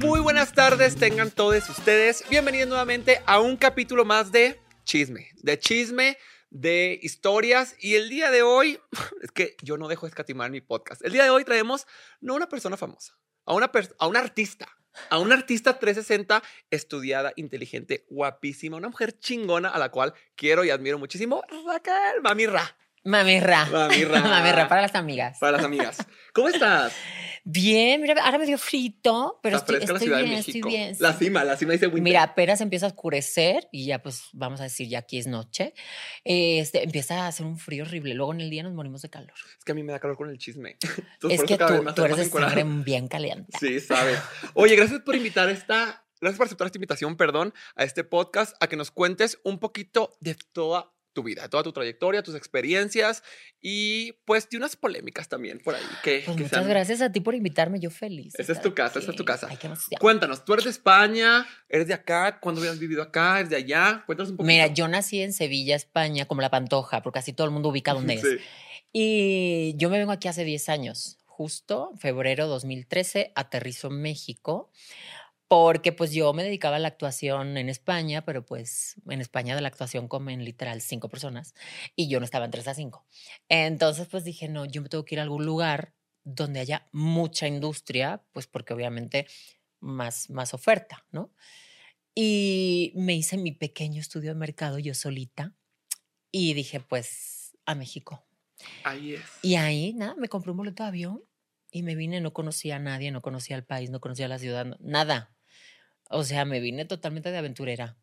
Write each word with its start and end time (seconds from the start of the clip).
Muy 0.00 0.20
buenas 0.20 0.52
tardes, 0.52 0.96
tengan 0.96 1.30
todos 1.30 1.70
ustedes. 1.70 2.22
Bienvenidos 2.28 2.68
nuevamente 2.68 3.22
a 3.24 3.40
un 3.40 3.56
capítulo 3.56 4.04
más 4.04 4.30
de 4.30 4.60
chisme, 4.84 5.30
de 5.36 5.58
chisme, 5.58 6.18
de 6.50 6.98
historias. 7.00 7.76
Y 7.78 7.94
el 7.94 8.10
día 8.10 8.30
de 8.30 8.42
hoy, 8.42 8.78
es 9.22 9.30
que 9.32 9.56
yo 9.62 9.78
no 9.78 9.88
dejo 9.88 10.04
de 10.04 10.10
escatimar 10.10 10.50
mi 10.50 10.60
podcast. 10.60 11.02
El 11.02 11.12
día 11.12 11.24
de 11.24 11.30
hoy 11.30 11.44
traemos 11.44 11.86
no 12.20 12.34
a 12.34 12.36
una 12.36 12.50
persona 12.50 12.76
famosa, 12.76 13.18
a 13.46 13.54
una, 13.54 13.70
a 13.98 14.06
una 14.06 14.20
artista, 14.20 14.68
a 15.08 15.18
una 15.18 15.34
artista 15.34 15.78
360 15.78 16.42
estudiada, 16.70 17.32
inteligente, 17.36 18.04
guapísima, 18.10 18.76
una 18.76 18.90
mujer 18.90 19.18
chingona 19.18 19.70
a 19.70 19.78
la 19.78 19.90
cual 19.90 20.12
quiero 20.36 20.62
y 20.62 20.68
admiro 20.68 20.98
muchísimo, 20.98 21.42
Raquel 21.66 22.20
Mami 22.22 22.44
Ra. 22.44 22.76
Mami 23.04 23.40
Ra. 23.40 23.66
Mami 23.66 24.04
Ra. 24.04 24.20
Mami 24.22 24.52
Ra, 24.52 24.68
para 24.68 24.82
las 24.82 24.94
amigas. 24.94 25.38
Para 25.38 25.52
las 25.58 25.64
amigas. 25.64 25.98
¿Cómo 26.32 26.48
estás? 26.48 26.92
Bien, 27.44 28.02
mira, 28.02 28.22
ahora 28.22 28.36
me 28.36 28.44
dio 28.44 28.58
frito, 28.58 29.40
pero 29.42 29.56
estoy, 29.56 29.76
fresca 29.76 29.92
la 29.92 29.96
estoy 29.98 30.06
Ciudad 30.08 30.18
de 30.18 30.24
bien, 30.24 30.36
México. 30.36 30.68
estoy 30.68 30.70
bien. 30.70 30.96
La 30.98 31.12
cima, 31.14 31.44
la 31.44 31.56
cima 31.56 31.72
dice 31.72 31.86
winter. 31.86 32.02
Mira, 32.02 32.22
apenas 32.22 32.60
empieza 32.60 32.84
a 32.84 32.88
oscurecer 32.90 33.68
y 33.72 33.86
ya 33.86 34.02
pues 34.02 34.24
vamos 34.32 34.60
a 34.60 34.64
decir, 34.64 34.86
ya 34.88 34.98
aquí 34.98 35.18
es 35.18 35.26
noche. 35.26 35.72
Este, 36.24 36.82
empieza 36.84 37.24
a 37.24 37.28
hacer 37.28 37.46
un 37.46 37.58
frío 37.58 37.84
horrible. 37.84 38.12
Luego 38.14 38.34
en 38.34 38.42
el 38.42 38.50
día 38.50 38.62
nos 38.64 38.74
morimos 38.74 39.00
de 39.00 39.08
calor. 39.08 39.32
Es 39.58 39.64
que 39.64 39.72
a 39.72 39.74
mí 39.74 39.82
me 39.82 39.92
da 39.92 39.98
calor 39.98 40.16
con 40.18 40.28
el 40.28 40.36
chisme. 40.36 40.76
Entonces, 41.14 41.40
es 41.40 41.46
que 41.46 41.56
tú, 41.56 41.84
tú 41.94 42.04
eres 42.04 42.16
de 42.18 42.24
sangre 42.26 42.64
bien 42.64 43.08
caliente. 43.08 43.56
Sí, 43.58 43.80
sabes. 43.80 44.18
Oye, 44.52 44.76
gracias 44.76 45.00
por 45.00 45.16
invitar 45.16 45.48
esta, 45.48 46.04
gracias 46.20 46.36
por 46.36 46.46
aceptar 46.46 46.66
esta 46.66 46.76
invitación, 46.76 47.16
perdón, 47.16 47.54
a 47.76 47.84
este 47.84 48.04
podcast, 48.04 48.56
a 48.60 48.66
que 48.66 48.76
nos 48.76 48.90
cuentes 48.90 49.38
un 49.42 49.58
poquito 49.58 50.18
de 50.20 50.36
toda 50.52 50.92
tu 51.18 51.24
vida, 51.24 51.48
toda 51.48 51.64
tu 51.64 51.72
trayectoria, 51.72 52.22
tus 52.22 52.36
experiencias 52.36 53.24
y 53.60 54.12
pues 54.24 54.48
de 54.48 54.56
unas 54.56 54.76
polémicas 54.76 55.28
también 55.28 55.58
por 55.58 55.74
ahí. 55.74 55.82
Que, 56.04 56.22
Pues 56.24 56.36
que 56.36 56.42
muchas 56.44 56.50
sean- 56.60 56.68
gracias 56.68 57.00
a 57.00 57.10
ti 57.10 57.18
por 57.20 57.34
invitarme, 57.34 57.80
yo 57.80 57.90
feliz. 57.90 58.34
Esa 58.38 58.52
es 58.52 58.62
tu 58.62 58.72
casa, 58.72 59.00
esa 59.00 59.10
es 59.10 59.16
tu 59.16 59.24
casa. 59.24 59.48
Ay. 59.50 59.58
Cuéntanos, 59.98 60.44
tú 60.44 60.52
eres 60.52 60.64
de 60.66 60.70
España, 60.70 61.44
eres 61.68 61.88
de 61.88 61.94
acá, 61.94 62.38
¿cuándo 62.40 62.60
habías 62.60 62.78
vivido 62.78 63.02
acá? 63.02 63.38
¿Eres 63.40 63.50
de 63.50 63.56
allá? 63.56 64.04
Cuéntanos 64.06 64.30
un 64.30 64.36
poquito. 64.36 64.46
Mira, 64.46 64.68
yo 64.68 64.86
nací 64.86 65.20
en 65.20 65.32
Sevilla, 65.32 65.74
España, 65.74 66.26
como 66.26 66.40
la 66.40 66.50
Pantoja, 66.50 67.02
porque 67.02 67.18
casi 67.18 67.32
todo 67.32 67.46
el 67.48 67.52
mundo 67.52 67.70
ubica 67.70 67.94
dónde 67.94 68.14
es. 68.14 68.20
Sí. 68.20 68.36
Y 68.92 69.74
yo 69.76 69.90
me 69.90 69.98
vengo 69.98 70.12
aquí 70.12 70.28
hace 70.28 70.44
10 70.44 70.68
años, 70.68 71.18
justo 71.26 71.92
febrero 71.98 72.46
2013, 72.46 73.32
aterrizo 73.34 73.88
en 73.88 74.00
México, 74.02 74.70
porque 75.48 75.92
pues 75.92 76.12
yo 76.12 76.32
me 76.34 76.44
dedicaba 76.44 76.76
a 76.76 76.78
la 76.78 76.88
actuación 76.88 77.56
en 77.56 77.68
España, 77.70 78.24
pero 78.24 78.44
pues 78.44 78.96
en 79.08 79.20
España 79.20 79.54
de 79.54 79.62
la 79.62 79.68
actuación 79.68 80.06
comen 80.06 80.44
literal 80.44 80.80
cinco 80.82 81.08
personas 81.08 81.54
y 81.96 82.08
yo 82.08 82.20
no 82.20 82.24
estaba 82.24 82.44
entre 82.44 82.60
esas 82.60 82.76
cinco. 82.76 83.06
Entonces 83.48 84.06
pues 84.08 84.24
dije, 84.24 84.48
no, 84.48 84.66
yo 84.66 84.82
me 84.82 84.88
tengo 84.88 85.04
que 85.04 85.14
ir 85.14 85.20
a 85.20 85.22
algún 85.22 85.46
lugar 85.46 85.94
donde 86.24 86.60
haya 86.60 86.88
mucha 86.92 87.48
industria, 87.48 88.22
pues 88.32 88.46
porque 88.46 88.74
obviamente 88.74 89.26
más, 89.80 90.28
más 90.28 90.52
oferta, 90.52 91.06
¿no? 91.10 91.32
Y 92.14 92.92
me 92.96 93.14
hice 93.14 93.38
mi 93.38 93.52
pequeño 93.52 94.00
estudio 94.00 94.30
de 94.30 94.38
mercado 94.38 94.78
yo 94.78 94.92
solita 94.92 95.54
y 96.30 96.52
dije, 96.54 96.80
pues 96.80 97.56
a 97.64 97.74
México. 97.74 98.26
Ahí 98.84 99.14
es. 99.14 99.22
Y 99.40 99.54
ahí, 99.54 99.94
nada, 99.94 100.14
me 100.16 100.28
compré 100.28 100.50
un 100.50 100.56
boleto 100.58 100.82
de 100.82 100.88
avión 100.88 101.24
y 101.70 101.82
me 101.82 101.94
vine, 101.94 102.20
no 102.20 102.32
conocía 102.32 102.76
a 102.76 102.80
nadie, 102.80 103.12
no 103.12 103.22
conocía 103.22 103.56
el 103.56 103.64
país, 103.64 103.90
no 103.90 104.00
conocía 104.00 104.28
la 104.28 104.38
ciudad, 104.38 104.76
nada. 104.80 105.37
O 106.08 106.24
sea, 106.24 106.44
me 106.44 106.60
vine 106.60 106.84
totalmente 106.84 107.30
de 107.30 107.38
aventurera. 107.38 107.96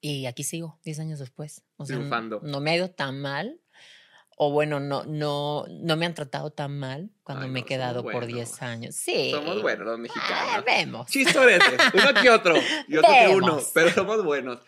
Y 0.00 0.26
aquí 0.26 0.44
sigo, 0.44 0.78
10 0.84 0.98
años 1.00 1.18
después. 1.18 1.62
O 1.76 1.86
sea, 1.86 1.96
Triunfando. 1.96 2.40
no 2.42 2.60
me 2.60 2.72
ha 2.72 2.76
ido 2.76 2.90
tan 2.90 3.20
mal. 3.20 3.60
O 4.36 4.50
bueno, 4.50 4.80
no, 4.80 5.04
no, 5.04 5.64
no 5.68 5.96
me 5.96 6.06
han 6.06 6.14
tratado 6.14 6.50
tan 6.52 6.76
mal 6.76 7.08
cuando 7.22 7.44
Ay, 7.44 7.50
me 7.52 7.60
he 7.60 7.62
no, 7.62 7.66
quedado 7.68 8.02
por 8.02 8.26
10 8.26 8.48
buenos. 8.48 8.62
años. 8.62 8.94
Sí. 8.96 9.30
Somos 9.30 9.62
buenos 9.62 9.86
los 9.86 9.94
Ah, 9.94 9.98
mexicanos. 10.02 10.64
vemos. 10.66 11.06
Chistoretes, 11.10 11.78
uno 11.94 12.20
que 12.20 12.30
otro 12.30 12.54
y 12.88 12.96
otro 12.96 13.10
que 13.12 13.28
uno, 13.28 13.46
Vemos. 13.46 13.70
pero 13.72 13.90
somos 13.90 14.24
buenos. 14.24 14.58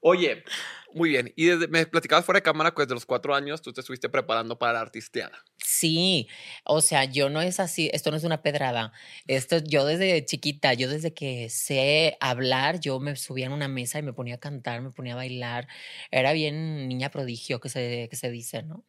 Oye, 0.00 0.44
muy 0.94 1.08
bien. 1.10 1.32
Y 1.34 1.46
desde, 1.46 1.66
me 1.66 1.84
platicabas 1.86 2.24
fuera 2.24 2.38
de 2.38 2.42
cámara 2.44 2.70
que 2.70 2.82
desde 2.82 2.94
los 2.94 3.04
cuatro 3.04 3.34
años 3.34 3.60
tú 3.62 3.72
te 3.72 3.80
estuviste 3.80 4.08
preparando 4.08 4.56
para 4.60 4.74
la 4.74 4.80
artisteada. 4.82 5.44
Sí, 5.78 6.28
o 6.64 6.80
sea, 6.80 7.04
yo 7.04 7.28
no 7.28 7.40
es 7.42 7.60
así, 7.60 7.90
esto 7.92 8.10
no 8.10 8.16
es 8.16 8.24
una 8.24 8.40
pedrada. 8.42 8.92
Esto 9.26 9.58
yo 9.58 9.84
desde 9.84 10.24
chiquita, 10.24 10.72
yo 10.74 10.88
desde 10.88 11.12
que 11.12 11.50
sé 11.50 12.16
hablar, 12.20 12.80
yo 12.80 12.98
me 13.00 13.14
subía 13.16 13.46
en 13.46 13.52
una 13.52 13.68
mesa 13.68 13.98
y 13.98 14.02
me 14.02 14.12
ponía 14.12 14.36
a 14.36 14.38
cantar, 14.38 14.80
me 14.80 14.90
ponía 14.90 15.12
a 15.14 15.16
bailar. 15.16 15.68
Era 16.10 16.32
bien 16.32 16.88
niña 16.88 17.10
prodigio 17.10 17.60
que 17.60 17.68
se, 17.68 18.08
que 18.08 18.16
se 18.16 18.30
dice, 18.30 18.62
¿no? 18.62 18.84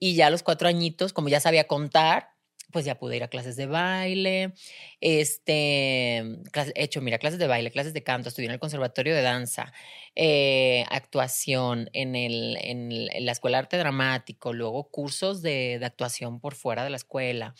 Y 0.00 0.16
ya 0.16 0.28
a 0.28 0.30
los 0.30 0.42
cuatro 0.42 0.68
añitos, 0.68 1.12
como 1.12 1.28
ya 1.28 1.40
sabía 1.40 1.66
contar, 1.68 2.35
pues 2.72 2.84
ya 2.84 2.98
pude 2.98 3.16
ir 3.16 3.22
a 3.22 3.28
clases 3.28 3.56
de 3.56 3.66
baile, 3.66 4.52
este, 5.00 6.22
clas- 6.52 6.72
he 6.74 6.84
hecho, 6.84 7.00
mira, 7.00 7.18
clases 7.18 7.38
de 7.38 7.46
baile, 7.46 7.70
clases 7.70 7.94
de 7.94 8.02
canto, 8.02 8.28
estudié 8.28 8.46
en 8.48 8.52
el 8.54 8.58
conservatorio 8.60 9.14
de 9.14 9.22
danza, 9.22 9.72
eh, 10.14 10.84
actuación 10.90 11.88
en, 11.92 12.16
el, 12.16 12.56
en, 12.60 12.90
el- 12.92 13.10
en 13.12 13.26
la 13.26 13.32
escuela 13.32 13.58
de 13.58 13.60
arte 13.60 13.78
dramático, 13.78 14.52
luego 14.52 14.90
cursos 14.90 15.42
de, 15.42 15.78
de 15.78 15.86
actuación 15.86 16.40
por 16.40 16.54
fuera 16.54 16.84
de 16.84 16.90
la 16.90 16.96
escuela, 16.96 17.54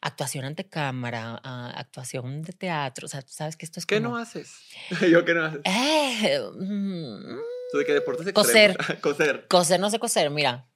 actuación 0.00 0.44
ante 0.44 0.68
cámara, 0.68 1.40
ah, 1.44 1.72
actuación 1.76 2.42
de 2.42 2.52
teatro, 2.52 3.06
o 3.06 3.08
sea, 3.08 3.22
tú 3.22 3.32
sabes 3.32 3.56
que 3.56 3.66
esto 3.66 3.78
es 3.80 3.86
¿Qué 3.86 3.96
como... 3.96 4.10
no 4.10 4.16
haces? 4.16 4.54
Yo 5.10 5.24
qué 5.24 5.34
no 5.34 5.44
haces. 5.44 5.60
Eh, 5.64 6.40
mm, 6.58 7.36
¿Tú 7.72 7.78
de 7.78 7.84
qué 7.84 7.92
deportes 7.92 8.32
Coser. 8.32 8.76
coser. 9.00 9.46
coser, 9.48 9.80
no 9.80 9.90
sé 9.90 9.98
coser, 9.98 10.30
mira. 10.30 10.66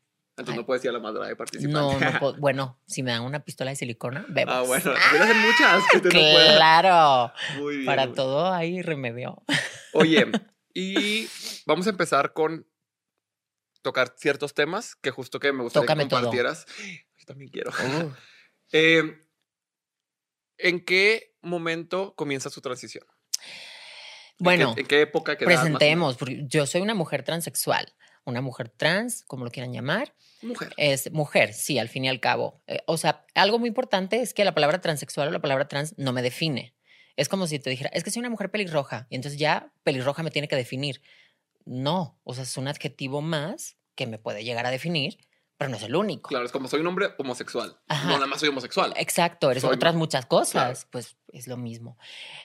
Entonces 0.40 0.54
Ay. 0.54 0.60
no 0.60 0.66
puedes 0.66 0.82
ir 0.84 0.90
a 0.90 0.92
la 0.92 0.98
madrugada 1.00 1.28
de 1.28 1.36
participar. 1.36 1.72
No, 1.72 1.98
no 1.98 2.18
puedo. 2.20 2.36
Bueno, 2.38 2.80
si 2.86 3.02
me 3.02 3.10
dan 3.12 3.22
una 3.22 3.44
pistola 3.44 3.70
de 3.70 3.76
silicona, 3.76 4.24
vemos. 4.28 4.54
Ah, 4.54 4.62
bueno, 4.62 4.92
hacer 5.20 5.36
muchas 5.36 5.84
que 5.92 5.98
no 5.98 6.10
puedas. 6.10 6.56
Claro. 6.56 7.32
Muy 7.58 7.74
bien. 7.76 7.86
Para 7.86 8.06
muy- 8.06 8.14
todo 8.14 8.52
hay 8.52 8.82
remedio. 8.82 9.42
Oye, 9.92 10.26
y 10.74 11.28
vamos 11.66 11.86
a 11.86 11.90
empezar 11.90 12.32
con 12.32 12.66
tocar 13.82 14.14
ciertos 14.18 14.52
temas 14.54 14.94
que 14.96 15.10
justo 15.10 15.40
que 15.40 15.52
me 15.52 15.62
gustaría 15.62 15.86
Tócame 15.86 16.04
que 16.04 16.08
todo. 16.10 16.20
compartieras. 16.20 16.66
Yo 17.18 17.26
también 17.26 17.50
quiero. 17.50 17.70
Uh, 17.70 18.10
Eh, 18.72 19.26
¿En 20.58 20.84
qué 20.84 21.34
momento 21.42 22.14
comienza 22.14 22.50
su 22.50 22.60
transición? 22.60 23.04
¿En 24.38 24.44
Bueno, 24.44 24.74
qué, 24.74 24.80
en 24.82 24.86
qué 24.86 25.00
época 25.02 25.32
menos? 25.40 25.46
presentemos, 25.60 26.16
porque 26.16 26.44
yo 26.46 26.66
soy 26.66 26.80
una 26.82 26.94
mujer 26.94 27.22
transexual, 27.24 27.92
una 28.24 28.40
mujer 28.40 28.68
trans, 28.68 29.24
como 29.26 29.44
lo 29.44 29.50
quieran 29.50 29.72
llamar. 29.72 30.14
Mujer. 30.42 30.72
Es 30.76 31.10
mujer, 31.12 31.52
sí, 31.54 31.78
al 31.78 31.88
fin 31.88 32.04
y 32.04 32.08
al 32.08 32.20
cabo. 32.20 32.62
Eh, 32.66 32.80
o 32.86 32.96
sea, 32.96 33.26
algo 33.34 33.58
muy 33.58 33.68
importante 33.68 34.20
es 34.20 34.34
que 34.34 34.44
la 34.44 34.54
palabra 34.54 34.80
transexual 34.80 35.28
o 35.28 35.30
la 35.30 35.40
palabra 35.40 35.68
trans 35.68 35.94
no 35.98 36.12
me 36.12 36.22
define. 36.22 36.74
Es 37.16 37.28
como 37.28 37.46
si 37.46 37.58
te 37.58 37.70
dijera, 37.70 37.90
es 37.92 38.04
que 38.04 38.10
soy 38.10 38.20
una 38.20 38.30
mujer 38.30 38.50
pelirroja, 38.50 39.06
y 39.10 39.16
entonces 39.16 39.38
ya 39.38 39.72
pelirroja 39.82 40.22
me 40.22 40.30
tiene 40.30 40.48
que 40.48 40.56
definir. 40.56 41.02
No, 41.64 42.18
o 42.24 42.34
sea, 42.34 42.44
es 42.44 42.56
un 42.56 42.68
adjetivo 42.68 43.20
más 43.20 43.76
que 43.94 44.06
me 44.06 44.18
puede 44.18 44.44
llegar 44.44 44.64
a 44.66 44.70
definir, 44.70 45.18
pero 45.58 45.68
no 45.70 45.76
es 45.76 45.82
el 45.82 45.94
único. 45.94 46.28
Claro, 46.28 46.46
es 46.46 46.52
como 46.52 46.68
soy 46.68 46.80
un 46.80 46.86
hombre 46.86 47.08
homosexual. 47.18 47.78
Ajá. 47.88 48.06
No, 48.08 48.14
nada 48.14 48.26
más 48.26 48.40
soy 48.40 48.48
homosexual. 48.48 48.94
Exacto, 48.96 49.50
eres 49.50 49.62
Soy- 49.62 49.74
otras 49.76 49.94
muchas 49.94 50.24
cosas, 50.24 50.52
claro. 50.84 50.88
pues 50.90 51.16
es 51.32 51.46
lo 51.48 51.56
mismo. 51.56 51.96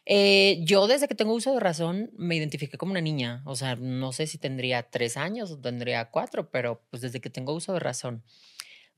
Eh, 0.05 0.59
yo 0.63 0.87
desde 0.87 1.07
que 1.07 1.15
tengo 1.15 1.33
uso 1.33 1.53
de 1.53 1.59
razón 1.59 2.11
me 2.17 2.35
identifiqué 2.35 2.77
como 2.77 2.91
una 2.91 3.01
niña, 3.01 3.41
o 3.45 3.55
sea, 3.55 3.75
no 3.75 4.11
sé 4.13 4.27
si 4.27 4.37
tendría 4.37 4.83
tres 4.83 5.17
años 5.17 5.51
o 5.51 5.59
tendría 5.59 6.09
cuatro, 6.11 6.49
pero 6.49 6.81
pues 6.89 7.01
desde 7.01 7.21
que 7.21 7.29
tengo 7.29 7.53
uso 7.53 7.73
de 7.73 7.79
razón. 7.79 8.23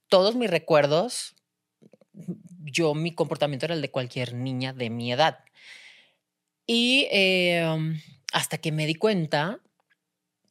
Todos 0.09 0.35
mis 0.35 0.49
recuerdos, 0.49 1.35
yo 2.63 2.93
mi 2.95 3.13
comportamiento 3.13 3.65
era 3.65 3.75
el 3.75 3.81
de 3.81 3.91
cualquier 3.91 4.33
niña 4.33 4.73
de 4.73 4.89
mi 4.89 5.11
edad. 5.11 5.39
Y 6.65 7.07
eh, 7.11 7.65
hasta 8.33 8.57
que 8.57 8.71
me 8.71 8.85
di 8.85 8.95
cuenta 8.95 9.59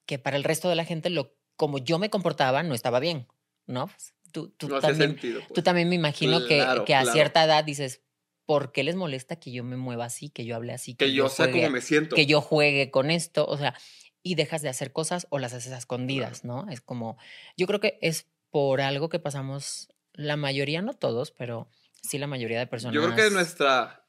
que 0.07 0.19
para 0.19 0.37
el 0.37 0.45
resto 0.45 0.69
de 0.69 0.77
la 0.77 0.85
gente, 0.85 1.11
lo, 1.11 1.35
como 1.57 1.79
yo 1.79 1.99
me 1.99 2.11
comportaba, 2.11 2.63
no 2.63 2.75
estaba 2.75 3.01
bien, 3.01 3.27
¿no? 3.67 3.89
Pues, 3.89 4.15
tú, 4.33 4.51
tú 4.51 4.69
no 4.69 4.77
hace 4.77 4.89
también, 4.89 5.11
sentido. 5.11 5.41
pues. 5.41 5.53
Tú 5.53 5.63
también 5.63 5.89
me 5.89 5.95
imagino 5.97 6.41
que- 6.47 6.65
que, 6.87 6.95
a 6.95 7.01
claro. 7.03 7.13
cierta 7.13 7.45
edad 7.45 7.65
dices, 7.65 8.03
¿por 8.47 8.73
qué 8.73 8.85
les 8.85 8.97
molesta 8.97 9.37
que 9.37 9.51
yo 9.53 9.65
me 9.65 9.77
mueva 9.77 10.07
así, 10.07 10.31
que 10.31 10.45
yo 10.45 10.57
hable 10.57 10.73
así, 10.73 10.95
que 10.95 11.13
yo 11.13 11.29
sé 11.29 11.45
juegue, 11.45 11.61
cómo 11.61 11.71
me 11.73 11.81
siento. 11.81 12.17
que 12.17 12.27
yo 12.27 12.41
juegue 12.41 12.91
con 12.91 13.11
esto? 13.11 13.45
O 13.47 13.59
sea, 13.59 13.75
y 14.23 14.37
dejas 14.37 14.63
de 14.63 14.69
hacer 14.69 14.93
cosas 14.93 15.27
o 15.31 15.39
las 15.39 15.53
haces 15.53 15.73
a 15.73 15.79
escondidas, 15.79 16.45
¿no? 16.45 16.67
Es 16.71 16.81
como, 16.81 17.19
yo 17.57 17.67
creo 17.67 17.81
que 17.81 17.99
es 18.01 18.27
por 18.51 18.81
algo 18.81 19.09
que 19.09 19.19
pasamos 19.19 19.89
la 20.15 20.37
mayoría, 20.37 20.81
no 20.81 20.95
todos, 20.95 21.31
pero 21.33 21.69
sí 22.03 22.19
la 22.19 22.27
mayoría 22.27 22.59
de 22.59 22.67
personas. 22.67 22.95
Yo 22.95 23.03
creo 23.03 23.15
que 23.15 23.23
de 23.23 23.31
nuestra 23.31 24.07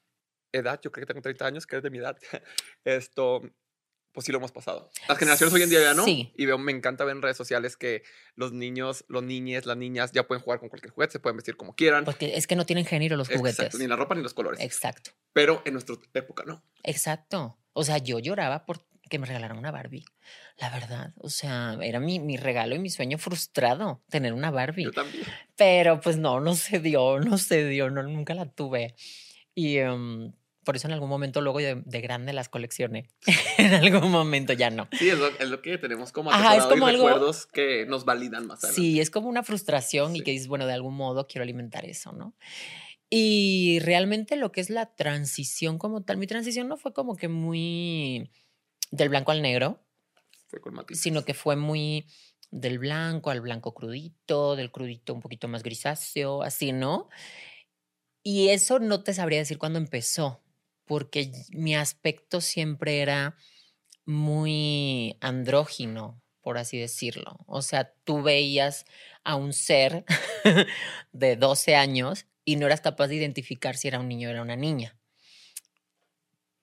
edad, 0.51 0.79
yo 0.81 0.91
creo 0.91 1.05
que 1.05 1.13
tengo 1.13 1.21
30 1.21 1.45
años, 1.45 1.67
que 1.67 1.75
eres 1.75 1.83
de 1.83 1.89
mi 1.89 1.97
edad, 1.97 2.17
esto, 2.85 3.41
pues 4.17 4.25
sí 4.25 4.31
lo 4.31 4.39
hemos 4.39 4.51
pasado. 4.51 4.89
Las 5.07 5.19
generaciones 5.19 5.53
hoy 5.53 5.61
en 5.61 5.69
día 5.69 5.79
ya 5.79 5.93
no. 5.93 6.03
Sí. 6.03 6.33
Y 6.35 6.47
veo, 6.47 6.57
me 6.57 6.71
encanta 6.71 7.05
ver 7.05 7.15
en 7.15 7.21
redes 7.21 7.37
sociales 7.37 7.77
que 7.77 8.01
los 8.33 8.51
niños, 8.51 9.05
los 9.09 9.21
niñes, 9.21 9.67
las 9.67 9.77
niñas 9.77 10.11
ya 10.11 10.25
pueden 10.25 10.43
jugar 10.43 10.59
con 10.59 10.69
cualquier 10.69 10.91
juguete, 10.91 11.11
se 11.11 11.19
pueden 11.19 11.37
vestir 11.37 11.55
como 11.55 11.75
quieran. 11.75 12.03
Porque 12.03 12.35
es 12.35 12.47
que 12.47 12.55
no 12.55 12.65
tienen 12.65 12.83
género 12.83 13.15
los 13.15 13.27
juguetes. 13.27 13.59
Exacto, 13.59 13.77
ni 13.77 13.85
la 13.85 13.95
ropa 13.95 14.15
ni 14.15 14.23
los 14.23 14.33
colores. 14.33 14.59
Exacto, 14.59 15.11
Pero 15.33 15.61
en 15.65 15.73
nuestra 15.73 15.97
época 16.15 16.45
no. 16.47 16.63
exacto. 16.81 17.59
O 17.73 17.83
sea, 17.83 17.99
yo 17.99 18.17
lloraba 18.17 18.65
por 18.65 18.87
que 19.07 19.19
me 19.19 19.27
regalaran 19.27 19.59
una 19.59 19.69
Barbie. 19.69 20.03
La 20.57 20.71
verdad, 20.71 21.13
o 21.17 21.29
sea, 21.29 21.77
era 21.83 21.99
mi, 21.99 22.19
mi 22.19 22.37
regalo 22.37 22.73
y 22.73 22.79
mi 22.79 22.89
sueño 22.89 23.19
frustrado, 23.19 24.01
tener 24.09 24.33
una 24.33 24.49
Barbie. 24.49 24.85
Yo 24.85 24.93
también. 24.93 25.25
Pero 25.55 26.01
pues 26.01 26.17
no, 26.17 26.39
no 26.39 26.55
se 26.55 26.79
dio, 26.79 27.19
no 27.19 27.37
se 27.37 27.67
dio, 27.67 27.91
no, 27.91 28.01
nunca 28.01 28.33
la 28.33 28.49
tuve. 28.49 28.95
Y 29.53 29.77
em, 29.77 30.33
por 30.67 30.75
eso 30.75 30.87
en 30.87 30.93
algún 30.93 31.09
momento 31.09 31.41
luego 31.41 31.57
de, 31.59 31.81
de 31.83 32.01
grande 32.01 32.31
las 32.33 32.49
coleccioné. 32.49 33.09
en 33.57 33.73
algún 33.73 34.11
momento 34.11 34.53
ya 34.53 34.69
no. 34.69 34.87
Sí, 34.99 35.09
es 35.09 35.17
lo, 35.17 35.27
es 35.39 35.49
lo 35.49 35.61
que 35.63 35.77
tenemos 35.79 36.11
como 36.11 36.31
Ajá, 36.31 36.55
es 36.57 36.65
y 36.65 36.69
como 36.69 36.85
algo- 36.85 37.07
recuerdos 37.07 37.47
que 37.47 37.85
nos 37.87 38.03
validan 38.05 38.45
más 38.45 38.63
adelante. 38.63 38.81
Sí, 38.81 38.99
es 38.99 39.09
como 39.09 39.29
una 39.29 39.41
frustración 39.43 40.15
y 40.15 40.21
que 40.21 40.31
dices, 40.31 40.47
bueno, 40.47 40.67
de 40.67 40.73
algún 40.73 40.95
modo 40.95 41.25
quiero 41.27 41.43
alimentar 41.43 41.85
eso, 41.85 42.11
¿no? 42.11 42.35
Y 43.09 43.79
realmente 43.79 44.35
lo 44.35 44.51
que 44.51 44.59
es 44.61 44.69
la 44.69 44.93
transición 44.93 45.77
como 45.77 46.03
tal, 46.03 46.17
mi 46.17 46.27
transición 46.27 46.67
no 46.67 46.75
fue 46.77 46.93
como 46.93 47.15
que 47.15 47.29
muy 47.29 48.29
del 48.91 49.09
blanco 49.09 49.31
al 49.31 49.41
negro, 49.41 49.81
Fue 50.47 50.59
con 50.59 50.73
matices. 50.73 51.01
sino 51.03 51.23
que 51.23 51.33
fue 51.33 51.55
muy 51.55 52.05
del 52.51 52.79
blanco 52.79 53.29
al 53.29 53.39
blanco 53.41 53.73
crudito, 53.73 54.55
del 54.57 54.71
crudito 54.71 55.13
un 55.13 55.21
poquito 55.21 55.47
más 55.47 55.63
grisáceo, 55.63 56.43
así, 56.43 56.71
¿no? 56.73 57.07
Y 58.23 58.49
eso 58.49 58.79
no 58.79 59.03
te 59.03 59.13
sabría 59.13 59.39
decir 59.39 59.57
cuándo 59.57 59.79
empezó, 59.79 60.41
porque 60.87 61.31
mi 61.51 61.75
aspecto 61.75 62.41
siempre 62.41 63.01
era 63.01 63.35
muy 64.05 65.17
andrógino, 65.21 66.21
por 66.41 66.57
así 66.57 66.79
decirlo. 66.79 67.39
O 67.45 67.61
sea, 67.61 67.93
tú 68.05 68.23
veías 68.23 68.85
a 69.23 69.35
un 69.35 69.53
ser 69.53 70.05
de 71.11 71.35
12 71.35 71.75
años 71.75 72.25
y 72.45 72.55
no 72.55 72.65
eras 72.65 72.81
capaz 72.81 73.07
de 73.07 73.15
identificar 73.15 73.75
si 73.75 73.89
era 73.89 73.99
un 73.99 74.07
niño 74.07 74.29
o 74.29 74.31
era 74.31 74.41
una 74.41 74.55
niña. 74.55 74.97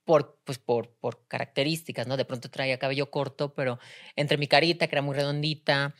Por, 0.05 0.39
pues 0.45 0.59
por, 0.59 0.95
por 0.97 1.27
características, 1.29 2.07
¿no? 2.07 2.17
De 2.17 2.27
pronto 2.27 2.51
traía 2.51 2.79
cabello 2.79 3.11
corto, 3.11 3.55
pero 3.55 3.79
entre 4.17 4.37
mi 4.37 4.47
carita, 4.49 4.87
que 4.87 4.95
era 4.95 5.03
muy 5.03 5.15
redondita, 5.15 5.95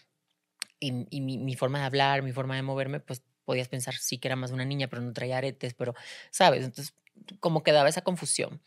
y, 0.81 1.07
y 1.11 1.21
mi, 1.21 1.39
mi 1.39 1.55
forma 1.55 1.79
de 1.81 1.87
hablar, 1.87 2.23
mi 2.23 2.33
forma 2.33 2.57
de 2.57 2.63
moverme, 2.63 3.01
pues 3.01 3.23
podías 3.45 3.69
pensar 3.69 3.95
sí 3.95 4.19
que 4.19 4.29
era 4.29 4.37
más 4.37 4.51
una 4.51 4.65
niña, 4.65 4.89
pero 4.89 5.03
no 5.03 5.13
traía 5.13 5.39
aretes, 5.39 5.75
pero, 5.75 5.95
¿sabes? 6.31 6.65
Entonces, 6.65 6.95
como 7.41 7.63
que 7.63 7.73
daba 7.73 7.89
esa 7.89 8.03
confusión. 8.03 8.63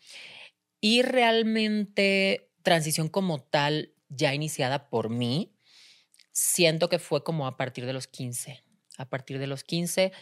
Y 0.80 1.02
realmente, 1.02 2.50
transición 2.62 3.08
como 3.08 3.42
tal, 3.42 3.94
ya 4.08 4.34
iniciada 4.34 4.88
por 4.90 5.10
mí, 5.10 5.54
siento 6.32 6.88
que 6.88 6.98
fue 6.98 7.24
como 7.24 7.46
a 7.46 7.56
partir 7.56 7.86
de 7.86 7.92
los 7.92 8.06
15. 8.06 8.62
A 8.96 9.08
partir 9.08 9.38
de 9.38 9.46
los 9.46 9.64
15, 9.64 10.12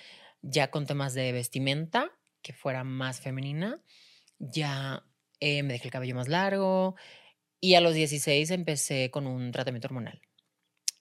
ya 0.43 0.70
con 0.70 0.87
temas 0.87 1.14
de 1.14 1.32
vestimenta, 1.32 2.12
que 2.43 2.52
fuera 2.52 2.84
más 2.84 3.20
femenina, 3.20 3.82
ya 4.38 5.05
eh, 5.40 5.62
me 5.62 5.75
dejé 5.75 5.87
el 5.87 5.93
cabello 5.93 6.14
más 6.14 6.28
largo 6.28 6.96
y 7.61 7.75
a 7.75 7.81
los 7.81 7.94
16 7.94 8.50
empecé 8.50 9.11
con 9.11 9.26
un 9.26 9.50
tratamiento 9.52 9.88
hormonal. 9.88 10.20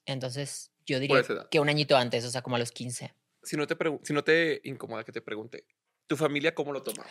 Entonces, 0.06 0.72
yo 0.86 1.00
diría 1.00 1.22
que 1.50 1.60
un 1.60 1.70
añito 1.70 1.98
antes, 1.98 2.26
o 2.26 2.30
sea, 2.30 2.42
como 2.42 2.56
a 2.56 2.60
los 2.60 2.72
15. 2.72 3.14
Si 3.44 3.58
no, 3.58 3.68
te 3.68 3.76
si 4.04 4.14
no 4.14 4.24
te 4.24 4.62
incomoda 4.64 5.04
que 5.04 5.12
te 5.12 5.22
pregunte, 5.22 5.66
¿tu 6.08 6.18
familia 6.18 6.54
cómo 6.54 6.72
lo 6.72 6.84
toma? 6.84 7.06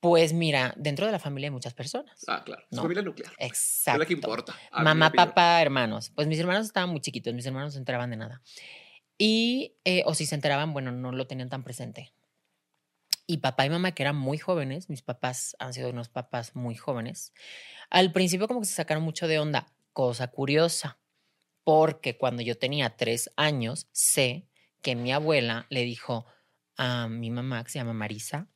Pues 0.00 0.32
mira, 0.32 0.74
dentro 0.76 1.06
de 1.06 1.12
la 1.12 1.18
familia 1.18 1.46
hay 1.48 1.52
muchas 1.52 1.74
personas. 1.74 2.24
Ah, 2.26 2.42
claro. 2.44 2.62
No. 2.70 2.82
familia 2.82 3.02
nuclear. 3.02 3.32
Es 3.38 3.48
Exacto. 3.48 3.98
la 4.00 4.06
que 4.06 4.12
importa. 4.12 4.56
a 4.70 4.82
Mamá, 4.82 5.10
papá, 5.12 5.60
hermanos. 5.62 6.10
Pues 6.14 6.26
mis 6.26 6.38
hermanos 6.38 6.66
estaban 6.66 6.90
muy 6.90 7.00
chiquitos, 7.00 7.32
mis 7.34 7.46
hermanos 7.46 7.68
no 7.68 7.72
se 7.72 7.78
enteraban 7.78 8.10
de 8.10 8.16
nada. 8.16 8.42
Y, 9.18 9.76
eh, 9.84 10.02
o 10.06 10.14
si 10.14 10.26
se 10.26 10.34
enteraban, 10.34 10.72
bueno, 10.72 10.90
no 10.92 11.12
lo 11.12 11.26
tenían 11.26 11.48
tan 11.48 11.62
presente. 11.62 12.12
Y 13.26 13.38
papá 13.38 13.64
y 13.64 13.70
mamá, 13.70 13.92
que 13.92 14.02
eran 14.02 14.16
muy 14.16 14.38
jóvenes, 14.38 14.90
mis 14.90 15.02
papás 15.02 15.56
han 15.58 15.72
sido 15.72 15.90
unos 15.90 16.08
papás 16.08 16.56
muy 16.56 16.74
jóvenes, 16.74 17.32
al 17.88 18.12
principio 18.12 18.48
como 18.48 18.60
que 18.60 18.66
se 18.66 18.74
sacaron 18.74 19.04
mucho 19.04 19.28
de 19.28 19.38
onda, 19.38 19.72
cosa 19.92 20.26
curiosa, 20.28 20.98
porque 21.62 22.18
cuando 22.18 22.42
yo 22.42 22.58
tenía 22.58 22.96
tres 22.96 23.30
años, 23.36 23.86
sé 23.92 24.48
que 24.82 24.96
mi 24.96 25.12
abuela 25.12 25.66
le 25.70 25.82
dijo 25.84 26.26
a 26.76 27.08
mi 27.08 27.30
mamá, 27.30 27.62
que 27.64 27.70
se 27.70 27.78
llama 27.78 27.92
Marisa, 27.92 28.48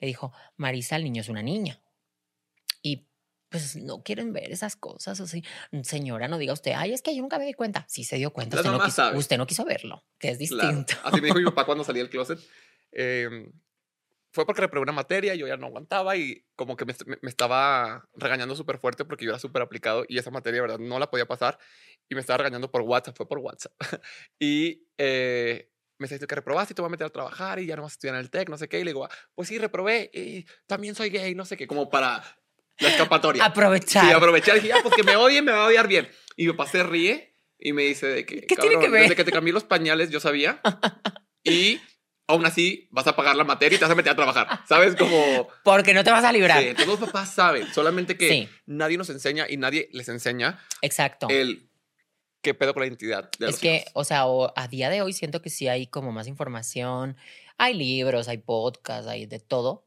le 0.00 0.06
dijo, 0.06 0.32
Marisa, 0.56 0.96
el 0.96 1.04
niño 1.04 1.20
es 1.22 1.28
una 1.28 1.42
niña. 1.42 1.80
Y 2.82 3.08
pues 3.48 3.76
no 3.76 4.02
quieren 4.02 4.32
ver 4.32 4.50
esas 4.50 4.76
cosas 4.76 5.20
así. 5.20 5.44
Señora, 5.82 6.26
no 6.28 6.38
diga 6.38 6.52
usted, 6.54 6.72
ay, 6.76 6.92
es 6.92 7.02
que 7.02 7.14
yo 7.14 7.22
nunca 7.22 7.38
me 7.38 7.44
di 7.44 7.52
cuenta. 7.54 7.84
Sí 7.88 8.04
se 8.04 8.16
dio 8.16 8.32
cuenta, 8.32 8.56
usted 8.56 8.70
no, 8.70 8.82
quiso, 8.82 9.12
usted 9.14 9.36
no 9.38 9.46
quiso 9.46 9.64
verlo, 9.64 10.04
que 10.18 10.30
es 10.30 10.38
Claro. 10.38 10.68
distinto. 10.78 10.94
Así 11.04 11.20
me 11.20 11.26
dijo 11.28 11.38
mi 11.38 11.44
papá 11.44 11.66
cuando 11.66 11.84
salí 11.84 11.98
del 12.00 12.08
closet. 12.10 12.38
Eh, 12.92 13.50
fue 14.34 14.46
porque 14.46 14.62
reprobé 14.62 14.82
una 14.84 14.92
materia, 14.92 15.34
yo 15.34 15.46
ya 15.46 15.58
no 15.58 15.66
aguantaba 15.66 16.16
y 16.16 16.46
como 16.56 16.74
que 16.76 16.86
me, 16.86 16.94
me- 17.04 17.18
me 17.20 17.28
estaba 17.28 18.08
regañando 18.14 18.56
súper 18.56 18.78
fuerte 18.78 19.04
porque 19.04 19.26
yo 19.26 19.30
era 19.30 19.38
súper 19.38 19.60
aplicado 19.60 20.04
y 20.08 20.16
esa 20.16 20.30
materia, 20.30 20.56
de 20.56 20.60
verdad, 20.62 20.78
no 20.78 20.98
la 20.98 21.10
podía 21.10 21.26
pasar 21.26 21.58
y 22.08 22.14
me 22.14 22.22
estaba 22.22 22.38
regañando 22.38 22.70
por 22.70 22.80
WhatsApp, 22.80 23.14
fue 23.16 23.28
por 23.28 23.38
WhatsApp. 23.40 23.72
y 24.40 24.86
eh, 24.96 25.70
me 26.02 26.06
está 26.06 26.14
diciendo 26.16 26.26
que 26.28 26.34
reprobaste 26.34 26.72
y 26.72 26.74
te 26.74 26.82
voy 26.82 26.88
a 26.88 26.90
meter 26.90 27.06
a 27.06 27.10
trabajar 27.10 27.58
y 27.60 27.66
ya 27.66 27.76
no 27.76 27.82
vas 27.82 27.92
a 27.92 27.94
estudiar 27.94 28.16
en 28.16 28.20
el 28.20 28.30
TEC, 28.30 28.48
no 28.50 28.58
sé 28.58 28.68
qué. 28.68 28.80
Y 28.80 28.84
le 28.84 28.90
digo, 28.90 29.04
"Ah, 29.04 29.10
pues 29.34 29.48
sí, 29.48 29.58
reprobé 29.58 30.10
y 30.12 30.44
también 30.66 30.94
soy 30.94 31.08
gay, 31.10 31.34
no 31.34 31.44
sé 31.44 31.56
qué, 31.56 31.66
como 31.66 31.88
para 31.88 32.22
la 32.78 32.88
escapatoria. 32.88 33.44
Aprovechar. 33.44 34.04
Sí, 34.06 34.12
aprovechar. 34.12 34.56
Y 34.56 34.60
dije, 34.60 34.68
ya, 34.76 34.82
pues 34.82 34.94
que 34.94 35.02
me 35.04 35.16
odien, 35.16 35.44
me 35.44 35.52
va 35.52 35.64
a 35.64 35.68
odiar 35.68 35.86
bien. 35.88 36.08
Y 36.36 36.46
mi 36.46 36.52
papá 36.52 36.68
se 36.70 36.82
ríe 36.82 37.34
y 37.58 37.72
me 37.72 37.82
dice 37.82 38.06
de 38.06 38.26
que, 38.26 38.40
¿Qué 38.46 38.56
tiene 38.56 38.70
que 38.70 38.74
"Cabrón, 38.74 38.92
ver?" 38.92 39.02
desde 39.02 39.16
que 39.16 39.24
te 39.24 39.30
cambié 39.32 39.52
los 39.52 39.64
pañales 39.64 40.10
yo 40.10 40.18
sabía. 40.20 40.60
y 41.44 41.80
aún 42.26 42.46
así 42.46 42.88
vas 42.90 43.06
a 43.06 43.14
pagar 43.16 43.36
la 43.36 43.44
materia 43.44 43.76
y 43.76 43.78
te 43.78 43.84
vas 43.84 43.92
a 43.92 43.94
meter 43.94 44.12
a 44.12 44.16
trabajar. 44.16 44.60
¿Sabes? 44.68 44.96
Como... 44.96 45.48
Porque 45.64 45.92
no 45.94 46.02
te 46.02 46.10
vas 46.10 46.24
a 46.24 46.32
librar. 46.32 46.62
Sí, 46.62 46.74
todos 46.74 47.00
los 47.00 47.10
papás 47.10 47.34
saben, 47.34 47.72
solamente 47.72 48.16
que 48.16 48.28
Sí. 48.28 48.48
nadie 48.66 48.96
nos 48.96 49.10
enseña 49.10 49.46
y 49.48 49.56
nadie 49.58 49.88
les 49.92 50.08
enseña 50.08 50.58
Exacto. 50.80 51.28
el 51.30 51.68
qué 52.42 52.54
pedo 52.54 52.74
con 52.74 52.80
la 52.82 52.86
identidad 52.86 53.30
de 53.38 53.46
es 53.46 53.52
los 53.52 53.60
que, 53.60 53.76
hijos. 53.76 53.90
o 53.94 54.04
sea, 54.04 54.26
o- 54.26 54.52
a 54.56 54.68
día 54.68 54.90
de 54.90 55.00
hoy 55.02 55.12
siento 55.12 55.40
que 55.42 55.50
sí 55.50 55.68
hay 55.68 55.86
como 55.86 56.12
más 56.12 56.26
información. 56.26 57.16
Hay 57.58 57.74
libros, 57.74 58.28
hay 58.28 58.38
podcasts, 58.38 59.06
hay 59.08 59.26
de 59.26 59.38
todo. 59.40 59.86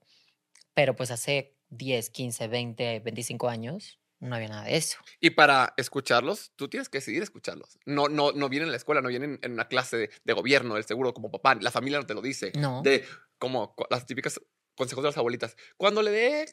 Pero 0.74 0.96
pues 0.96 1.12
hace 1.12 1.56
10, 1.70 2.10
15, 2.10 2.48
20, 2.48 3.00
25 3.02 3.50
años 3.50 4.00
no 4.20 4.36
había 4.36 4.48
nada 4.48 4.64
de 4.64 4.78
eso. 4.78 4.98
Y 5.20 5.32
para 5.32 5.74
escucharlos, 5.78 6.52
tú 6.56 6.68
tienes 6.70 6.90
que 6.90 6.98
decidir 7.00 7.22
escucharlos. 7.22 7.78
No, 7.86 8.08
no, 8.08 8.32
no 8.32 8.50
vienen 8.50 8.68
en 8.68 8.72
la 8.72 8.78
escuela, 8.78 9.02
no 9.02 9.10
vienen 9.10 9.40
en 9.44 9.52
una 9.54 9.68
clase 9.68 9.98
de, 9.98 10.10
de 10.24 10.34
gobierno, 10.34 10.76
del 10.76 10.86
seguro, 10.86 11.14
como 11.14 11.30
papá. 11.30 11.56
La 11.62 11.70
familia 11.72 12.00
no 12.00 12.06
te 12.06 12.14
lo 12.14 12.22
dice. 12.22 12.52
No. 12.58 12.82
De 12.82 13.04
como 13.38 13.76
las 13.90 14.06
típicas 14.06 14.40
consejos 14.76 15.04
de 15.04 15.10
las 15.10 15.18
abuelitas. 15.18 15.56
Cuando 15.78 16.02
le 16.02 16.12
dé 16.12 16.46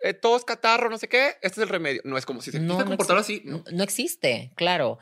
eh, 0.00 0.14
tos, 0.14 0.44
catarro, 0.44 0.90
no 0.90 0.98
sé 0.98 1.08
qué, 1.08 1.28
este 1.42 1.46
es 1.48 1.58
el 1.58 1.68
remedio. 1.68 2.00
No 2.04 2.18
es 2.18 2.26
como 2.26 2.40
si 2.42 2.50
se 2.50 2.58
No, 2.60 2.78
no 2.78 2.84
comportar 2.86 3.16
exi- 3.18 3.20
así. 3.20 3.42
No, 3.44 3.62
no 3.70 3.82
existe, 3.84 4.50
claro. 4.56 4.98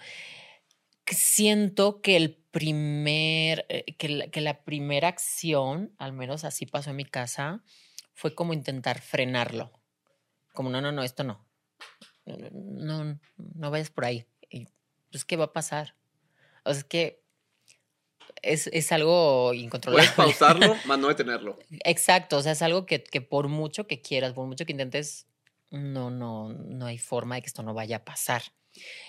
Siento 1.07 2.01
que 2.03 2.17
el 2.17 2.37
primer, 2.51 3.67
eh, 3.69 3.97
que 3.97 4.09
la, 4.09 4.29
que 4.29 4.41
la 4.41 4.63
primera 4.65 5.09
acción, 5.09 5.93
al 5.99 6.13
menos 6.13 6.45
así 6.45 6.67
pasó 6.67 6.91
en 6.91 6.97
mi 6.97 7.05
casa, 7.05 7.63
fue 8.15 8.35
como 8.35 8.53
intentar 8.53 9.01
frenarlo. 9.01 9.73
Como, 10.53 10.71
no, 10.71 10.81
no, 10.81 10.93
no, 10.93 11.03
esto 11.03 11.25
no. 11.25 11.47
No, 12.27 13.05
no, 13.05 13.21
no 13.37 13.71
vayas 13.71 13.91
por 13.91 14.05
ahí. 14.05 14.27
Y, 14.51 14.69
pues, 15.11 15.25
¿qué 15.25 15.37
va 15.37 15.47
a 15.47 15.53
pasar? 15.53 15.97
O 16.65 16.73
sea, 16.73 16.81
es 16.81 16.85
que 16.85 17.23
es, 18.43 18.67
es 18.69 18.93
algo 18.93 19.55
incontrolable. 19.55 20.09
Puedes 20.15 20.39
pausarlo, 20.39 20.77
más 20.85 20.99
no 20.99 21.09
detenerlo. 21.09 21.59
Exacto, 21.85 22.39
o 22.39 22.43
sea, 22.43 22.53
es 22.53 22.63
algo 22.63 22.87
que, 22.87 23.03
que 23.03 23.21
por 23.21 23.49
mucho 23.49 23.87
que 23.87 24.01
quieras, 24.01 24.33
por 24.33 24.47
mucho 24.47 24.67
que 24.67 24.73
intentes, 24.73 25.27
no, 25.71 26.11
no, 26.11 26.51
no 26.51 26.87
hay 26.87 26.99
forma 26.99 27.37
de 27.37 27.43
que 27.43 27.49
esto 27.49 27.63
no 27.63 27.75
vaya 27.75 27.97
a 27.97 28.05
pasar. 28.05 28.43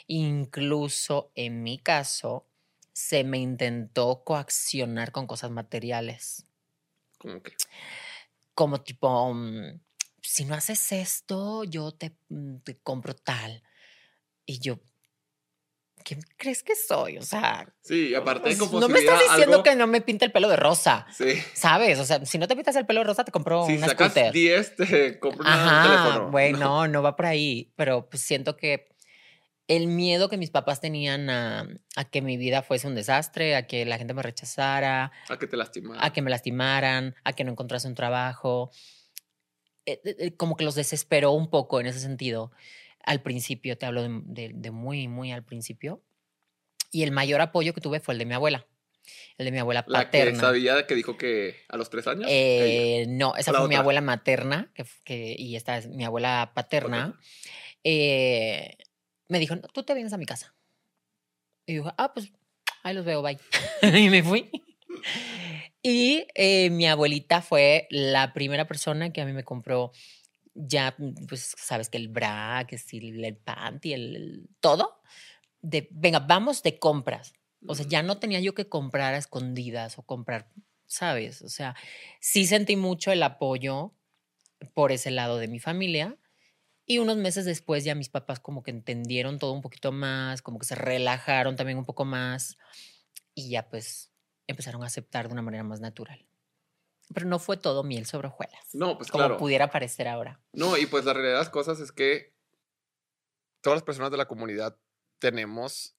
Incluso 0.08 1.32
en 1.36 1.64
mi 1.64 1.78
caso, 1.80 2.48
se 2.94 3.24
me 3.24 3.38
intentó 3.38 4.24
coaccionar 4.24 5.12
con 5.12 5.28
cosas 5.28 5.52
materiales, 5.52 6.46
Como 7.18 7.42
que. 7.42 7.54
como 8.54 8.82
tipo, 8.82 9.34
mm, 9.34 9.80
si 10.22 10.46
no 10.46 10.54
haces 10.56 10.92
esto, 10.92 11.64
yo 11.64 11.92
te, 11.94 12.16
mm, 12.30 12.58
te 12.58 12.78
compro 12.80 13.16
tal. 13.16 13.64
Y 14.46 14.60
yo, 14.60 14.80
¿quién 16.04 16.20
crees 16.38 16.64
que 16.64 16.76
soy? 16.76 17.18
O 17.18 17.22
sea, 17.22 17.74
Sí, 17.82 18.14
aparte 18.14 18.42
pues, 18.56 18.72
no 18.72 18.90
me 18.90 19.00
estás 19.00 19.20
diciendo 19.22 19.54
algo, 19.58 19.64
que 19.64 19.76
no 19.76 19.88
me 19.88 20.02
pinte 20.02 20.26
el 20.26 20.32
pelo 20.32 20.50
de 20.50 20.58
rosa. 20.58 21.06
Sí. 21.16 21.42
¿Sabes? 21.54 21.98
O 22.00 22.06
sea, 22.06 22.26
si 22.26 22.38
no 22.38 22.48
te 22.48 22.56
pintas 22.56 22.76
el 22.76 22.86
pelo 22.86 23.00
de 23.02 23.06
rosa, 23.06 23.24
te 23.24 23.32
compro 23.32 23.66
Si 23.66 23.78
una 23.78 23.88
sacas 23.88 24.12
scooter. 24.12 24.34
10, 24.34 24.76
te 24.76 25.20
compro 25.20 25.46
un 25.48 25.84
teléfono. 25.84 26.32
güey, 26.32 26.52
No. 26.54 26.60
no, 26.60 26.88
no 26.88 27.02
va 27.04 27.16
por 27.16 27.28
ahí. 27.28 27.72
Pero 27.78 28.10
pues 28.10 28.22
siento 28.24 28.58
que 28.58 28.91
el 29.76 29.88
miedo 29.88 30.28
que 30.30 30.38
mis 30.38 30.50
papás 30.52 30.82
tenían 30.82 31.30
a, 31.30 31.68
a 31.96 32.06
que 32.10 32.22
mi 32.22 32.38
vida 32.38 32.62
fuese 32.62 32.88
un 32.88 32.96
desastre, 32.96 33.56
a 33.56 33.68
que 33.68 33.86
la 33.86 33.98
gente 33.98 34.14
me 34.14 34.22
rechazara, 34.22 35.12
A 35.30 35.38
que 35.40 35.48
te 35.48 35.56
lastimas. 35.58 35.98
a 36.02 36.12
que 36.12 36.22
me 36.22 36.30
lastimaran, 36.30 37.16
a 37.24 37.34
que 37.34 37.44
no 37.44 37.52
encontrase 37.52 37.88
un 37.88 37.96
trabajo, 37.96 38.72
eh, 39.86 40.00
eh, 40.06 40.16
eh, 40.20 40.36
como 40.36 40.56
que 40.58 40.64
los 40.64 40.76
desesperó 40.76 41.32
un 41.32 41.50
poco 41.50 41.80
en 41.80 41.86
ese 41.88 42.00
sentido. 42.00 42.52
Al 43.04 43.22
principio, 43.22 43.78
te 43.78 43.86
hablo 43.86 44.04
de, 44.04 44.22
de- 44.26 44.52
de 44.54 44.72
muy, 44.72 45.08
muy 45.08 45.32
al 45.32 45.44
principio. 45.44 46.04
Y 46.92 47.04
el 47.04 47.12
mayor 47.12 47.42
apoyo 47.42 47.74
que 47.74 47.82
tuve 47.82 48.00
fue 48.00 48.14
el 48.14 48.20
de 48.20 48.26
mi 48.26 48.34
abuela, 48.34 48.68
el 49.38 49.46
de 49.46 49.52
mi 49.52 49.60
abuela 49.60 49.86
La 49.88 50.00
que 50.12 50.18
paterna. 50.18 50.40
sabía 50.40 50.86
que 50.86 50.94
dijo 50.96 51.18
que 51.18 51.56
a 51.70 51.78
los 51.78 51.90
tres 51.90 52.06
años. 52.08 52.26
Eh, 52.30 53.06
no, 53.08 53.36
esa 53.38 53.52
fue 53.54 53.62
mi 53.62 53.76
otra. 53.76 53.80
abuela 53.80 54.02
materna 54.02 54.70
que, 54.76 54.84
que- 55.06 55.36
y 55.40 55.56
esta 55.56 55.78
es 55.78 55.88
mi 55.88 56.04
abuela 56.04 56.52
paterna. 56.54 57.18
eh, 57.84 58.78
me 59.32 59.40
dijo, 59.40 59.56
"No, 59.56 59.64
tú 59.70 59.84
te 59.84 59.94
vienes 59.94 60.14
a 60.14 60.18
mi 60.18 60.26
casa. 60.26 60.54
Y 61.66 61.76
yo, 61.76 61.94
ah, 61.98 62.14
pues 62.14 62.32
ahí 62.84 62.94
los 62.94 63.06
veo, 63.06 63.22
bye. 63.22 63.40
y 64.06 64.10
me 64.10 64.24
fui. 64.24 64.50
Y 65.82 66.26
eh, 66.36 66.70
mi 66.70 66.88
abuelita 66.88 67.42
fue 67.42 67.88
la 67.90 68.34
primera 68.34 68.68
persona 68.68 69.12
que 69.12 69.22
a 69.22 69.26
mí 69.26 69.34
me 69.34 69.44
compró 69.44 69.92
ya, 70.54 70.96
pues 71.30 71.56
sabes 71.58 71.90
que 71.90 71.98
el 71.98 72.10
bra, 72.10 72.66
que 72.68 72.78
sí, 72.78 72.98
el, 72.98 73.24
el 73.24 73.38
panty, 73.38 73.94
el, 73.94 74.16
el- 74.16 74.50
todo. 74.60 75.02
De, 75.62 75.88
venga, 75.92 76.20
vamos 76.20 76.64
de 76.64 76.80
compras. 76.80 77.34
O 77.68 77.76
sea, 77.76 77.86
ya 77.88 78.04
no 78.04 78.20
tenía 78.20 78.40
yo 78.40 78.54
que 78.56 78.68
comprar 78.70 79.14
a 79.14 79.18
escondidas 79.18 79.98
o 80.00 80.04
comprar, 80.04 80.50
¿sabes? 80.88 81.42
O 81.44 81.50
sea, 81.50 81.76
sí 82.20 82.46
sentí 82.48 82.76
mucho 82.76 83.12
el 83.12 83.24
apoyo 83.24 83.94
por 84.74 84.92
ese 84.92 85.12
lado 85.12 85.38
de 85.38 85.48
mi 85.48 85.60
familia. 85.60 86.18
Y 86.92 87.00
unos 87.00 87.16
meses 87.16 87.46
después 87.46 87.86
ya 87.86 87.96
mis 87.96 88.10
papás 88.10 88.42
como 88.42 88.64
que 88.64 88.72
entendieron 88.72 89.40
todo 89.40 89.54
un 89.54 89.62
poquito 89.62 89.94
más, 89.94 90.42
como 90.42 90.60
que 90.60 90.66
se 90.66 90.76
relajaron 90.76 91.56
también 91.56 91.78
un 91.78 91.86
poco 91.86 92.04
más 92.04 92.58
y 93.34 93.50
ya 93.50 93.70
pues 93.70 94.12
empezaron 94.46 94.84
a 94.84 94.88
aceptar 94.88 95.28
de 95.28 95.32
una 95.32 95.42
manera 95.42 95.64
más 95.64 95.80
natural. 95.80 96.28
Pero 97.14 97.28
no 97.28 97.40
fue 97.40 97.56
todo 97.56 97.86
miel 97.86 98.06
sobre 98.06 98.28
hojuelas, 98.28 98.60
No, 98.74 98.98
pues 98.98 99.10
como 99.10 99.22
claro. 99.24 99.38
pudiera 99.38 99.72
parecer 99.72 100.10
ahora. 100.10 100.42
No, 100.52 100.76
y 100.76 100.86
pues 100.86 101.06
la 101.06 101.14
realidad 101.14 101.36
de 101.36 101.40
las 101.40 101.50
cosas 101.50 101.80
es 101.80 101.94
que 101.94 102.34
todas 103.62 103.78
las 103.78 103.84
personas 103.84 104.12
de 104.12 104.18
la 104.18 104.28
comunidad 104.28 104.78
tenemos 105.20 105.96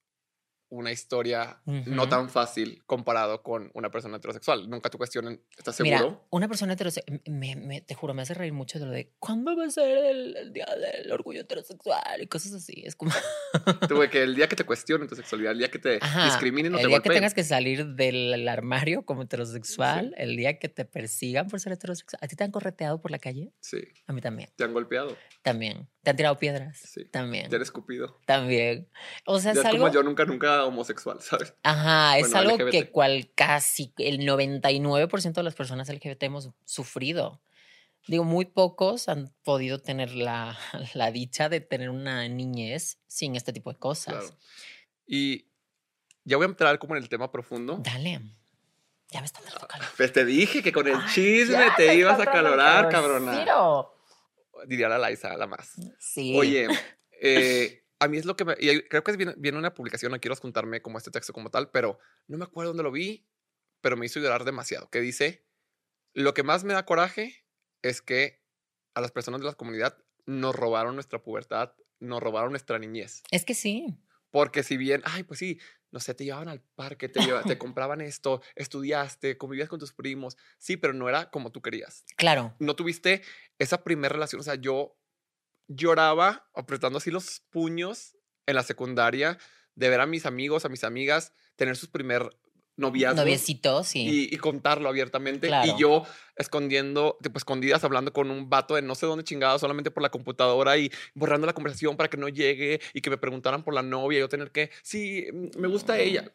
una 0.73 0.91
historia 0.91 1.61
no 1.67 2.09
tan 2.09 2.31
fácil 2.31 2.83
comparado 2.87 3.43
con 3.43 3.71
una 3.75 3.91
persona 3.91 4.17
heterosexual. 4.17 4.71
Nunca 4.71 4.89
te 4.89 4.97
cuestionen, 4.97 5.43
¿estás 5.59 5.77
seguro? 5.77 5.97
Mira, 6.11 6.21
una 6.31 6.49
persona 6.49 6.73
heterosexual, 6.73 7.21
me, 7.27 7.57
me- 7.57 7.83
te 7.83 7.95
juro, 7.95 8.15
me 8.15 8.23
hace 8.23 8.33
reír 8.33 8.55
mucho 8.55 8.79
de 8.79 8.87
lo 8.87 8.91
de 8.91 9.13
¿cuándo 9.19 9.55
va 9.55 9.67
a 9.67 9.71
ser 9.71 9.99
el, 10.07 10.35
el 10.35 10.53
día 10.55 10.65
del 10.67 11.13
orgullo 11.13 11.43
heterosexual? 11.43 12.23
Y 12.23 12.27
cosas 12.27 12.55
así. 12.55 12.83
Es 12.87 12.97
como, 12.97 13.11
Tuve 13.89 14.09
que 14.09 14.23
el 14.23 14.35
día 14.35 14.49
que 14.49 14.57
te 14.57 14.65
cuestionen 14.65 15.09
tu 15.09 15.15
sexualidad, 15.15 15.53
el 15.53 15.59
día 15.59 15.71
que 15.71 15.79
te 15.79 15.99
Ajá, 16.01 16.25
discriminen 16.25 16.73
o 16.75 16.79
el 16.79 16.83
te 16.85 16.89
día 16.89 17.01
que 17.01 17.11
tengas 17.11 17.35
que 17.35 17.45
salir 17.45 17.87
del 17.95 18.49
armario 18.49 19.05
como 19.05 19.23
heterosexual, 19.23 20.15
el 20.17 20.37
día 20.39 20.59
que 20.59 20.71
te 20.71 20.87
persigan 20.87 21.49
por 21.49 21.61
ser 21.61 21.75
heterosexual. 21.75 22.19
¿A 22.23 22.29
ti 22.29 22.35
te 22.37 22.45
han 22.45 22.51
correteado 22.51 23.01
por 23.03 23.11
la 23.11 23.19
calle? 23.19 23.53
Sí, 23.61 23.79
A 24.07 24.15
mí 24.15 24.23
también. 24.23 24.49
te 24.57 24.65
han 24.65 24.73
golpeado, 24.73 25.17
También. 25.43 25.89
¿Te 26.03 26.11
han 26.11 26.17
tirado 26.17 26.37
piedras? 26.39 26.79
Sí. 26.79 27.05
También. 27.05 27.49
te 27.49 27.57
han 27.57 27.63
escupido. 27.63 28.21
También. 28.27 28.89
O 29.25 29.39
sea, 29.39 29.53
Ya 29.55 29.61
es 29.61 29.67
es 29.67 29.71
algo. 29.73 29.85
como 29.85 29.95
yo 29.95 30.03
nunca, 30.03 30.25
nunca 30.25 30.65
homosexual, 30.65 31.21
¿sabes? 31.21 31.55
Ajá, 31.63 32.19
es 32.19 32.31
Bueno, 32.31 32.39
algo 32.39 32.57
LGBT. 32.57 32.71
que 32.73 32.91
cual 32.91 33.31
casi 33.35 33.93
el 33.99 34.21
99% 34.27 35.33
de 35.33 35.43
las 35.45 35.55
personas 35.55 35.89
LGBT 35.89 36.23
hemos 36.25 36.51
sufrido. 36.65 37.41
Digo, 38.09 38.25
muy 38.25 38.47
pocos 38.47 39.09
han 39.09 39.33
podido 39.45 39.79
tener 39.81 40.13
la, 40.17 40.59
la 40.95 41.13
dicha 41.13 41.49
de 41.49 41.61
tener 41.61 41.89
una 41.89 42.27
niñez 42.29 42.99
sin 43.07 43.37
este 43.37 43.53
tipo 43.53 43.73
de 43.73 43.79
cosas. 43.79 44.15
Claro. 44.15 44.39
Y 45.07 45.47
ya 46.25 46.37
voy 46.37 46.47
a 46.47 46.49
entrar 46.49 46.79
como 46.81 46.97
en 46.97 47.03
el 47.03 47.09
tema 47.09 47.31
profundo. 47.31 47.79
Dale. 47.81 48.21
Ya 49.11 49.21
me 49.21 49.27
está 49.27 49.41
dando 49.43 49.69
calor. 49.69 49.87
Pues 49.97 50.13
te 50.13 50.25
dije 50.25 50.63
que 50.63 50.73
con 50.73 50.89
el 50.89 50.97
chisme 51.13 51.65
te 51.77 51.95
ibas 51.95 52.19
a 52.19 52.25
calorar, 52.25 52.89
cabrona. 52.89 53.45
Diría 54.67 54.89
la 54.89 54.99
Laisa, 54.99 55.37
la 55.37 55.47
más. 55.47 55.75
Sí. 55.99 56.35
Oye, 56.37 56.69
eh, 57.21 57.85
a 57.99 58.09
mí 58.09 58.19
es 58.19 58.25
lo 58.25 58.37
que 58.37 58.45
me. 58.45 58.55
y 58.59 58.83
creo 58.83 59.03
que 59.03 59.35
bien 59.37 59.57
una 59.57 59.75
publicación, 59.75 60.13
no 60.13 60.21
quiero 60.21 60.37
juntarme 60.37 60.83
como 60.83 60.99
este 60.99 61.11
texto 61.11 61.33
como 61.33 61.51
tal, 61.51 61.71
pero 61.71 61.99
no 62.27 62.39
me 62.39 62.45
acuerdo 62.45 62.71
dónde 62.71 62.83
lo 62.83 62.93
vi, 62.93 63.27
pero 63.81 63.97
me 63.97 64.07
hizo 64.07 64.21
llorar 64.21 64.45
demasiado. 64.45 64.91
Que 64.91 65.01
dice: 65.01 65.47
Lo 66.15 66.35
que 66.35 66.43
más 66.43 66.65
me 66.65 66.75
da 66.75 66.85
coraje 66.85 67.47
es 67.83 68.03
que 68.03 68.43
a 68.95 69.01
las 69.01 69.13
personas 69.13 69.41
de 69.41 69.47
la 69.47 69.55
comunidad 69.55 69.99
nos 70.27 70.55
robaron 70.55 70.95
nuestra 70.95 71.23
pubertad, 71.23 71.75
nos 71.99 72.23
robaron 72.23 72.51
nuestra 72.51 72.79
niñez. 72.79 73.23
Es 73.31 73.45
que 73.45 73.55
sí. 73.55 73.99
Porque 74.31 74.63
si 74.63 74.77
bien, 74.77 75.03
ay, 75.05 75.25
pues 75.25 75.39
sí, 75.39 75.61
no 75.93 76.01
sé, 76.01 76.15
te 76.15 76.25
llevaban 76.25 76.49
al 76.49 76.61
parque, 76.75 77.09
te, 77.09 77.21
lleva- 77.21 77.43
te 77.45 77.59
compraban 77.59 78.01
esto, 78.01 78.43
estudiaste, 78.57 79.39
convivías 79.39 79.69
con 79.69 79.79
tus 79.79 79.93
primos, 79.93 80.37
sí, 80.59 80.77
pero 80.77 80.93
no 80.95 81.09
era 81.09 81.31
como 81.31 81.53
tú 81.53 81.63
querías 81.63 82.05
Claro. 82.17 82.55
no 82.59 82.75
tuviste 82.75 83.23
esa 83.59 83.85
primera 83.85 84.13
relación. 84.15 84.41
O 84.41 84.43
sea, 84.43 84.55
yo 84.57 84.97
lloraba 85.69 86.49
apretando 86.55 86.99
así 86.99 87.11
los 87.11 87.41
puños 87.51 88.17
en 88.47 88.57
la 88.57 88.63
secundaria 88.63 89.39
de 89.75 89.89
ver 89.89 90.01
a 90.01 90.07
mis 90.07 90.27
amigos, 90.27 90.65
a 90.65 90.69
mis 90.69 90.85
amigas 90.85 91.33
tener 91.57 91.77
sus 91.77 91.89
primer 91.89 92.29
noviazgos. 92.77 93.17
Noviecito, 93.17 93.85
sí. 93.85 94.29
Y, 94.31 94.35
y 94.35 94.39
contarlo 94.39 94.89
abiertamente. 94.89 95.49
Claro. 95.49 95.73
Y 95.73 95.81
yo 95.81 96.05
escondiendo, 96.37 97.19
tipo, 97.23 97.39
escondidas, 97.39 97.85
hablando 97.85 98.13
con 98.13 98.31
un 98.31 98.49
vato 98.49 98.75
de 98.75 98.83
no 98.83 98.95
sé 98.95 99.07
dónde 99.07 99.25
chingado, 99.25 99.59
solamente 99.59 99.91
por 99.91 100.03
la 100.03 100.11
computadora 100.11 100.77
y 100.79 100.91
borrando 101.15 101.47
la 101.47 101.53
conversación 101.53 101.97
para 101.97 102.09
que 102.09 102.17
no 102.17 102.29
llegue 102.29 102.81
y 102.95 103.01
que 103.01 103.11
me 103.11 103.19
preguntaran 103.19 103.63
por 103.63 103.75
la 103.75 103.83
novia 103.83 104.19
y 104.19 104.21
yo 104.21 104.29
tener 104.29 104.51
que, 104.51 104.71
sí, 104.83 105.27
mm, 105.33 105.59
me 105.59 105.69
gusta 105.69 105.99
ella. 105.99 106.33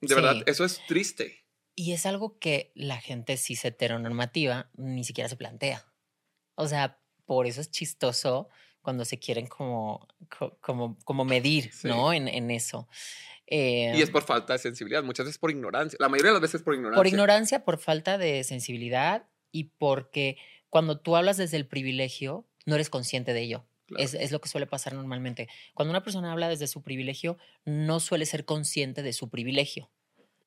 De 0.00 0.14
verdad, 0.14 0.42
eso 0.46 0.64
es 0.64 0.80
triste. 0.86 1.44
Y 1.74 1.92
es 1.92 2.06
algo 2.06 2.38
que 2.38 2.72
la 2.74 3.00
gente 3.00 3.36
cis 3.36 3.64
heteronormativa 3.64 4.70
ni 4.76 5.04
siquiera 5.04 5.28
se 5.28 5.36
plantea. 5.36 5.86
O 6.54 6.66
sea, 6.66 7.00
por 7.24 7.46
eso 7.46 7.60
es 7.60 7.70
chistoso 7.70 8.48
cuando 8.82 9.04
se 9.04 9.18
quieren 9.18 9.46
como, 9.46 10.06
co- 10.38 10.56
como, 10.60 10.96
como 11.04 11.24
medir, 11.24 11.72
Sí. 11.72 11.88
¿no? 11.88 12.12
En, 12.12 12.28
en 12.28 12.50
eso. 12.50 12.88
Eh, 13.46 13.92
Y 13.96 14.02
es 14.02 14.10
por 14.10 14.22
falta 14.22 14.52
de 14.54 14.58
sensibilidad, 14.58 15.02
muchas 15.02 15.26
veces 15.26 15.38
por 15.38 15.50
ignorancia. 15.50 15.96
La 16.00 16.08
mayoría 16.08 16.30
de 16.30 16.34
las 16.34 16.42
veces 16.42 16.62
por 16.62 16.74
ignorancia. 16.74 16.98
por 16.98 17.06
ignorancia, 17.06 17.64
por 17.64 17.78
falta 17.78 18.18
de 18.18 18.44
sensibilidad 18.44 19.26
y 19.52 19.64
porque 19.78 20.36
cuando 20.68 21.00
tú 21.00 21.16
hablas 21.16 21.36
desde 21.38 21.56
el 21.56 21.66
privilegio, 21.66 22.46
no 22.66 22.74
eres 22.74 22.90
consciente 22.90 23.32
de 23.32 23.40
ello. 23.40 23.64
Claro. 23.86 24.04
Es, 24.04 24.12
es 24.12 24.32
lo 24.32 24.40
que 24.42 24.50
suele 24.50 24.66
pasar 24.66 24.92
normalmente. 24.92 25.48
Cuando 25.72 25.90
una 25.92 26.02
persona 26.02 26.30
habla 26.30 26.50
desde 26.50 26.66
su 26.66 26.82
privilegio, 26.82 27.38
no 27.64 28.00
suele 28.00 28.26
ser 28.26 28.44
consciente 28.44 29.02
de 29.02 29.14
su 29.14 29.30
privilegio. 29.30 29.90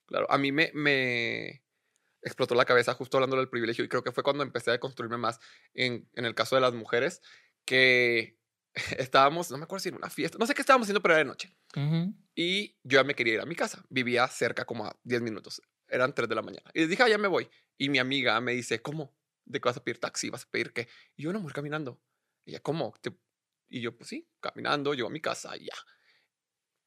Claro, 0.06 0.28
a 0.30 0.38
mí 0.38 0.52
me, 0.52 0.70
me 0.76 1.64
explotó 2.22 2.54
la 2.54 2.66
cabeza 2.66 2.94
justo 2.94 3.18
hablando 3.18 3.38
del 3.38 3.50
privilegio 3.50 3.84
y 3.84 3.88
creo 3.88 4.04
que 4.04 4.12
fue 4.12 4.22
cuando 4.24 4.44
empecé 4.44 4.70
a 4.70 4.80
construirme 4.80 5.18
más 5.18 5.40
en, 5.74 6.08
en 6.14 6.26
el 6.26 6.36
caso 6.36 6.54
de 6.54 6.62
las 6.62 6.74
mujeres, 6.74 7.22
que 7.72 8.40
estábamos, 8.98 9.52
no 9.52 9.58
me 9.58 9.64
acuerdo 9.66 9.84
si 9.84 9.90
en 9.90 9.96
una 9.96 10.10
fiesta, 10.10 10.38
no 10.40 10.46
sé 10.46 10.54
qué 10.54 10.62
estábamos 10.62 10.86
haciendo, 10.86 11.02
pero 11.02 11.14
era 11.16 11.20
de 11.20 11.26
noche. 11.26 11.56
Y 12.36 12.78
yo 12.84 13.00
ya 13.00 13.04
me 13.04 13.16
quería 13.16 13.34
ir 13.36 13.42
a 13.42 13.46
mi 13.46 13.56
casa. 13.56 13.84
Vivía 13.90 14.28
cerca 14.28 14.66
como 14.66 14.86
a 14.86 15.00
10 15.04 15.22
minutos. 15.22 15.62
Eran 15.88 16.16
3 16.16 16.30
de 16.30 16.36
la 16.36 16.42
mañana. 16.42 16.70
Y 16.74 16.82
les 16.82 16.90
dije, 16.90 17.04
ah, 17.04 17.10
ya 17.10 17.18
me 17.18 17.28
voy. 17.28 17.50
Y 17.78 17.90
mi 17.90 18.00
amiga 18.00 18.40
me 18.42 18.54
dice, 18.54 18.82
¿cómo? 18.82 19.18
¿De 19.46 19.60
qué 19.60 19.68
vas 19.70 19.78
a 19.78 19.84
pedir 19.84 20.00
taxi? 20.00 20.30
¿Vas 20.30 20.46
a 20.46 20.50
pedir 20.50 20.72
qué? 20.74 20.88
Y 21.16 21.24
yo, 21.24 21.30
una 21.30 21.40
mujer 21.40 21.56
caminando. 21.56 22.02
Y 22.46 22.52
ella, 22.52 22.62
¿cómo? 22.62 22.94
Te- 23.02 23.18
Y 23.70 23.82
yo, 23.82 23.98
pues 23.98 24.10
sí, 24.10 24.30
caminando, 24.40 24.94
llego 24.94 25.08
a 25.10 25.12
mi 25.12 25.22
casa 25.22 25.56
y 25.58 25.66
ya. 25.66 25.76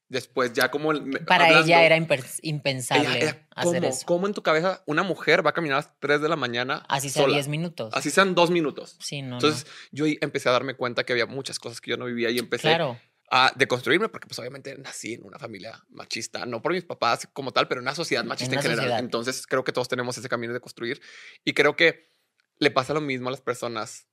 Después 0.07 0.53
ya 0.53 0.69
como... 0.69 0.93
Para 1.25 1.45
hablando- 1.45 1.65
ella 1.65 1.83
era 1.83 1.97
impensable 1.97 3.07
ella- 3.09 3.17
ella, 3.17 3.47
hacer 3.55 3.81
¿cómo? 3.81 3.87
eso. 3.93 4.05
¿Cómo 4.05 4.27
en 4.27 4.33
tu 4.33 4.43
cabeza 4.43 4.83
una 4.85 5.01
mujer 5.01 5.43
va 5.43 5.49
a 5.49 5.53
caminar 5.53 5.77
a 5.77 5.81
las 5.81 5.99
3 5.99 6.21
de 6.21 6.29
la 6.29 6.35
mañana 6.35 6.85
Así 6.89 7.09
sea 7.09 7.23
sola? 7.23 7.33
10 7.33 7.47
minutos. 7.47 7.91
Así 7.95 8.11
sean 8.11 8.35
dos 8.35 8.51
minutos. 8.51 8.97
Sí, 9.01 9.21
no, 9.23 9.35
Entonces 9.37 9.65
yo 9.91 10.05
empecé 10.21 10.49
a 10.49 10.51
darme 10.51 10.75
cuenta 10.75 11.03
que 11.05 11.13
había 11.13 11.25
muchas 11.25 11.57
cosas 11.57 11.81
que 11.81 11.89
yo 11.91 11.97
no 11.97 12.05
vivía 12.05 12.29
y 12.29 12.37
empecé 12.37 12.67
Claro. 12.67 12.99
a 13.31 13.51
deconstruirme 13.55 14.07
porque 14.09 14.27
pues 14.27 14.37
obviamente 14.37 14.77
nací 14.77 15.15
en 15.15 15.23
una 15.25 15.39
familia 15.39 15.83
machista, 15.89 16.45
no 16.45 16.61
por 16.61 16.73
mis 16.73 16.85
papás 16.85 17.27
como 17.33 17.51
tal, 17.51 17.67
pero 17.67 17.79
en 17.81 17.85
una 17.85 17.95
sociedad 17.95 18.23
machista 18.23 18.53
en, 18.55 18.61
general. 18.61 18.83
sociedad. 18.83 18.99
Entonces 18.99 19.47
creo 19.47 19.63
que 19.63 19.71
todos 19.71 19.87
tenemos 19.87 20.15
ese 20.19 20.29
camino 20.29 20.53
de 20.53 20.59
construir 20.59 21.01
y 21.43 21.53
creo 21.53 21.75
que 21.75 22.11
le 22.59 22.69
pasa 22.69 22.93
lo 22.93 23.01
mismo 23.01 23.29
a 23.29 23.31
las 23.31 23.41
personas 23.41 24.07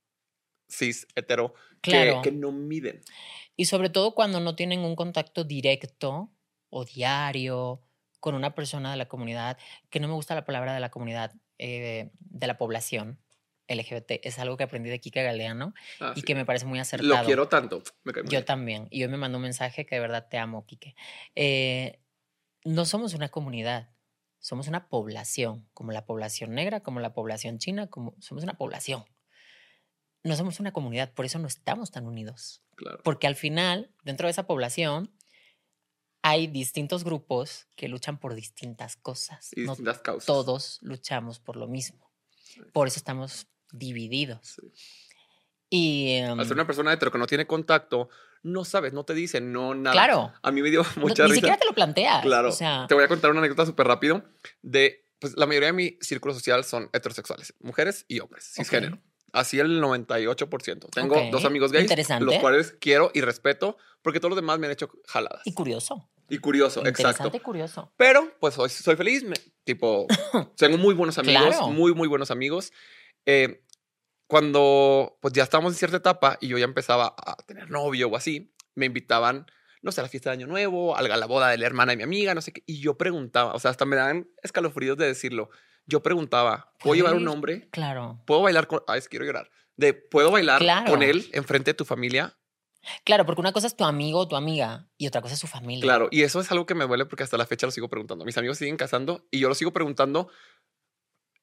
cis, 0.70 1.06
hetero, 1.14 1.52
que- 1.82 1.90
Claro. 1.90 2.22
que, 2.22 2.32
no 2.32 2.50
miden. 2.50 3.02
Y 3.56 3.66
sobre 3.66 3.90
todo 3.90 4.14
cuando 4.14 4.40
no 4.40 4.54
tienen 4.56 4.80
un 4.80 4.96
contacto 4.96 5.44
directo 5.44 6.32
o 6.70 6.84
diario 6.84 7.82
con 8.20 8.34
una 8.34 8.54
persona 8.54 8.90
de 8.92 8.96
la 8.96 9.08
comunidad, 9.08 9.58
que 9.90 10.00
no 10.00 10.08
me 10.08 10.14
gusta 10.14 10.34
la 10.34 10.44
palabra 10.44 10.74
de 10.74 10.80
la 10.80 10.90
comunidad, 10.90 11.32
eh, 11.58 12.10
de 12.20 12.46
la 12.46 12.56
población 12.56 13.20
LGBT. 13.68 14.20
Es 14.22 14.38
algo 14.38 14.56
que 14.56 14.64
aprendí 14.64 14.90
de 14.90 15.00
Kika 15.00 15.22
Galeano 15.22 15.74
Ah, 16.00 16.12
y 16.16 16.20
sí. 16.20 16.26
que 16.26 16.34
me 16.34 16.44
parece 16.44 16.66
muy 16.66 16.78
acertado. 16.78 17.14
Lo 17.20 17.24
quiero 17.24 17.48
tanto. 17.48 17.82
Me 18.04 18.12
cae 18.12 18.22
muy 18.22 18.30
Yo 18.30 18.38
bien. 18.38 18.44
también. 18.44 18.88
Y 18.90 19.02
hoy 19.02 19.08
me 19.10 19.16
mandó 19.16 19.38
un 19.38 19.42
mensaje 19.42 19.86
que 19.86 19.96
de 19.96 20.00
verdad 20.00 20.28
te 20.30 20.38
amo, 20.38 20.64
Quique. 20.66 20.94
Eh, 21.34 22.00
no 22.64 22.84
somos 22.84 23.14
una 23.14 23.28
comunidad, 23.28 23.90
somos 24.38 24.68
una 24.68 24.88
población, 24.88 25.68
como 25.74 25.92
la 25.92 26.06
población 26.06 26.54
negra, 26.54 26.80
como 26.80 27.00
la 27.00 27.12
población 27.14 27.58
china, 27.58 27.88
como 27.88 28.14
somos 28.20 28.44
una 28.44 28.54
población. 28.54 29.04
No 30.24 30.36
somos 30.36 30.60
una 30.60 30.72
comunidad, 30.72 31.12
por 31.12 31.24
eso 31.24 31.38
no 31.38 31.48
estamos 31.48 31.90
tan 31.90 32.06
unidos. 32.06 32.62
Claro. 32.76 33.00
Porque 33.02 33.26
al 33.26 33.34
final, 33.36 33.90
dentro 34.04 34.26
de 34.26 34.30
esa 34.30 34.46
población, 34.46 35.12
hay 36.22 36.46
distintos 36.46 37.02
grupos 37.04 37.66
que 37.76 37.88
luchan 37.88 38.18
por 38.18 38.34
distintas 38.34 38.96
cosas. 38.96 39.50
Y 39.56 39.62
no 39.62 39.72
distintas 39.72 39.98
causas. 39.98 40.26
todos 40.26 40.78
luchamos 40.82 41.40
por 41.40 41.56
lo 41.56 41.66
mismo. 41.66 42.12
Por 42.72 42.86
eso 42.86 42.98
estamos 42.98 43.48
divididos. 43.72 44.56
Sí. 44.60 44.72
Y 45.70 46.08
em, 46.18 46.38
Al 46.38 46.46
ser 46.46 46.54
una 46.54 46.66
persona 46.66 46.92
hetero 46.92 47.10
que 47.10 47.18
no 47.18 47.26
tiene 47.26 47.46
contacto, 47.46 48.08
no 48.42 48.64
sabes, 48.64 48.92
no 48.92 49.04
te 49.04 49.14
dicen, 49.14 49.52
no 49.52 49.74
nada. 49.74 49.94
claro, 49.94 50.32
A 50.42 50.52
mí 50.52 50.62
me 50.62 50.70
dio 50.70 50.82
no- 50.96 51.02
mucha 51.02 51.24
ni 51.24 51.30
risa. 51.30 51.34
siquiera 51.40 51.56
te 51.58 51.64
lo 51.66 51.72
planteas. 51.74 52.22
Claro. 52.22 52.50
O 52.50 52.52
sea, 52.52 52.86
Te 52.88 52.94
voy 52.94 53.04
a 53.04 53.08
contar 53.08 53.30
una 53.30 53.40
anécdota 53.40 53.66
súper 53.66 53.86
rápido 53.86 54.22
de, 54.60 55.08
pues 55.18 55.34
la 55.36 55.46
mayoría 55.46 55.68
de 55.68 55.72
mi 55.72 55.98
círculo 56.00 56.34
social 56.34 56.62
son 56.64 56.90
heterosexuales, 56.92 57.54
mujeres 57.60 58.04
y 58.06 58.20
hombres, 58.20 58.44
cisgénero. 58.54 59.00
Así 59.32 59.58
el 59.58 59.80
98%. 59.82 60.88
Tengo 60.90 61.16
Ok, 61.16 61.30
dos 61.30 61.44
amigos 61.44 61.72
gays, 61.72 61.90
los 62.20 62.36
cuales 62.36 62.76
quiero 62.80 63.10
y 63.14 63.20
respeto, 63.22 63.76
porque 64.02 64.20
todos 64.20 64.30
los 64.30 64.36
demás 64.36 64.58
me 64.58 64.66
han 64.66 64.72
hecho 64.72 64.90
jaladas. 65.06 65.42
Y 65.46 65.52
curioso. 65.54 66.08
Y 66.28 66.38
curioso, 66.38 66.80
Interesante 66.80 67.10
exacto. 67.18 67.36
y 67.36 67.40
curioso. 67.40 67.92
Pero, 67.96 68.32
pues 68.40 68.54
soy, 68.54 68.68
soy 68.70 68.96
feliz. 68.96 69.24
me- 69.24 69.36
tipo, 69.64 70.06
tengo 70.56 70.78
muy 70.78 70.94
buenos 70.94 71.18
amigos, 71.18 71.46
Claro. 71.48 71.68
muy, 71.68 71.94
muy 71.94 72.08
buenos 72.08 72.30
amigos. 72.30 72.72
Eh, 73.26 73.62
cuando 74.26 75.18
pues 75.20 75.34
ya 75.34 75.42
estábamos 75.42 75.72
en 75.74 75.78
cierta 75.78 75.98
etapa 75.98 76.38
y 76.40 76.48
yo 76.48 76.56
ya 76.58 76.64
empezaba 76.64 77.14
a 77.18 77.36
tener 77.46 77.70
novio 77.70 78.08
o 78.08 78.16
así, 78.16 78.54
me 78.74 78.86
invitaban, 78.86 79.46
no 79.82 79.92
sé, 79.92 80.00
a 80.00 80.04
la 80.04 80.08
fiesta 80.08 80.30
de 80.30 80.34
Año 80.34 80.46
Nuevo, 80.46 80.96
a 80.96 81.02
la 81.02 81.26
boda 81.26 81.48
de 81.50 81.58
la 81.58 81.66
hermana 81.66 81.92
de 81.92 81.96
mi 81.98 82.02
amiga, 82.02 82.34
no 82.34 82.40
sé 82.40 82.52
qué. 82.52 82.62
Y 82.66 82.80
yo 82.80 82.96
preguntaba, 82.96 83.52
o 83.52 83.58
sea, 83.58 83.70
hasta 83.70 83.84
me 83.84 83.96
dan 83.96 84.28
escalofríos 84.42 84.96
de 84.96 85.06
decirlo. 85.06 85.50
Yo 85.86 86.02
preguntaba, 86.02 86.72
¿puedo 86.80 86.94
llevar 86.94 87.14
un 87.14 87.24
nombre? 87.24 87.68
Claro. 87.70 88.22
¿Puedo 88.26 88.42
bailar 88.42 88.66
con.? 88.66 88.82
Ay, 88.86 89.00
quiero 89.10 89.24
llorar. 89.24 89.50
De, 89.76 89.94
¿puedo 89.94 90.30
bailar 90.30 90.60
Claro. 90.60 90.90
con 90.90 91.02
él 91.02 91.28
enfrente 91.32 91.70
de 91.70 91.74
tu 91.74 91.84
familia? 91.84 92.36
Claro, 93.04 93.24
porque 93.24 93.40
una 93.40 93.52
cosa 93.52 93.66
es 93.68 93.76
tu 93.76 93.84
amigo 93.84 94.18
o 94.20 94.28
tu 94.28 94.34
amiga 94.36 94.88
y 94.98 95.06
otra 95.06 95.22
cosa 95.22 95.34
es 95.34 95.40
su 95.40 95.46
familia. 95.46 95.82
Claro, 95.82 96.08
y 96.10 96.22
eso 96.22 96.40
es 96.40 96.50
algo 96.50 96.66
que 96.66 96.74
me 96.74 96.86
duele 96.86 97.06
porque 97.06 97.22
hasta 97.22 97.36
la 97.36 97.46
fecha 97.46 97.66
lo 97.66 97.70
sigo 97.70 97.88
preguntando. 97.88 98.24
Mis 98.24 98.36
amigos 98.38 98.58
siguen 98.58 98.76
casando 98.76 99.26
y 99.30 99.38
yo 99.38 99.48
lo 99.48 99.54
sigo 99.54 99.72
preguntando. 99.72 100.28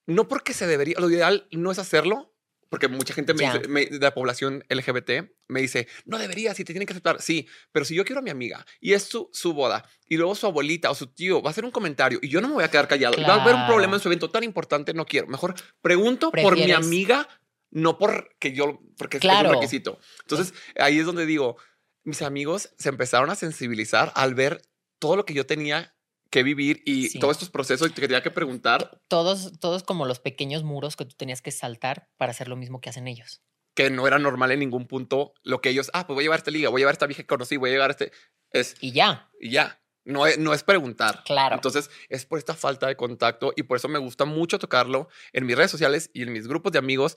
No 0.05 0.27
porque 0.27 0.53
se 0.53 0.67
debería, 0.67 0.95
lo 0.99 1.09
ideal 1.09 1.47
no 1.51 1.71
es 1.71 1.79
hacerlo, 1.79 2.33
porque 2.69 2.87
mucha 2.87 3.13
gente 3.13 3.33
me 3.33 3.41
Ya. 3.41 3.53
dice- 3.57 3.67
me- 3.67 3.85
de 3.87 3.99
la 3.99 4.13
población 4.13 4.63
LGBT 4.69 5.31
me 5.47 5.61
dice, 5.61 5.87
no 6.05 6.17
deberías 6.19 6.59
y 6.59 6.63
te 6.63 6.73
tienen 6.73 6.85
que 6.85 6.93
aceptar. 6.93 7.21
Sí, 7.21 7.47
pero 7.71 7.83
si 7.85 7.95
yo 7.95 8.05
quiero 8.05 8.19
a 8.19 8.21
mi 8.23 8.29
amiga 8.29 8.65
y 8.79 8.93
es 8.93 9.03
su, 9.03 9.29
su 9.33 9.53
boda 9.53 9.89
y 10.05 10.17
luego 10.17 10.35
su 10.35 10.45
abuelita 10.45 10.91
o 10.91 10.95
su 10.95 11.07
tío 11.07 11.41
va 11.41 11.49
a 11.49 11.51
hacer 11.51 11.65
un 11.65 11.71
comentario 11.71 12.19
y 12.21 12.29
yo 12.29 12.41
no 12.41 12.47
me 12.47 12.53
voy 12.55 12.63
a 12.63 12.69
quedar 12.71 12.87
callado 12.87 13.15
y 13.19 13.23
va 13.23 13.35
a 13.35 13.41
haber 13.41 13.53
un 13.55 13.59
Claro. 13.61 13.67
problema 13.73 13.95
en 13.95 13.99
su 14.01 14.07
evento 14.07 14.29
tan 14.29 14.43
importante, 14.43 14.93
no 14.93 15.05
quiero. 15.05 15.27
Mejor 15.27 15.55
pregunto 15.81 16.31
por 16.31 16.55
mi 16.55 16.71
amiga, 16.71 17.27
no 17.71 17.97
porque 17.97 18.53
yo, 18.53 18.79
porque 18.97 19.17
es- 19.17 19.23
es 19.23 19.29
Claro. 19.29 19.49
un 19.49 19.55
requisito. 19.55 19.99
Entonces 20.21 20.53
ahí 20.77 20.99
es 20.99 21.05
donde 21.05 21.25
digo, 21.25 21.57
mis 22.03 22.21
amigos 22.21 22.73
se 22.77 22.89
empezaron 22.89 23.29
a 23.29 23.35
sensibilizar 23.35 24.11
al 24.15 24.33
ver 24.35 24.61
todo 24.99 25.15
lo 25.15 25.25
que 25.25 25.33
yo 25.33 25.45
tenía 25.45 25.95
que 26.29 26.43
vivir 26.43 26.81
y 26.85 27.09
Sí. 27.09 27.19
todos 27.19 27.37
estos 27.37 27.49
procesos 27.49 27.91
que 27.91 28.01
tenía 28.01 28.21
que 28.21 28.29
preguntar 28.31 29.01
Todos, 29.07 29.59
todos 29.59 29.83
como 29.83 30.05
los 30.05 30.19
pequeños 30.19 30.63
muros 30.63 30.95
que 30.95 31.05
tú 31.05 31.15
tenías 31.15 31.41
que 31.41 31.51
saltar 31.51 32.09
para 32.17 32.31
hacer 32.31 32.47
lo 32.47 32.55
mismo 32.55 32.81
que 32.81 32.89
hacen 32.89 33.07
ellos. 33.07 33.41
que 33.75 33.89
no 33.89 34.05
era 34.07 34.19
normal 34.19 34.51
en 34.51 34.59
ningún 34.59 34.87
punto 34.87 35.33
lo 35.43 35.61
que 35.61 35.69
ellos, 35.69 35.89
ah, 35.93 36.05
pues 36.05 36.15
voy 36.15 36.23
a 36.23 36.25
llevar 36.25 36.39
esta 36.39 36.51
liga, 36.51 36.69
voy 36.69 36.79
a 36.79 36.81
llevar 36.81 36.93
esta 36.95 37.07
vieja 37.07 37.23
que 37.23 37.27
conocí, 37.27 37.55
voy 37.57 37.69
a 37.69 37.73
llevar 37.73 37.91
este, 37.91 38.11
es, 38.51 38.75
Y 38.81 38.91
ya, 38.91 39.31
y 39.39 39.51
ya, 39.51 39.81
no 40.05 40.27
es, 40.27 40.37
no 40.37 40.53
es 40.53 40.63
preguntar. 40.63 41.23
claro. 41.23 41.55
Entonces 41.55 41.89
es 42.09 42.25
por 42.25 42.39
esta 42.39 42.53
falta 42.55 42.87
de 42.87 42.95
contacto 42.97 43.53
y 43.55 43.63
por 43.63 43.77
eso 43.77 43.87
me 43.87 43.99
gusta 43.99 44.25
mucho 44.25 44.59
tocarlo 44.59 45.07
en 45.33 45.45
mis 45.45 45.55
redes 45.55 45.71
sociales 45.71 46.09
y 46.13 46.23
en 46.23 46.33
mis 46.33 46.47
grupos 46.47 46.73
de 46.73 46.79
amigos. 46.79 47.15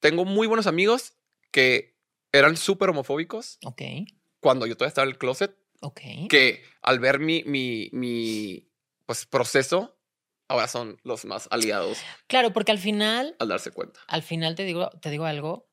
Tengo 0.00 0.24
muy 0.24 0.46
buenos 0.46 0.66
amigos 0.66 1.12
que 1.50 1.96
eran 2.32 2.56
súper 2.56 2.90
homofóbicos 2.90 3.58
ok, 3.64 3.82
cuando 4.40 4.66
yo 4.66 4.76
todavía 4.76 4.88
estaba 4.90 5.04
en 5.04 5.10
el 5.10 5.18
closet, 5.18 5.56
ok. 5.80 6.00
que 6.28 6.62
al 6.82 6.98
ver 7.00 7.18
mi, 7.18 7.42
mi, 7.44 7.88
mi 7.92 8.68
pues, 9.06 9.26
proceso, 9.26 9.98
ahora 10.48 10.68
son 10.68 10.98
los 11.04 11.24
más 11.24 11.48
aliados 11.50 11.98
Claro, 12.26 12.52
porque 12.52 12.72
al 12.72 12.78
final, 12.78 13.36
al 13.38 13.48
darse 13.48 13.70
cuenta. 13.70 14.00
al 14.08 14.22
final 14.22 14.54
te 14.54 14.64
digo, 14.64 14.90
te 15.00 15.10
digo 15.10 15.24
algo. 15.24 15.68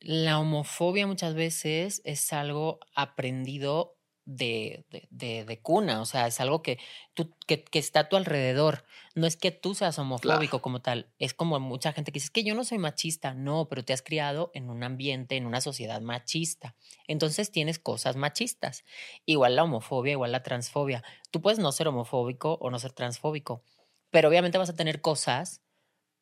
La 0.00 0.38
homofobia 0.38 1.06
muchas 1.06 1.34
veces 1.34 2.02
es 2.04 2.32
algo 2.32 2.78
aprendido 2.94 3.96
de, 4.26 4.84
de, 4.90 5.06
de- 5.10 5.44
de 5.44 5.60
cuna, 5.60 6.00
o 6.00 6.06
sea, 6.06 6.26
es 6.26 6.40
algo 6.40 6.62
que, 6.62 6.78
tú, 7.14 7.30
que, 7.46 7.62
que 7.64 7.78
está 7.78 8.00
a 8.00 8.08
tu 8.08 8.16
alrededor. 8.16 8.84
No 9.14 9.26
es 9.26 9.36
que 9.36 9.50
tú 9.50 9.74
seas 9.74 9.98
homofóbico 9.98 10.60
como 10.62 10.80
tal, 10.82 11.10
es 11.18 11.34
como 11.34 11.58
mucha 11.60 11.92
gente 11.92 12.10
que 12.10 12.16
dice, 12.16 12.26
es 12.26 12.30
que 12.30 12.42
yo 12.44 12.54
no 12.54 12.64
soy 12.64 12.78
machista, 12.78 13.34
no, 13.34 13.68
pero 13.68 13.84
te 13.84 13.92
has 13.92 14.02
criado 14.02 14.50
en 14.54 14.70
un 14.70 14.82
ambiente, 14.82 15.36
en 15.36 15.46
una 15.46 15.60
sociedad 15.60 16.00
machista. 16.00 16.74
Entonces 17.06 17.50
tienes 17.50 17.78
cosas 17.78 18.16
machistas. 18.16 18.84
Igual 19.26 19.56
la 19.56 19.64
homofobia, 19.64 20.12
igual 20.12 20.32
la 20.32 20.42
transfobia. 20.42 21.04
Tú 21.30 21.40
puedes 21.42 21.58
no 21.58 21.70
ser 21.72 21.88
homofóbico 21.88 22.54
o 22.60 22.70
no 22.70 22.78
ser 22.78 22.92
transfóbico, 22.92 23.62
pero 24.10 24.28
obviamente 24.28 24.58
vas 24.58 24.70
a 24.70 24.76
tener 24.76 25.00
cosas 25.00 25.60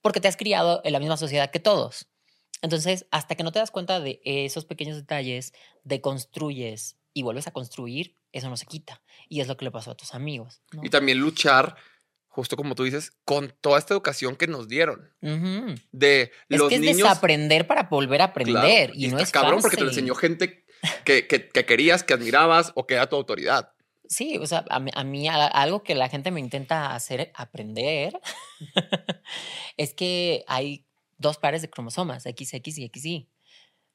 porque 0.01 0.21
te 0.21 0.29
has 0.29 0.37
criado 0.37 0.81
en 0.85 0.93
la 0.93 0.99
misma 0.99 1.17
sociedad 1.17 1.51
que 1.51 1.61
todos. 1.61 2.09
Entonces, 2.63 3.07
hasta 3.11 3.35
que 3.35 3.43
no 3.43 3.53
te 3.53 3.59
das 3.61 3.71
cuenta 3.71 4.01
de 4.01 4.21
esos 4.25 4.65
pequeños 4.65 4.97
detalles, 4.97 5.53
deconstruyes 5.85 6.97
y 7.15 7.23
vuelves 7.23 7.47
a 7.47 7.51
construir, 7.53 8.17
eso 8.33 8.49
no 8.49 8.57
se 8.57 8.67
quita. 8.67 9.03
Y 9.29 9.41
es 9.41 9.49
lo 9.49 9.57
que 9.57 9.65
le 9.67 9.71
pasó 9.71 9.91
a 9.91 9.97
tus 9.97 10.15
amigos. 10.15 10.63
¿no? 10.73 10.83
Y 10.85 10.91
también 10.91 11.19
luchar, 11.19 11.77
justo 12.29 12.57
como 12.57 12.75
tú 12.75 12.85
dices, 12.85 13.13
con 13.25 13.53
toda 13.61 13.79
esta 13.79 13.95
educación 13.95 14.37
que 14.37 14.47
nos 14.47 14.69
dieron. 14.69 15.13
Ujú. 15.21 15.75
De 15.93 16.33
Es 16.49 16.59
los 16.59 16.69
que 16.69 16.77
es 16.77 16.81
niños. 16.81 16.97
desaprender 16.99 17.67
para 17.67 17.85
volver 17.85 18.23
a 18.23 18.33
Claro, 18.33 18.59
aprender. 18.59 18.93
y, 18.95 19.09
no 19.09 19.19
está 19.19 19.23
es 19.25 19.31
cabrón 19.33 19.61
porque 19.61 19.77
te 19.77 19.83
lo 19.83 19.89
fácil. 19.91 20.05
enseñó 20.05 20.15
gente 20.15 20.65
que, 21.05 21.27
que, 21.27 21.49
que 21.49 21.65
querías, 21.67 22.03
que 22.05 22.15
admirabas 22.15 22.73
o 22.75 22.87
que 22.87 22.95
era 22.95 23.09
tu 23.09 23.17
autoridad. 23.17 23.73
Sí, 24.09 24.37
o 24.39 24.47
sea, 24.47 24.65
a 24.69 24.79
mí, 24.81 24.91
a 24.95 25.05
mí 25.05 25.29
a- 25.29 25.47
algo 25.47 25.83
que 25.83 25.95
la 25.95 26.09
gente 26.09 26.31
me 26.31 26.41
intenta 26.41 26.95
hacer 26.95 27.31
aprender 27.35 28.19
es 29.77 29.95
que 29.95 30.45
hay 30.47 30.87
dos 31.19 31.39
pares 31.39 31.63
de 31.63 31.71
cromosomas, 31.71 32.23
XX 32.25 32.55
y 32.79 32.89
XY 32.93 33.29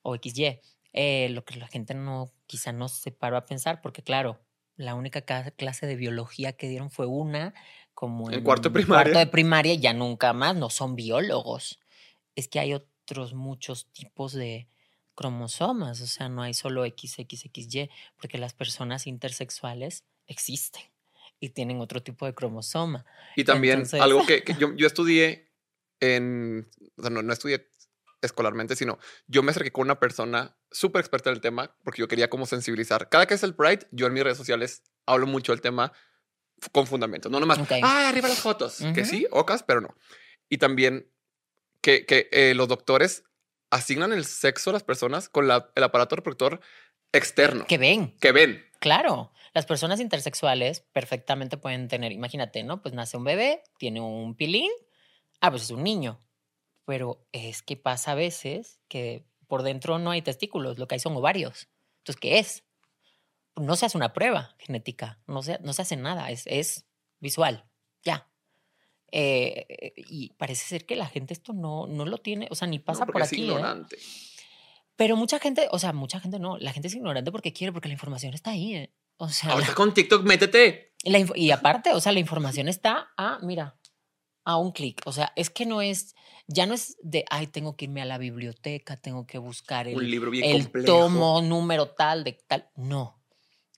o 0.01 0.15
XY. 0.15 0.59
Eh, 0.93 1.29
lo 1.31 1.43
que 1.45 1.57
la 1.57 1.67
gente 1.67 1.93
no, 1.93 2.31
quizá 2.47 2.71
no 2.71 2.87
se 2.87 3.11
paró 3.11 3.37
a 3.37 3.45
pensar, 3.45 3.81
porque 3.81 4.01
claro, 4.01 4.39
la 4.75 4.95
única 4.95 5.21
ca- 5.21 5.51
clase 5.51 5.85
de 5.85 5.95
biología 5.95 6.53
que 6.53 6.67
dieron 6.69 6.89
fue 6.89 7.05
una, 7.05 7.53
como 7.93 8.31
En 8.31 8.43
cuarto 8.43 8.69
de 8.69 8.73
primaria. 8.73 9.03
cuarto 9.03 9.19
de 9.19 9.27
primaria, 9.27 9.73
ya 9.75 9.93
nunca 9.93 10.33
más, 10.33 10.55
no 10.55 10.69
son 10.69 10.95
biólogos. 10.95 11.79
Es 12.35 12.47
que 12.47 12.59
hay 12.59 12.73
otros 12.73 13.33
muchos 13.33 13.87
tipos 13.91 14.33
de 14.33 14.67
cromosomas, 15.15 15.99
o 16.01 16.07
sea, 16.07 16.29
no 16.29 16.43
hay 16.43 16.53
solo 16.53 16.83
XXXY, 16.85 17.89
porque 18.19 18.37
las 18.37 18.53
personas 18.53 19.07
intersexuales 19.07 20.03
existen 20.27 20.83
y 21.39 21.49
tienen 21.49 21.79
otro 21.81 22.03
tipo 22.03 22.25
de 22.25 22.33
cromosoma. 22.35 23.05
Y 23.35 23.43
también 23.43 23.79
Entonces- 23.79 24.01
algo 24.01 24.25
que, 24.25 24.43
que 24.43 24.53
yo, 24.59 24.73
yo 24.75 24.85
estudié 24.87 25.49
en, 25.99 26.69
o 26.97 27.01
sea, 27.01 27.09
no, 27.09 27.23
no 27.23 27.33
estudié 27.33 27.67
escolarmente, 28.21 28.75
sino 28.75 28.99
yo 29.27 29.41
me 29.43 29.51
acerqué 29.51 29.71
con 29.71 29.83
una 29.83 29.99
persona 29.99 30.55
súper 30.71 30.99
experta 31.01 31.29
en 31.29 31.35
el 31.35 31.41
tema 31.41 31.75
porque 31.83 31.99
yo 32.01 32.07
quería 32.07 32.29
como 32.29 32.45
sensibilizar. 32.45 33.09
Cada 33.09 33.25
que 33.25 33.33
es 33.35 33.43
el 33.43 33.55
Pride, 33.55 33.87
yo 33.91 34.07
en 34.07 34.13
mis 34.13 34.23
redes 34.23 34.37
sociales 34.37 34.83
hablo 35.05 35.27
mucho 35.27 35.51
del 35.51 35.61
tema 35.61 35.91
con 36.71 36.87
fundamentos, 36.87 37.31
no 37.31 37.39
nomás, 37.39 37.59
Ok. 37.59 37.71
ah, 37.83 38.09
arriba 38.09 38.27
las 38.27 38.39
fotos, 38.39 38.79
que 38.95 39.05
sí, 39.05 39.27
ocas, 39.31 39.61
pero 39.63 39.79
no. 39.81 39.95
Y 40.49 40.57
también 40.57 41.11
que, 41.81 42.05
que 42.05 42.27
eh, 42.31 42.53
los 42.55 42.67
doctores 42.67 43.23
asignan 43.69 44.11
el 44.11 44.25
sexo 44.25 44.71
a 44.71 44.73
las 44.73 44.83
personas 44.83 45.29
con 45.29 45.47
la- 45.47 45.71
el 45.75 45.83
aparato 45.83 46.15
reproductor 46.15 46.59
externo 47.11 47.65
Que 47.67 47.77
ven, 47.77 48.17
que 48.19 48.31
ven. 48.31 48.65
claro. 48.79 49.31
Las 49.53 49.65
personas 49.65 49.99
intersexuales 49.99 50.81
perfectamente 50.93 51.57
pueden 51.57 51.87
tener, 51.87 52.11
imagínate, 52.11 52.63
¿no? 52.63 52.81
Pues 52.81 52.93
nace 52.93 53.17
un 53.17 53.23
bebé, 53.23 53.63
tiene 53.79 54.01
un 54.01 54.35
pilín, 54.35 54.71
ah, 55.41 55.49
pues 55.51 55.63
es 55.63 55.71
un 55.71 55.83
niño. 55.83 56.19
Pero 56.85 57.25
es 57.31 57.61
que 57.63 57.75
pasa 57.75 58.11
a 58.13 58.15
veces 58.15 58.79
que 58.87 59.25
por 59.47 59.63
dentro 59.63 59.99
no 59.99 60.11
hay 60.11 60.21
testículos, 60.21 60.77
lo 60.77 60.87
que 60.87 60.95
hay 60.95 60.99
son 60.99 61.15
ovarios. 61.15 61.67
Entonces, 61.99 62.19
¿qué 62.19 62.39
es? 62.39 62.63
No 63.55 63.75
se 63.75 63.85
hace 63.87 63.97
una 63.97 64.13
prueba 64.13 64.55
genética, 64.59 65.19
no 65.25 65.41
se, 65.41 65.57
no 65.59 65.73
se 65.73 65.81
hace 65.81 65.95
nada, 65.97 66.29
es, 66.29 66.43
es 66.47 66.85
visual, 67.19 67.65
ya. 68.03 68.29
Eh, 69.11 69.93
y 69.95 70.33
parece 70.33 70.65
ser 70.67 70.85
que 70.85 70.95
la 70.95 71.07
gente 71.07 71.33
esto 71.33 71.53
no, 71.53 71.87
no 71.87 72.05
lo 72.05 72.17
tiene, 72.17 72.47
o 72.51 72.55
sea, 72.55 72.67
ni 72.67 72.77
pasa 72.79 73.05
No, 73.05 73.11
por 73.13 73.21
es 73.21 73.27
aquí. 73.29 73.41
¿eh? 73.41 73.45
ignorante. 73.45 73.97
Pero 74.95 75.15
mucha 75.15 75.39
gente, 75.39 75.67
o 75.71 75.79
sea, 75.79 75.93
mucha 75.93 76.19
gente 76.19 76.39
no, 76.39 76.57
la 76.57 76.73
gente 76.73 76.87
es 76.87 76.95
ignorante 76.95 77.31
porque 77.31 77.53
quiere, 77.53 77.71
porque 77.71 77.87
la 77.87 77.93
información 77.93 78.33
está 78.33 78.51
ahí. 78.51 78.75
¿eh? 78.75 78.93
O 79.17 79.29
sea, 79.29 79.53
Ahorita 79.53 79.73
con 79.75 79.93
TikTok, 79.93 80.23
métete. 80.23 80.93
la 81.03 81.25
y 81.35 81.51
aparte, 81.51 81.93
o 81.93 81.99
sea, 82.01 82.11
la 82.11 82.19
información 82.19 82.67
está 82.67 83.11
a, 83.15 83.39
mira, 83.41 83.77
a 84.47 84.55
un 84.55 84.71
clic. 84.71 85.01
O 85.03 85.11
sea, 85.11 85.33
es 85.35 85.49
que 85.49 85.65
no 85.65 85.81
es, 85.81 86.15
ya 86.47 86.65
no 86.65 86.73
es 86.73 86.95
de, 87.01 87.25
ay, 87.29 87.47
tengo 87.47 87.75
que 87.75 87.83
irme 87.83 88.01
a 88.01 88.05
la 88.05 88.17
biblioteca, 88.17 88.95
tengo 88.95 89.27
que 89.27 89.39
buscar 89.39 89.87
Un 89.89 90.01
el, 90.01 90.09
libro 90.09 90.31
bien 90.31 90.45
el 90.45 90.63
complejo. 90.63 90.85
tomo 90.85 91.41
número 91.41 91.89
tal 91.89 92.23
de 92.23 92.31
tal. 92.31 92.69
No. 92.77 93.21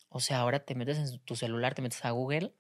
O 0.09 0.19
sea, 0.19 0.41
ahora 0.41 0.59
te 0.59 0.75
metes 0.75 0.99
en 0.99 1.19
tu 1.21 1.35
celular, 1.35 1.73
te 1.73 1.81
metes 1.81 2.05
a 2.05 2.11
Google, 2.11 2.53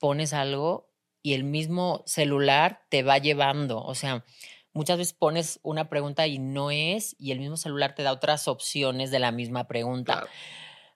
pones 0.00 0.32
algo 0.32 0.90
y 1.22 1.34
el 1.34 1.44
mismo 1.44 2.02
celular 2.06 2.82
te 2.88 3.04
va 3.04 3.18
llevando. 3.18 3.80
O 3.84 3.94
sea, 3.94 4.24
muchas 4.72 4.98
veces 4.98 5.14
pones 5.14 5.60
una 5.62 5.88
pregunta 5.88 6.26
y 6.26 6.40
no 6.40 6.72
es, 6.72 7.14
y 7.20 7.30
el 7.30 7.38
mismo 7.38 7.56
celular 7.56 7.94
te 7.94 8.02
da 8.02 8.10
otras 8.10 8.48
opciones 8.48 9.12
de 9.12 9.20
la 9.20 9.30
misma 9.30 9.68
pregunta. 9.68 10.14
Claro. 10.14 10.28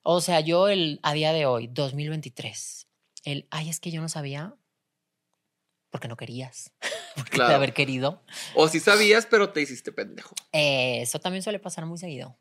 O 0.02 0.20
sea, 0.20 0.40
yo 0.40 0.66
el, 0.66 0.98
a 1.04 1.12
día 1.12 1.32
de 1.32 1.46
hoy, 1.46 1.68
2023, 1.68 2.88
el, 3.22 3.46
ay, 3.52 3.68
es 3.68 3.78
que 3.78 3.92
yo 3.92 4.00
no 4.00 4.08
sabía 4.08 4.56
porque 5.90 6.08
no 6.08 6.16
querías, 6.16 6.72
porque 7.16 7.30
de 7.32 7.36
Claro. 7.36 7.54
haber 7.56 7.72
querido. 7.74 8.22
O 8.54 8.68
si 8.68 8.80
sabías, 8.80 9.26
pero 9.26 9.50
te 9.52 9.60
hiciste 9.60 9.92
pendejo. 9.92 10.34
Eh, 10.52 11.02
eso 11.02 11.18
también 11.20 11.42
suele 11.42 11.58
pasar 11.58 11.86
muy 11.86 11.98
seguido. 11.98 12.38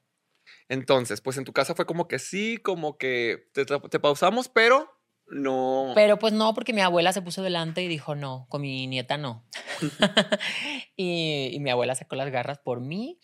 Entonces, 0.69 1.21
pues 1.21 1.38
en 1.38 1.43
tu 1.45 1.53
casa 1.53 1.75
fue 1.75 1.86
como 1.86 2.07
que 2.07 2.19
sí, 2.19 2.57
como 2.57 2.97
que 2.97 3.49
te, 3.53 3.65
te 3.65 3.99
pausamos, 3.99 4.49
pero 4.49 4.89
no. 5.27 5.91
Pero 5.95 6.19
pues 6.19 6.33
no, 6.33 6.53
porque 6.53 6.73
mi 6.73 6.81
abuela 6.81 7.12
se 7.13 7.21
puso 7.21 7.41
delante 7.41 7.81
y 7.83 7.88
dijo, 7.88 8.15
no, 8.15 8.47
con 8.49 8.62
mi 8.62 8.88
nieta 8.88 9.17
no. 9.17 9.45
y, 10.95 11.49
y 11.53 11.60
mi 11.60 11.69
abuela 11.69 11.95
sacó 11.95 12.15
las 12.15 12.29
garras 12.31 12.60
por 12.60 12.81
mí. 12.81 13.19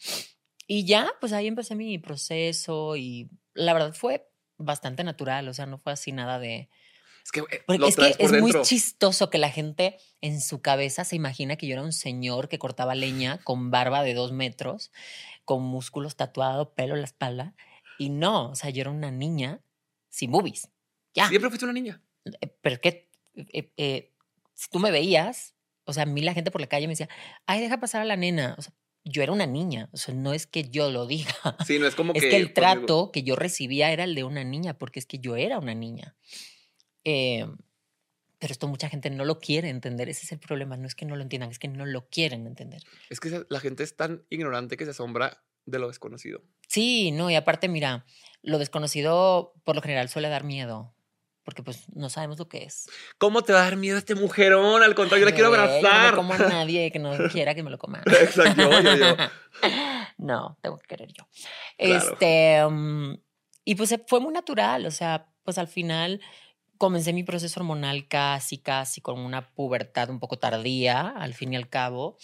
Y 0.68 0.86
ya, 0.86 1.12
pues 1.20 1.34
ahí 1.34 1.48
empecé 1.48 1.76
mi 1.76 1.98
proceso 1.98 2.96
y 2.96 3.30
la 3.54 3.74
verdad 3.74 3.94
fue 3.94 4.26
bastante 4.58 5.04
natural, 5.04 5.48
o 5.50 5.54
sea, 5.54 5.66
no 5.66 5.78
fue 5.78 5.94
así 5.94 6.12
nada 6.12 6.40
de... 6.40 6.70
Es 7.24 7.32
que, 7.32 7.40
eh, 7.40 7.64
Porque 7.66 7.80
lo 7.80 7.88
es 7.88 7.96
que 7.96 8.02
traes 8.02 8.18
por 8.18 8.36
es 8.36 8.42
muy 8.42 8.54
chistoso 8.64 9.30
que 9.30 9.38
la 9.38 9.50
gente 9.50 9.98
en 10.22 10.42
su 10.42 10.62
cabeza 10.62 11.06
se 11.06 11.16
imagina 11.16 11.56
que 11.56 11.68
yo 11.68 11.74
era 11.74 11.82
un 11.82 11.94
señor 11.94 12.50
que 12.50 12.60
cortaba 12.60 12.96
leña 12.96 13.40
con 13.44 13.72
barba 13.72 14.04
de 14.04 14.14
dos 14.14 14.32
metros, 14.32 14.92
con 15.46 15.64
músculos 15.64 16.16
tatuados, 16.16 16.70
pelo 16.76 16.96
en 16.96 17.02
la 17.02 17.08
espalda. 17.08 17.56
Y 17.98 18.10
no, 18.10 18.50
o 18.52 18.56
sea, 18.56 18.70
yo 18.70 18.82
era 18.82 18.90
una 18.90 19.12
niña 19.12 19.62
sin 20.10 20.32
boobies. 20.32 20.70
Ya. 21.14 21.28
Siempre 21.30 21.50
fuiste 21.50 21.66
una 21.66 21.74
niña. 21.74 22.02
Eh, 22.26 22.48
Pero 22.62 22.82
que 22.82 23.10
eh, 23.36 23.72
eh, 23.78 24.14
si 24.54 24.70
tú 24.70 24.80
me 24.80 24.92
veías, 24.92 25.56
o 25.86 25.94
sea, 25.94 26.04
a 26.04 26.06
mí 26.06 26.22
la 26.22 26.34
gente 26.34 26.52
por 26.52 26.62
la 26.62 26.68
calle 26.68 26.88
me 26.88 26.94
decía, 26.94 27.10
ay, 27.46 27.62
deja 27.62 27.80
pasar 27.80 28.02
a 28.02 28.06
la 28.06 28.16
nena. 28.16 28.56
O 28.58 28.62
sea, 28.62 28.74
yo 29.06 29.22
era 29.22 29.32
una 29.32 29.46
niña, 29.46 29.90
o 29.92 29.98
sea, 29.98 30.14
no 30.16 30.34
es 30.34 30.48
que 30.48 30.70
yo 30.70 30.90
lo 30.90 31.06
diga. 31.08 31.34
Sí, 31.66 31.80
no 31.80 31.88
es 31.88 31.96
como 31.96 32.14
Es 32.14 32.22
que. 32.22 32.30
que 32.30 32.38
el 32.38 32.54
trato 32.54 33.12
que 33.12 33.24
yo 33.24 33.36
recibía 33.36 33.92
era 33.92 34.06
el 34.06 34.16
de 34.16 34.24
una 34.24 34.44
niña, 34.44 34.78
porque 34.78 35.00
es 35.00 35.06
que 35.06 35.20
yo 35.20 35.36
era 35.36 35.60
una 35.60 35.74
niña. 35.74 36.16
Eh, 37.04 37.46
pero 38.40 38.52
esto 38.52 38.68
mucha 38.68 38.90
gente 38.90 39.10
no 39.10 39.24
lo 39.24 39.40
quiere 39.40 39.70
entender. 39.70 40.10
Ese 40.10 40.26
es 40.26 40.32
el 40.34 40.40
problema. 40.40 40.76
No 40.76 40.86
es 40.86 40.96
que 40.96 41.06
no 41.06 41.16
lo 41.16 41.22
entiendan, 41.22 41.50
es 41.50 41.60
que 41.60 41.70
no 41.70 41.86
lo 41.86 42.10
quieren 42.10 42.46
entender. 42.46 42.84
Es 43.10 43.20
que 43.20 43.46
la 43.50 43.60
gente 43.62 43.84
es 43.84 43.96
tan 43.96 44.26
ignorante 44.30 44.76
que 44.76 44.84
se 44.86 44.92
asombra 44.92 45.44
de 45.66 45.80
lo 45.80 45.88
desconocido. 45.88 46.42
Sí, 46.68 47.12
no, 47.12 47.30
y 47.30 47.36
aparte, 47.36 47.70
mira, 47.70 48.06
lo 48.42 48.58
desconocido 48.60 49.54
por 49.64 49.76
lo 49.76 49.82
general 49.82 50.10
suele 50.10 50.28
dar 50.28 50.44
miedo, 50.44 50.94
porque 51.44 51.64
pues 51.64 51.86
no 51.96 52.10
sabemos 52.10 52.38
lo 52.38 52.50
que 52.50 52.64
es. 52.64 52.90
¿Cómo 53.18 53.44
te 53.44 53.54
va 53.54 53.60
a 53.62 53.64
dar 53.64 53.78
miedo 53.78 53.98
este 53.98 54.14
mujerón? 54.16 54.84
Al 54.84 54.94
contrario, 54.94 55.26
yo 55.26 55.30
la 55.30 55.36
quiero 55.36 55.52
Bebé, 55.52 55.66
Yo 55.66 55.82
no 55.82 55.88
abrazar. 55.88 56.16
como 56.16 56.34
a 56.34 56.38
nadie 56.50 56.92
que 56.92 57.00
no 57.00 57.14
quiera 57.30 57.56
que 57.56 57.64
me 57.64 57.70
lo 57.70 57.78
coma. 57.78 58.02
Exacto, 58.06 58.62
yo, 58.82 58.96
yo. 58.96 59.16
No, 60.18 60.58
tengo 60.62 60.78
que 60.80 60.88
querer 60.88 61.14
yo. 61.14 61.28
Claro. 61.78 62.14
Este, 62.14 62.66
mm, 62.70 63.14
y 63.66 63.76
pues 63.76 63.96
fue 64.08 64.20
muy 64.20 64.34
natural, 64.34 64.86
o 64.86 64.92
sea, 64.92 65.28
pues 65.44 65.58
al 65.58 65.68
final 65.68 66.22
comencé 66.78 67.14
mi 67.14 67.24
proceso 67.24 67.60
hormonal 67.60 68.08
casi, 68.08 68.58
casi 68.58 69.02
con 69.02 69.20
una 69.20 69.54
pubertad 69.54 70.10
un 70.10 70.20
poco 70.20 70.38
tardía, 70.40 71.10
al 71.10 71.34
fin 71.34 71.54
y 71.54 71.56
al 71.56 71.70
cabo. 71.70 72.18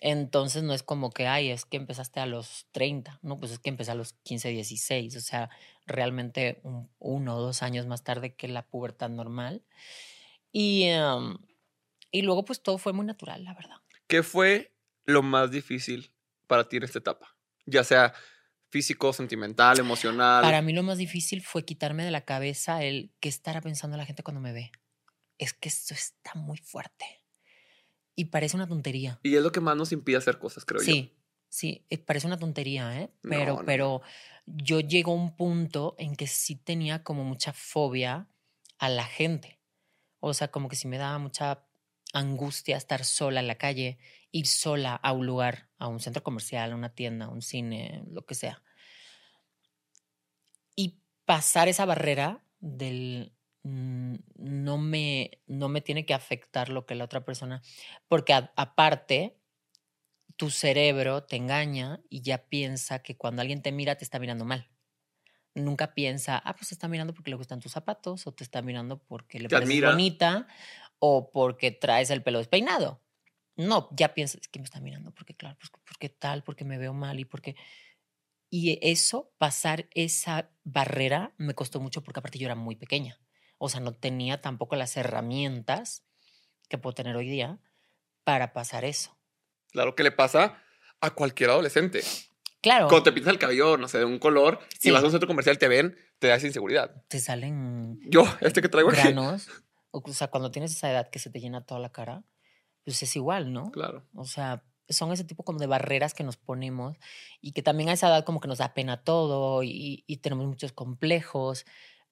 Entonces 0.00 0.62
no 0.62 0.74
es 0.74 0.82
como 0.82 1.10
que, 1.10 1.26
ay, 1.26 1.50
es 1.50 1.64
que 1.64 1.78
empezaste 1.78 2.20
a 2.20 2.26
los 2.26 2.66
30, 2.72 3.18
no, 3.22 3.38
pues 3.40 3.52
es 3.52 3.58
que 3.58 3.70
empecé 3.70 3.92
a 3.92 3.94
los 3.94 4.12
15, 4.24 4.50
16, 4.50 5.16
o 5.16 5.20
sea, 5.20 5.48
realmente 5.86 6.60
un- 6.64 6.90
uno 6.98 7.36
o 7.36 7.40
dos 7.40 7.62
años 7.62 7.86
más 7.86 8.04
tarde 8.04 8.34
que 8.34 8.46
la 8.48 8.66
pubertad 8.66 9.08
normal. 9.08 9.64
Y, 10.52 10.84
em, 10.84 11.38
y 12.10 12.22
luego 12.22 12.44
pues 12.44 12.62
todo 12.62 12.78
fue 12.78 12.92
muy 12.92 13.06
natural, 13.06 13.44
la 13.44 13.54
verdad. 13.54 13.76
¿Qué 14.06 14.22
fue 14.22 14.74
lo 15.04 15.22
más 15.22 15.50
difícil 15.50 16.12
para 16.46 16.68
ti 16.68 16.76
en 16.76 16.84
esta 16.84 16.98
etapa? 16.98 17.36
Ya 17.64 17.82
sea 17.84 18.12
físico, 18.70 19.12
sentimental, 19.12 19.78
emocional. 19.78 20.42
Para 20.42 20.62
mí 20.62 20.72
lo 20.72 20.82
más 20.82 20.98
difícil 20.98 21.42
fue 21.42 21.64
quitarme 21.64 22.04
de 22.04 22.10
la 22.10 22.24
cabeza 22.24 22.82
el 22.82 23.12
que 23.20 23.28
estará 23.28 23.60
pensando 23.60 23.96
la 23.96 24.06
gente 24.06 24.22
cuando 24.22 24.40
me 24.40 24.52
ve. 24.52 24.70
Es 25.38 25.52
que 25.52 25.68
esto 25.68 25.94
está 25.94 26.34
muy 26.34 26.58
fuerte. 26.58 27.04
Y 28.14 28.26
parece 28.26 28.56
una 28.56 28.66
tontería. 28.66 29.20
Y 29.22 29.36
es 29.36 29.42
lo 29.42 29.52
que 29.52 29.60
más 29.60 29.76
nos 29.76 29.92
impide 29.92 30.16
hacer 30.16 30.38
cosas, 30.38 30.64
creo 30.64 30.80
yo. 30.80 30.86
Sí, 30.86 31.14
sí, 31.48 31.84
eh, 31.90 31.98
parece 31.98 32.26
una 32.26 32.38
tontería, 32.38 33.00
¿eh? 33.00 33.10
Pero, 33.22 33.54
no, 33.54 33.58
no. 33.60 33.66
pero 33.66 34.02
yo 34.46 34.80
llego 34.80 35.12
a 35.12 35.16
un 35.16 35.36
punto 35.36 35.94
en 35.98 36.16
que 36.16 36.26
sí 36.26 36.56
tenía 36.56 37.02
como 37.02 37.24
mucha 37.24 37.52
fobia 37.52 38.28
a 38.78 38.88
la 38.88 39.04
gente. 39.04 39.60
O 40.20 40.34
sea, 40.34 40.48
como 40.48 40.68
que 40.68 40.76
sí 40.76 40.88
me 40.88 40.98
daba 40.98 41.18
mucha 41.18 41.66
angustia 42.18 42.76
estar 42.76 43.04
sola 43.04 43.40
en 43.40 43.46
la 43.48 43.56
calle, 43.58 43.98
ir 44.32 44.46
sola 44.46 44.94
a 44.96 45.12
un 45.12 45.26
lugar, 45.26 45.70
a 45.78 45.88
un 45.88 46.00
centro 46.00 46.22
comercial, 46.22 46.72
a 46.72 46.76
una 46.76 46.94
tienda, 46.94 47.26
a 47.26 47.28
un 47.30 47.42
cine, 47.42 48.04
lo 48.10 48.26
que 48.26 48.34
sea. 48.34 48.62
Y 50.74 51.00
pasar 51.24 51.68
esa 51.68 51.84
barrera 51.86 52.44
del 52.60 53.34
mm, 53.62 54.14
no 54.36 54.78
me, 54.78 55.42
no 55.46 55.68
me 55.68 55.80
tiene 55.80 56.06
que 56.06 56.14
afectar 56.14 56.68
lo 56.68 56.86
que 56.86 56.94
la 56.94 57.04
otra 57.04 57.24
persona, 57.24 57.62
porque 58.08 58.32
a- 58.32 58.52
aparte 58.56 59.38
tu 60.36 60.50
cerebro 60.50 61.24
te 61.24 61.36
engaña 61.36 62.00
y 62.10 62.20
ya 62.22 62.48
piensa 62.48 63.00
que 63.02 63.16
cuando 63.16 63.42
alguien 63.42 63.62
te 63.62 63.72
mira 63.72 63.96
te 63.96 64.04
está 64.04 64.18
mirando 64.18 64.44
mal. 64.44 64.70
Nunca 65.54 65.94
piensa, 65.94 66.38
ah, 66.44 66.54
pues 66.56 66.68
te 66.68 66.74
está 66.74 66.88
mirando 66.88 67.14
porque 67.14 67.30
le 67.30 67.36
gustan 67.36 67.60
tus 67.60 67.72
zapatos 67.72 68.26
o 68.26 68.32
te 68.34 68.44
está 68.44 68.62
mirando 68.62 68.98
porque 69.02 69.40
le 69.40 69.48
Te 69.48 69.56
pareces 69.56 69.80
admira. 69.80 69.80
bonita 69.80 70.48
o 70.98 71.30
porque 71.30 71.70
traes 71.70 72.10
el 72.10 72.22
pelo 72.22 72.38
despeinado. 72.38 73.02
No, 73.56 73.88
ya 73.92 74.12
piensas 74.14 74.42
es 74.42 74.48
que 74.48 74.58
me 74.58 74.64
está 74.64 74.80
mirando 74.80 75.12
porque 75.12 75.34
claro, 75.34 75.56
pues 75.58 75.70
porque 75.86 76.08
tal, 76.08 76.42
porque 76.44 76.64
me 76.64 76.76
veo 76.78 76.92
mal 76.92 77.18
y 77.20 77.24
porque 77.24 77.56
y 78.50 78.78
eso 78.82 79.32
pasar 79.38 79.88
esa 79.92 80.50
barrera 80.62 81.34
me 81.36 81.54
costó 81.54 81.80
mucho 81.80 82.02
porque 82.02 82.20
aparte 82.20 82.38
yo 82.38 82.46
era 82.46 82.54
muy 82.54 82.76
pequeña. 82.76 83.18
O 83.58 83.68
sea, 83.68 83.80
no 83.80 83.92
tenía 83.92 84.40
tampoco 84.40 84.76
las 84.76 84.96
herramientas 84.96 86.04
que 86.68 86.78
puedo 86.78 86.94
tener 86.94 87.16
hoy 87.16 87.28
día 87.28 87.58
para 88.24 88.52
pasar 88.52 88.84
eso. 88.84 89.16
Claro 89.72 89.94
que 89.94 90.02
le 90.02 90.12
pasa 90.12 90.62
a 91.00 91.10
cualquier 91.10 91.50
adolescente. 91.50 92.02
Claro, 92.60 92.88
Cuando 92.88 93.04
te 93.04 93.12
pintas 93.12 93.32
el 93.32 93.38
cabello, 93.38 93.76
no 93.76 93.86
sé, 93.88 93.98
de 93.98 94.04
un 94.04 94.18
color, 94.18 94.58
Sí. 94.80 94.88
y 94.88 94.92
vas 94.92 95.02
a 95.02 95.06
un 95.06 95.12
centro 95.12 95.28
comercial, 95.28 95.56
te 95.58 95.68
ven, 95.68 95.96
te 96.18 96.26
da 96.26 96.34
esa 96.36 96.46
inseguridad. 96.46 97.04
te 97.08 97.20
salen 97.20 97.98
Yo, 98.10 98.24
este 98.40 98.60
que 98.60 98.68
traigo 98.68 98.90
aquí. 98.90 99.00
O 100.04 100.12
sea, 100.12 100.28
cuando 100.28 100.50
tienes 100.50 100.72
esa 100.72 100.90
edad 100.90 101.10
que 101.10 101.18
se 101.18 101.30
te 101.30 101.40
llena 101.40 101.64
toda 101.64 101.80
la 101.80 101.90
cara, 101.90 102.24
pues 102.84 103.02
es 103.02 103.16
igual, 103.16 103.52
¿no? 103.52 103.70
Claro. 103.70 104.04
O 104.14 104.24
sea, 104.24 104.62
son 104.88 105.12
ese 105.12 105.24
tipo 105.24 105.42
como 105.42 105.58
de 105.58 105.66
barreras 105.66 106.14
que 106.14 106.24
nos 106.24 106.36
ponemos 106.36 106.96
y 107.40 107.52
que 107.52 107.62
también 107.62 107.88
a 107.88 107.92
esa 107.92 108.08
edad 108.08 108.24
como 108.24 108.40
que 108.40 108.48
nos 108.48 108.58
da 108.58 108.74
pena 108.74 109.02
todo 109.02 109.62
y, 109.62 110.04
y 110.06 110.18
tenemos 110.18 110.46
muchos 110.46 110.72
complejos. 110.72 111.66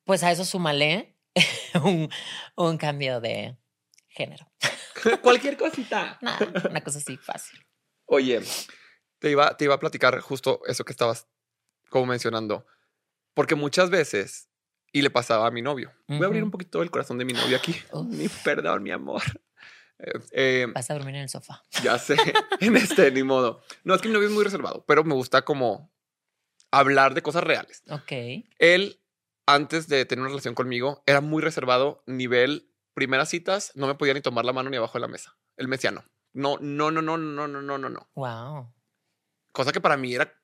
Pues 0.05 0.23
a 0.23 0.33
eso 0.33 0.45
súmale 0.45 1.17
un, 1.85 2.09
un 2.57 2.77
cambio 2.77 3.21
de 3.21 3.57
género. 4.09 4.51
Cualquier 5.23 5.57
cosita. 5.57 6.19
Nada, 6.23 6.53
una 6.69 6.83
cosa 6.83 6.99
así 6.99 7.17
fácil. 7.17 7.65
Oye, 8.07 8.41
te 9.19 9.31
iba, 9.31 9.57
te 9.57 9.65
iba 9.65 9.75
a 9.75 9.81
platicar 9.81 10.19
justo 10.21 10.61
eso 10.67 10.85
que 10.85 10.93
estabas 10.93 11.29
como 11.91 12.07
mencionando. 12.07 12.67
Porque 13.35 13.55
muchas 13.55 13.91
veces, 13.91 14.49
y 14.95 15.03
le 15.03 15.11
pasaba 15.11 15.49
a 15.49 15.51
mi 15.51 15.61
novio. 15.61 15.93
Voy 16.07 16.23
a 16.23 16.27
abrir 16.27 16.45
un 16.45 16.53
poquito 16.53 16.81
el 16.81 16.91
corazón 16.91 17.19
de 17.19 17.25
mi 17.25 17.33
novio 17.33 17.57
aquí. 17.57 17.75
Mi 18.09 18.29
perdón, 18.29 18.85
mi 18.85 18.93
amor. 18.93 19.23
Eh, 19.99 20.13
eh, 20.31 20.67
Vas 20.73 20.89
a 20.89 20.95
dormir 20.95 21.17
en 21.17 21.23
el 21.23 21.29
sofá. 21.29 21.63
ya 21.83 21.99
sé, 21.99 22.17
en 22.61 22.77
este, 22.77 23.11
ni 23.11 23.25
modo. 23.25 23.61
No, 23.83 23.95
es 23.95 24.01
que 24.01 24.09
mi 24.09 24.15
novio 24.15 24.29
es 24.29 24.35
muy 24.35 24.45
reservado, 24.45 24.85
pero 24.87 25.03
me 25.03 25.15
gusta 25.15 25.43
como 25.43 25.93
hablar 26.71 27.15
de 27.15 27.23
cosas 27.23 27.43
reales. 27.43 27.83
Ok. 27.91 28.47
Él, 28.59 29.01
antes 29.47 29.89
de 29.89 30.05
tener 30.05 30.21
una 30.21 30.29
relación 30.31 30.55
conmigo, 30.55 31.03
era 31.07 31.21
muy 31.21 31.43
reservado, 31.43 32.05
nivel 32.07 32.71
primeras 32.95 33.29
citas, 33.29 33.73
no 33.75 33.89
me 33.89 33.97
podía 33.97 34.15
ni 34.15 34.21
tomar 34.21 34.45
la 34.45 34.53
mano 34.53 34.71
ni 34.71 34.77
abajo 34.77 34.95
de 34.95 35.01
la 35.01 35.09
mesa. 35.09 35.37
Él 35.57 35.67
me 35.67 35.77
decía 35.77 35.91
no. 35.91 36.05
No, 36.33 36.57
no, 36.61 36.93
no, 36.93 37.03
no, 37.03 37.17
no, 37.17 37.49
no, 37.49 37.63
no, 37.63 37.79
no, 37.79 37.89
no. 37.89 38.09
Wow. 38.15 38.73
Cosa 39.51 39.73
que 39.73 39.81
para 39.81 39.97
mí 39.97 40.15
era 40.15 40.41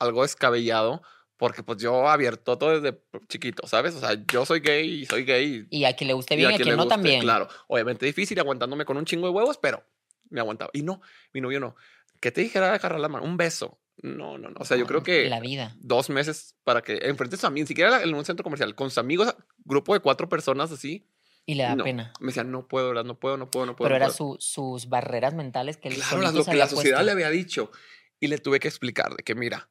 algo 0.00 0.22
descabellado, 0.22 1.02
porque 1.36 1.62
pues 1.62 1.78
yo 1.78 2.08
abierto 2.08 2.56
todo 2.58 2.80
desde 2.80 3.00
chiquito, 3.28 3.66
¿sabes? 3.66 3.94
O 3.94 4.00
sea, 4.00 4.16
yo 4.32 4.46
soy 4.46 4.60
gay 4.60 5.02
y 5.02 5.06
soy 5.06 5.24
gay. 5.24 5.66
Y 5.70 5.84
a 5.84 5.94
quien 5.96 6.08
le 6.08 6.14
guste 6.14 6.36
bien 6.36 6.50
y 6.50 6.54
a 6.54 6.56
quien 6.56 6.66
quien 6.66 6.76
no 6.76 6.84
guste, 6.84 6.94
también. 6.94 7.20
Claro, 7.20 7.48
obviamente 7.68 8.06
difícil 8.06 8.38
aguantándome 8.38 8.84
con 8.84 8.96
un 8.96 9.04
chingo 9.04 9.26
de 9.26 9.32
huevos, 9.32 9.58
pero 9.58 9.84
me 10.30 10.40
aguantaba. 10.40 10.70
Y 10.72 10.82
no, 10.82 11.00
mi 11.32 11.40
novio 11.40 11.60
no. 11.60 11.74
¿Qué 12.20 12.30
te 12.30 12.40
dijera 12.40 12.72
agarrar 12.72 13.00
la 13.00 13.08
mano? 13.08 13.24
Un 13.24 13.36
beso. 13.36 13.78
No, 14.02 14.38
no, 14.38 14.48
no. 14.50 14.56
O 14.58 14.64
sea, 14.64 14.76
yo 14.76 14.86
creo 14.86 15.02
que 15.02 15.28
La 15.28 15.38
vida. 15.40 15.76
dos 15.78 16.10
meses 16.10 16.56
para 16.64 16.82
que 16.82 16.98
enfrentes 17.02 17.44
a 17.44 17.50
mí, 17.50 17.60
ni 17.60 17.66
siquiera 17.66 18.02
en 18.02 18.12
un 18.14 18.24
centro 18.24 18.42
comercial, 18.42 18.74
con 18.74 18.90
sus 18.90 18.98
amigos, 18.98 19.34
grupo 19.64 19.94
de 19.94 20.00
cuatro 20.00 20.28
personas 20.28 20.72
así. 20.72 21.06
Y 21.46 21.54
le 21.56 21.64
da 21.64 21.76
no. 21.76 21.84
pena. 21.84 22.12
Me 22.20 22.28
decían, 22.28 22.50
no 22.50 22.66
puedo. 22.66 22.94
No 23.04 23.18
puedo, 23.20 23.36
no 23.36 23.50
puedo, 23.50 23.66
no 23.66 23.76
puedo. 23.76 23.88
Pero 23.88 23.98
no 23.98 24.04
era 24.06 24.14
puedo". 24.16 24.36
su, 24.40 24.52
sus 24.52 24.88
barreras 24.88 25.34
mentales 25.34 25.76
que 25.76 25.88
él 25.88 25.94
Claro, 25.96 26.16
lo 26.32 26.44
que 26.44 26.54
la 26.54 26.66
sociedad 26.68 26.96
puesto. 26.98 27.02
le 27.04 27.12
había 27.12 27.30
dicho. 27.30 27.70
Y 28.18 28.28
le 28.28 28.38
tuve 28.38 28.58
que 28.60 28.68
explicar 28.68 29.14
de 29.14 29.22
que, 29.22 29.34
mira, 29.34 29.68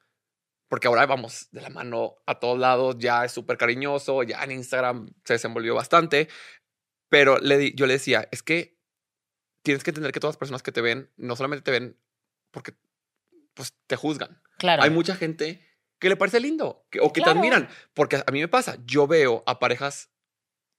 porque 0.69 0.88
ahora 0.88 1.06
vamos 1.06 1.47
de 1.52 1.62
la 1.62 1.69
mano 1.69 2.15
a 2.26 2.39
todos 2.39 2.58
lados, 2.58 2.95
ya 2.97 3.26
es 3.26 3.32
súper 3.32 3.58
cariñoso, 3.58 4.23
ya 4.23 4.43
en 4.43 4.52
Instagram 4.52 5.13
se 5.23 5.34
desenvolvió 5.34 5.76
bastante, 5.76 6.28
pero 7.10 7.38
le 7.39 7.58
di- 7.58 7.73
yo 7.76 7.86
le 7.86 7.93
decía, 7.93 8.28
es 8.32 8.41
que 8.43 8.80
tienes 9.63 9.84
que 9.84 9.91
entender 9.91 10.12
que 10.12 10.19
todas 10.19 10.34
las 10.34 10.39
personas 10.39 10.63
que 10.63 10.71
te 10.71 10.82
ven, 10.82 11.12
no 11.17 11.36
solamente 11.36 11.63
te 11.63 11.71
ven 11.71 11.99
porque 12.52 12.73
pues, 13.54 13.73
te 13.88 13.95
juzgan. 13.95 14.41
Claro. 14.58 14.82
Hay 14.84 14.89
mucha 14.89 15.15
gente 15.15 15.63
que 15.99 16.10
le 16.10 16.15
parece 16.17 16.39
lindo 16.39 16.86
que- 16.89 16.99
o 16.99 17.13
que 17.13 17.21
Claro. 17.21 17.34
te 17.34 17.39
admiran, 17.39 17.69
porque 17.93 18.23
a 18.26 18.32
mí 18.32 18.39
me 18.41 18.47
pasa, 18.47 18.78
yo 18.86 19.06
veo 19.08 19.43
a 19.45 19.60
parejas 19.60 20.10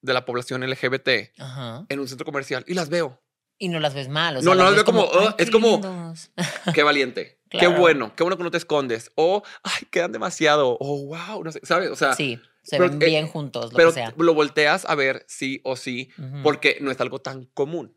de 0.03 0.13
la 0.13 0.25
población 0.25 0.63
LGBT 0.65 1.33
Ajá. 1.39 1.87
en 1.89 2.01
un 2.01 2.09
centro 2.09 2.25
comercial 2.27 2.65
y 2.67 2.75
las 2.75 2.89
veo. 2.91 3.23
Y 3.59 3.69
no 3.69 3.79
las 3.81 3.95
ves 3.95 4.09
mal. 4.09 4.37
O 4.37 4.43
No, 4.43 4.51
sea, 4.51 4.55
no 4.57 4.65
las 4.65 4.73
ves 4.75 4.77
veo 4.79 4.85
como, 4.85 5.03
"Ay, 5.19 5.27
"Ah", 5.31 5.35
es 5.39 5.51
como- 5.51 5.71
lindos". 5.81 6.33
Qué 6.75 6.83
valiente. 6.83 7.41
Qué 7.61 7.67
bueno. 7.69 8.15
Qué 8.17 8.23
bueno 8.23 8.37
que 8.37 8.43
no 8.43 8.51
te 8.51 8.57
escondes. 8.59 9.11
O, 9.15 9.43
ay, 9.63 9.87
quedan 9.91 10.13
demasiado. 10.13 10.77
O, 10.81 11.07
wow. 11.07 11.43
No 11.45 11.53
sé, 11.53 11.61
¿sabes? 11.63 11.91
O 11.91 11.97
sea, 11.97 12.15
sí, 12.15 12.41
se 12.63 12.77
pero, 12.79 12.91
ven 12.91 13.03
eh, 13.03 13.07
bien 13.07 13.27
juntos, 13.29 13.73
lo 13.73 13.77
pero 13.77 13.89
que 13.91 13.95
sea. 13.95 14.15
lo 14.17 14.35
volteas 14.35 14.85
a 14.89 14.95
ver 14.95 15.25
sí 15.29 15.61
o 15.65 15.77
sí 15.77 16.11
porque 16.43 16.79
no 16.81 16.91
es 16.91 17.01
algo 17.01 17.21
tan 17.21 17.45
común. 17.47 17.97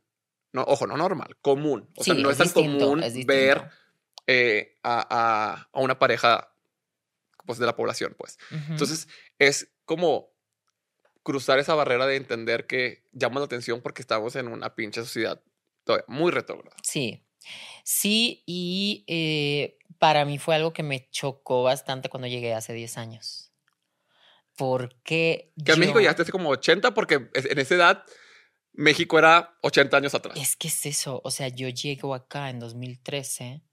no, 0.54 0.63
ojo, 0.63 0.88
no 0.88 0.98
normal, 0.98 1.38
común. 1.41 1.89
O 1.96 2.04
sea, 2.04 2.13
no 2.15 2.30
es, 2.30 2.38
tan 2.38 2.46
distinto, 2.46 2.86
común 2.86 3.04
es 3.04 3.26
ver 3.26 3.70
eh, 4.28 4.76
a, 4.84 5.06
a- 5.10 5.70
a 5.72 5.80
una 5.82 6.00
pareja 6.00 6.52
pues, 7.46 7.60
de 7.60 7.65
la 7.65 7.76
población, 7.76 8.15
pues. 8.17 8.38
Entonces, 8.70 9.08
es 9.39 9.70
como 9.86 10.30
cruzar 11.24 11.60
esa 11.60 11.76
barrera 11.76 12.06
de 12.08 12.15
entender 12.15 12.67
que 12.67 13.04
llama 13.12 13.39
la 13.39 13.46
atención 13.46 13.82
porque 13.82 14.02
estamos 14.02 14.36
en 14.36 14.48
una 14.48 14.76
pinche 14.76 15.02
sociedad 15.02 15.41
todavía 15.84 16.06
muy 16.08 16.32
retrógrada. 16.32 16.76
Sí, 16.84 17.24
sí, 17.89 18.43
y 18.45 19.06
eh, 19.08 19.78
para 19.97 20.26
mí 20.26 20.38
fue 20.39 20.56
algo 20.56 20.73
que 20.73 20.84
me 20.84 21.10
chocó 21.10 21.63
bastante 21.63 22.10
cuando 22.10 22.28
llegué 22.28 22.54
hace 22.54 22.73
10 22.73 22.97
años. 22.97 23.54
Porque 24.58 25.54
Que 25.63 25.71
en 25.73 25.80
México 25.80 26.00
yo- 26.00 26.06
ya 26.06 26.12
hace 26.12 26.32
como 26.32 26.50
80 26.50 26.93
porque 26.93 27.30
en 27.34 27.60
esa 27.60 27.76
edad 27.76 28.04
México 28.73 29.17
era 29.17 29.58
80 29.62 29.97
años 29.97 30.13
atrás. 30.15 30.38
Es 30.38 30.56
que 30.58 30.67
es 30.67 30.86
eso, 30.86 31.21
o 31.23 31.32
sea, 31.32 31.47
yo 31.47 31.69
llego 31.69 32.13
acá 32.13 32.50
en 32.50 32.60
2013, 32.60 33.43
mames. 33.45 33.63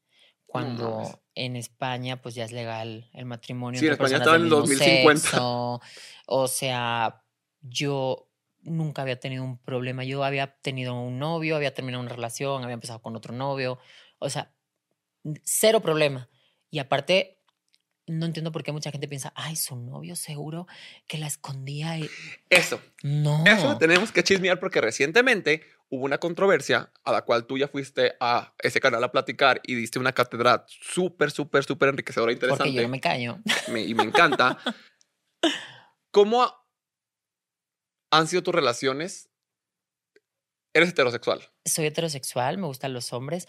cuando 0.46 1.20
en 1.34 1.56
España 1.56 2.22
pues 2.22 2.34
ya 2.36 2.44
es 2.44 2.52
legal 2.52 3.10
el 3.14 3.24
matrimonio 3.24 3.80
Sí, 3.80 3.86
en 3.86 3.92
España 3.92 4.18
estaba 4.18 4.36
en 4.36 4.42
el 4.42 4.48
mismo 4.48 4.60
2050. 4.60 5.20
sexo. 5.22 5.80
O 6.26 6.46
sea, 6.48 7.22
yo 7.60 8.28
nunca 8.64 9.02
había 9.02 9.18
tenido 9.20 9.44
un 9.44 9.58
problema. 9.58 10.04
Yo 10.04 10.24
había 10.24 10.56
tenido 10.60 10.94
un 10.94 11.18
novio, 11.18 11.56
había 11.56 11.74
terminado 11.74 12.02
una 12.02 12.12
relación, 12.14 12.62
había 12.64 12.74
empezado 12.74 13.00
con 13.00 13.14
otro 13.16 13.32
novio. 13.34 13.78
O 14.18 14.28
sea, 14.30 14.52
cero 15.42 15.80
problema. 15.80 16.28
Y 16.70 16.78
aparte, 16.78 17.40
no 18.06 18.26
entiendo 18.26 18.52
por 18.52 18.62
qué 18.62 18.72
mucha 18.72 18.90
gente 18.90 19.08
piensa, 19.08 19.32
ay, 19.36 19.56
su 19.56 19.76
novio 19.76 20.16
seguro 20.16 20.66
que 21.06 21.18
la 21.18 21.26
escondía. 21.26 21.98
y-". 21.98 22.08
Eso, 22.50 22.80
No. 23.02 23.44
eso 23.46 23.78
tenemos 23.78 24.12
que 24.12 24.22
chismear 24.22 24.58
porque 24.60 24.80
recientemente 24.80 25.62
hubo 25.88 26.04
una 26.04 26.18
controversia 26.18 26.92
a 27.04 27.12
la 27.12 27.22
cual 27.22 27.46
tú 27.46 27.56
ya 27.58 27.68
fuiste 27.68 28.14
a 28.20 28.54
ese 28.58 28.80
canal 28.80 29.02
a 29.04 29.12
platicar 29.12 29.60
y 29.64 29.74
diste 29.74 29.98
una 29.98 30.12
cátedra 30.12 30.64
súper, 30.68 31.30
súper, 31.30 31.64
súper 31.64 31.90
enriquecedora 31.90 32.32
e 32.32 32.34
interesante. 32.34 32.64
porque 32.64 32.76
yo 32.76 32.82
no 32.82 32.88
me 32.88 33.00
me- 33.68 33.82
y 33.82 33.94
me 33.94 34.02
encanta. 34.04 34.58
¿Cómo 36.10 36.63
han 38.16 38.26
sido 38.28 38.42
tus 38.42 38.54
relaciones? 38.54 39.30
Eres 40.74 40.90
heterosexual. 40.90 41.40
soy 41.64 41.86
heterosexual, 41.86 42.58
me 42.58 42.66
gustan 42.66 42.92
los 42.92 43.12
hombres. 43.12 43.46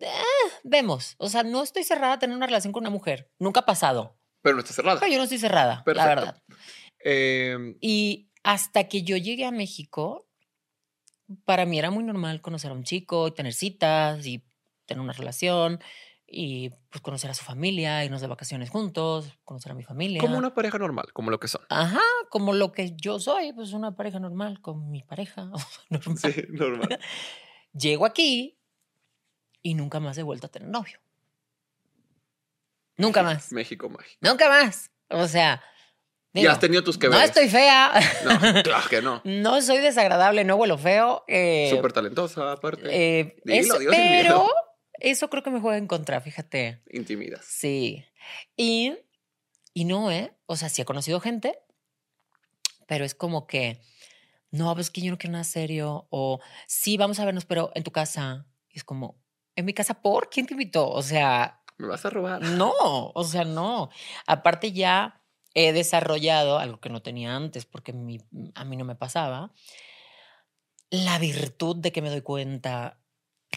Ah, 0.00 0.48
vemos, 0.64 1.14
o 1.18 1.28
sea, 1.28 1.42
no 1.42 1.62
estoy 1.62 1.84
cerrada 1.84 2.14
a 2.14 2.18
tener 2.18 2.36
una 2.36 2.46
relación 2.46 2.72
con 2.72 2.82
una 2.82 2.90
mujer. 2.90 3.30
Nunca 3.38 3.60
ha 3.60 3.66
pasado. 3.66 4.16
pero 4.42 4.54
no 4.56 4.60
estás 4.60 4.76
cerrada. 4.76 4.98
Pero 5.00 5.12
yo 5.12 5.18
no 5.18 5.24
estoy 5.24 5.38
cerrada, 5.38 5.82
Perfecto. 5.84 6.08
la 6.08 6.14
verdad. 6.14 6.42
Eh, 7.04 7.76
Y 7.80 8.30
hasta 8.42 8.88
que 8.88 9.02
yo 9.02 9.16
llegué 9.16 9.44
a 9.44 9.50
México, 9.52 10.26
para 11.44 11.64
mí 11.66 11.78
era 11.78 11.90
muy 11.90 12.02
normal 12.04 12.40
conocer 12.40 12.70
a 12.70 12.74
un 12.74 12.82
chico, 12.84 13.28
y 13.28 13.32
tener 13.34 13.54
citas 13.54 14.26
y 14.26 14.44
tener 14.86 15.00
una 15.00 15.12
relación 15.12 15.80
y 16.34 16.70
pues 16.88 17.02
conocer 17.02 17.30
a 17.30 17.34
su 17.34 17.44
familia, 17.44 18.02
irnos 18.04 18.22
de 18.22 18.26
vacaciones 18.26 18.70
juntos, 18.70 19.26
conocer 19.44 19.72
a 19.72 19.74
mi 19.74 19.82
familia. 19.84 20.18
como 20.20 20.38
una 20.38 20.54
pareja 20.54 20.78
normal, 20.78 21.12
como 21.12 21.30
lo 21.30 21.38
que 21.38 21.46
son. 21.48 21.60
Ajá, 21.68 22.00
como 22.30 22.54
lo 22.54 22.72
que 22.72 22.96
yo 22.96 23.20
soy, 23.20 23.52
pues 23.52 23.72
una 23.74 23.94
pareja 23.94 24.18
normal 24.18 24.60
con 24.62 24.90
mi 24.90 25.02
pareja. 25.02 25.50
normal. 25.90 26.16
Sí, 26.18 26.34
normal. 26.48 26.98
Llego 27.74 28.06
aquí 28.06 28.58
y 29.60 29.74
nunca 29.74 30.00
más 30.00 30.16
he 30.16 30.22
vuelto 30.22 30.46
a 30.46 30.50
tener 30.50 30.68
novio. 30.68 30.98
Nunca 32.96 33.22
más. 33.22 33.52
México 33.52 33.88
mágico. 33.88 34.18
Nunca 34.20 34.48
más. 34.48 34.90
O 35.10 35.26
sea, 35.28 35.62
y 36.34 36.40
digo, 36.40 36.52
has 36.52 36.60
tenido 36.60 36.82
tus 36.82 36.96
que 36.98 37.08
no 37.08 37.12
veres. 37.16 37.30
estoy 37.30 37.48
fea. 37.48 37.92
No, 38.24 38.62
claro 38.62 38.88
que 38.88 39.02
no. 39.02 39.20
No 39.24 39.60
soy 39.60 39.78
desagradable, 39.78 40.44
no 40.44 40.56
huelo 40.56 40.78
feo. 40.78 41.24
eh, 41.28 41.68
Súper 41.74 41.92
talentosa, 41.92 42.52
aparte. 42.52 42.82
eh, 42.90 43.36
Dilo, 43.44 43.78
dilo 43.78 43.92
sin 43.92 44.00
pero. 44.00 44.46
Eso 45.00 45.28
creo 45.30 45.42
que 45.42 45.50
me 45.50 45.60
juega 45.60 45.78
en 45.78 45.86
contra, 45.86 46.20
fíjate. 46.20 46.82
Intimidas. 46.90 47.44
Sí. 47.44 48.04
Y, 48.56 48.96
y 49.74 49.84
no, 49.84 50.10
¿eh? 50.10 50.32
O 50.46 50.56
sea, 50.56 50.68
sí 50.68 50.82
he 50.82 50.84
conocido 50.84 51.20
gente, 51.20 51.58
pero 52.86 53.04
es 53.04 53.14
como 53.14 53.46
que, 53.46 53.80
no, 54.50 54.72
pues 54.74 54.86
es 54.86 54.90
que 54.90 55.00
yo 55.00 55.10
no 55.10 55.18
quiero 55.18 55.32
nada 55.32 55.44
serio. 55.44 56.06
O 56.10 56.40
sí, 56.66 56.96
vamos 56.96 57.18
a 57.20 57.24
vernos, 57.24 57.44
pero 57.44 57.70
en 57.74 57.82
tu 57.84 57.90
casa. 57.90 58.46
Y 58.68 58.78
es 58.78 58.84
como, 58.84 59.20
¿en 59.56 59.64
mi 59.64 59.72
casa 59.72 60.02
por? 60.02 60.28
¿Quién 60.30 60.46
te 60.46 60.54
invitó? 60.54 60.88
O 60.90 61.02
sea, 61.02 61.62
Me 61.78 61.86
vas 61.88 62.04
a 62.04 62.10
robar. 62.10 62.42
no, 62.42 62.72
o 63.14 63.24
sea, 63.24 63.44
no. 63.44 63.88
Aparte 64.26 64.72
ya 64.72 65.22
he 65.54 65.72
desarrollado 65.72 66.58
algo 66.58 66.80
que 66.80 66.88
no 66.90 67.02
tenía 67.02 67.34
antes 67.36 67.64
porque 67.66 67.92
mi- 67.92 68.20
a 68.54 68.64
mí 68.64 68.76
no 68.76 68.84
me 68.84 68.94
pasaba. 68.94 69.52
La 70.90 71.18
virtud 71.18 71.76
de 71.76 71.90
que 71.92 72.02
me 72.02 72.10
doy 72.10 72.20
cuenta 72.20 72.98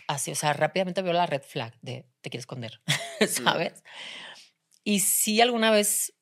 así, 0.07 0.31
o 0.31 0.35
sea, 0.35 0.53
rápidamente 0.53 1.01
veo 1.01 1.13
la 1.13 1.25
red 1.25 1.41
flag 1.41 1.77
de 1.81 2.05
te 2.21 2.29
quiero 2.29 2.41
esconder, 2.41 2.81
¿sabes? 3.27 3.83
Y 4.83 4.99
si 4.99 5.41
alguna 5.41 5.71
vez 5.71 6.13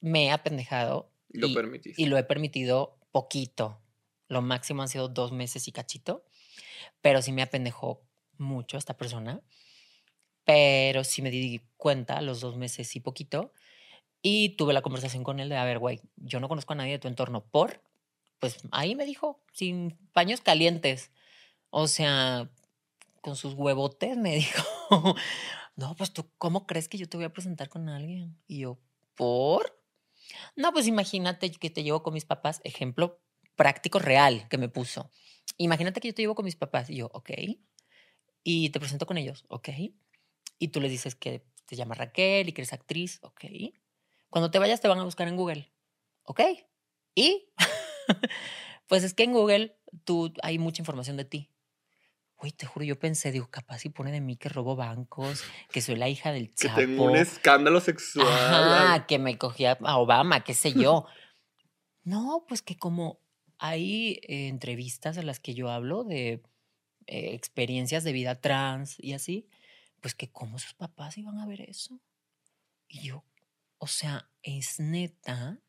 me 0.00 0.26
he 0.26 0.30
apendejado 0.30 1.12
Lo 1.28 1.48
y, 1.48 1.54
y 1.96 2.06
lo 2.06 2.18
he 2.18 2.24
permitido 2.24 2.98
poquito. 3.12 3.80
Lo 4.28 4.42
máximo 4.42 4.82
han 4.82 4.88
sido 4.88 5.08
dos 5.08 5.32
meses 5.32 5.66
y 5.68 5.72
cachito, 5.72 6.24
pero 7.00 7.22
sí 7.22 7.32
me 7.32 7.42
apendejó 7.42 8.02
mucho 8.38 8.78
esta 8.78 8.96
persona. 8.96 9.42
Pero 10.44 11.04
sí 11.04 11.22
me 11.22 11.30
di 11.30 11.60
cuenta 11.76 12.20
los 12.20 12.40
dos 12.40 12.56
meses 12.56 12.94
y 12.96 13.00
poquito. 13.00 13.52
Y 14.22 14.50
tuve 14.50 14.72
la 14.72 14.82
conversación 14.82 15.24
con 15.24 15.40
él 15.40 15.48
de, 15.48 15.56
a 15.56 15.64
ver, 15.64 15.78
güey, 15.78 16.00
yo 16.16 16.40
no 16.40 16.48
conozco 16.48 16.72
a 16.72 16.76
nadie 16.76 16.92
de 16.92 16.98
tu 16.98 17.08
entorno. 17.08 17.44
¿Por? 17.44 17.82
Pues 18.38 18.58
ahí 18.70 18.94
me 18.94 19.04
dijo, 19.04 19.42
sin 19.52 19.98
paños 20.12 20.40
calientes. 20.40 21.10
O 21.70 21.86
sea, 21.86 22.50
con 23.20 23.36
sus 23.36 23.54
huevotes 23.54 24.16
me 24.16 24.34
dijo, 24.36 25.16
no, 25.76 25.96
pues 25.96 26.12
tú, 26.12 26.30
¿cómo 26.38 26.66
crees 26.66 26.88
que 26.88 26.98
yo 26.98 27.08
te 27.08 27.16
voy 27.16 27.26
a 27.26 27.32
presentar 27.32 27.68
con 27.68 27.88
alguien? 27.88 28.38
Y 28.46 28.60
yo, 28.60 28.78
¿por? 29.14 29.82
No, 30.56 30.72
pues 30.72 30.86
imagínate 30.86 31.50
que 31.50 31.70
te 31.70 31.82
llevo 31.82 32.02
con 32.02 32.14
mis 32.14 32.24
papás, 32.24 32.60
ejemplo 32.64 33.20
práctico 33.56 33.98
real 33.98 34.48
que 34.48 34.58
me 34.58 34.68
puso. 34.68 35.10
Imagínate 35.56 36.00
que 36.00 36.08
yo 36.08 36.14
te 36.14 36.22
llevo 36.22 36.34
con 36.34 36.44
mis 36.44 36.56
papás 36.56 36.88
y 36.88 36.96
yo, 36.96 37.10
ok. 37.12 37.30
Y 38.42 38.70
te 38.70 38.80
presento 38.80 39.06
con 39.06 39.18
ellos, 39.18 39.44
ok. 39.48 39.68
Y 40.58 40.68
tú 40.68 40.80
les 40.80 40.90
dices 40.90 41.14
que 41.14 41.44
te 41.66 41.76
llamas 41.76 41.98
Raquel 41.98 42.48
y 42.48 42.52
que 42.52 42.62
eres 42.62 42.72
actriz, 42.72 43.18
ok. 43.22 43.44
Cuando 44.30 44.50
te 44.50 44.58
vayas 44.58 44.80
te 44.80 44.88
van 44.88 44.98
a 44.98 45.04
buscar 45.04 45.28
en 45.28 45.36
Google, 45.36 45.70
ok. 46.24 46.40
Y 47.14 47.50
pues 48.86 49.04
es 49.04 49.12
que 49.12 49.24
en 49.24 49.32
Google 49.32 49.76
tú 50.04 50.32
hay 50.42 50.58
mucha 50.58 50.80
información 50.80 51.16
de 51.16 51.24
ti. 51.24 51.50
Uy, 52.42 52.52
te 52.52 52.66
juro, 52.66 52.84
yo 52.84 52.98
pensé, 52.98 53.32
digo, 53.32 53.48
capaz 53.50 53.80
si 53.80 53.90
pone 53.90 54.12
de 54.12 54.20
mí 54.20 54.36
que 54.36 54.48
robo 54.48 54.74
bancos, 54.74 55.44
que 55.70 55.82
soy 55.82 55.96
la 55.96 56.08
hija 56.08 56.32
del 56.32 56.48
que 56.48 56.68
Chapo. 56.68 56.80
tengo 56.80 57.04
un 57.04 57.16
escándalo 57.16 57.80
sexual. 57.80 58.26
Ajá, 58.26 59.06
que 59.06 59.18
me 59.18 59.36
cogía 59.36 59.78
a 59.82 59.98
Obama, 59.98 60.42
qué 60.42 60.54
sé 60.54 60.72
yo. 60.72 61.06
No, 62.02 62.44
pues 62.48 62.62
que 62.62 62.78
como 62.78 63.20
hay 63.58 64.20
eh, 64.22 64.48
entrevistas 64.48 65.18
en 65.18 65.26
las 65.26 65.38
que 65.38 65.54
yo 65.54 65.70
hablo 65.70 66.02
de 66.04 66.42
eh, 67.06 67.34
experiencias 67.34 68.04
de 68.04 68.12
vida 68.12 68.40
trans 68.40 68.96
y 68.98 69.12
así, 69.12 69.48
pues 70.00 70.14
que 70.14 70.30
como 70.30 70.58
sus 70.58 70.72
papás 70.72 71.18
iban 71.18 71.38
a 71.38 71.46
ver 71.46 71.60
eso. 71.60 72.00
Y 72.88 73.02
yo, 73.02 73.24
o 73.76 73.86
sea, 73.86 74.30
es 74.42 74.80
neta. 74.80 75.60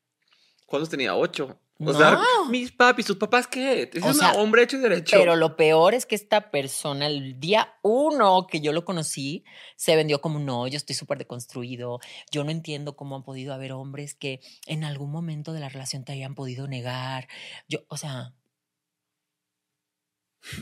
¿Cuántos 0.66 0.88
tenía? 0.88 1.14
Ocho. 1.14 1.60
O 1.84 1.92
No. 1.92 1.98
sea, 1.98 2.18
mis 2.48 2.70
papis, 2.72 3.06
sus 3.06 3.16
papás, 3.16 3.46
¿qué? 3.46 3.90
Es 3.92 4.02
O 4.02 4.08
un 4.08 4.14
sea, 4.14 4.32
hombre 4.34 4.62
hecho 4.62 4.76
y 4.76 4.80
derecho. 4.80 5.16
Pero 5.18 5.36
lo 5.36 5.56
peor 5.56 5.94
es 5.94 6.06
que 6.06 6.14
esta 6.14 6.50
persona, 6.50 7.06
el 7.06 7.40
día 7.40 7.74
uno 7.82 8.46
que 8.46 8.60
yo 8.60 8.72
lo 8.72 8.84
conocí, 8.84 9.44
se 9.76 9.96
vendió 9.96 10.20
como 10.20 10.38
no, 10.38 10.66
yo 10.68 10.76
estoy 10.76 10.94
súper 10.94 11.18
deconstruido. 11.18 11.98
Yo 12.30 12.44
no 12.44 12.50
entiendo 12.50 12.94
cómo 12.96 13.16
han 13.16 13.24
podido 13.24 13.52
haber 13.52 13.72
hombres 13.72 14.14
que 14.14 14.40
en 14.66 14.84
algún 14.84 15.10
momento 15.10 15.52
de 15.52 15.60
la 15.60 15.68
relación 15.68 16.04
te 16.04 16.12
hayan 16.12 16.34
podido 16.34 16.68
negar. 16.68 17.28
Yo, 17.68 17.80
o 17.88 17.96
sea, 17.96 18.34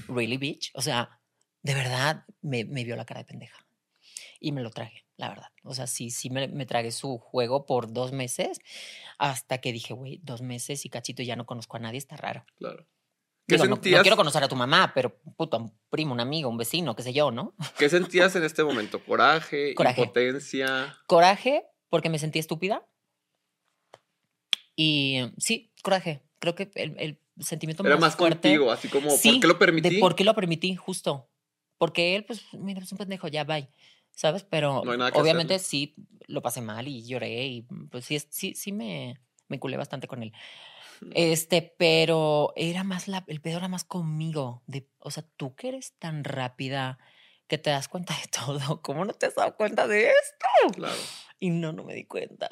really 0.08 0.36
bitch. 0.36 0.70
O 0.74 0.82
sea, 0.82 1.20
de 1.62 1.74
verdad 1.74 2.24
me, 2.42 2.64
me 2.64 2.84
vio 2.84 2.96
la 2.96 3.04
cara 3.04 3.20
de 3.20 3.26
pendeja. 3.26 3.66
Y 4.40 4.52
me 4.52 4.62
lo 4.62 4.70
tragué, 4.70 5.04
la 5.20 5.28
verdad. 5.28 5.48
O 5.64 5.74
sea, 5.74 5.86
sí, 5.86 6.10
sí 6.10 6.30
me, 6.30 6.48
me 6.48 6.64
tragué 6.66 6.90
su 6.90 7.18
juego 7.18 7.66
por 7.66 7.92
dos 7.92 8.10
meses 8.12 8.58
hasta 9.18 9.58
que 9.58 9.72
dije, 9.72 9.92
güey, 9.94 10.18
dos 10.22 10.40
meses 10.40 10.84
y 10.86 10.88
cachito 10.88 11.22
ya 11.22 11.36
no 11.36 11.44
conozco 11.46 11.76
a 11.76 11.80
nadie, 11.80 11.98
está 11.98 12.16
raro. 12.16 12.44
Claro. 12.56 12.86
¿Qué 13.46 13.56
Digo, 13.56 13.64
no- 13.64 13.70
no, 13.70 13.76
sentías, 13.76 14.02
quiero 14.02 14.16
conocer 14.16 14.42
a 14.42 14.48
tu 14.48 14.56
mamá, 14.56 14.92
pero 14.94 15.18
puto, 15.36 15.58
un 15.58 15.72
primo, 15.90 16.14
un 16.14 16.20
amigo, 16.20 16.48
un 16.48 16.56
vecino, 16.56 16.96
qué 16.96 17.02
sé 17.02 17.12
yo, 17.12 17.30
¿no? 17.30 17.54
¿Qué 17.78 17.88
sentías 17.88 18.34
en 18.36 18.44
este 18.44 18.64
momento? 18.64 19.04
¿Coraje? 19.04 19.74
Coraje. 19.74 20.02
¿Impotencia? 20.02 20.96
Coraje, 21.06 21.64
porque 21.90 22.08
me 22.08 22.18
sentí 22.18 22.38
estúpida. 22.38 22.86
Y 24.76 25.16
eh, 25.18 25.32
sí, 25.38 25.70
coraje. 25.82 26.22
Creo 26.38 26.54
que 26.54 26.70
el, 26.74 26.96
el 26.98 27.18
sentimiento 27.40 27.82
Era 27.84 27.96
más, 27.96 28.00
más 28.12 28.16
fuerte 28.16 28.48
contigo, 28.48 28.72
así 28.72 28.88
como, 28.88 29.10
Sí, 29.10 29.32
¿por 29.32 29.40
qué 29.40 29.46
lo 29.48 29.58
permití? 29.58 29.90
de 29.96 30.00
por 30.00 30.14
qué 30.14 30.24
lo 30.24 30.34
permití, 30.34 30.74
justo. 30.76 31.28
Porque 31.76 32.16
él, 32.16 32.24
pues, 32.24 32.42
mira, 32.54 32.80
es 32.80 32.90
un 32.92 32.98
pendejo, 32.98 33.28
ya, 33.28 33.44
bye. 33.44 33.68
¿Sabes? 34.14 34.44
Pero 34.44 34.82
No 34.84 35.06
obviamente 35.14 35.58
sí 35.58 35.94
lo 36.26 36.42
pasé 36.42 36.60
mal 36.60 36.86
y 36.88 37.06
lloré 37.06 37.46
y 37.46 37.62
pues 37.90 38.04
sí, 38.04 38.20
sí, 38.30 38.54
sí 38.54 38.72
me, 38.72 39.20
me 39.48 39.58
culé 39.58 39.76
bastante 39.76 40.06
con 40.06 40.22
él. 40.22 40.32
Este, 41.14 41.74
pero 41.78 42.52
era 42.56 42.84
más 42.84 43.08
la, 43.08 43.24
el 43.26 43.40
pedo 43.40 43.58
era 43.58 43.68
más 43.68 43.84
conmigo. 43.84 44.62
De, 44.66 44.88
o 44.98 45.10
sea, 45.10 45.24
tú 45.36 45.54
que 45.54 45.68
eres 45.68 45.94
tan 45.98 46.24
rápida 46.24 46.98
que 47.48 47.58
te 47.58 47.70
das 47.70 47.88
cuenta 47.88 48.14
de 48.14 48.28
todo. 48.46 48.82
¿Cómo 48.82 49.04
no 49.04 49.12
te 49.12 49.26
has 49.26 49.34
dado 49.34 49.56
cuenta 49.56 49.86
de 49.86 50.08
esto? 50.08 50.74
Claro. 50.74 51.00
Y 51.38 51.50
no, 51.50 51.72
no 51.72 51.84
me 51.84 51.94
di 51.94 52.04
cuenta. 52.04 52.50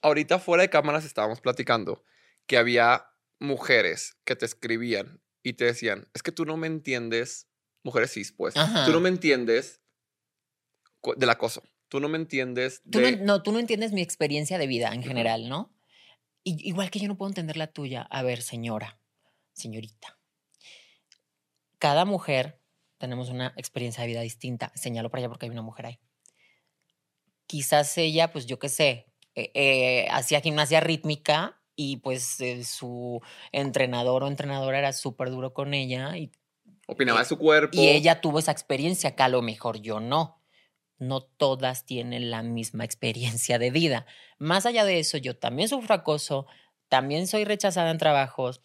Ahorita 0.00 0.38
fuera 0.38 0.62
de 0.62 0.70
cámaras 0.70 1.04
estábamos 1.04 1.40
platicando 1.40 2.04
que 2.46 2.56
había 2.56 3.06
mujeres 3.38 4.16
que 4.24 4.36
te 4.36 4.46
escribían 4.46 5.20
y 5.42 5.54
te 5.54 5.64
decían, 5.64 6.08
es 6.14 6.22
que 6.22 6.32
tú 6.32 6.44
no 6.44 6.56
me 6.56 6.68
entiendes, 6.68 7.48
mujeres 7.82 8.12
cis, 8.12 8.32
pues, 8.32 8.56
Ajá. 8.56 8.84
tú 8.86 8.92
no 8.92 9.00
me 9.00 9.08
entiendes 9.08 9.81
del 11.16 11.30
acoso, 11.30 11.62
tú 11.88 12.00
no 12.00 12.08
me 12.08 12.16
entiendes 12.18 12.82
Tú 12.90 12.98
de... 13.00 13.16
no, 13.16 13.24
no, 13.24 13.42
tú 13.42 13.52
no 13.52 13.58
entiendes 13.58 13.92
mi 13.92 14.02
experiencia 14.02 14.58
de 14.58 14.66
vida 14.66 14.92
en 14.94 15.02
general, 15.02 15.48
¿no? 15.48 15.74
Y- 16.44 16.68
igual 16.68 16.90
que 16.90 16.98
yo 16.98 17.08
no 17.08 17.16
puedo 17.16 17.30
entender 17.30 17.56
la 17.56 17.66
tuya. 17.68 18.02
A 18.02 18.22
ver, 18.22 18.42
señora, 18.42 18.98
señorita. 19.52 20.18
Cada 21.78 22.04
mujer 22.04 22.60
tenemos 22.98 23.28
una 23.28 23.52
experiencia 23.56 24.02
de 24.02 24.08
vida 24.08 24.20
distinta. 24.20 24.72
Señalo 24.74 25.10
para 25.10 25.20
allá 25.20 25.28
porque 25.28 25.46
hay 25.46 25.50
una 25.50 25.62
mujer 25.62 25.86
ahí. 25.86 25.98
Quizás 27.46 27.98
ella, 27.98 28.32
pues 28.32 28.46
yo 28.46 28.58
qué 28.58 28.68
sé, 28.68 29.12
eh, 29.34 29.50
eh, 29.54 30.06
hacía 30.10 30.40
gimnasia 30.40 30.80
rítmica 30.80 31.60
y 31.74 31.96
pues 31.98 32.40
eh, 32.40 32.64
su 32.64 33.20
entrenador 33.50 34.22
o 34.22 34.28
entrenadora 34.28 34.78
era 34.78 34.92
súper 34.92 35.30
duro 35.30 35.52
con 35.52 35.74
ella 35.74 36.16
y 36.16 36.30
Opinaba 36.86 37.20
de 37.20 37.24
su 37.24 37.38
cuerpo. 37.38 37.76
y 37.76 37.88
ella 37.88 38.20
tuvo 38.20 38.38
esa 38.38 38.52
experiencia, 38.52 39.14
que 39.14 39.22
a 39.22 39.28
lo 39.28 39.42
mejor 39.42 39.80
yo 39.80 40.00
no. 40.00 40.41
No 41.02 41.20
todas 41.22 41.84
tienen 41.84 42.30
la 42.30 42.42
misma 42.44 42.84
experiencia 42.84 43.58
de 43.58 43.70
vida. 43.72 44.06
Más 44.38 44.66
allá 44.66 44.84
de 44.84 45.00
eso, 45.00 45.18
yo 45.18 45.36
también 45.36 45.68
sufro 45.68 45.94
acoso, 45.94 46.46
también 46.88 47.26
soy 47.26 47.44
rechazada 47.44 47.90
en 47.90 47.98
trabajos, 47.98 48.60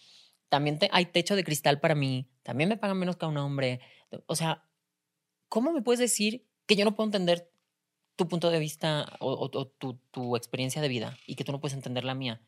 también 0.50 0.78
te- 0.78 0.89
hay 0.91 1.08
techo 1.08 1.36
de 1.36 1.43
cristal 1.43 1.80
para 1.80 1.95
mí, 1.95 2.30
también 2.43 2.69
me 2.69 2.78
pagan 2.78 2.97
menos 3.00 3.17
que 3.17 3.26
a 3.26 3.30
un 3.30 3.38
hombre. 3.38 3.80
O 4.28 4.36
sea, 4.36 4.63
¿cómo 5.50 5.71
me 5.73 5.82
puedes 5.82 6.00
decir 6.00 6.45
que 6.67 6.76
yo 6.76 6.86
no 6.86 6.95
puedo 6.95 7.08
entender 7.08 7.50
tu 8.15 8.28
punto 8.28 8.50
de 8.52 8.60
vista 8.60 9.06
o, 9.19 9.32
o- 9.34 9.58
o 9.60 9.67
tu, 9.67 9.95
tu 10.12 10.36
experiencia 10.36 10.82
de 10.82 10.88
vida 10.89 11.17
y 11.26 11.36
que 11.36 11.43
tú 11.43 11.52
no 11.52 11.60
puedes 11.60 11.76
entender 11.76 12.04
la 12.04 12.13
mía? 12.13 12.41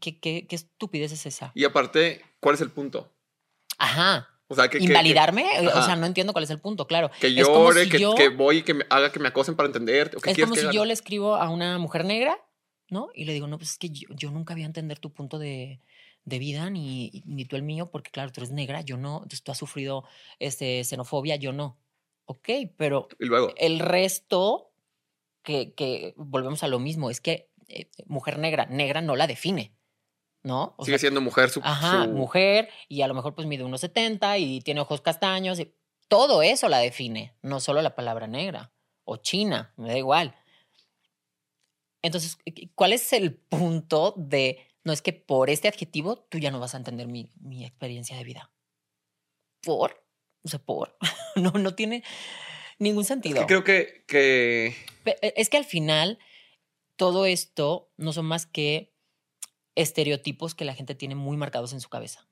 ¿Qué, 0.00 0.20
qué, 0.20 0.46
qué 0.46 0.54
estupidez 0.56 1.10
es 1.12 1.26
esa? 1.26 1.50
Y 1.54 1.64
aparte, 1.64 2.22
¿cuál 2.40 2.54
es 2.54 2.60
el 2.60 2.70
punto? 2.70 3.12
Ajá. 3.78 4.37
O 4.48 4.54
sea, 4.54 4.68
que... 4.68 4.78
que- 4.78 4.84
¿Invalidarme? 4.84 5.44
O 5.74 5.82
sea, 5.82 5.94
no 5.96 6.06
entiendo 6.06 6.32
cuál 6.32 6.44
es 6.44 6.50
el 6.50 6.58
punto, 6.60 6.86
claro. 6.86 7.10
Que, 7.20 7.34
llore, 7.34 7.84
si 7.84 7.90
que, 7.90 7.98
yo- 8.00 8.14
que 8.14 8.28
voy 8.30 8.58
y 8.58 8.62
que 8.62 8.74
me 8.74 8.84
haga 8.90 9.12
que 9.12 9.20
me 9.20 9.28
acosen 9.28 9.54
para 9.56 9.66
entender. 9.66 10.12
¿o 10.16 10.20
qué 10.20 10.30
Es 10.30 10.38
como 10.38 10.54
si 10.56 10.66
yo 10.72 10.84
le 10.84 10.92
escribo 10.92 11.36
a 11.36 11.50
una 11.50 11.78
mujer 11.78 12.04
negra, 12.04 12.38
¿no? 12.90 13.08
Y 13.14 13.24
le 13.26 13.32
digo, 13.34 13.46
no, 13.46 13.58
pues 13.58 13.72
es 13.72 13.78
que 13.78 13.90
yo, 13.90 14.08
yo 14.10 14.30
nunca 14.30 14.54
voy 14.54 14.62
a 14.62 14.66
entender 14.66 14.98
tu 14.98 15.12
punto 15.12 15.38
de, 15.38 15.80
de 16.24 16.38
vida, 16.38 16.70
ni, 16.70 17.22
ni 17.26 17.44
tú 17.44 17.56
el 17.56 17.62
mío, 17.62 17.90
porque 17.90 18.10
claro, 18.10 18.32
tú 18.32 18.40
eres 18.40 18.50
negra, 18.52 18.80
yo 18.80 18.96
no. 18.96 19.16
Entonces 19.18 19.42
tú 19.42 19.52
has 19.52 19.58
sufrido 19.58 20.04
este, 20.38 20.82
xenofobia, 20.84 21.36
yo 21.36 21.52
no. 21.52 21.78
Ok, 22.24 22.48
pero 22.76 23.08
Y 23.18 23.26
luego, 23.26 23.52
el 23.56 23.78
resto, 23.80 24.70
que, 25.42 25.72
que 25.74 26.14
volvemos 26.16 26.62
a 26.62 26.68
lo 26.68 26.78
mismo, 26.78 27.10
es 27.10 27.20
que 27.20 27.50
eh, 27.68 27.90
mujer 28.06 28.38
negra, 28.38 28.66
negra 28.66 29.00
no 29.02 29.14
la 29.16 29.26
define, 29.26 29.74
¿no? 30.42 30.74
O 30.78 30.84
sigue 30.84 30.98
sea, 30.98 31.08
siendo 31.08 31.20
mujer 31.20 31.50
su... 31.50 31.60
Ajá, 31.62 32.04
su- 32.04 32.10
mujer, 32.10 32.68
y 32.88 33.02
a 33.02 33.08
lo 33.08 33.14
mejor 33.14 33.34
pues 33.34 33.46
mide 33.46 33.64
unos 33.64 33.80
70 33.80 34.38
y 34.38 34.60
tiene 34.60 34.80
ojos 34.80 35.00
castaños. 35.00 35.58
y 35.60 35.74
todo 36.08 36.42
eso 36.42 36.68
la 36.68 36.78
define, 36.78 37.34
no 37.42 37.60
solo 37.60 37.82
la 37.82 37.94
palabra 37.94 38.26
negra 38.26 38.72
o 39.04 39.16
china, 39.16 39.72
me 39.76 39.88
da 39.88 39.98
igual. 39.98 40.34
Entonces, 42.02 42.36
¿cu- 42.36 42.52
¿cuál 42.74 42.92
es 42.92 43.12
el 43.12 43.34
punto 43.34 44.14
de, 44.16 44.66
no 44.84 44.92
es 44.92 45.02
que 45.02 45.12
por 45.12 45.50
este 45.50 45.68
adjetivo 45.68 46.16
tú 46.16 46.38
ya 46.38 46.50
no 46.50 46.60
vas 46.60 46.74
a 46.74 46.78
entender 46.78 47.06
mi, 47.08 47.30
mi 47.40 47.64
experiencia 47.64 48.16
de 48.16 48.24
vida? 48.24 48.50
¿Por? 49.62 50.04
O 50.44 50.48
sea, 50.48 50.60
¿por? 50.60 50.96
no, 51.36 51.50
no 51.52 51.74
tiene 51.74 52.04
ningún 52.78 53.02
Es 53.02 53.08
sentido. 53.08 53.40
que 53.40 53.46
creo 53.46 53.64
que, 53.64 54.04
que... 54.06 54.66
E, 55.04 55.34
Es 55.36 55.50
que 55.50 55.56
al 55.56 55.64
final 55.64 56.18
todo 56.96 57.26
esto 57.26 57.90
no 57.96 58.12
son 58.12 58.26
más 58.26 58.46
que 58.46 58.94
estereotipos 59.78 60.54
que 60.54 60.64
la 60.64 60.74
gente 60.74 60.94
tiene 60.94 61.14
muy 61.14 61.36
marcados 61.36 61.72
en 61.72 61.80
su 61.80 61.88
cabeza. 61.88 62.26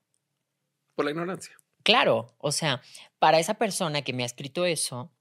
Por 0.94 1.04
la 1.04 1.12
ignorancia. 1.12 1.56
Claro, 1.84 2.34
o 2.38 2.50
sea, 2.50 2.82
para 3.20 3.38
esa 3.38 3.54
persona 3.54 4.02
que 4.02 4.12
me 4.12 4.24
ha 4.24 4.26
escrito 4.26 4.66
eso, 4.66 5.12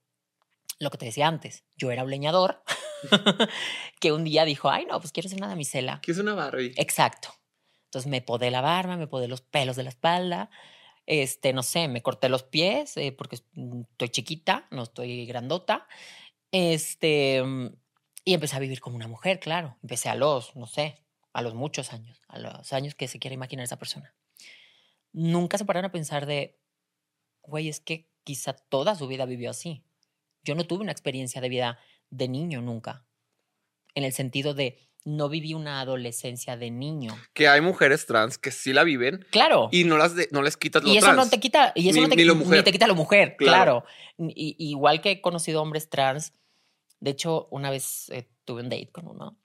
lo 0.80 0.90
que 0.90 0.98
te 0.98 1.06
decía 1.06 1.28
antes, 1.28 1.64
yo 1.76 1.92
era 1.92 2.02
un 2.02 2.10
leñador 2.10 2.62
que 4.00 4.10
un 4.10 4.24
día 4.24 4.44
dijo, 4.44 4.68
ay, 4.68 4.84
no, 4.86 4.98
pues 5.00 5.12
quiero 5.12 5.28
ser 5.28 5.38
una 5.38 5.48
damisela. 5.48 6.00
¿Qué 6.02 6.10
es 6.10 6.18
una 6.18 6.34
Barbie? 6.34 6.74
Exacto. 6.76 7.28
Entonces 7.84 8.10
me 8.10 8.20
podé 8.20 8.50
la 8.50 8.60
barba, 8.60 8.96
me 8.96 9.06
podé 9.06 9.28
los 9.28 9.42
pelos 9.42 9.76
de 9.76 9.84
la 9.84 9.90
espalda, 9.90 10.50
este, 11.06 11.52
no 11.52 11.62
sé, 11.62 11.86
me 11.86 12.02
corté 12.02 12.28
los 12.28 12.42
pies 12.42 12.96
eh, 12.96 13.12
porque 13.12 13.38
mm, 13.52 13.82
estoy 13.92 14.08
chiquita, 14.08 14.66
no 14.72 14.82
estoy 14.82 15.24
grandota. 15.26 15.86
Este, 16.50 17.44
y 18.24 18.34
empecé 18.34 18.56
a 18.56 18.60
vivir 18.60 18.80
como 18.80 18.96
una 18.96 19.06
mujer, 19.06 19.38
claro. 19.38 19.76
Empecé 19.82 20.08
a 20.08 20.16
los, 20.16 20.56
no 20.56 20.66
sé, 20.66 21.05
a 21.36 21.42
los 21.42 21.54
muchos 21.54 21.92
años, 21.92 22.18
a 22.28 22.38
los 22.38 22.72
años 22.72 22.94
que 22.94 23.08
se 23.08 23.18
quiere 23.18 23.34
imaginar 23.34 23.64
esa 23.64 23.78
persona. 23.78 24.14
Nunca 25.12 25.58
se 25.58 25.64
pararon 25.66 25.88
a 25.90 25.92
pensar 25.92 26.24
de, 26.24 26.58
güey, 27.42 27.68
es 27.68 27.78
que 27.80 28.08
quizá 28.24 28.54
toda 28.54 28.94
su 28.94 29.06
vida 29.06 29.26
vivió 29.26 29.50
así. 29.50 29.84
Yo 30.42 30.54
no 30.54 30.66
tuve 30.66 30.80
una 30.82 30.92
experiencia 30.92 31.40
de 31.42 31.48
vida 31.50 31.78
de 32.08 32.28
niño 32.28 32.62
nunca, 32.62 33.04
en 33.94 34.04
el 34.04 34.12
sentido 34.14 34.54
de 34.54 34.78
no 35.04 35.28
viví 35.28 35.52
una 35.52 35.80
adolescencia 35.82 36.56
de 36.56 36.70
niño. 36.70 37.14
Que 37.34 37.48
hay 37.48 37.60
mujeres 37.60 38.06
trans 38.06 38.38
que 38.38 38.50
sí 38.50 38.72
la 38.72 38.82
viven 38.82 39.24
Claro. 39.30 39.68
y 39.72 39.84
no, 39.84 39.98
las 39.98 40.14
de- 40.16 40.28
no 40.32 40.40
les 40.42 40.56
quitas 40.56 40.82
lo 40.82 40.88
Y 40.88 40.96
eso 40.96 41.06
trans. 41.06 41.18
no 41.18 41.28
te 41.30 41.38
quita, 41.38 41.72
y 41.74 41.90
eso 41.90 41.96
Ni- 41.98 42.02
no 42.04 42.08
te, 42.08 42.16
ni 42.16 42.24
lo 42.24 42.34
ni 42.34 42.44
mujer. 42.44 42.64
te 42.64 42.72
quita 42.72 42.86
lo 42.86 42.94
mujer, 42.94 43.36
Claro. 43.36 43.84
claro. 44.16 44.30
I- 44.34 44.56
igual 44.58 45.02
que 45.02 45.10
he 45.12 45.20
conocido 45.20 45.60
hombres 45.60 45.90
trans. 45.90 46.32
De 46.98 47.10
hecho, 47.10 47.46
una 47.50 47.68
vez 47.70 48.08
eh, 48.10 48.26
tuve 48.46 48.62
un 48.62 48.70
date 48.70 48.90
con 48.90 49.06
uno. 49.06 49.38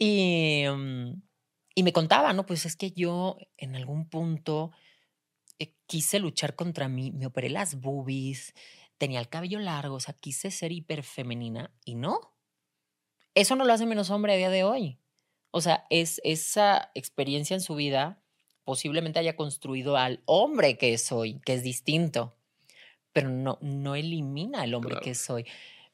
Y, 0.00 0.64
mm, 0.66 1.22
y 1.74 1.82
me 1.82 1.92
contaba, 1.92 2.32
¿no? 2.32 2.46
Pues 2.46 2.64
es 2.66 2.74
que 2.74 2.90
yo 2.92 3.36
en 3.58 3.76
algún 3.76 4.08
punto 4.08 4.72
eh, 5.58 5.74
quise 5.86 6.20
luchar 6.20 6.56
contra 6.56 6.88
mí, 6.88 7.12
me 7.12 7.26
operé 7.26 7.50
las 7.50 7.80
boobies, 7.80 8.54
tenía 8.98 9.20
el 9.20 9.28
cabello 9.28 9.58
largo, 9.60 9.96
o 9.96 10.00
sea, 10.00 10.14
quise 10.14 10.50
ser 10.50 10.72
hiperfemenina 10.72 11.74
y 11.84 11.96
no. 11.96 12.34
Eso 13.34 13.56
no 13.56 13.64
lo 13.64 13.72
hace 13.72 13.86
menos 13.86 14.10
hombre 14.10 14.34
a 14.34 14.36
día 14.36 14.50
de 14.50 14.64
hoy. 14.64 14.98
O 15.52 15.60
sea, 15.60 15.86
es 15.90 16.20
esa 16.24 16.90
experiencia 16.94 17.54
en 17.54 17.60
su 17.60 17.74
vida 17.74 18.22
posiblemente 18.64 19.18
haya 19.18 19.36
construido 19.36 19.96
al 19.96 20.22
hombre 20.26 20.78
que 20.78 20.96
soy, 20.98 21.40
que 21.40 21.54
es 21.54 21.62
distinto, 21.62 22.36
pero 23.12 23.28
no, 23.30 23.58
no 23.62 23.96
elimina 23.96 24.62
al 24.62 24.74
hombre 24.74 24.96
Claro. 24.96 25.04
que 25.04 25.14
soy. 25.14 25.46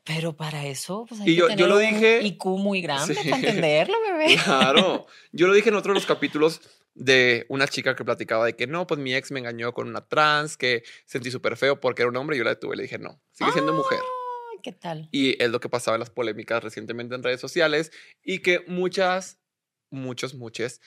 Pero 0.07 0.37
para 0.37 0.64
eso, 0.66 1.05
pues 1.09 1.21
hay 1.21 1.29
Y 1.31 1.35
que 1.35 1.38
yo- 1.40 1.49
yo 1.49 1.57
tener 1.57 1.69
lo 1.69 1.77
un 1.77 1.83
dije- 1.83 2.21
IQ 2.23 2.45
muy 2.59 2.81
grande 2.81 3.14
Sí. 3.14 3.29
para 3.29 3.42
entenderlo, 3.42 3.95
bebé. 4.03 4.37
Claro. 4.45 5.07
Yo 5.33 5.47
lo 5.49 5.53
dije 5.53 5.69
en 5.69 5.75
otro 5.75 5.92
de 5.92 5.97
los 5.97 6.07
capítulos 6.07 6.61
de 6.95 7.45
una 7.51 7.66
chica 7.69 7.95
que 7.97 8.05
platicaba 8.05 8.47
de 8.47 8.55
que 8.57 8.66
no, 8.66 8.87
pues 8.87 8.99
mi 9.01 9.14
ex 9.14 9.31
me 9.33 9.40
engañó 9.40 9.73
con 9.75 9.88
una 9.88 10.07
trans, 10.07 10.57
que 10.57 10.83
sentí 11.05 11.31
súper 11.31 11.57
feo 11.57 11.79
porque 11.81 12.03
era 12.03 12.09
un 12.09 12.16
hombre 12.16 12.37
y 12.37 12.38
yo 12.38 12.45
la 12.45 12.51
detuve 12.51 12.75
y 12.75 12.77
le 12.79 12.83
dije 12.85 12.99
no, 12.99 13.21
sigue 13.33 13.53
siendo 13.53 13.73
mujer. 13.75 13.99
Ay, 14.01 14.59
¿Qué 14.62 14.73
tal? 14.73 15.09
Y 15.12 15.42
es 15.42 15.51
lo 15.51 15.61
que 15.61 15.69
pasaba 15.69 15.97
en 15.97 16.01
las 16.01 16.11
polémicas 16.11 16.62
recientemente 16.64 17.14
en 17.14 17.23
redes 17.23 17.40
sociales 17.40 17.90
y 18.23 18.38
que 18.38 18.61
muchas, 18.66 19.38
muchos, 19.90 20.35
muchos 20.35 20.81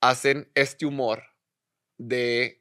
hacen 0.00 0.50
este 0.54 0.86
humor 0.86 1.22
de, 1.98 2.60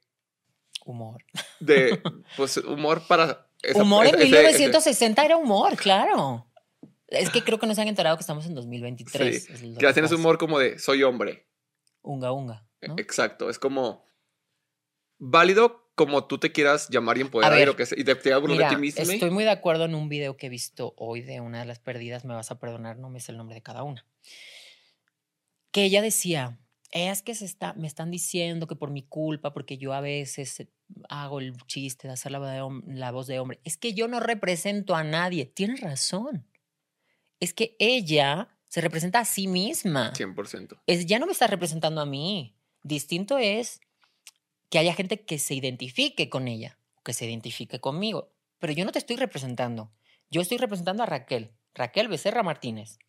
Humor. 0.86 1.23
de 1.60 2.01
pues 2.38 2.58
humor 2.58 3.04
para... 3.08 3.47
esa- 3.65 3.82
humor 3.82 4.06
en 4.08 4.15
ese- 4.15 4.25
ese- 4.25 4.30
1960 4.60 5.25
era 5.25 5.38
humor, 5.38 5.75
claro. 5.78 6.47
Es 7.08 7.30
que 7.30 7.43
creo 7.43 7.60
que 7.60 7.67
no 7.67 7.75
se 7.75 7.82
han 7.82 7.88
enterado 7.88 8.17
que 8.17 8.21
estamos 8.21 8.45
en 8.45 8.56
2023. 8.56 9.43
Sí, 9.45 9.54
es 9.54 9.78
que 9.78 9.88
hacen 9.88 10.06
ese 10.06 10.15
humor 10.15 10.38
como 10.38 10.58
de 10.60 10.80
soy 10.80 11.04
hombre. 11.04 11.47
Unga, 12.01 12.32
unga. 12.32 12.65
¿no? 12.82 12.95
Exacto, 12.97 13.49
es 13.49 13.58
como 13.60 14.04
válido 15.17 15.89
como 15.95 16.25
tú 16.25 16.38
te 16.39 16.51
quieras 16.51 16.89
llamar 16.89 17.17
y 17.17 17.21
empoderar 17.21 17.58
y 17.60 17.65
lo 17.65 17.75
que 17.78 17.86
sea, 17.86 17.97
y 17.97 18.04
te, 18.04 18.15
te 18.15 18.34
hagas 18.34 18.49
de 18.58 18.67
ti 18.67 18.75
mismo. 18.75 19.01
estoy 19.10 19.30
muy 19.32 19.45
de 19.45 19.49
acuerdo 19.51 19.86
en 19.86 19.95
un 19.95 20.10
video 20.10 20.36
que 20.36 20.47
he 20.47 20.49
visto 20.49 20.93
hoy 20.97 21.21
de 21.21 21.39
una 21.39 21.60
de 21.60 21.65
las 21.65 21.80
perdidas, 21.80 22.25
me 22.25 22.34
vas 22.34 22.51
a 22.51 22.60
perdonar, 22.60 22.97
no 22.97 23.10
me 23.10 23.21
sé 23.21 23.32
el 23.32 23.38
nombre 23.38 23.56
de 23.56 23.62
cada 23.62 23.84
una. 23.84 24.06
Que 25.72 25.86
ella 25.86 26.01
decía, 26.01 26.59
es 26.91 27.21
que 27.21 27.36
se 27.36 27.45
está, 27.45 27.73
me 27.73 27.88
están 27.88 28.11
diciendo 28.11 28.67
que 28.67 28.75
por 28.75 28.89
mi 28.91 29.01
culpa, 29.03 29.53
porque 29.53 29.77
yo 29.77 29.93
a 29.93 30.01
veces 30.01 30.59
eh, 30.61 30.69
hago 31.09 31.39
el 31.39 31.55
chiste 31.67 32.07
de 32.07 32.13
hacer 32.13 32.31
la, 32.31 32.39
voz 32.39 32.49
de 32.51 32.61
hom- 32.61 32.83
la 32.88 33.11
voz 33.11 33.27
de 33.27 33.39
hombre, 33.39 33.59
es 33.63 33.77
que 33.77 33.93
yo 33.93 34.07
no 34.07 34.19
represento 34.19 34.95
a 34.95 35.03
nadie. 35.03 35.45
Tienes 35.45 35.81
razón. 35.81 36.47
Es 37.39 37.53
que 37.53 37.75
ella 37.79 38.49
se 38.67 38.81
representa 38.81 39.19
a 39.19 39.25
sí 39.25 39.47
misma. 39.47 40.13
100%. 40.13 40.79
es, 40.88 41.05
ya 41.05 41.19
no 41.19 41.25
me 41.25 41.31
está 41.33 41.47
representando 41.47 42.01
a 42.01 42.05
mí. 42.05 42.55
Distinto 42.83 43.38
es 43.38 43.81
que 44.69 44.79
haya 44.79 44.93
gente 44.93 45.25
que 45.25 45.38
se 45.39 45.53
identifique 45.55 46.29
con 46.29 46.47
ella, 46.47 46.77
que 47.03 47.13
se 47.13 47.25
identifique 47.25 47.79
conmigo. 47.79 48.31
Pero 48.59 48.73
yo 48.73 48.86
no 48.86 48.91
te 48.91 48.99
estoy 48.99 49.15
representando. 49.17 49.91
Yo 50.29 50.41
estoy 50.41 50.57
representando 50.57 51.03
a 51.03 51.05
Raquel, 51.05 51.51
Raquel 51.73 52.07
Becerra 52.07 52.41
Martínez. 52.43 52.99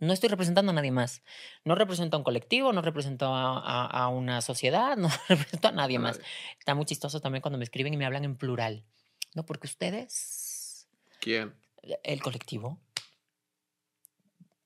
No 0.00 0.12
estoy 0.12 0.28
representando 0.28 0.70
a 0.70 0.74
nadie 0.74 0.92
más. 0.92 1.22
No 1.64 1.74
represento 1.74 2.16
a 2.16 2.18
un 2.18 2.24
colectivo, 2.24 2.72
no 2.72 2.82
represento 2.82 3.34
a, 3.34 3.58
a- 3.58 3.86
a 3.86 4.08
una 4.08 4.40
sociedad, 4.42 4.96
no 4.98 5.08
represento 5.28 5.68
a 5.68 5.72
nadie 5.72 5.98
más. 5.98 6.20
Está 6.58 6.74
muy 6.74 6.84
chistoso 6.86 7.20
también 7.20 7.42
cuando 7.42 7.58
me 7.58 7.64
escriben 7.64 7.92
y 7.94 7.96
me 7.96 8.06
hablan 8.06 8.24
en 8.24 8.36
plural. 8.36 8.84
No, 9.34 9.44
porque 9.44 9.66
ustedes, 9.66 10.88
¿Quién? 11.20 11.54
el 12.02 12.22
colectivo, 12.22 12.80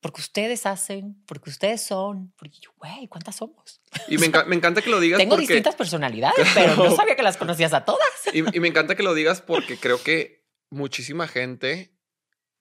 porque 0.00 0.20
ustedes 0.20 0.66
hacen, 0.66 1.22
porque 1.26 1.48
ustedes 1.50 1.80
son, 1.82 2.32
porque 2.36 2.58
yo, 2.58 2.70
güey, 2.76 3.06
¿cuántas 3.08 3.36
somos? 3.36 3.80
Y 4.08 4.18
me, 4.18 4.26
enca- 4.30 4.44
me 4.46 4.56
encanta 4.56 4.82
que 4.82 4.90
lo 4.90 4.98
digas 5.00 5.18
Tengo 5.18 5.36
porque... 5.36 5.46
distintas 5.46 5.76
personalidades, 5.76 6.46
pero 6.54 6.74
no 6.76 6.90
sabía 6.96 7.14
que 7.16 7.22
las 7.22 7.36
conocías 7.36 7.72
a 7.72 7.84
todas. 7.84 8.08
Y, 8.32 8.38
y 8.56 8.60
me 8.60 8.68
encanta 8.68 8.96
que 8.96 9.02
lo 9.04 9.14
digas 9.14 9.40
porque 9.42 9.76
creo 9.78 10.02
que 10.02 10.44
muchísima 10.70 11.28
gente, 11.28 11.94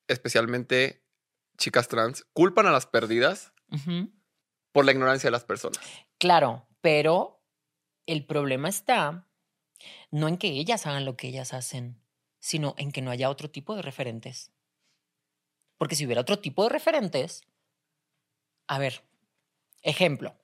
especialmente 0.07 1.00
chicas 1.61 1.87
trans, 1.87 2.25
culpan 2.33 2.65
a 2.65 2.71
las 2.71 2.87
perdidas 2.87 3.53
por 4.71 4.83
la 4.83 4.91
ignorancia 4.91 5.27
de 5.27 5.31
las 5.31 5.45
personas. 5.45 5.79
Claro, 6.17 6.67
pero 6.81 7.41
el 8.05 8.25
problema 8.25 8.67
está 8.67 9.27
no 10.09 10.27
en 10.27 10.37
que 10.37 10.47
ellas 10.47 10.85
hagan 10.87 11.05
lo 11.05 11.15
que 11.15 11.27
ellas 11.27 11.53
hacen, 11.53 12.01
sino 12.39 12.75
en 12.77 12.91
que 12.91 13.01
no 13.01 13.11
haya 13.11 13.29
otro 13.29 13.49
tipo 13.49 13.75
de 13.75 13.81
referentes. 13.81 14.51
Porque 15.77 15.95
si 15.95 16.05
hubiera 16.05 16.21
otro 16.21 16.39
tipo 16.39 16.63
de 16.63 16.69
referentes, 16.69 17.43
a 18.67 18.79
ver, 18.79 19.03
ejemplo, 19.81 20.35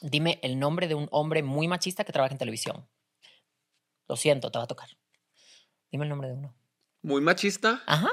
dime 0.00 0.38
el 0.42 0.58
nombre 0.58 0.88
de 0.88 0.94
un 0.94 1.08
hombre 1.12 1.42
muy 1.42 1.68
machista 1.68 2.04
que 2.04 2.12
trabaja 2.12 2.34
en 2.34 2.38
televisión. 2.38 2.88
Lo 4.08 4.16
siento, 4.16 4.50
te 4.50 4.58
va 4.58 4.64
a 4.64 4.68
tocar. 4.68 4.88
Dime 5.90 6.04
el 6.04 6.10
nombre 6.10 6.28
de 6.28 6.34
uno. 6.34 6.54
Muy 7.02 7.20
machista. 7.20 7.82
Ajá. 7.86 8.10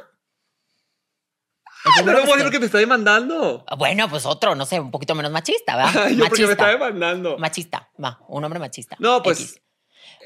El 1.99 2.05
no 2.05 2.21
primero 2.21 2.43
lo 2.45 2.51
que 2.51 2.59
me 2.59 2.65
está 2.65 2.77
demandando. 2.77 3.63
Ah, 3.67 3.75
Bueno, 3.75 4.09
pues 4.09 4.25
otro, 4.25 4.55
no 4.55 4.65
sé, 4.65 4.79
un 4.79 4.91
poquito 4.91 5.15
menos 5.15 5.31
machista, 5.31 5.75
¿verdad? 5.75 6.09
Yo 6.15 6.25
porque 6.25 6.45
me 6.45 6.51
está 6.53 6.63
machista. 6.63 6.85
demandando. 6.85 7.37
Machista, 7.37 7.91
va, 8.03 8.19
un 8.27 8.43
hombre 8.43 8.59
machista. 8.59 8.95
No, 8.99 9.21
pues, 9.21 9.39
X. 9.41 9.61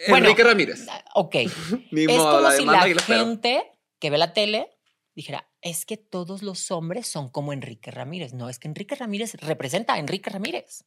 Bueno, 0.09 0.27
Enrique 0.27 0.43
Ramírez. 0.43 0.85
Ah, 0.89 1.03
Ok. 1.15 1.35
Ni 1.91 2.01
es 2.03 2.07
modo, 2.07 2.37
como 2.37 2.41
la 2.41 2.51
si 2.51 2.65
la 2.65 2.81
gente 3.01 3.71
que 3.99 4.09
ve 4.11 4.17
la 4.17 4.33
tele 4.33 4.69
dijera, 5.15 5.49
es 5.61 5.85
que 5.87 5.97
todos 5.97 6.43
los 6.43 6.69
hombres 6.69 7.07
son 7.07 7.29
como 7.29 7.51
Enrique 7.53 7.89
Ramírez. 7.89 8.33
No, 8.33 8.49
es 8.49 8.59
que 8.59 8.67
Enrique 8.67 8.95
Ramírez 8.95 9.33
representa 9.41 9.93
a 9.93 9.99
Enrique 9.99 10.29
Ramírez. 10.29 10.83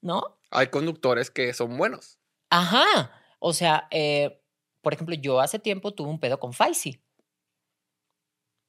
¿No? 0.00 0.38
Hay 0.50 0.68
conductores 0.68 1.30
que 1.30 1.52
son 1.52 1.76
buenos. 1.76 2.18
Ajá. 2.50 3.10
O 3.40 3.52
sea, 3.52 3.88
eh, 3.90 4.40
por 4.80 4.94
ejemplo, 4.94 5.16
yo 5.16 5.40
hace 5.40 5.58
tiempo 5.58 5.92
tuve 5.94 6.08
un 6.08 6.20
pedo 6.20 6.38
con 6.38 6.52
Faisy. 6.52 7.02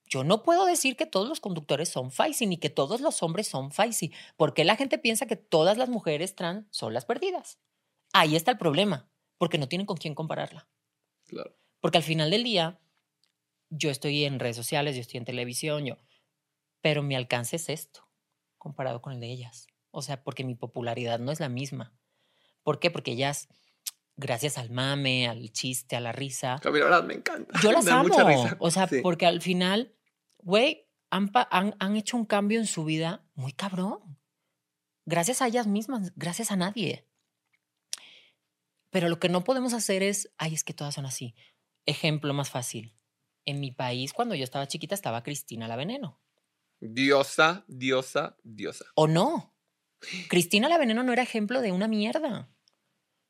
Yo 0.08 0.24
no 0.24 0.43
puedo 0.43 0.66
decir 0.66 0.95
que 0.95 1.05
todos 1.05 1.28
los 1.28 1.39
conductores 1.39 1.89
son 1.89 2.12
Faisy 2.12 2.45
ni 2.47 2.58
que 2.58 2.70
todos 2.70 3.01
los 3.01 3.22
hombres 3.24 3.47
son 3.47 3.72
Faisy, 3.72 4.14
porque 4.38 4.64
la 4.64 4.76
gente 4.76 4.97
piensa 4.97 5.26
que 5.28 5.36
todas 5.36 5.78
las 5.78 5.89
mujeres 5.89 6.36
trans 6.36 6.66
son 6.72 6.93
las 6.93 7.05
perdidas. 7.05 7.60
Ahí 8.14 8.36
está 8.36 8.51
el 8.51 8.58
problema, 8.58 9.10
porque 9.38 9.58
no 9.58 9.68
tienen 9.68 9.86
con 9.86 9.97
quién 9.97 10.16
compararla. 10.16 10.68
Claro. 11.26 11.55
Porque 11.82 11.97
al 11.97 12.03
final 12.03 12.32
del 12.32 12.43
día, 12.43 12.80
yo 13.70 13.89
estoy 13.91 14.24
en 14.24 14.39
redes 14.39 14.55
sociales, 14.55 14.95
yo 14.95 15.01
estoy 15.01 15.18
en 15.18 15.26
televisión, 15.26 15.86
yo, 15.86 15.97
pero 16.82 17.03
mi 17.03 17.16
alcance 17.16 17.58
es 17.58 17.68
esto, 17.70 18.08
comparado 18.58 19.01
con 19.01 19.14
el 19.14 19.20
de 19.20 19.28
ellas. 19.32 19.68
O 19.91 20.01
sea, 20.01 20.24
porque 20.24 20.43
mi 20.43 20.55
popularidad 20.55 21.20
no 21.20 21.32
es 21.32 21.39
la 21.39 21.49
misma. 21.49 21.93
¿Por 22.64 22.80
qué? 22.80 22.91
Porque 22.91 23.12
ellas, 23.12 23.49
gracias 24.16 24.58
al 24.58 24.70
mame, 24.70 25.28
al 25.28 25.51
chiste, 25.51 25.95
a 25.95 25.99
la 25.99 26.12
risa, 26.14 26.53
A 26.64 26.70
mí 26.72 26.80
la 26.80 26.86
verdad 26.86 27.03
me 27.03 27.16
encanta. 27.16 27.60
yo 27.62 27.72
las 27.74 27.84
Me 27.86 27.91
amo. 27.91 28.03
mucha 28.08 28.24
risa. 28.24 28.55
O 28.60 28.72
sea, 28.72 28.88
Sí. 28.88 29.01
porque 29.01 29.26
al 29.26 29.41
final, 29.41 29.93
güey, 30.40 30.88
han, 31.10 31.32
han, 31.52 31.76
han 31.80 31.96
hecho 31.96 32.18
un 32.18 32.26
cambio 32.26 32.60
en 32.60 32.68
su 32.68 32.86
vida 32.86 33.26
muy 33.36 33.54
cabrón. 33.54 34.18
Gracias 35.06 35.42
a 35.42 35.48
ellas 35.48 35.68
mismas, 35.68 36.12
gracias 36.16 36.52
a 36.52 36.56
nadie. 36.56 37.08
Pero 38.90 39.10
lo 39.10 39.20
que 39.20 39.30
no 39.30 39.44
podemos 39.44 39.74
hacer 39.74 40.04
es, 40.04 40.34
ay, 40.38 40.54
es 40.54 40.64
que 40.64 40.74
todas 40.74 40.96
son 40.96 41.06
así. 41.06 41.36
Ejemplo 41.86 42.34
más 42.34 42.50
fácil. 42.50 42.96
En 43.46 43.60
mi 43.60 43.72
país, 43.72 44.14
cuando 44.14 44.36
yo 44.36 44.44
estaba 44.44 44.68
chiquita, 44.68 44.96
estaba 44.96 45.24
Cristina 45.24 45.68
la 45.68 45.76
Veneno. 45.78 46.20
Diosa, 46.80 47.64
diosa, 47.68 48.38
diosa. 48.44 48.86
¿O 48.96 49.08
no? 49.08 49.56
Cristina 50.30 50.70
la 50.70 50.78
Veneno 50.78 51.04
no 51.04 51.14
era 51.14 51.24
ejemplo 51.24 51.62
de 51.62 51.72
una 51.72 51.88
mierda. 51.88 52.50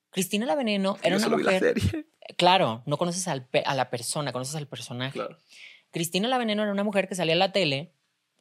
Cristina 0.09 0.45
la 0.45 0.55
Veneno 0.55 0.97
era 1.03 1.11
Yo 1.11 1.15
una 1.17 1.23
solo 1.25 1.37
vi 1.37 1.43
la 1.43 1.51
mujer. 1.51 1.79
serie. 1.81 2.07
Claro, 2.37 2.83
no 2.85 2.97
conoces 2.97 3.27
al 3.27 3.47
a 3.65 3.75
la 3.75 3.89
persona, 3.89 4.33
conoces 4.33 4.55
al 4.55 4.67
personaje. 4.67 5.13
Claro. 5.13 5.37
Cristina 5.91 6.27
la 6.27 6.37
Veneno 6.37 6.63
era 6.63 6.71
una 6.71 6.83
mujer 6.83 7.07
que 7.07 7.15
salía 7.15 7.35
a 7.35 7.37
la 7.37 7.51
tele 7.51 7.93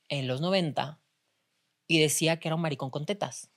en 0.09 0.26
los 0.26 0.40
90 0.40 1.01
y 1.86 2.01
decía 2.01 2.38
que 2.38 2.49
era 2.49 2.55
un 2.55 2.61
maricón 2.61 2.90
con 2.90 3.07
tetas. 3.07 3.51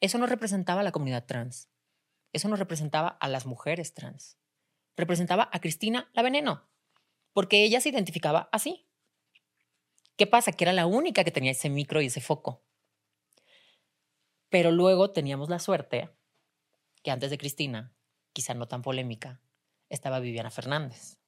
Eso 0.00 0.18
no 0.18 0.26
representaba 0.26 0.80
a 0.80 0.84
la 0.84 0.92
comunidad 0.92 1.26
trans. 1.26 1.68
Eso 2.32 2.48
no 2.48 2.56
representaba 2.56 3.08
a 3.08 3.28
las 3.28 3.46
mujeres 3.46 3.94
trans. 3.94 4.38
Representaba 4.96 5.48
a 5.52 5.60
Cristina 5.60 6.10
la 6.12 6.22
Veneno, 6.22 6.68
porque 7.32 7.64
ella 7.64 7.80
se 7.80 7.90
identificaba 7.90 8.48
así. 8.52 8.86
¿Qué 10.16 10.26
pasa? 10.26 10.52
Que 10.52 10.64
era 10.64 10.72
la 10.72 10.86
única 10.86 11.24
que 11.24 11.30
tenía 11.30 11.52
ese 11.52 11.70
micro 11.70 12.02
y 12.02 12.06
ese 12.06 12.20
foco. 12.20 12.62
Pero 14.50 14.70
luego 14.70 15.12
teníamos 15.12 15.48
la 15.48 15.58
suerte 15.58 16.10
que 17.02 17.10
antes 17.10 17.30
de 17.30 17.38
Cristina, 17.38 17.94
quizá 18.32 18.54
no 18.54 18.68
tan 18.68 18.82
polémica, 18.82 19.40
estaba 19.88 20.20
Viviana 20.20 20.50
Fernández. 20.50 21.18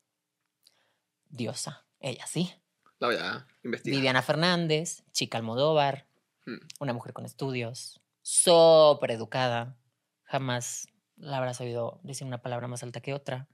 Diosa, 1.28 1.86
ella 2.10 2.26
sí. 2.26 2.52
La 2.98 3.08
voy 3.08 3.16
a 3.16 3.46
investigar. 3.62 3.96
Viviana 3.96 4.22
Fernández, 4.22 5.04
chica 5.12 5.38
Almodóvar, 5.38 6.06
Hmm. 6.46 6.58
una 6.78 6.92
mujer 6.92 7.14
con 7.14 7.24
estudios, 7.24 8.00
súper 8.20 9.10
educada, 9.12 9.78
jamás 10.24 10.88
la 11.16 11.38
habrás 11.38 11.60
oído 11.60 12.00
decir 12.02 12.26
una 12.26 12.42
palabra 12.42 12.68
más 12.68 12.82
alta 12.82 13.00
que 13.00 13.14
otra. 13.14 13.48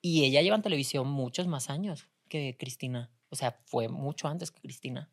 Y 0.00 0.24
ella 0.24 0.40
lleva 0.40 0.56
en 0.56 0.62
televisión 0.62 1.08
muchos 1.08 1.46
más 1.46 1.68
años 1.68 2.08
que 2.28 2.56
Cristina, 2.58 3.12
o 3.28 3.36
sea, 3.36 3.60
fue 3.66 3.88
mucho 3.88 4.28
antes 4.28 4.50
que 4.50 4.62
Cristina. 4.62 5.10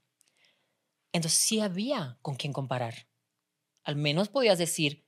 Entonces 1.12 1.40
sí 1.40 1.60
había 1.60 2.18
con 2.22 2.36
quién 2.36 2.54
comparar. 2.54 3.08
Al 3.84 3.96
menos 3.98 4.30
podías 4.30 4.58
decir, 4.58 5.06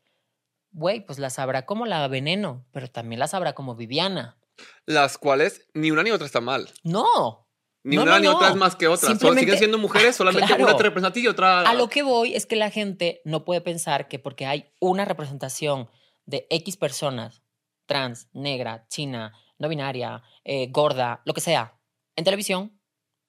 güey, 0.71 1.05
pues 1.05 1.17
la 1.17 1.29
sabrá 1.29 1.65
como 1.65 1.85
la 1.85 2.05
veneno, 2.09 2.65
pero 2.71 2.89
también 2.89 3.19
la 3.19 3.27
sabrá 3.27 3.53
como 3.53 3.75
Viviana. 3.75 4.37
Las 4.85 5.17
cuales 5.17 5.67
ni 5.73 5.91
una 5.91 6.03
ni 6.03 6.11
otra 6.11 6.25
está 6.25 6.41
mal. 6.41 6.69
No, 6.83 7.45
Ni 7.81 7.95
No, 7.95 8.03
una 8.03 8.15
no, 8.15 8.19
ni 8.19 8.27
otra 8.27 8.47
no. 8.49 8.53
es 8.55 8.59
más 8.59 8.75
que 8.75 8.87
otra. 8.89 9.07
Simplemente- 9.07 9.39
siguen 9.41 9.57
siendo 9.57 9.77
mujeres, 9.77 10.15
solamente 10.17 10.47
Claro. 10.57 10.63
una 10.65 10.75
te 10.75 10.83
representa 10.83 11.07
a 11.09 11.13
ti 11.13 11.21
y 11.21 11.27
otra. 11.27 11.61
A 11.61 11.73
lo 11.75 11.87
que 11.89 12.03
voy 12.03 12.35
es 12.35 12.45
que 12.45 12.57
la 12.57 12.69
gente 12.71 13.21
no 13.23 13.45
puede 13.45 13.61
pensar 13.61 14.09
que 14.09 14.19
porque 14.19 14.45
hay 14.45 14.73
una 14.79 15.05
representación 15.05 15.89
de 16.25 16.45
X 16.49 16.75
personas, 16.75 17.41
trans, 17.85 18.27
negra, 18.33 18.85
china, 18.89 19.33
no 19.57 19.69
binaria, 19.69 20.21
eh, 20.43 20.67
gorda, 20.71 21.21
lo 21.25 21.33
que 21.33 21.39
sea, 21.41 21.79
en 22.17 22.25
televisión, 22.25 22.79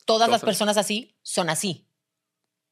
todas 0.04 0.22
las 0.28 0.28
Todas 0.28 0.40
son- 0.40 0.46
personas 0.46 0.76
así 0.78 1.16
son 1.22 1.48
así. 1.48 1.86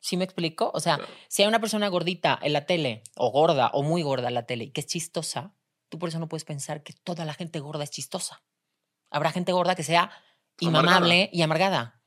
¿Sí 0.00 0.16
me 0.16 0.24
explico? 0.24 0.70
O 0.74 0.80
sea, 0.80 0.96
Claro. 0.96 1.12
si 1.28 1.42
hay 1.42 1.48
una 1.48 1.60
persona 1.60 1.86
gordita 1.88 2.38
en 2.42 2.52
la 2.54 2.66
tele, 2.66 3.04
o 3.16 3.30
gorda, 3.30 3.68
o 3.72 3.82
muy 3.84 4.02
gorda 4.02 4.28
en 4.28 4.34
la 4.34 4.46
tele, 4.46 4.64
y 4.64 4.70
que 4.72 4.80
es 4.80 4.86
chistosa, 4.88 5.54
tú 5.88 5.98
por 5.98 6.08
eso 6.08 6.18
no 6.18 6.28
puedes 6.28 6.44
pensar 6.44 6.82
que 6.82 6.92
toda 6.92 7.24
la 7.24 7.34
gente 7.34 7.60
gorda 7.60 7.84
es 7.84 7.90
chistosa. 7.90 8.42
Habrá 9.10 9.30
gente 9.32 9.52
gorda 9.52 9.74
que 9.74 9.82
sea 9.82 10.10
Amargada. 10.60 10.60
inmamable 10.60 11.30
y 11.32 11.42
amargada. 11.42 12.02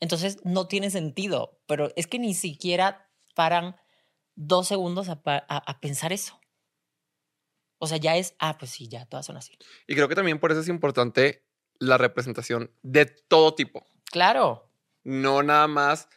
Entonces 0.00 0.38
no 0.44 0.66
tiene 0.68 0.90
sentido, 0.90 1.58
pero 1.66 1.90
es 1.96 2.06
que 2.06 2.18
ni 2.18 2.34
siquiera 2.34 3.10
paran 3.34 3.76
dos 4.34 4.68
segundos 4.68 5.08
a- 5.08 5.20
a 5.24 5.80
pensar 5.80 6.12
eso. 6.12 6.38
O 7.78 7.86
sea, 7.86 7.98
ya 7.98 8.16
es, 8.16 8.34
ah, 8.38 8.56
pues 8.58 8.70
sí, 8.70 8.88
ya, 8.88 9.04
todas 9.06 9.26
son 9.26 9.36
así. 9.36 9.56
Y 9.86 9.94
creo 9.94 10.08
que 10.08 10.14
también 10.14 10.38
por 10.40 10.50
eso 10.50 10.60
es 10.60 10.68
importante 10.68 11.46
la 11.78 11.98
representación 11.98 12.70
de 12.82 13.06
todo 13.06 13.54
tipo. 13.54 13.86
Claro, 14.10 14.70
No 15.04 15.42
nada 15.42 15.68
más 15.68 16.08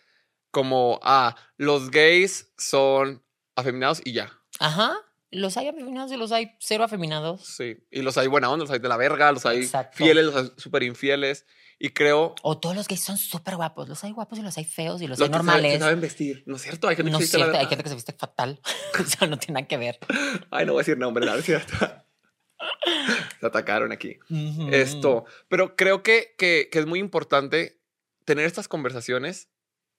como, 0.51 0.99
ah, 1.03 1.35
los 1.57 1.91
gays 1.91 2.51
son 2.57 3.23
afeminados 3.55 4.01
y 4.03 4.13
ya. 4.13 4.31
ajá. 4.59 4.95
Los 5.31 5.57
hay 5.57 5.67
afeminados 5.67 6.11
y 6.11 6.17
los 6.17 6.31
hay 6.31 6.55
cero 6.59 6.83
afeminados. 6.83 7.45
Sí. 7.45 7.77
Y 7.91 8.01
los 8.01 8.17
hay 8.17 8.27
buena 8.27 8.49
onda, 8.49 8.63
los 8.63 8.71
hay 8.71 8.79
de 8.79 8.87
la 8.89 8.97
verga, 8.97 9.31
los 9.31 9.45
hay 9.45 9.59
Exacto. 9.59 9.97
fieles, 9.97 10.25
los 10.25 10.35
hay 10.35 10.51
súper 10.57 10.83
infieles. 10.83 11.45
Y 11.81 11.89
creo. 11.91 12.35
O 12.41 12.57
todos 12.59 12.75
los 12.75 12.87
gays 12.87 13.01
son 13.03 13.17
súper 13.17 13.55
guapos. 13.55 13.87
Los 13.87 14.03
hay 14.03 14.11
guapos 14.11 14.37
y 14.39 14.41
los 14.41 14.57
hay 14.57 14.65
feos 14.65 15.01
y 15.01 15.07
los 15.07 15.17
los 15.19 15.27
hay 15.29 15.33
saben- 15.33 15.45
normales. 15.45 15.73
que 15.73 15.79
saben 15.79 16.01
vestir. 16.01 16.43
No 16.45 16.55
es 16.57 16.61
cierto, 16.63 16.87
hay 16.89 16.95
gente 16.97 17.11
No 17.11 17.19
que 17.19 17.25
cierto, 17.27 17.57
hay 17.57 17.67
gente 17.67 17.83
que 17.83 17.89
se 17.89 17.95
viste 17.95 18.11
fatal. 18.13 18.59
o 18.99 19.03
sea, 19.03 19.27
no 19.27 19.37
tiene 19.37 19.53
nada 19.61 19.67
que 19.67 19.77
ver. 19.77 19.97
Ay, 20.51 20.65
no 20.65 20.73
voy 20.73 20.79
a 20.79 20.81
decir 20.81 20.97
nombre, 20.97 21.25
¿no? 21.25 21.35
Es 21.35 21.45
cierto. 21.45 21.73
Se 23.39 23.45
atacaron 23.45 23.91
aquí. 23.91 24.17
Ujú. 24.29 24.69
Esto. 24.71 25.25
Pero 25.47 25.75
creo 25.75 26.03
que, 26.03 26.35
que, 26.37 26.67
que 26.71 26.79
es 26.79 26.85
muy 26.85 26.99
importante 26.99 27.79
tener 28.25 28.45
estas 28.45 28.67
conversaciones 28.67 29.47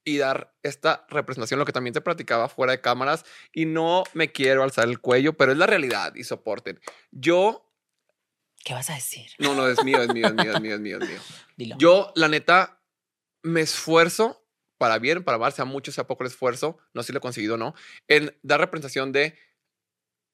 y 0.05 0.19
dar 0.19 0.55
esta 0.63 1.07
representación, 1.09 1.59
lo 1.59 1.67
que 1.67 1.73
también 1.73 1.95
te 1.95 2.01
platicaba 2.01 2.49
fuera 2.49 2.73
de 2.73 2.81
cámaras. 2.81 3.25
Y 3.53 3.67
no 3.67 4.05
me 4.15 4.33
quiero 4.33 4.63
alzar 4.63 4.89
el 4.89 5.01
cuello, 5.01 5.35
pero 5.35 5.53
es 5.53 5.59
la 5.59 5.67
realidad 5.67 6.15
y 6.15 6.25
soporten. 6.25 6.81
Yo, 7.11 7.67
¿Qué 8.65 8.75
vas 8.75 8.91
a 8.91 8.95
decir? 8.95 9.31
no, 9.39 9.55
no, 9.55 9.69
es 9.69 9.83
mío, 9.85 10.03
es 10.03 10.13
mío, 10.13 10.27
es 10.27 10.35
mío, 10.35 10.53
es 10.55 10.61
mío, 10.61 10.75
es 10.75 10.81
mío, 10.81 10.99
es 11.01 11.09
mío. 11.09 11.21
Dilo. 11.57 11.77
Yo, 11.79 12.13
la 12.15 12.29
neta, 12.29 12.83
me 13.43 13.63
esfuerzo 13.63 14.41
para 14.79 14.99
bien, 14.99 15.23
para 15.25 15.37
mal, 15.37 15.53
sea 15.53 15.67
mucho, 15.67 15.93
sea 15.93 16.07
poco 16.07 16.25
el 16.25 16.29
esfuerzo, 16.29 16.79
no 16.95 17.03
sé 17.03 17.09
si 17.09 17.13
lo 17.13 17.19
he 17.19 17.21
conseguido 17.21 17.55
o 17.55 17.59
no, 17.59 17.75
en 18.09 18.35
dar 18.43 18.61
representación 18.61 19.13
de 19.13 19.39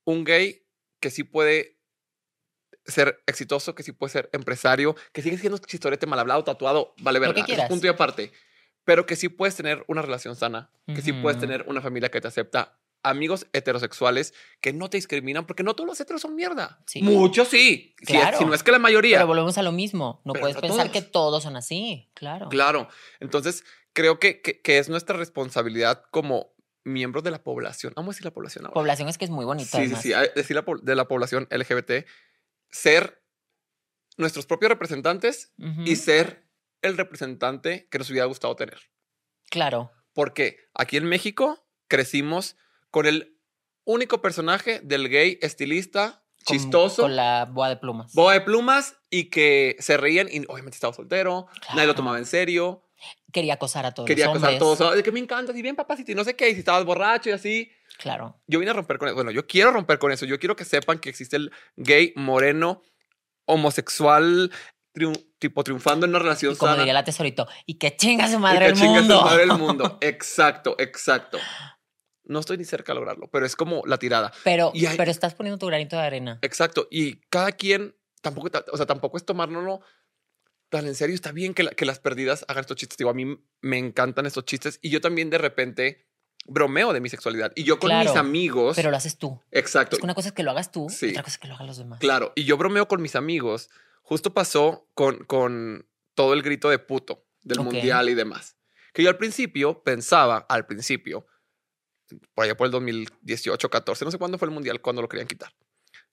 un 0.05 0.23
gay 0.23 0.65
que 1.01 1.11
sí 1.11 1.25
puede 1.25 1.81
ser 2.85 3.21
exitoso, 3.27 3.75
que 3.75 3.83
sí 3.83 3.91
puede 3.91 4.13
ser 4.13 4.31
empresario, 4.33 4.95
que 5.13 5.23
sigue 5.23 5.37
siendo 5.37 5.59
chistorete, 5.59 6.07
mal 6.07 6.21
hablado, 6.21 6.45
tatuado, 6.45 6.95
vale 6.99 7.19
verga, 7.19 7.45
es 7.45 7.69
punto 7.69 7.87
y 7.87 7.91
aparte, 7.91 8.33
pero 8.87 9.05
que 9.05 9.17
sí 9.17 9.29
puedes 9.29 9.55
tener 9.57 9.85
una 9.89 10.01
relación 10.01 10.35
sana, 10.37 10.71
que 10.87 11.03
sí 11.03 11.13
puedes 11.13 11.39
tener 11.39 11.67
una 11.69 11.83
familia 11.83 12.09
que 12.11 12.21
te 12.23 12.29
acepta, 12.29 12.79
amigos 13.03 13.47
heterosexuales 13.53 14.33
que 14.63 14.73
no 14.73 14.89
te 14.89 14.97
discriminan, 14.97 15.45
porque 15.47 15.63
no 15.63 15.75
todos 15.75 15.87
los 15.87 16.01
heteros 16.01 16.23
son 16.23 16.35
mierda. 16.35 16.81
Sí. 16.87 17.03
Muchos 17.03 17.49
sí, 17.49 17.95
si, 17.99 18.15
es- 18.17 18.21
Claro. 18.23 18.39
si 18.39 18.45
no 18.47 18.55
es 18.55 18.63
que 18.63 18.73
la 18.73 18.79
mayoría. 18.79 19.19
Pero 19.19 19.27
volvemos 19.27 19.59
a 19.59 19.63
lo 19.63 19.71
mismo. 19.73 20.23
No 20.25 20.33
Pero 20.33 20.43
puedes 20.45 20.57
no 20.57 20.61
pensar 20.63 20.89
todos. 20.89 20.93
que 20.93 21.03
todos 21.03 21.43
son 21.43 21.57
así. 21.57 22.09
Claro. 22.15 22.49
Claro. 22.49 22.89
Entonces, 23.21 23.65
creo 23.93 24.19
que, 24.19 24.41
que, 24.41 24.61
que 24.63 24.79
es 24.79 24.89
nuestra 24.89 25.17
responsabilidad 25.17 26.05
como 26.11 26.55
miembros 26.85 27.23
de 27.25 27.33
la 27.33 27.43
población. 27.45 27.93
Vamos 27.97 28.11
a 28.11 28.13
decir 28.15 28.25
la 28.25 28.33
población 28.33 28.65
ahora. 28.65 28.75
Población 28.75 29.09
es 29.09 29.19
que 29.19 29.25
es 29.25 29.31
muy 29.31 29.45
bonito. 29.45 29.77
sí, 29.77 29.89
sí, 29.97 30.13
además. 30.13 30.29
sí. 30.33 30.33
Decir 30.37 30.57
la, 30.57 30.65
de 30.83 30.95
la 30.95 31.07
población 31.09 31.49
LGBT, 31.51 32.07
ser 32.71 33.23
nuestros 34.17 34.47
propios 34.47 34.71
representantes 34.71 35.53
y 35.85 35.97
ser 35.97 36.46
el 36.87 36.97
representante 36.97 37.89
que 37.91 37.99
nos 37.99 38.11
hubiera 38.11 38.27
gustado 38.27 38.55
tener. 38.57 38.79
Claro. 39.51 39.91
Porque 40.13 40.57
aquí 40.75 40.97
en 40.97 41.05
México 41.05 41.67
crecimos 41.89 42.57
con 42.91 43.07
el 43.07 43.39
único 43.85 44.21
personaje 44.23 44.81
del 44.83 45.09
gay 45.09 45.39
estilista, 45.43 46.25
con- 46.45 46.57
chistoso, 46.57 47.03
Con 47.03 47.17
la 47.17 47.45
boa 47.51 47.69
de 47.69 47.77
plumas. 47.77 48.13
boa 48.15 48.33
de 48.33 48.41
plumas 48.41 48.97
y 49.11 49.31
que 49.31 49.77
se 49.79 49.97
reían 49.97 50.29
y 50.31 50.41
obviamente 50.49 50.77
estaba 50.77 50.93
soltero, 50.95 51.47
nadie 51.51 51.63
lo 51.69 51.75
Claro. 51.75 51.95
tomaba 51.95 52.19
en 52.19 52.27
serio. 52.27 52.83
Quería 53.33 53.55
acosar 53.55 53.85
a 53.85 53.93
todos 53.93 54.07
quería 54.07 54.27
los 54.27 54.37
acosar 54.37 54.55
a 54.55 54.59
todos. 54.59 54.81
"Ay, 54.81 55.03
que 55.03 55.13
me 55.13 55.21
encanta, 55.21 55.53
si 55.53 55.61
bien 55.61 55.77
papacito 55.77 56.11
y 56.13 56.15
no 56.15 56.25
sé 56.25 56.35
qué, 56.35 56.49
y 56.49 56.55
si 56.55 56.61
estabas 56.61 56.85
borracho 56.85 57.29
y 57.29 57.33
así. 57.33 57.71
Claro. 57.99 58.41
Yo 58.47 58.59
vine 58.59 58.71
a 58.71 58.75
romper 58.75 58.97
con 58.99 59.09
eso. 59.09 59.15
Bueno, 59.15 59.31
yo 59.31 59.47
quiero 59.47 59.71
romper 59.71 59.99
con 59.99 60.11
eso. 60.13 60.25
Yo 60.25 60.39
quiero 60.39 60.57
que 60.57 60.65
sepan 60.65 60.99
que 60.99 61.11
existe 61.11 61.37
el 61.37 61.53
gay 61.77 62.13
moreno 62.17 62.83
homosexual 63.45 64.51
triun- 64.97 65.23
tipo 65.39 65.63
triunfando 65.63 66.07
en 66.07 66.11
una 66.11 66.19
relación 66.19 66.55
Y 66.55 66.57
como 66.57 66.71
sana. 66.73 66.81
diría 66.83 66.95
la 66.95 67.05
tesorito, 67.05 67.47
y 67.67 67.75
que 67.75 67.95
chinga 67.97 68.27
su 68.29 68.35
y 68.37 68.39
madre 68.39 68.59
que 68.61 68.67
el 68.67 68.75
chingue 68.75 68.99
a 68.99 69.03
su 69.03 69.09
mundo. 69.09 69.23
madre 69.23 69.43
el 69.45 69.49
mundo. 69.59 69.99
Exacto, 70.01 70.75
exacto. 70.79 71.39
No 72.25 72.41
estoy 72.41 72.57
ni 72.59 72.65
cerca 72.65 72.93
de 72.93 72.97
lograrlo, 72.99 73.29
pero 73.31 73.47
es 73.47 73.55
como 73.55 73.83
la 73.87 73.99
tirada. 73.99 74.33
Pero, 74.43 74.73
Y 74.75 74.87
hay- 74.87 74.97
pero 74.97 75.11
estás 75.11 75.35
poniendo 75.35 75.59
tu 75.59 75.67
granito 75.67 75.97
de 75.97 76.03
arena. 76.03 76.39
Exacto. 76.43 76.89
Y 76.91 77.17
cada 77.29 77.53
quien 77.53 77.95
tampoco, 78.23 78.51
ta- 78.51 78.65
o 78.73 78.77
sea, 78.77 78.87
tampoco 78.87 79.17
es 79.17 79.25
tomárnoslo 79.25 79.81
tan 80.69 80.87
en 80.89 80.95
serio. 80.97 81.15
Está 81.15 81.31
bien 81.31 81.55
que, 81.55 81.63
la- 81.63 81.71
que 81.71 81.85
las 81.85 82.01
perdidas 82.01 82.45
hagan 82.49 82.63
estos 82.63 82.77
chistes. 82.77 82.97
Digo, 82.99 83.11
a 83.11 83.15
mí 83.15 83.39
me 83.61 83.79
encantan 83.79 84.27
estos 84.27 84.45
chistes 84.45 84.81
y 84.83 84.91
yo 84.91 85.01
también 85.01 85.31
de 85.31 85.39
repente 85.39 86.09
bromeo 86.49 86.93
de 86.93 87.01
mi 87.01 87.09
sexualidad. 87.09 87.53
Y 87.55 87.63
yo 87.63 87.79
con 87.79 87.91
mis 87.97 88.03
Claro, 88.11 88.19
amigos. 88.21 88.75
Pero 88.77 88.91
lo 88.91 88.97
haces 88.97 89.19
tú. 89.19 89.41
exacto. 89.53 89.95
Es 89.97 90.01
que 90.01 90.05
una 90.07 90.15
cosa 90.15 90.29
es 90.29 90.35
que 90.35 90.43
lo 90.43 90.51
hagas 90.51 90.73
tú 90.73 90.89
Sí. 90.91 91.07
y 91.07 91.11
otra 91.11 91.23
cosa 91.23 91.35
es 91.35 91.39
que 91.39 91.47
lo 91.49 91.55
hagan 91.55 91.67
los 91.69 91.77
demás. 91.77 92.01
Claro. 92.01 92.33
Y 92.35 92.43
yo 92.45 92.57
bromeo 92.57 92.89
con 92.89 93.01
mis 93.03 93.15
amigos. 93.15 93.69
Justo 94.09 94.33
pasó 94.33 94.89
con, 94.95 95.25
con 95.25 95.89
todo 96.15 96.33
el 96.33 96.43
grito 96.43 96.71
de 96.71 96.79
puto 96.79 97.27
del 97.43 97.59
mundial 97.61 98.09
y 98.09 98.15
demás. 98.15 98.57
Que 98.93 99.03
yo 99.03 99.11
al 99.11 99.17
principio 99.19 99.83
pensaba, 99.83 100.47
al 100.49 100.65
principio, 100.67 101.27
por 102.35 102.45
allá 102.45 102.57
por 102.57 102.67
el 102.67 102.71
2018, 102.71 103.69
14, 103.69 104.05
no 104.05 104.11
sé 104.13 104.19
cuándo 104.19 104.39
fue 104.39 104.47
el 104.47 104.55
mundial, 104.55 104.81
cuando 104.81 105.03
lo 105.03 105.09
querían 105.09 105.27
quitar. 105.29 105.53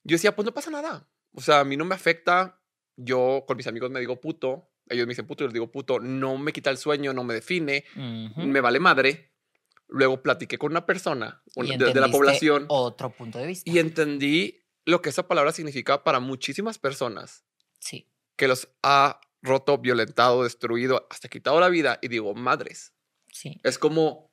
Yo 0.02 0.14
decía, 0.16 0.34
pues 0.34 0.44
no 0.44 0.52
pasa 0.52 0.70
nada. 0.70 1.08
O 1.32 1.40
sea, 1.40 1.60
a 1.60 1.64
mí 1.64 1.76
no 1.76 1.84
me 1.84 1.94
afecta. 1.94 2.60
Yo 2.96 3.44
con 3.46 3.56
mis 3.56 3.66
amigos 3.66 3.90
me 3.90 4.00
digo 4.00 4.20
puto. 4.20 4.70
Ellos 4.88 5.06
me 5.06 5.12
dicen 5.12 5.26
puto, 5.26 5.44
yo 5.44 5.48
les 5.48 5.54
digo 5.54 5.70
puto. 5.70 5.98
No 6.00 6.36
me 6.36 6.52
quita 6.52 6.70
el 6.70 6.78
sueño, 6.78 7.12
no 7.14 7.24
me 7.24 7.34
define. 7.34 7.84
Me 8.36 8.60
vale 8.60 8.80
madre. 8.80 9.32
Luego 9.88 10.20
platiqué 10.22 10.58
con 10.58 10.72
una 10.72 10.84
persona 10.84 11.42
una- 11.56 11.76
de, 11.76 11.92
de 11.92 12.00
la 12.00 12.08
población 12.08 12.66
Otro 12.68 13.10
punto 13.10 13.38
de 13.38 13.46
vista. 13.46 13.70
y 13.70 13.78
entendí 13.78 14.60
lo 14.84 15.00
que 15.00 15.10
esa 15.10 15.28
palabra 15.28 15.52
significa 15.52 16.02
para 16.04 16.20
muchísimas 16.20 16.78
personas 16.78 17.44
Sí. 17.84 18.08
que 18.36 18.48
los 18.48 18.68
ha 18.82 19.20
roto, 19.42 19.76
violentado, 19.78 20.42
destruido, 20.44 21.06
hasta 21.10 21.28
quitado 21.28 21.60
la 21.60 21.68
vida. 21.68 21.98
Y 22.02 22.08
digo, 22.08 22.34
madres. 22.34 22.94
Sí. 23.30 23.60
Es 23.62 23.78
como 23.78 24.32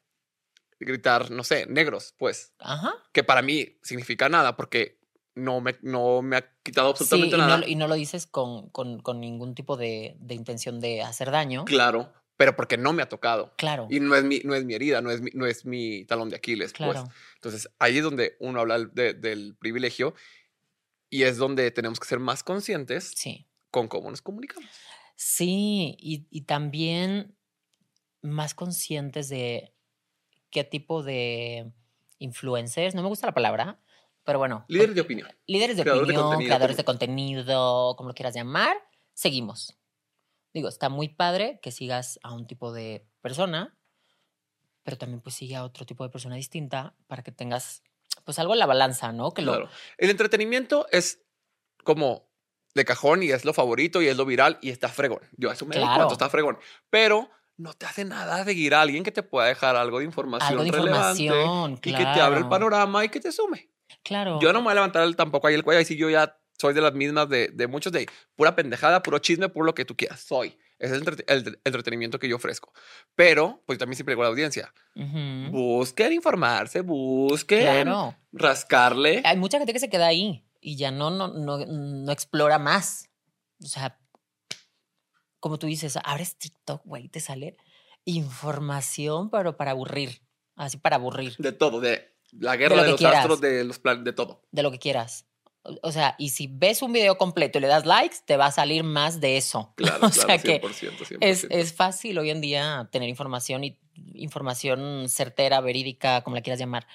gritar, 0.80 1.30
no 1.32 1.44
sé, 1.44 1.66
negros, 1.68 2.16
pues, 2.18 2.54
Ajá. 2.60 2.94
que 3.14 3.24
para 3.24 3.42
mí 3.42 3.78
significa 3.84 4.30
nada 4.30 4.56
porque 4.56 5.00
no 5.36 5.62
me, 5.62 5.76
no 5.82 6.22
me 6.22 6.38
ha 6.38 6.54
quitado 6.64 6.96
Sí, 6.96 7.04
absolutamente 7.04 7.36
y 7.36 7.40
nada. 7.40 7.58
no, 7.58 7.68
y 7.68 7.76
no 7.76 7.88
lo 7.88 7.96
dices 7.96 8.26
con, 8.26 8.70
con- 8.70 9.00
con 9.00 9.20
ningún 9.20 9.54
tipo 9.54 9.78
de, 9.78 10.16
de 10.20 10.34
intención 10.36 10.80
de 10.80 11.02
hacer 11.04 11.30
daño. 11.32 11.66
Claro, 11.66 12.12
pero 12.38 12.56
porque 12.56 12.78
no 12.78 12.92
me 12.94 13.04
ha 13.04 13.10
tocado. 13.10 13.54
Claro. 13.58 13.88
Y 13.92 14.00
no 14.00 14.16
es 14.16 14.24
mi, 14.24 14.40
no 14.44 14.56
es 14.56 14.66
mi 14.66 14.74
herida, 14.74 15.02
no 15.02 15.12
es 15.12 15.22
mi, 15.22 15.30
no 15.34 15.46
es 15.46 15.66
mi 15.66 16.06
talón 16.06 16.30
de 16.30 16.38
Aquiles. 16.38 16.74
pues. 16.76 16.92
Claro. 16.92 17.10
Entonces, 17.36 17.70
ahí 17.80 17.98
es 17.98 18.04
donde 18.04 18.36
uno 18.40 18.62
habla 18.62 18.80
de- 18.80 19.14
del 19.14 19.56
privilegio 19.60 20.16
y 21.12 21.24
es 21.24 21.38
donde 21.38 21.70
tenemos 21.70 22.00
que 22.00 22.08
ser 22.08 22.18
más 22.20 22.42
conscientes 22.42 23.12
Sí. 23.16 23.48
con 23.70 23.88
cómo 23.88 24.10
nos 24.10 24.24
comunicamos. 24.24 24.70
Sí, 25.16 25.96
y, 26.00 26.26
y 26.32 26.42
también 26.46 27.38
más 28.24 28.56
conscientes 28.56 29.30
de 29.30 29.76
qué 30.50 30.64
tipo 30.64 31.04
de 31.04 31.72
influencers, 32.18 32.96
no 32.96 33.04
me 33.04 33.08
gusta 33.10 33.28
la 33.28 33.34
palabra, 33.34 33.80
pero 34.24 34.40
bueno. 34.40 34.66
Líderes 34.68 34.96
de 34.96 35.02
opinión. 35.02 35.28
Líderes 35.48 35.78
de 35.78 35.84
Creadores 35.84 36.18
opinión, 36.18 36.44
creadores 36.46 36.78
de 36.78 36.84
contenido, 36.84 37.96
como 37.98 38.10
lo 38.10 38.16
quieras 38.16 38.34
llamar, 38.36 38.78
seguimos. 39.14 39.78
Digo, 40.54 40.68
está 40.70 40.90
muy 40.90 41.10
padre 41.10 41.60
que 41.62 41.72
sigas 41.72 42.20
a 42.24 42.34
un 42.34 42.46
tipo 42.48 42.72
de 42.74 43.08
persona, 43.22 43.78
pero 44.84 44.98
también 44.98 45.22
pues 45.22 45.36
sigue 45.36 45.56
a 45.56 45.64
otro 45.64 45.86
tipo 45.86 46.04
de 46.04 46.10
persona 46.10 46.36
distinta 46.36 46.96
para 47.08 47.24
que 47.24 47.32
tengas 47.32 47.84
pues 48.24 48.40
algo 48.40 48.54
en 48.54 48.60
la 48.60 48.66
balanza, 48.66 49.12
¿no? 49.12 49.34
Que 49.34 49.42
lo, 49.42 49.54
Claro. 49.54 49.70
El 49.98 50.10
entretenimiento 50.10 50.88
es 50.92 51.22
como 51.84 52.30
de 52.74 52.86
cajón 52.86 53.24
y 53.24 53.32
es 53.32 53.44
lo 53.46 53.54
favorito 53.54 54.02
y 54.02 54.08
es 54.08 54.16
lo 54.18 54.26
viral 54.26 54.58
y 54.62 54.70
está 54.70 54.88
fregón. 54.88 55.22
Yo 55.38 55.52
eso 55.52 55.66
me 55.66 55.76
Claro. 55.76 56.12
está 56.12 56.30
fregón. 56.30 56.58
Pero 56.90 57.30
no 57.58 57.74
te 57.74 57.86
hace 57.86 58.06
nada 58.06 58.44
seguir 58.46 58.74
a 58.74 58.82
alguien 58.82 59.04
que 59.04 59.12
te 59.12 59.24
pueda 59.24 59.48
dejar 59.48 59.76
algo 59.76 60.00
de 60.00 60.06
información 60.06 60.52
algo 60.52 60.64
de 60.64 60.72
relevante 60.72 61.24
información, 61.24 61.74
y 61.74 61.92
que 61.94 62.04
te 62.04 62.22
abra 62.22 62.40
el 62.40 62.48
panorama 62.48 63.04
y 63.06 63.10
que 63.10 63.20
te 63.20 63.32
sume. 63.32 63.70
Claro. 64.04 64.40
Yo 64.42 64.54
no 64.54 64.60
me 64.60 64.66
voy 64.66 64.72
a 64.72 64.76
levantar 64.76 65.04
el- 65.04 65.16
tampoco 65.16 65.48
ahí 65.48 65.54
el 65.56 65.64
cuello 65.64 65.82
y 65.82 65.86
si 65.86 65.98
yo 65.98 66.10
ya 66.10 66.38
soy 66.58 66.74
de 66.74 66.82
las 66.82 66.94
mismas 66.94 67.28
de, 67.28 67.50
de 67.50 67.68
muchos 67.68 67.92
de 67.92 68.08
pura 68.36 68.56
pendejada, 68.56 69.04
puro 69.04 69.20
chisme, 69.20 69.50
puro 69.50 69.66
lo 69.66 69.76
que 69.76 69.84
tú 69.86 69.96
quieras. 69.98 70.22
Soy. 70.22 70.58
Ese 70.82 70.96
es 70.96 71.02
el, 71.02 71.08
entre- 71.08 71.26
el 71.28 71.60
entretenimiento 71.64 72.18
que 72.20 72.28
yo 72.28 72.36
ofrezco. 72.38 72.74
Pero, 73.16 73.62
pues 73.68 73.78
también 73.80 73.96
siempre 73.96 74.14
digo 74.14 74.24
a 74.24 74.26
la 74.26 74.30
audiencia, 74.32 74.74
Ujú. 74.96 75.52
busquen 75.52 76.12
informarse, 76.14 76.82
busquen 76.82 77.62
Claro. 77.84 78.16
rascarle. 78.32 79.22
Hay 79.26 79.38
mucha 79.38 79.58
gente 79.60 79.74
que 79.74 79.80
se 79.80 79.90
queda 79.90 80.08
ahí 80.08 80.44
y 80.60 80.76
ya 80.78 80.92
no, 80.92 81.10
no, 81.12 81.28
no, 81.28 81.58
no 81.66 82.12
explora 82.12 82.58
más. 82.60 83.10
O 83.64 83.68
sea, 83.68 84.00
como 85.40 85.58
tú 85.60 85.68
dices, 85.68 85.98
abres 86.04 86.38
TikTok, 86.38 86.82
güey, 86.86 87.10
te 87.10 87.20
sale 87.20 87.58
información, 88.06 89.30
pero 89.30 89.58
para 89.58 89.72
aburrir. 89.72 90.22
Así 90.56 90.78
para 90.78 90.98
aburrir. 90.98 91.36
De 91.38 91.52
todo, 91.52 91.80
de 91.80 92.14
la 92.32 92.56
guerra 92.58 92.84
de, 92.84 92.90
los 92.92 92.98
quieras. 93.00 93.20
astros, 93.20 93.42
de 93.42 93.64
los 93.64 93.80
planes, 93.80 94.04
de 94.04 94.14
todo. 94.14 94.44
De 94.52 94.64
lo 94.64 94.72
que 94.72 94.80
quieras. 94.80 95.26
O- 95.64 95.92
sea, 95.92 96.16
y 96.18 96.30
si 96.30 96.48
ves 96.48 96.82
un 96.82 96.92
video 96.92 97.18
completo 97.18 97.58
y 97.58 97.62
le 97.62 97.68
das 97.68 97.86
likes, 97.86 98.18
te 98.26 98.36
va 98.38 98.48
a 98.48 98.52
salir 98.52 98.84
más 98.84 99.20
de 99.20 99.38
eso. 99.38 99.74
Claro, 99.78 100.08
o 100.08 100.10
claro, 100.10 100.28
sea 100.28 100.38
que 100.40 100.60
100%, 100.62 101.06
100%. 101.06 101.18
es, 101.22 101.46
es 101.50 101.74
fácil 101.74 102.18
hoy 102.18 102.30
en 102.32 102.42
día 102.42 102.90
tener 102.92 103.10
información 103.10 103.64
y 103.64 103.78
información 104.16 105.08
certera, 105.10 105.62
verídica, 105.62 106.22
como 106.24 106.36
la 106.36 106.42
quieras 106.42 106.60
llamar. 106.60 106.88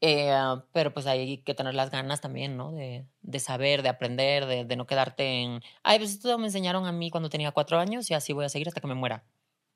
Eh, 0.00 0.30
pero 0.72 0.92
pues 0.92 1.06
hay 1.06 1.38
que 1.38 1.54
tener 1.54 1.74
las 1.74 1.90
ganas 1.90 2.20
también, 2.20 2.56
¿no? 2.56 2.72
De, 2.72 3.06
de 3.22 3.38
saber, 3.38 3.82
de 3.82 3.88
aprender, 3.88 4.46
de, 4.46 4.64
de 4.64 4.76
no 4.76 4.86
quedarte 4.86 5.24
en, 5.42 5.62
ay, 5.82 5.98
pues 5.98 6.10
esto 6.12 6.36
me 6.38 6.46
enseñaron 6.46 6.86
a 6.86 6.92
mí 6.92 7.10
cuando 7.10 7.30
tenía 7.30 7.50
cuatro 7.52 7.78
años 7.78 8.10
y 8.10 8.14
así 8.14 8.32
voy 8.34 8.44
a 8.44 8.48
seguir 8.50 8.68
hasta 8.68 8.80
que 8.80 8.86
me 8.86 8.94
muera. 8.94 9.24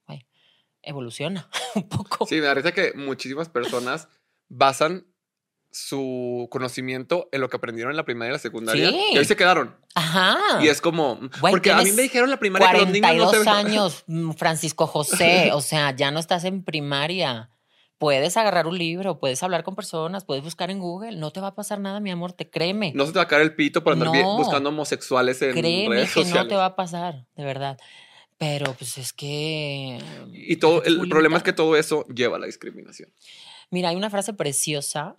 Ay, 0.06 0.26
evoluciona 0.82 1.48
un 1.74 1.88
poco. 1.88 2.26
Sí, 2.26 2.40
me 2.40 2.52
risa 2.54 2.72
que 2.72 2.92
muchísimas 2.94 3.48
personas 3.48 4.08
basan 4.48 5.06
su 5.70 6.48
conocimiento 6.50 7.28
en 7.32 7.40
lo 7.40 7.48
que 7.48 7.56
aprendieron 7.56 7.92
en 7.92 7.96
la 7.96 8.04
primaria 8.04 8.30
y 8.30 8.32
la 8.32 8.38
secundaria. 8.38 8.90
Sí. 8.90 9.00
Y 9.12 9.18
ahí 9.18 9.24
se 9.24 9.36
quedaron. 9.36 9.76
Ajá. 9.94 10.36
Y 10.62 10.68
es 10.68 10.80
como, 10.80 11.16
Güey, 11.40 11.52
porque 11.52 11.70
a 11.70 11.82
mí 11.82 11.92
me 11.92 12.02
dijeron 12.02 12.28
la 12.28 12.38
primaria 12.38 12.70
que 12.72 12.78
los 12.78 12.88
niños 12.88 13.16
no 13.16 13.24
42 13.30 13.46
años, 13.46 14.04
mm, 14.06 14.32
Francisco 14.32 14.86
José. 14.86 15.50
O 15.52 15.60
sea, 15.60 15.94
ya 15.94 16.10
no 16.10 16.18
estás 16.18 16.44
en 16.44 16.64
primaria. 16.64 17.50
Puedes 17.98 18.36
agarrar 18.38 18.66
un 18.66 18.78
libro, 18.78 19.20
puedes 19.20 19.42
hablar 19.42 19.62
con 19.62 19.76
personas, 19.76 20.24
puedes 20.24 20.42
buscar 20.42 20.70
en 20.70 20.78
Google. 20.78 21.16
No 21.16 21.32
te 21.32 21.40
va 21.40 21.48
a 21.48 21.54
pasar 21.54 21.80
nada, 21.80 22.00
mi 22.00 22.10
amor, 22.10 22.32
te 22.32 22.48
créeme. 22.48 22.92
No 22.94 23.04
se 23.06 23.12
te 23.12 23.18
va 23.18 23.24
a 23.24 23.28
caer 23.28 23.42
el 23.42 23.54
pito 23.54 23.84
por 23.84 23.92
andar 23.92 24.08
No. 24.08 24.38
buscando 24.38 24.70
homosexuales 24.70 25.40
en 25.42 25.52
créeme 25.52 25.96
redes 25.96 26.14
que 26.14 26.24
no 26.24 26.48
te 26.48 26.54
va 26.54 26.64
a 26.64 26.76
pasar, 26.76 27.26
de 27.36 27.44
verdad. 27.44 27.78
Pero 28.38 28.72
pues 28.72 28.96
es 28.96 29.12
que... 29.12 29.98
Y 30.32 30.56
todo, 30.56 30.82
el 30.82 31.10
problema 31.10 31.36
es 31.36 31.42
que 31.42 31.52
todo 31.52 31.76
eso 31.76 32.06
lleva 32.06 32.38
a 32.38 32.40
la 32.40 32.46
discriminación. 32.46 33.12
Mira, 33.70 33.90
hay 33.90 33.96
una 33.96 34.08
frase 34.08 34.32
preciosa, 34.32 35.16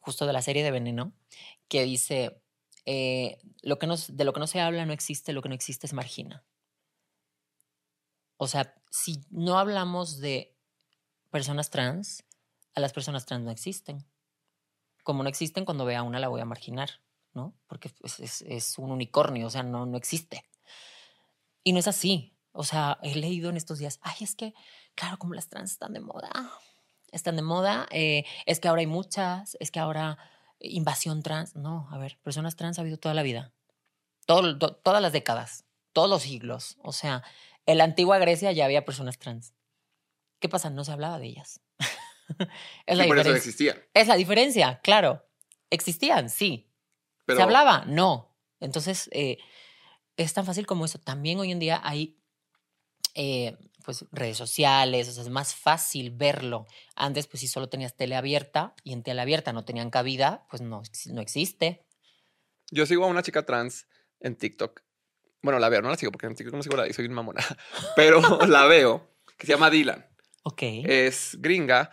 justo 0.00 0.26
de 0.26 0.32
la 0.32 0.42
serie 0.42 0.62
de 0.62 0.70
Veneno, 0.70 1.12
que 1.68 1.84
dice, 1.84 2.42
eh, 2.86 3.38
lo 3.62 3.78
que 3.78 3.86
no, 3.86 3.96
de 3.96 4.24
lo 4.24 4.32
que 4.32 4.40
no 4.40 4.46
se 4.46 4.60
habla 4.60 4.86
no 4.86 4.92
existe, 4.92 5.32
lo 5.32 5.42
que 5.42 5.48
no 5.48 5.54
existe 5.54 5.86
es 5.86 5.92
margina. 5.92 6.44
O 8.36 8.46
sea, 8.46 8.74
si 8.90 9.24
no 9.30 9.58
hablamos 9.58 10.18
de 10.20 10.56
personas 11.30 11.70
trans, 11.70 12.24
a 12.74 12.80
las 12.80 12.92
personas 12.92 13.26
trans 13.26 13.44
no 13.44 13.50
existen. 13.50 14.06
Como 15.02 15.22
no 15.22 15.28
existen, 15.28 15.64
cuando 15.64 15.84
vea 15.84 16.02
una 16.02 16.20
la 16.20 16.28
voy 16.28 16.40
a 16.40 16.44
marginar, 16.44 17.02
¿no? 17.34 17.54
Porque 17.66 17.90
es, 18.04 18.42
es 18.42 18.78
un 18.78 18.92
unicornio, 18.92 19.48
o 19.48 19.50
sea, 19.50 19.62
no, 19.62 19.84
no 19.84 19.96
existe. 19.96 20.48
Y 21.64 21.72
no 21.72 21.80
es 21.80 21.88
así. 21.88 22.38
O 22.52 22.64
sea, 22.64 22.98
he 23.02 23.14
leído 23.14 23.50
en 23.50 23.56
estos 23.56 23.78
días, 23.78 23.98
ay, 24.02 24.16
es 24.20 24.34
que, 24.34 24.54
claro, 24.94 25.18
como 25.18 25.34
las 25.34 25.48
trans 25.48 25.72
están 25.72 25.92
de 25.92 26.00
moda, 26.00 26.30
están 27.12 27.36
de 27.36 27.42
moda, 27.42 27.86
eh, 27.90 28.24
es 28.46 28.60
que 28.60 28.68
ahora 28.68 28.80
hay 28.80 28.86
muchas, 28.86 29.56
es 29.60 29.70
que 29.70 29.80
ahora 29.80 30.18
invasión 30.60 31.22
trans. 31.22 31.54
No, 31.56 31.88
a 31.90 31.98
ver, 31.98 32.18
personas 32.22 32.56
trans 32.56 32.78
ha 32.78 32.82
habido 32.82 32.98
toda 32.98 33.14
la 33.14 33.22
vida, 33.22 33.52
todo, 34.26 34.58
to- 34.58 34.74
todas 34.76 35.00
las 35.02 35.12
décadas, 35.12 35.64
todos 35.92 36.08
los 36.10 36.22
siglos. 36.22 36.76
O 36.82 36.92
sea, 36.92 37.22
en 37.66 37.78
la 37.78 37.84
antigua 37.84 38.18
Grecia 38.18 38.52
ya 38.52 38.64
había 38.64 38.84
personas 38.84 39.18
trans. 39.18 39.54
¿Qué 40.40 40.48
pasa? 40.48 40.70
No 40.70 40.84
se 40.84 40.92
hablaba 40.92 41.18
de 41.18 41.26
ellas. 41.26 41.60
es 42.86 42.96
la 42.96 43.04
eso 43.04 43.14
diferencia. 43.14 43.36
existía. 43.36 43.76
Es 43.94 44.08
la 44.08 44.16
diferencia, 44.16 44.80
claro. 44.82 45.24
Existían, 45.70 46.30
sí. 46.30 46.70
Pero 47.26 47.38
¿Se 47.38 47.42
hablaba? 47.42 47.84
No. 47.86 48.34
Entonces, 48.60 49.08
eh, 49.12 49.38
es 50.16 50.32
tan 50.34 50.44
fácil 50.46 50.66
como 50.66 50.84
eso. 50.84 50.98
También 50.98 51.38
hoy 51.40 51.52
en 51.52 51.58
día 51.58 51.80
hay 51.84 52.17
eh, 53.20 53.56
pues, 53.84 54.04
redes 54.12 54.36
sociales, 54.36 55.08
o 55.08 55.12
sea, 55.12 55.22
es 55.24 55.28
más 55.28 55.54
fácil 55.54 56.10
verlo. 56.12 56.66
Antes, 56.94 57.26
pues 57.26 57.40
si 57.40 57.48
solo 57.48 57.68
tenías 57.68 57.96
tele 57.96 58.14
abierta 58.16 58.74
y 58.84 58.92
en 58.92 59.02
tele 59.02 59.20
abierta 59.20 59.52
no 59.52 59.64
tenían 59.64 59.90
cabida, 59.90 60.46
pues 60.50 60.62
no, 60.62 60.82
no 61.12 61.20
existe. 61.20 61.84
Yo 62.70 62.86
sigo 62.86 63.04
a 63.04 63.08
una 63.08 63.22
chica 63.22 63.44
trans 63.44 63.86
en 64.20 64.36
TikTok. 64.36 64.82
Bueno, 65.42 65.58
la 65.58 65.68
veo, 65.68 65.82
no 65.82 65.90
la 65.90 65.96
sigo 65.96 66.12
porque 66.12 66.26
en 66.26 66.34
TikTok 66.34 66.54
no 66.54 66.62
sigo 66.62 66.76
la 66.76 66.92
soy 66.92 67.06
una 67.06 67.14
mamona. 67.16 67.44
Pero 67.96 68.20
la 68.46 68.66
veo, 68.66 69.14
que 69.36 69.46
se 69.46 69.52
llama 69.52 69.70
Dylan. 69.70 70.06
Ok. 70.44 70.62
Es 70.84 71.36
gringa 71.40 71.90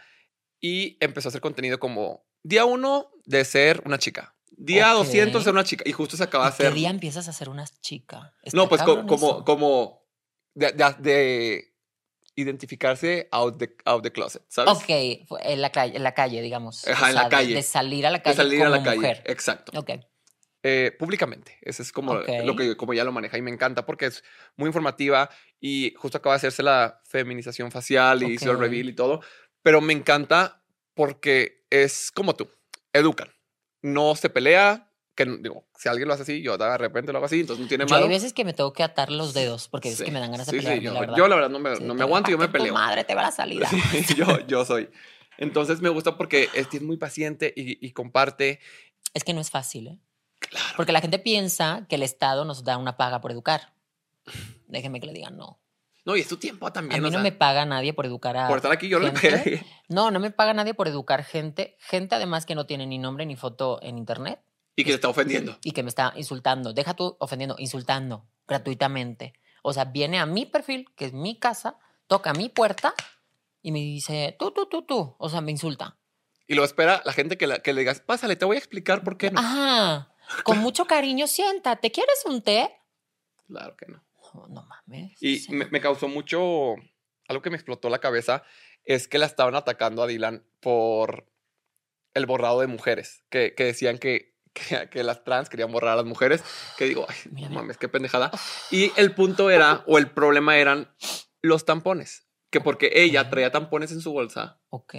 y 0.59 0.97
empezó 0.99 1.27
a 1.27 1.31
hacer 1.31 1.41
contenido 1.41 1.79
como 1.79 2.25
día 2.43 2.65
uno 2.65 3.11
de 3.25 3.45
ser 3.45 3.81
una 3.85 3.97
chica. 3.97 4.35
Día 4.57 4.93
Ok. 4.97 5.05
200 5.05 5.41
de 5.41 5.43
ser 5.43 5.53
una 5.53 5.63
chica. 5.63 5.83
Y 5.87 5.91
justo 5.91 6.17
se 6.17 6.23
acaba 6.23 6.45
de 6.45 6.49
¿Y 6.49 6.57
¿Qué 6.57 6.63
hacer. 6.63 6.73
día 6.73 6.89
empiezas 6.89 7.27
a 7.27 7.33
ser 7.33 7.49
una 7.49 7.65
chica? 7.81 8.33
No, 8.53 8.67
pues 8.69 8.81
co- 8.83 9.05
como, 9.05 9.43
como 9.43 10.04
de, 10.55 10.71
de- 10.71 10.95
de 10.99 11.73
identificarse 12.35 13.27
out 13.31 13.57
the, 13.57 13.75
out 13.85 14.03
the 14.03 14.11
closet, 14.11 14.43
¿sabes? 14.49 14.73
Ok, 14.73 14.89
en 14.89 15.61
la 15.61 15.71
calle, 15.71 15.95
en 15.95 16.03
la 16.03 16.13
calle 16.13 16.41
digamos. 16.41 16.87
Ajá, 16.87 17.09
en 17.09 17.15
la 17.15 17.23
de- 17.25 17.29
calle. 17.29 17.53
De, 17.55 17.61
salir 17.63 18.05
a 18.05 18.11
la 18.11 18.17
De 18.17 18.23
calle 18.23 18.35
salir 18.35 18.61
a 18.63 18.69
la 18.69 18.77
como 18.77 18.85
calle. 18.85 18.97
mujer. 18.97 19.23
Exacto. 19.25 19.71
Ok. 19.79 19.91
Eh, 20.63 20.91
públicamente. 20.97 21.59
Ese 21.61 21.83
es 21.83 21.91
como 21.91 22.13
Ok. 22.13 22.27
lo 22.43 22.55
que 22.55 22.75
como 22.75 22.93
ya 22.93 23.03
lo 23.03 23.11
maneja 23.11 23.37
y 23.37 23.41
me 23.41 23.51
encanta 23.51 23.85
porque 23.85 24.07
es 24.07 24.23
muy 24.57 24.67
informativa 24.67 25.29
y 25.59 25.93
justo 25.95 26.17
acaba 26.17 26.33
de 26.33 26.37
hacerse 26.37 26.63
la 26.63 27.01
feminización 27.05 27.71
facial 27.71 28.23
y 28.23 28.33
hizo 28.33 28.51
el 28.51 28.57
reveal 28.59 28.89
y 28.89 28.93
todo. 28.95 29.21
Pero 29.61 29.79
me 29.79 29.93
encanta 29.93 30.63
porque 30.95 31.65
es 31.69 32.11
como 32.11 32.35
tú. 32.35 32.49
Educan. 32.93 33.29
No 33.83 34.15
se 34.15 34.29
pelea. 34.29 34.91
Que 35.15 35.25
digo, 35.25 35.63
si 35.77 35.87
alguien 35.87 36.07
lo 36.09 36.13
hace 36.13 36.23
así, 36.23 36.41
yo 36.41 36.57
de 36.57 36.77
repente 36.77 37.11
lo 37.13 37.19
hago 37.19 37.25
así, 37.27 37.39
entonces 37.39 37.63
no 37.63 37.69
tiene 37.69 37.85
Yo 37.87 37.95
hay 37.95 38.01
malo. 38.01 38.09
veces 38.13 38.33
que 38.33 38.43
me 38.43 38.51
tengo 38.53 38.73
que 38.73 38.83
atar 38.83 39.11
los 39.11 39.33
dedos 39.33 39.69
porque 39.69 39.89
es 39.89 39.97
Sí, 39.97 40.03
que 40.03 40.11
me 40.11 40.19
dan 40.19 40.31
ganas 40.31 40.45
de 40.47 40.59
sí, 40.59 40.65
sí, 40.65 40.81
yo, 40.81 40.93
la 40.93 40.99
verdad. 40.99 41.15
yo 41.17 41.27
la 41.29 41.35
verdad 41.35 41.49
no 41.49 41.59
me, 41.59 41.79
no 41.79 41.93
me 41.93 42.01
aguanto 42.03 42.29
y 42.29 42.33
yo 42.33 42.37
me 42.37 42.45
parte 42.47 42.57
tu 42.57 42.63
peleo. 42.65 42.73
madre 42.73 43.03
te 43.05 43.15
va 43.15 43.21
la 43.21 43.31
salida. 43.31 43.69
Yo, 44.17 44.45
yo 44.47 44.65
soy. 44.65 44.89
Entonces 45.37 45.79
me 45.81 45.89
gusta 45.89 46.17
porque 46.17 46.49
es, 46.53 46.67
es 46.73 46.81
muy 46.81 46.97
paciente 46.97 47.53
y, 47.55 47.85
y 47.85 47.91
comparte. 47.91 48.59
Es 49.13 49.23
que 49.23 49.33
no 49.33 49.39
es 49.41 49.51
fácil, 49.51 49.87
¿eh? 49.87 49.99
Claro. 50.39 50.65
Porque 50.75 50.91
la 50.91 50.99
gente 51.01 51.17
piensa 51.19 51.85
que 51.87 51.95
el 51.95 52.03
Estado 52.03 52.43
nos 52.45 52.63
da 52.65 52.77
una 52.77 52.97
paga 52.97 53.21
por 53.21 53.31
educar. 53.31 53.73
Déjenme 54.67 54.99
que 54.99 55.07
le 55.07 55.13
digan 55.13 55.37
no. 55.37 55.59
No, 56.03 56.15
y 56.15 56.19
es 56.19 56.27
tu 56.27 56.37
tiempo 56.37 56.67
A 56.67 56.73
también. 56.73 57.01
mí 57.01 57.07
o 57.07 57.11
no 57.11 57.15
sea, 57.17 57.23
me 57.23 57.31
paga 57.31 57.65
nadie 57.65 57.93
por 57.93 58.05
educar 58.05 58.37
a. 58.37 58.47
por 58.47 58.57
estar 58.57 58.71
aquí 58.71 58.89
yo 58.89 58.99
no. 58.99 59.11
No, 59.89 60.11
no 60.11 60.19
me 60.19 60.29
paga 60.31 60.53
nadie 60.53 60.73
por 60.73 60.87
educar 60.87 61.23
gente. 61.23 61.77
Gente 61.79 62.15
además 62.15 62.45
que 62.45 62.53
no 62.55 62.65
tiene 62.65 62.85
ni 62.85 62.97
nombre 62.99 63.25
ni 63.25 63.35
foto 63.35 63.79
en 63.81 63.97
internet 63.97 64.39
Y 64.75 64.83
que 64.83 64.89
te 64.91 64.95
está 64.95 65.09
ofendiendo. 65.09 65.57
y 65.63 65.71
que 65.71 65.83
me 65.83 65.89
está 65.89 66.13
insultando. 66.15 66.73
Deja 66.73 66.93
tú 66.95 67.15
ofendiendo, 67.19 67.55
insultando 67.59 68.25
gratuitamente. 68.47 69.33
O 69.63 69.73
sea, 69.73 69.85
viene 69.85 70.19
a 70.19 70.25
mi 70.25 70.45
perfil, 70.45 70.87
que 70.95 71.05
es 71.05 71.13
mi 71.13 71.39
casa, 71.39 71.77
toca 72.07 72.33
mi 72.33 72.49
puerta 72.49 72.93
y 73.61 73.71
me 73.71 73.79
dice, 73.79 74.35
tú, 74.37 74.51
tú, 74.51 74.67
tú, 74.67 74.83
tú. 74.83 75.15
O 75.17 75.29
sea, 75.29 75.41
me 75.41 75.51
insulta. 75.51 75.97
Y 76.47 76.53
lo 76.55 76.63
espera 76.63 77.01
la 77.05 77.13
gente 77.13 77.37
que, 77.37 77.47
la- 77.47 77.59
que 77.59 77.73
le 77.73 77.81
digas, 77.81 78.01
pásale, 78.01 78.35
te 78.35 78.45
voy 78.45 78.57
a 78.57 78.59
explicar 78.59 79.03
por 79.03 79.17
qué 79.17 79.31
no. 79.31 79.39
Ajá. 79.39 80.11
Con 80.43 80.59
mucho 80.59 80.85
cariño, 80.85 81.25
siéntate. 81.27 81.91
¿Quieres 81.91 82.23
un 82.25 82.41
té? 82.41 82.69
Claro 83.47 83.75
que 83.77 83.85
no. 83.87 84.03
No, 84.33 84.47
no 84.49 84.63
mames. 84.65 85.13
Y 85.21 85.45
me, 85.49 85.65
me 85.67 85.79
causó 85.81 86.07
mucho. 86.09 86.75
Algo 87.27 87.41
que 87.41 87.49
me 87.49 87.55
explotó 87.55 87.89
la 87.89 87.99
cabeza 87.99 88.43
es 88.83 89.07
que 89.07 89.17
la 89.17 89.25
estaban 89.25 89.55
atacando 89.55 90.03
a 90.03 90.07
Dylan 90.07 90.43
por 90.59 91.27
el 92.13 92.25
borrado 92.27 92.59
de 92.59 92.67
mujeres. 92.67 93.23
Que, 93.29 93.55
que 93.55 93.63
decían 93.63 93.97
que, 93.97 94.34
que, 94.55 94.89
que 94.89 95.03
las 95.03 95.23
trans 95.23 95.49
querían 95.49 95.71
borrar 95.71 95.93
a 95.93 95.95
las 95.97 96.05
mujeres. 96.05 96.43
Que 96.77 96.85
digo, 96.85 97.05
ay, 97.07 97.15
no 97.31 97.49
mames, 97.49 97.77
qué 97.77 97.87
pendejada. 97.87 98.31
Y 98.71 98.91
el 98.95 99.13
punto 99.13 99.49
era, 99.51 99.83
o 99.85 99.97
el 99.99 100.09
problema 100.09 100.57
eran 100.57 100.89
los 101.43 101.65
tampones. 101.65 102.25
Que 102.49 102.61
porque 102.61 102.89
ella 102.95 103.29
traía 103.29 103.51
tampones 103.51 103.91
en 103.91 104.01
su 104.01 104.11
bolsa, 104.13 104.61
Ok. 104.69 104.95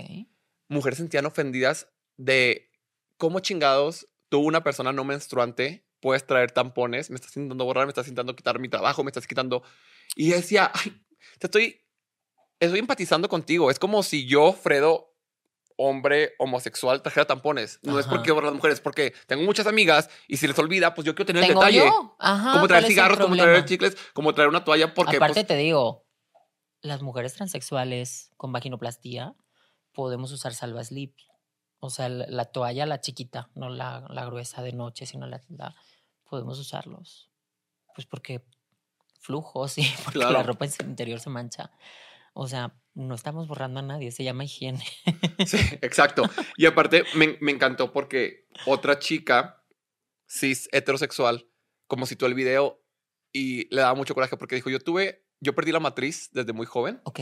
mujeres 0.68 0.98
sentían 0.98 1.26
ofendidas 1.26 1.88
de 2.16 2.70
cómo 3.16 3.40
chingados 3.40 4.08
tú, 4.28 4.40
una 4.40 4.62
persona 4.62 4.92
no 4.92 5.04
menstruante, 5.04 5.86
puedes 6.00 6.26
traer 6.26 6.50
tampones, 6.50 7.08
me 7.10 7.16
estás 7.16 7.34
intentando 7.36 7.64
borrar, 7.64 7.86
me 7.86 7.90
estás 7.90 8.06
intentando 8.06 8.36
quitar 8.36 8.58
mi 8.58 8.68
trabajo, 8.68 9.02
me 9.04 9.10
estás 9.10 9.26
quitando. 9.26 9.62
Y 10.16 10.30
decía, 10.30 10.70
ay, 10.74 11.02
te 11.38 11.46
estoy, 11.46 11.80
estoy 12.60 12.78
empatizando 12.80 13.28
contigo. 13.28 13.70
Es 13.70 13.78
como 13.78 14.02
si 14.02 14.26
yo, 14.26 14.52
Fredo, 14.52 15.05
hombre 15.76 16.34
homosexual, 16.38 17.02
trajera 17.02 17.26
tampones. 17.26 17.78
No 17.82 17.98
es 17.98 18.06
porque 18.06 18.32
las 18.32 18.52
mujeres, 18.54 18.80
porque 18.80 19.14
tengo 19.26 19.42
muchas 19.44 19.66
amigas 19.66 20.08
y 20.26 20.38
si 20.38 20.46
les 20.46 20.58
olvida, 20.58 20.94
pues 20.94 21.04
yo 21.04 21.14
quiero 21.14 21.26
tener 21.26 21.42
el 21.44 21.50
detalle. 21.54 21.78
yo. 21.78 22.16
Ajá. 22.18 22.52
Como 22.54 22.66
traer 22.66 22.68
¿cuál 22.68 22.84
es 22.84 22.84
el 22.84 22.90
cigarros, 22.94 23.18
como 23.18 23.36
traer 23.36 23.64
chicles, 23.64 23.96
como 24.12 24.34
traer 24.34 24.48
una 24.48 24.64
toalla, 24.64 24.94
porque 24.94 25.16
Aparte 25.16 25.34
pues, 25.34 25.46
te 25.46 25.56
digo, 25.56 26.06
las 26.80 27.02
mujeres 27.02 27.34
transexuales 27.34 28.30
con 28.36 28.52
vaginoplastía 28.52 29.34
podemos 29.92 30.32
usar 30.32 30.54
salva 30.54 30.82
slip. 30.84 31.14
O 31.78 31.90
sea, 31.90 32.08
la, 32.08 32.26
la 32.28 32.46
toalla, 32.46 32.86
la 32.86 33.00
chiquita, 33.00 33.50
no 33.54 33.68
la, 33.68 34.06
la 34.08 34.24
gruesa 34.24 34.62
de 34.62 34.72
noche, 34.72 35.04
sino 35.06 35.26
la, 35.26 35.42
la- 35.48 35.74
podemos 36.28 36.58
usarlos. 36.58 37.30
Pues 37.94 38.06
porque 38.06 38.44
flujos 39.20 39.76
y 39.78 39.86
porque 40.04 40.18
la 40.20 40.42
ropa 40.42 40.66
interior 40.66 41.20
se 41.20 41.30
mancha. 41.30 41.70
O 42.32 42.46
sea, 42.48 42.74
no 42.96 43.14
estamos 43.14 43.46
borrando 43.46 43.78
a 43.80 43.82
nadie, 43.82 44.10
se 44.10 44.24
llama 44.24 44.44
higiene. 44.44 44.82
Sí, 45.46 45.58
exacto. 45.82 46.24
Y 46.56 46.66
aparte 46.66 47.04
me, 47.14 47.36
me 47.40 47.52
encantó 47.52 47.92
porque 47.92 48.48
otra 48.66 48.98
chica 48.98 49.62
cis 50.28 50.68
heterosexual 50.72 51.46
como 51.86 52.06
citó 52.06 52.26
el 52.26 52.34
video 52.34 52.82
y 53.32 53.72
le 53.72 53.82
daba 53.82 53.94
mucho 53.94 54.14
coraje 54.14 54.36
porque 54.36 54.54
dijo, 54.56 54.70
yo 54.70 54.80
tuve, 54.80 55.24
yo 55.40 55.54
perdí 55.54 55.70
la 55.72 55.78
matriz 55.80 56.30
desde 56.32 56.52
muy 56.52 56.66
joven, 56.66 57.00
Ok. 57.04 57.20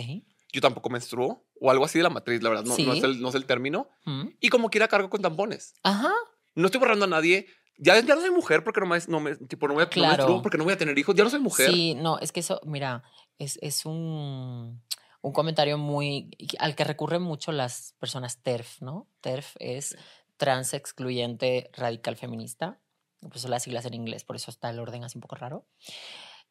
yo 0.53 0.61
tampoco 0.61 0.89
menstruo 0.91 1.47
o 1.61 1.71
algo 1.71 1.85
así 1.85 1.99
de 1.99 2.05
la 2.05 2.11
matriz, 2.11 2.43
la 2.43 2.49
verdad, 2.51 2.65
no, 2.65 2.77
no, 2.79 2.93
es, 2.95 3.03
el, 3.03 3.21
no 3.21 3.29
es 3.29 3.35
el 3.35 3.45
término. 3.47 3.89
¿Mm? 4.07 4.29
Y 4.41 4.49
como 4.49 4.71
quiera 4.71 4.89
cargo 4.89 5.11
con 5.11 5.21
tampones. 5.23 5.75
Ajá. 5.83 6.13
No 6.55 6.67
estoy 6.67 6.79
borrando 6.79 7.05
a 7.05 7.09
nadie. 7.09 7.47
Ya, 7.77 7.99
ya 8.01 8.15
no 8.15 8.21
soy 8.21 8.31
mujer 8.31 8.63
porque 8.63 8.79
no 8.81 8.87
me, 8.87 8.99
no 9.09 9.19
me, 9.21 9.35
tipo, 9.35 9.67
no 9.67 9.75
voy 9.75 9.83
a, 9.83 9.87
no 9.87 9.91
Claro. 9.91 10.17
menstruo 10.17 10.43
porque 10.43 10.57
no 10.59 10.63
voy 10.65 10.73
a 10.75 10.79
tener 10.79 10.97
hijos. 10.97 11.15
Ya 11.17 11.25
no 11.25 11.31
soy 11.31 11.41
mujer. 11.41 11.71
Sí, 11.73 11.95
no, 11.97 12.19
es 12.21 12.31
que 12.31 12.39
eso, 12.41 12.61
mira, 12.65 13.03
es, 13.39 13.59
es 13.63 13.85
un, 13.85 14.81
un 15.25 15.33
comentario 15.33 15.79
muy 15.79 16.31
al 16.59 16.75
que 16.77 16.85
recurren 16.85 17.23
mucho 17.23 17.51
las 17.51 17.95
personas 17.99 18.43
TERF, 18.43 18.83
¿no? 18.83 19.09
TERF 19.23 19.57
es 19.59 19.97
trans 20.37 20.75
excluyente 20.75 21.71
radical 21.73 22.17
feminista, 22.17 22.79
pues 23.21 23.41
son 23.41 23.51
las 23.51 23.63
siglas 23.63 23.87
en 23.87 23.95
inglés, 23.95 24.23
por 24.23 24.37
eso 24.37 24.51
está 24.51 24.69
el 24.69 24.79
orden 24.79 25.03
así 25.03 25.17
un 25.17 25.23
poco 25.23 25.37
raro. 25.37 25.67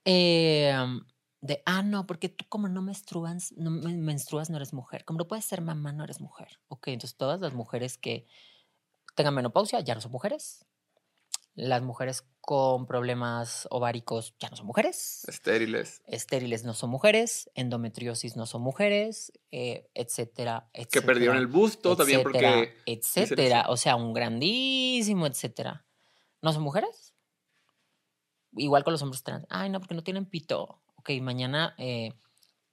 Eh, 0.05 0.74
de, 1.41 1.61
ah, 1.67 1.84
no, 1.84 2.07
porque 2.07 2.30
tú 2.30 2.45
como 2.49 2.67
no 2.67 2.82
menstruas, 2.82 3.51
no 3.57 3.69
men- 3.69 4.01
menstruas 4.01 4.49
no 4.49 4.55
eres 4.57 4.74
mujer, 4.74 5.05
como 5.05 5.19
no 5.19 5.28
puedes 5.28 5.45
ser 5.45 5.61
mamá 5.61 5.91
no 5.93 6.03
eres 6.03 6.19
mujer. 6.19 6.59
Ok, 6.67 6.88
entonces 6.88 7.15
todas 7.15 7.39
las 7.41 7.53
mujeres 7.53 7.99
que 7.99 8.26
tengan 9.15 9.36
menopausia 9.36 9.82
ya 9.82 9.93
no 9.93 10.01
son 10.01 10.13
mujeres. 10.13 10.65
Las 11.56 11.82
mujeres 11.84 12.24
con 12.41 12.88
problemas 12.88 13.68
ováricos 13.70 14.36
ya 14.39 14.49
no 14.49 14.56
son 14.56 14.66
mujeres. 14.66 15.24
Estériles. 15.28 16.01
Estériles 16.08 16.64
no 16.64 16.74
son 16.74 16.89
mujeres. 16.89 17.49
Endometriosis 17.54 18.36
no 18.36 18.45
son 18.45 18.62
mujeres. 18.64 19.32
eh, 19.51 19.88
etcétera, 19.93 20.70
Que 20.74 20.82
etcétera. 20.82 21.06
perdieron 21.06 21.38
el 21.38 21.47
busto 21.47 21.95
también 21.95 22.24
porque... 22.24 22.76
Etcétera. 22.86 23.66
O 23.70 23.78
sea, 23.78 23.95
un 23.95 24.14
grandísimo 24.14 25.28
etcétera. 25.28 25.86
¿No 26.41 26.51
son 26.51 26.64
mujeres? 26.64 27.14
Igual 28.56 28.84
con 28.84 28.93
los 28.93 29.01
hombres 29.01 29.24
trans. 29.24 29.45
Ay, 29.49 29.70
no, 29.70 29.80
porque 29.80 29.95
no 29.95 30.04
tienen 30.04 30.26
pito. 30.26 30.82
Ok, 30.95 31.12
mañana 31.22 31.76
eh, 31.78 32.14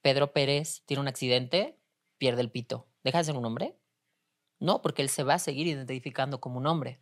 Pedro 0.03 0.33
Pérez 0.33 0.83
tiene 0.87 1.01
un 1.03 1.09
accidente, 1.09 1.79
pierde 2.19 2.41
el 2.43 2.51
pito. 2.51 2.89
¿Deja 3.05 3.19
de 3.19 3.25
ser 3.25 3.37
un 3.37 3.45
hombre? 3.45 3.77
No, 4.59 4.83
porque 4.83 5.03
él 5.03 5.09
se 5.11 5.23
va 5.23 5.35
a 5.35 5.39
seguir 5.39 5.67
identificando 5.67 6.41
como 6.41 6.59
un 6.59 6.67
hombre. 6.67 7.01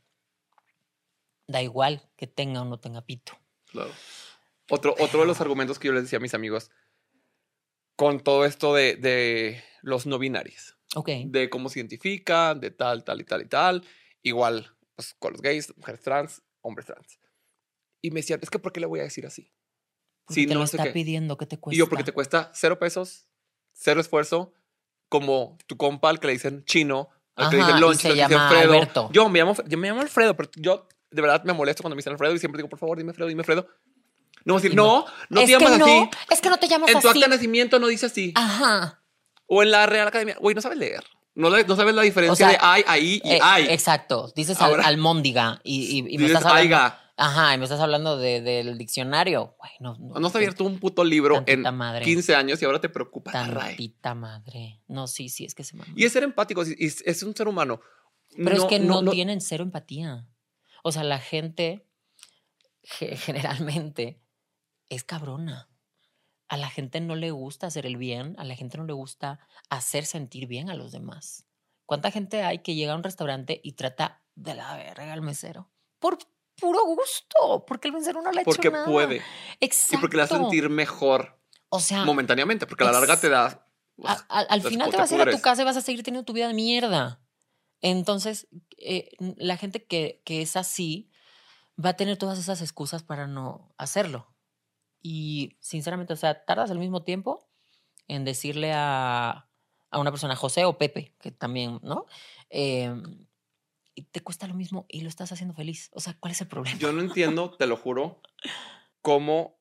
Da 1.49 1.63
igual 1.63 2.09
que 2.17 2.27
tenga 2.29 2.63
o 2.63 2.65
no 2.65 2.79
tenga 2.79 3.03
pito. 3.05 3.33
Claro. 3.67 3.91
Otro, 4.71 4.95
otro 5.01 5.21
de 5.21 5.27
los 5.27 5.41
argumentos 5.41 5.79
que 5.79 5.89
yo 5.89 5.95
les 5.95 6.03
decía 6.05 6.19
a 6.19 6.21
mis 6.23 6.35
amigos, 6.35 6.71
con 7.97 8.21
todo 8.21 8.45
esto 8.45 8.75
de, 8.75 8.97
de 8.97 9.63
los 9.83 10.07
no 10.07 10.19
binarios, 10.19 10.77
Ok. 10.95 11.09
de 11.27 11.51
cómo 11.51 11.69
se 11.69 11.81
identifican, 11.81 12.61
de 12.61 12.71
tal, 12.71 13.03
tal 13.03 13.21
y 13.21 13.25
tal 13.25 13.41
y 13.43 13.47
tal. 13.47 13.85
Igual, 14.23 14.75
pues 14.95 15.15
con 15.19 15.33
los 15.33 15.43
gays, 15.43 15.75
mujeres 15.77 16.03
trans, 16.03 16.43
hombres 16.61 16.87
trans. 16.87 17.19
Y 18.03 18.11
me 18.11 18.21
decían, 18.21 18.41
es 18.43 18.51
que 18.51 18.59
¿por 18.59 18.73
qué 18.73 18.81
le 18.81 18.87
voy 18.87 19.01
a 19.01 19.05
decir 19.05 19.27
así? 19.27 19.51
Porque 20.27 20.43
Sí, 20.43 20.47
te 20.47 20.53
no 20.55 20.61
lo 20.61 20.65
está 20.67 20.85
qué. 20.85 20.91
pidiendo, 20.91 21.37
¿qué 21.39 21.47
te 21.47 21.59
cuesta? 21.59 21.75
Y 21.75 21.79
yo, 21.79 21.89
porque 21.89 22.05
te 22.05 22.13
cuesta 22.13 22.51
cero 22.55 22.79
pesos, 22.79 23.27
cero 23.73 24.01
esfuerzo, 24.01 24.53
como 25.09 25.57
tu 25.67 25.77
compa 25.79 26.11
al 26.11 26.21
que 26.21 26.27
le 26.27 26.35
dicen 26.35 26.65
chino, 26.67 27.09
al 27.35 27.49
que 27.51 27.57
le 27.57 27.63
dicen 27.65 27.79
se 27.79 27.85
al 27.87 27.97
que 27.97 28.09
le 28.09 28.15
dicen 28.15 28.39
Alfredo. 28.39 28.73
Alberto. 28.75 29.09
Yo 29.13 29.29
me 29.31 29.39
llamo, 29.39 29.55
yo 29.67 29.79
me 29.79 29.89
llamo 29.89 30.03
Alfredo, 30.03 30.37
pero 30.37 30.51
yo 30.57 30.87
de 31.11 31.23
verdad 31.23 31.43
me 31.45 31.53
molesto 31.53 31.83
cuando 31.83 31.95
me 31.97 32.01
dicen 32.01 32.13
Alfredo 32.13 32.35
y 32.35 32.39
siempre 32.39 32.59
digo, 32.59 32.69
por 32.69 32.79
favor, 32.79 32.99
dime 32.99 33.11
Alfredo, 33.11 33.29
dime 33.29 33.41
Alfredo. 33.41 33.67
No, 34.45 34.55
voy 34.55 34.61
a 34.61 34.63
decir, 34.63 34.77
no, 34.77 35.05
no 35.29 35.41
te 35.41 35.47
llamas 35.47 35.73
así. 35.81 36.11
es 36.31 36.41
que 36.41 36.49
no 36.49 36.57
te 36.59 36.69
llamas 36.69 36.89
En 36.91 37.01
tu 37.01 37.09
así. 37.09 37.19
acta 37.19 37.21
de 37.31 37.37
nacimiento 37.37 37.79
no 37.79 37.87
dice 37.89 38.07
así. 38.07 38.33
Ajá. 38.35 39.03
O 39.47 39.63
en 39.63 39.71
la 39.71 39.87
Real 39.87 40.09
Academia. 40.09 40.37
Güey, 40.41 40.55
no 40.55 40.61
sabes 40.61 40.79
leer. 40.79 41.03
No, 41.35 41.51
no 41.51 41.77
sabes 41.77 41.95
la 41.95 42.03
diferencia 42.03 42.49
de 42.49 42.59
ay, 42.61 42.83
ahí 42.87 43.21
y 43.25 43.31
Eh, 43.31 43.39
ay. 43.43 43.67
Exacto. 43.71 44.33
Dices 44.35 44.61
almóndiga 44.61 45.61
y, 45.65 46.07
y- 46.09 46.19
me 46.19 46.27
estás 46.27 46.45
hablando. 46.45 46.95
Ajá, 47.21 47.55
y 47.55 47.59
me 47.59 47.65
estás 47.65 47.81
hablando 47.81 48.17
de- 48.17 48.41
del 48.41 48.79
diccionario. 48.79 49.55
Güey, 49.59 49.73
no, 49.81 49.97
no, 49.99 50.27
has 50.27 50.35
abierto 50.37 50.65
un 50.65 50.79
puto 50.79 51.03
libro 51.05 51.43
en 51.47 51.63
madre. 51.75 52.05
15 52.05 52.35
años 52.35 52.63
y 52.63 52.65
ahora 52.65 52.81
te 52.81 52.89
preocupa. 52.89 53.33
Tantita 53.33 54.15
madre. 54.15 54.81
No, 54.89 55.07
sí, 55.09 55.29
sí, 55.29 55.45
es 55.45 55.55
que 55.55 55.65
se. 55.65 55.77
Y 55.97 56.05
es 56.05 56.13
ser 56.13 56.23
empático, 56.23 56.63
es 56.63 57.23
un 57.23 57.35
ser 57.35 57.49
humano. 57.49 57.81
Pero 58.37 58.57
es 58.57 58.65
que 58.65 58.79
no, 58.79 59.05
tienen 59.11 59.41
cero 59.41 59.65
empatía. 59.65 60.27
O 60.83 60.93
sea, 60.93 61.05
la 61.05 61.19
gente 61.19 61.87
ge- 62.83 63.17
generalmente 63.17 64.21
es 64.89 65.05
cabrona. 65.05 65.69
A 66.49 66.57
la 66.57 66.71
gente 66.71 67.01
no 67.01 67.15
le 67.15 67.31
gusta 67.31 67.67
hacer 67.67 67.85
el 67.85 67.97
bien, 67.99 68.35
a 68.39 68.45
la 68.45 68.55
gente 68.55 68.79
no 68.79 68.85
le 68.85 68.95
gusta 68.95 69.39
hacer 69.69 70.07
sentir 70.07 70.47
bien 70.47 70.71
a 70.71 70.75
los 70.75 70.93
demás. 70.93 71.45
¿Cuánta 71.85 72.11
gente 72.11 72.43
hay 72.43 72.61
que 72.61 72.75
llega 72.75 72.93
a 72.93 72.97
un 72.97 73.03
restaurante 73.03 73.61
y 73.63 73.73
trata 73.73 74.23
de 74.35 74.55
la 74.55 74.77
verga 74.77 75.13
al 75.13 75.21
mesero? 75.23 75.71
Por 75.99 76.19
puro 76.59 76.85
gusto, 76.87 77.65
porque 77.67 77.89
el 77.89 77.95
mesero 77.95 78.23
no 78.23 78.33
le 78.33 78.39
ha 78.39 78.43
hecho 78.43 78.51
Porque 78.51 78.71
nada. 78.71 78.87
puede. 78.87 79.23
Exacto. 79.61 79.97
Y 79.97 80.01
porque 80.01 80.17
le 80.17 80.23
hace 80.23 80.35
sentir 80.37 80.69
mejor 80.71 81.39
O 81.69 81.81
sea, 81.81 82.05
momentáneamente, 82.05 82.67
porque 82.67 82.85
a 82.85 82.87
la 82.87 82.93
larga 82.93 83.21
te 83.21 83.29
da. 83.29 83.67
a- 84.05 84.25
a- 84.29 84.41
al 84.41 84.63
final 84.63 84.91
te 84.91 84.97
vas 84.97 85.11
a 85.13 85.15
ir 85.17 85.21
a 85.21 85.31
tu 85.31 85.41
casa 85.41 85.63
y 85.63 85.65
vas 85.67 85.77
a 85.77 85.81
seguir 85.83 86.03
teniendo 86.03 86.25
tu 86.25 86.33
vida 86.33 86.49
de 86.49 86.55
mierda. 86.55 87.21
Entonces, 87.81 88.49
eh, 88.77 89.11
la 89.37 89.57
gente 89.57 89.85
que, 89.85 90.23
que 90.25 90.43
es 90.43 90.57
así 90.57 91.11
va 91.83 91.91
a 91.91 91.97
tener 91.97 92.17
todas 92.17 92.39
esas 92.39 92.61
excusas 92.61 93.03
para 93.03 93.27
no 93.27 93.75
hacerlo. 93.79 94.35
Y 95.01 95.57
sinceramente, 95.61 96.13
o 96.13 96.17
sea, 96.17 96.45
tardas 96.45 96.71
el 96.71 96.79
mismo 96.79 97.05
tiempo 97.05 97.49
en 98.09 98.25
decirle 98.25 98.73
a, 98.75 99.49
a 99.91 99.99
una 99.99 100.11
persona, 100.11 100.35
José 100.35 100.65
o 100.65 100.79
Pepe, 100.79 101.15
que 101.21 101.31
también, 101.31 101.79
¿no? 101.83 102.07
Y 103.99 104.03
te 104.03 104.21
cuesta 104.21 104.47
lo 104.47 104.55
mismo 104.55 104.87
y 104.89 105.01
lo 105.01 105.09
estás 105.09 105.33
haciendo 105.33 105.55
feliz. 105.55 105.91
O 105.93 106.01
sea, 106.01 106.17
¿cuál 106.19 106.33
es 106.33 106.41
el 106.41 106.47
problema? 106.47 106.79
Yo 106.79 106.93
no 106.93 107.01
entiendo, 107.01 107.57
te 107.57 107.67
lo 107.67 107.77
juro, 107.77 108.21
cómo 109.03 109.59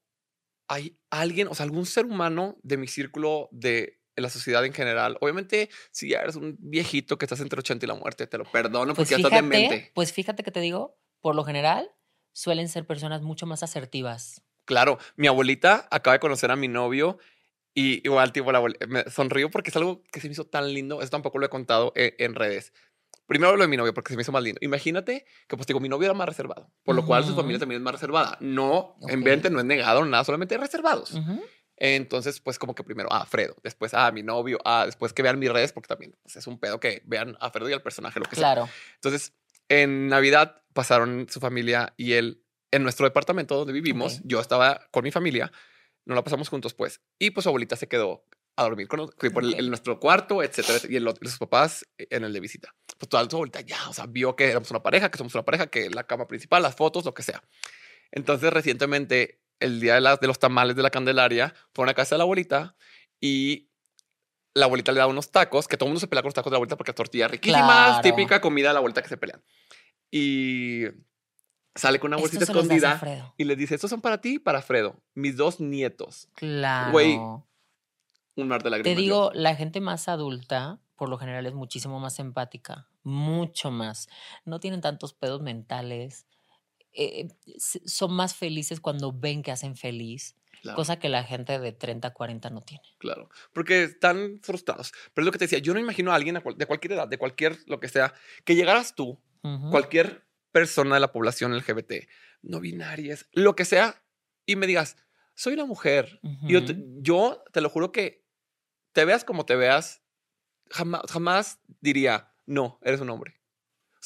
hay 0.68 1.00
alguien, 1.10 1.48
o 1.48 1.56
sea, 1.56 1.64
algún 1.64 1.86
ser 1.86 2.06
humano 2.06 2.58
de 2.62 2.78
mi 2.78 2.88
círculo 2.88 3.50
de 3.52 4.00
la 4.22 4.30
sociedad 4.30 4.66
en 4.66 4.74
general. 4.74 5.18
Obviamente, 5.22 5.70
si 5.92 6.10
ya 6.10 6.20
eres 6.20 6.36
un 6.36 6.56
viejito 6.60 7.18
que 7.18 7.26
estás 7.26 7.40
entre 7.42 7.60
80 7.60 7.86
y 7.86 7.88
la 7.88 7.96
muerte, 7.96 8.28
te 8.28 8.38
lo 8.38 8.46
perdono 8.46 8.94
Pues 8.96 9.08
porque 9.10 9.22
ya 9.22 9.28
estás 9.28 9.32
demente. 9.42 9.76
fíjate, 9.76 9.92
pues 9.94 10.14
fíjate 10.14 10.44
que 10.44 10.52
te 10.52 10.60
digo, 10.60 10.98
por 11.22 11.36
lo 11.36 11.44
general, 11.44 11.90
suelen 12.34 12.70
ser 12.70 12.86
personas 12.86 13.22
mucho 13.22 13.46
más 13.46 13.64
asertivas. 13.64 14.42
Claro, 14.66 15.00
mi 15.16 15.28
abuelita 15.28 15.88
acaba 15.92 16.14
de 16.14 16.20
conocer 16.20 16.52
a 16.52 16.56
mi 16.56 16.68
novio 16.68 17.18
y 17.74 18.02
igual, 18.06 18.32
tipo, 18.34 18.52
la 18.52 18.60
abuel- 18.60 18.78
me 18.88 19.10
sonrío 19.10 19.50
porque 19.52 19.70
es 19.70 19.76
algo 19.76 20.04
que 20.12 20.20
se 20.20 20.28
me 20.28 20.34
hizo 20.34 20.46
tan 20.46 20.74
lindo. 20.74 21.02
Eso 21.02 21.10
tampoco 21.12 21.38
lo 21.40 21.46
he 21.46 21.50
contado 21.50 21.94
e- 21.96 22.16
en, 22.20 22.36
redes. 22.36 22.74
Primero 23.28 23.56
lo 23.56 23.62
de 23.62 23.68
mi 23.68 23.78
novio 23.78 23.94
porque 23.94 24.12
se 24.14 24.16
me 24.16 24.22
hizo 24.24 24.32
más 24.32 24.42
lindo. 24.42 24.58
Imagínate 24.62 25.26
que, 25.48 25.56
pues, 25.58 25.68
digo, 25.68 25.80
mi 25.80 25.90
novio 25.90 26.06
era 26.06 26.14
más 26.14 26.28
reservado, 26.28 26.72
por 26.84 26.96
lo 26.96 27.06
cual 27.06 27.24
su 27.26 27.36
familia 27.36 27.60
también 27.60 27.82
es 27.82 27.84
más 27.84 27.94
reservada. 27.94 28.38
No, 28.40 28.96
en 29.08 29.20
Ok. 29.20 29.26
vente, 29.26 29.50
no 29.50 29.60
es 29.60 29.66
negado, 29.66 30.04
nada, 30.06 30.24
solamente 30.24 30.58
reservados. 30.58 31.12
Ujú. 31.14 31.42
Entonces, 31.78 32.40
pues, 32.40 32.58
como 32.60 32.74
que 32.76 32.84
primero, 32.84 33.08
ah, 33.12 33.26
Fredo, 33.26 33.56
después, 33.64 33.94
ah, 33.94 34.12
mi 34.12 34.24
novio, 34.24 34.58
ah, 34.66 34.84
después 34.86 35.14
que 35.14 35.22
vean 35.22 35.38
mis 35.40 35.52
redes, 35.52 35.72
porque 35.74 35.88
también 35.88 36.16
pues, 36.24 36.36
es 36.36 36.48
un 36.48 36.60
pedo 36.60 36.80
que 36.80 37.02
vean 37.06 37.38
a 37.40 37.52
Fredo 37.52 37.70
y 37.70 37.74
al 37.74 37.82
personaje, 37.84 38.20
lo 38.20 38.26
que 38.26 38.36
sea. 38.36 38.54
Claro. 38.54 38.70
Entonces, 38.96 39.34
en 39.70 40.08
Navidad 40.08 40.64
pasaron 40.74 41.28
su 41.30 41.40
familia 41.40 41.94
y 41.98 42.14
él 42.14 42.44
en 42.72 42.84
nuestro 42.84 43.06
departamento 43.06 43.56
donde 43.56 43.74
vivimos. 43.74 44.20
Yo 44.24 44.40
estaba 44.40 44.88
con 44.92 45.04
mi 45.04 45.12
familia, 45.12 45.52
nos 46.06 46.16
la 46.16 46.24
pasamos 46.24 46.50
juntos, 46.50 46.74
pues. 46.74 47.02
Y 47.20 47.32
pues 47.32 47.44
su 47.44 47.50
abuelita 47.50 47.76
se 47.76 47.88
quedó 47.88 48.26
a 48.56 48.64
dormir 48.64 48.88
con, 48.88 49.08
con- 49.08 49.32
por 49.32 49.44
el- 49.44 49.70
nuestro 49.70 50.00
cuarto, 50.00 50.42
etcétera, 50.42 50.80
y 50.90 50.96
el 50.96 51.08
sus 51.22 51.38
papás 51.38 51.86
en 51.98 52.24
el 52.24 52.34
de 52.34 52.40
visita. 52.40 52.74
Pues 52.98 53.08
toda 53.08 53.24
su 53.30 53.36
abuelita 53.36 53.62
ya, 53.62 53.88
o 53.90 53.94
sea, 53.94 54.06
vio 54.08 54.36
que 54.36 54.50
éramos 54.50 54.72
una 54.72 54.82
pareja, 54.82 55.12
que 55.12 55.18
somos 55.18 55.34
una 55.36 55.46
pareja, 55.46 55.68
que 55.68 55.90
la 55.92 56.06
cama 56.06 56.28
principal, 56.28 56.64
las 56.64 56.76
fotos, 56.76 57.06
lo 57.06 57.14
que 57.14 57.22
sea. 57.24 57.44
Entonces, 58.12 58.52
recientemente, 58.52 59.40
el 59.60 59.80
día 59.80 60.00
de, 60.00 60.18
de 60.22 60.28
los 60.28 60.40
tamales 60.40 60.76
de 60.76 60.84
la 60.84 60.90
Candelaria, 60.90 61.54
fueron 61.74 61.90
a 61.90 61.94
casa 61.94 62.16
de 62.16 62.18
la 62.20 62.24
abuelita 62.24 62.76
y 63.20 63.70
la 64.54 64.66
abuelita 64.66 64.92
le 64.92 65.00
da 65.00 65.08
unos 65.08 65.32
tacos, 65.32 65.68
que 65.68 65.78
todo 65.78 65.88
el 65.88 65.92
mundo 65.92 66.00
se 66.00 66.08
pelea 66.08 66.22
con 66.24 66.28
los 66.30 66.34
tacos 66.34 66.50
de 66.50 66.56
la 66.56 66.58
abuelita 66.58 66.78
porque 66.78 66.94
tortillas 66.94 67.30
riquísimas, 67.32 67.66
Claro. 67.66 68.02
típica 68.02 68.42
comida 68.42 68.70
de 68.70 68.74
la 68.74 68.78
abuelita 68.80 69.02
que 69.02 69.10
se 69.10 69.18
pelean. 69.18 69.44
Y 70.12 70.84
sale 71.76 72.00
con 72.00 72.10
una 72.10 72.18
bolsita 72.18 72.44
escondida 72.46 73.34
y 73.38 73.44
le 73.44 73.56
dice, 73.56 73.76
estos 73.76 73.90
son 73.90 74.02
para 74.02 74.20
ti 74.20 74.36
y 74.36 74.40
para 74.40 74.62
Fredo, 74.62 75.00
mis 75.14 75.38
dos 75.38 75.60
nietos. 75.60 76.28
Claro. 76.36 76.92
Güey, 76.92 77.18
Un 77.18 78.48
mar 78.48 78.64
de 78.64 78.70
lágrimas. 78.72 78.84
Te 78.86 78.96
yo. 78.96 79.02
digo, 79.02 79.32
la 79.34 79.56
gente 79.56 79.80
más 79.82 80.08
adulta, 80.08 80.80
por 80.96 81.10
lo 81.10 81.18
general, 81.18 81.46
es 81.46 81.54
muchísimo 81.54 82.00
más 82.00 82.18
empática. 82.20 82.88
Mucho 83.04 83.70
más. 83.72 84.10
No 84.46 84.60
tienen 84.60 84.82
tantos 84.82 85.14
pedos 85.14 85.42
mentales. 85.42 86.26
Eh, 86.94 87.28
son 87.58 88.14
más 88.14 88.36
felices 88.36 88.80
cuando 88.80 89.12
ven 89.12 89.44
que 89.44 89.52
hacen 89.52 89.76
feliz, 89.76 90.36
Claro, 90.62 90.76
cosa 90.76 90.98
que 90.98 91.08
la 91.08 91.24
gente 91.24 91.60
de 91.60 91.72
30, 91.72 92.14
40 92.14 92.50
no 92.50 92.62
tiene. 92.62 92.84
claro. 92.98 93.30
Porque 93.54 93.84
están 93.84 94.40
frustrados. 94.42 94.92
Pero 95.14 95.24
es 95.24 95.26
lo 95.28 95.32
que 95.32 95.38
te 95.38 95.46
decía, 95.46 95.60
yo 95.60 95.74
no 95.74 95.80
imagino 95.80 96.12
a 96.12 96.16
alguien 96.16 96.42
de 96.56 96.66
cualquier 96.66 96.94
edad, 96.94 97.08
de 97.08 97.20
cualquier 97.20 97.58
lo 97.68 97.80
que 97.80 97.88
sea, 97.88 98.14
que 98.44 98.56
llegaras 98.56 98.96
tú 98.96 99.22
cualquier 99.72 100.28
persona 100.52 100.96
de 100.96 101.02
la 101.02 101.12
población 101.12 101.56
LGBT, 101.56 102.08
no 102.42 102.60
binarias, 102.60 103.28
lo 103.32 103.56
que 103.56 103.66
sea, 103.66 104.04
y 104.46 104.56
me 104.56 104.68
digas, 104.68 104.98
soy 105.36 105.54
una 105.54 105.66
mujer. 105.66 106.20
Y 106.24 106.54
yo, 106.54 106.66
te, 106.66 106.76
yo 107.00 107.44
te 107.54 107.62
lo 107.62 107.70
juro 107.70 107.92
que 107.92 108.26
te 108.92 109.06
veas 109.06 109.24
como 109.24 109.46
te 109.46 109.56
veas, 109.56 110.02
jamás, 110.70 111.02
jamás 111.10 111.60
diría, 111.80 112.34
no, 112.46 112.80
eres 112.82 113.00
un 113.00 113.10
hombre. 113.10 113.37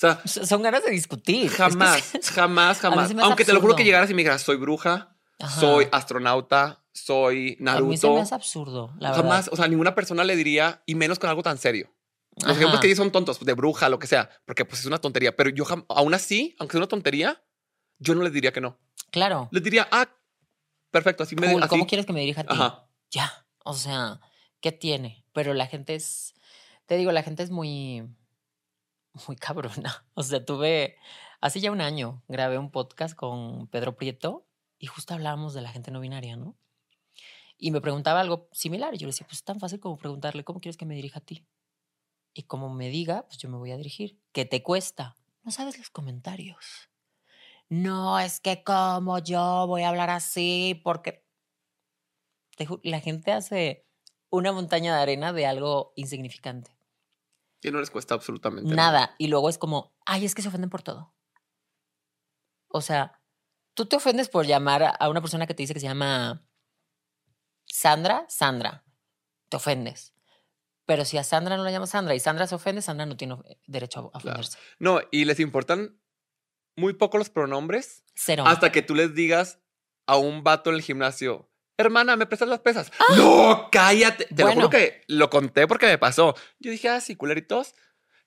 Sea, 0.01 0.19
Son 0.25 0.63
ganas 0.63 0.83
de 0.83 0.89
discutir. 0.91 1.45
Es 1.45 1.51
que 1.51 1.57
jamás, 1.57 2.11
jamás, 2.33 2.83
A 2.83 2.89
mí 2.89 2.95
jamás. 2.95 3.13
me 3.13 3.21
Aunque 3.23 3.45
te 3.45 3.53
lo 3.53 3.61
juro 3.61 3.75
que 3.75 3.83
llegaras 3.83 4.09
y 4.09 4.13
me 4.15 4.23
dijeras, 4.23 4.41
soy 4.41 4.55
bruja, 4.57 5.15
Ajá. 5.39 5.59
soy 5.59 5.87
astronauta, 5.91 6.83
soy 6.91 7.35
A 7.37 7.39
mí 7.49 7.55
se 7.57 7.63
Naruto. 7.63 8.13
me 8.15 8.21
hace 8.21 8.33
absurdo, 8.35 8.93
la 8.99 9.13
jamás, 9.13 9.45
verdad. 9.45 9.53
o 9.53 9.55
sea, 9.57 9.67
ninguna 9.67 9.93
persona 9.93 10.23
le 10.23 10.35
diría, 10.35 10.81
y 10.87 10.95
menos 10.95 11.19
con 11.19 11.29
algo 11.29 11.43
tan 11.43 11.57
serio. 11.59 11.93
Los 12.37 12.51
ejemplos 12.53 12.73
Ajá. 12.73 12.81
que 12.81 12.87
di 12.87 12.95
son 12.95 13.11
tontos, 13.11 13.39
de 13.45 13.53
bruja, 13.53 13.89
lo 13.89 13.99
que 13.99 14.07
sea, 14.07 14.29
porque 14.45 14.65
pues 14.65 14.79
es 14.79 14.85
una 14.87 14.97
tontería. 14.97 15.35
Pero 15.35 15.49
yo, 15.51 15.65
aún 15.89 16.13
así, 16.15 16.55
aunque 16.57 16.71
sea 16.73 16.79
una 16.79 16.87
tontería, 16.87 17.43
yo 17.99 18.15
no 18.15 18.23
les 18.23 18.33
diría 18.33 18.51
que 18.51 18.61
no. 18.61 18.79
Claro. 19.11 19.49
Les 19.51 19.61
diría, 19.61 19.87
ah, 19.91 20.07
perfecto, 20.89 21.23
así 21.23 21.35
me 21.35 21.51
Cool, 21.51 21.61
así. 21.61 21.69
¿Cómo 21.69 21.85
quieres 21.85 22.05
que 22.07 22.13
me 22.13 22.21
dirija 22.21 22.41
a 22.41 22.43
ti? 22.45 22.53
Ajá. 22.53 22.87
Ya. 23.11 23.45
O 23.63 23.73
sea, 23.75 24.19
¿qué 24.61 24.71
tiene? 24.71 25.25
Pero 25.33 25.53
la 25.53 25.67
gente 25.67 25.93
es. 25.93 26.33
Te 26.87 26.97
digo, 26.97 27.11
la 27.11 27.21
gente 27.21 27.43
es 27.43 27.51
muy. 27.51 28.03
Muy 29.27 29.35
cabrona. 29.35 30.05
O 30.13 30.23
sea, 30.23 30.43
tuve. 30.45 30.97
Hace 31.41 31.59
ya 31.59 31.71
un 31.71 31.81
año 31.81 32.21
grabé 32.27 32.57
un 32.57 32.69
podcast 32.69 33.15
con 33.15 33.67
Pedro 33.67 33.95
Prieto 33.95 34.45
y 34.77 34.85
justo 34.87 35.13
hablábamos 35.13 35.53
de 35.53 35.61
la 35.61 35.69
gente 35.69 35.89
no 35.89 35.99
binaria, 35.99 36.35
¿no? 36.35 36.55
Y 37.57 37.71
me 37.71 37.81
preguntaba 37.81 38.21
algo 38.21 38.47
similar. 38.51 38.93
Y 38.93 38.97
yo 38.97 39.07
le 39.07 39.11
decía, 39.11 39.25
pues 39.27 39.39
es 39.39 39.43
tan 39.43 39.59
fácil 39.59 39.79
como 39.79 39.97
preguntarle, 39.97 40.43
¿cómo 40.43 40.61
quieres 40.61 40.77
que 40.77 40.85
me 40.85 40.95
dirija 40.95 41.19
a 41.19 41.23
ti? 41.23 41.45
Y 42.33 42.43
como 42.43 42.73
me 42.73 42.89
diga, 42.89 43.27
pues 43.27 43.37
yo 43.39 43.49
me 43.49 43.57
voy 43.57 43.71
a 43.71 43.77
dirigir. 43.77 44.19
¿Qué 44.31 44.45
te 44.45 44.63
cuesta? 44.63 45.15
No 45.43 45.51
sabes 45.51 45.77
los 45.77 45.89
comentarios. 45.89 46.89
No, 47.69 48.19
es 48.19 48.39
que 48.39 48.63
como 48.63 49.19
yo 49.19 49.65
voy 49.67 49.83
a 49.83 49.89
hablar 49.89 50.09
así, 50.09 50.79
porque 50.83 51.25
la 52.83 52.99
gente 52.99 53.31
hace 53.31 53.85
una 54.29 54.51
montaña 54.51 54.95
de 54.95 55.01
arena 55.01 55.33
de 55.33 55.45
algo 55.45 55.93
insignificante. 55.95 56.71
Y 57.63 57.71
no 57.71 57.79
les 57.79 57.91
cuesta 57.91 58.15
absolutamente 58.15 58.73
Nada. 58.73 59.15
Y 59.17 59.27
luego 59.27 59.49
es 59.49 59.57
como, 59.57 59.93
ay, 60.05 60.25
es 60.25 60.33
que 60.35 60.41
se 60.41 60.47
ofenden 60.47 60.69
por 60.69 60.81
todo. 60.81 61.13
O 62.69 62.81
sea, 62.81 63.21
tú 63.73 63.85
te 63.85 63.95
ofendes 63.97 64.29
por 64.29 64.45
llamar 64.45 64.83
a- 64.99 65.09
una 65.09 65.21
persona 65.21 65.45
que 65.47 65.53
te 65.53 65.63
dice 65.63 65.73
que 65.73 65.79
se 65.79 65.87
llama 65.87 66.45
Sandra, 67.65 68.25
Sandra. 68.29 68.83
Te 69.49 69.57
ofendes. 69.57 70.13
Pero 70.85 71.05
si 71.05 71.17
a 71.17 71.23
Sandra 71.23 71.57
no 71.57 71.63
la 71.63 71.71
llama 71.71 71.87
Sandra 71.87 72.15
y 72.15 72.19
Sandra 72.19 72.47
se 72.47 72.55
ofende, 72.55 72.81
Sandra 72.81 73.05
no 73.05 73.17
tiene 73.17 73.35
derecho 73.67 73.99
a- 74.13 74.19
Claro. 74.19 74.39
ofenderse. 74.39 74.57
No, 74.79 74.99
y 75.11 75.25
les 75.25 75.39
importan 75.39 76.01
muy 76.75 76.93
poco 76.93 77.17
los 77.17 77.29
pronombres 77.29 78.03
Cero. 78.15 78.43
hasta 78.47 78.71
que 78.71 78.81
tú 78.81 78.95
les 78.95 79.13
digas 79.13 79.59
a 80.07 80.17
un 80.17 80.43
vato 80.43 80.69
en 80.69 80.77
el 80.77 80.81
gimnasio, 80.81 81.50
hermana, 81.81 82.15
¿me 82.15 82.25
prestas 82.25 82.47
las 82.47 82.59
pesas? 82.59 82.91
No, 83.17 83.69
cállate. 83.71 84.25
Te 84.25 84.35
lo 84.35 84.43
Bueno. 84.47 84.55
juro 84.61 84.69
que 84.69 85.01
lo 85.07 85.29
conté 85.29 85.67
porque 85.67 85.85
me 85.87 85.97
pasó. 85.97 86.35
Yo 86.59 86.71
dije, 86.71 86.89
ah, 86.89 87.01
sí, 87.01 87.15
culeritos. 87.15 87.73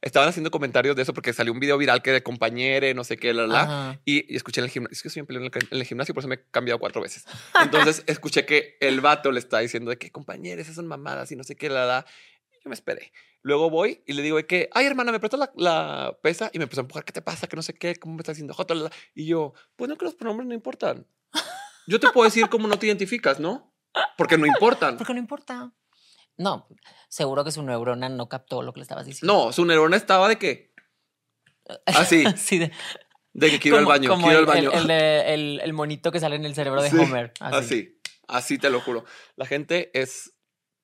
Estaban 0.03 0.29
haciendo 0.29 0.51
comentarios 0.51 0.95
de 0.97 1.03
eso 1.03 1.15
porque 1.15 1.33
salió 1.33 1.51
un 1.53 1.61
video 1.61 1.79
viral 1.79 2.03
que 2.03 2.13
de 2.13 2.23
compañere, 2.23 2.93
no 2.93 3.05
sé 3.05 3.17
qué, 3.17 3.33
la, 3.33 3.47
la. 3.47 4.01
Y, 4.05 4.31
y 4.31 4.37
escuché 4.37 4.61
en 4.61 4.65
el 4.67 4.71
gimnasio, 4.71 4.93
es 4.93 5.03
que 5.03 5.09
soy 5.09 5.25
en 5.27 5.37
el, 5.43 5.45
en 5.47 5.51
el 5.71 5.85
gimnasio, 5.85 6.13
por 6.13 6.21
eso 6.21 6.29
me 6.29 6.35
he 6.35 6.45
cambiado 6.51 6.79
cuatro 6.79 7.01
veces. 7.01 7.25
Entonces 7.63 8.03
escuché 8.07 8.45
que 8.45 8.77
el 8.81 9.01
vato 9.01 9.33
le 9.33 9.39
está 9.39 9.61
diciendo 9.61 9.91
de 9.91 9.97
que 9.97 10.11
compañeros, 10.13 10.61
esas 10.65 10.75
son 10.75 10.87
mamadas 10.87 11.33
y 11.33 11.37
no 11.37 11.43
sé 11.45 11.57
qué, 11.57 11.71
la 11.71 11.87
da. 11.87 12.07
Yo 12.63 12.69
me 12.69 12.75
esperé. 12.75 13.13
Luego 13.41 13.71
voy 13.71 14.03
y 14.07 14.13
le 14.13 14.21
digo 14.23 14.37
de 14.37 14.47
que, 14.47 14.69
ay, 14.73 14.85
hermana, 14.85 15.11
¿me 15.13 15.21
prestas 15.21 15.41
la, 15.41 15.53
la 15.57 16.19
pesa? 16.23 16.51
Y 16.53 16.59
me 16.59 16.65
empezó 16.65 16.81
a 16.81 16.85
empujar, 16.85 17.05
¿qué 17.05 17.13
te 17.13 17.23
pasa? 17.23 17.47
Que 17.47 17.57
no 17.57 17.63
sé 17.63 17.73
qué, 17.75 17.97
¿cómo 17.97 18.15
me 18.15 18.21
estás 18.21 18.39
la, 18.39 18.75
la. 18.75 18.91
Y 19.15 19.25
yo, 19.27 19.55
pues 19.77 19.89
no 19.89 19.97
que 19.97 20.05
los 20.05 20.15
pronombres 20.15 20.47
no 20.47 20.55
importan. 20.55 21.07
Yo 21.87 22.01
te 22.01 22.09
puedo 22.11 22.25
decir 22.25 22.49
cómo 22.49 22.67
no 22.69 22.79
te 22.79 22.87
identificas, 22.87 23.41
¿no? 23.41 23.75
Porque 24.17 24.39
no 24.39 24.47
importan. 24.47 24.97
Porque 24.97 25.13
no 25.15 25.19
importa. 25.21 25.73
No, 26.37 26.67
seguro 27.09 27.45
que 27.45 27.53
su 27.53 27.63
neurona 27.63 28.09
no 28.09 28.29
captó 28.29 28.63
lo 28.63 28.73
que 28.73 28.81
le 28.81 28.83
estabas 28.83 29.07
diciendo. 29.07 29.33
No, 29.33 29.53
su 29.53 29.65
neurona 29.65 29.97
estaba 29.97 30.29
de 30.29 30.37
que, 30.39 30.73
así, 31.87 32.25
Así 32.27 32.59
de, 32.59 32.73
de 33.33 33.51
que 33.51 33.59
quiero 33.61 33.77
ir 33.77 33.81
al 33.81 33.85
como- 33.85 33.95
baño, 33.95 34.09
como 34.11 34.27
quiero 34.27 34.51
al 34.51 34.59
el, 34.59 34.69
baño. 34.71 34.91
el- 35.63 35.73
monito 35.73 36.11
que 36.11 36.21
sale 36.21 36.37
en 36.37 36.45
el 36.45 36.55
cerebro 36.55 36.83
de 36.83 36.91
Sí, 36.91 36.97
Homer. 36.99 37.33
Así. 37.41 37.57
Así, 37.57 37.99
así 38.27 38.59
te 38.59 38.71
lo 38.71 38.81
juro. 38.81 39.05
La 39.37 39.47
gente 39.47 39.91
es 39.99 40.33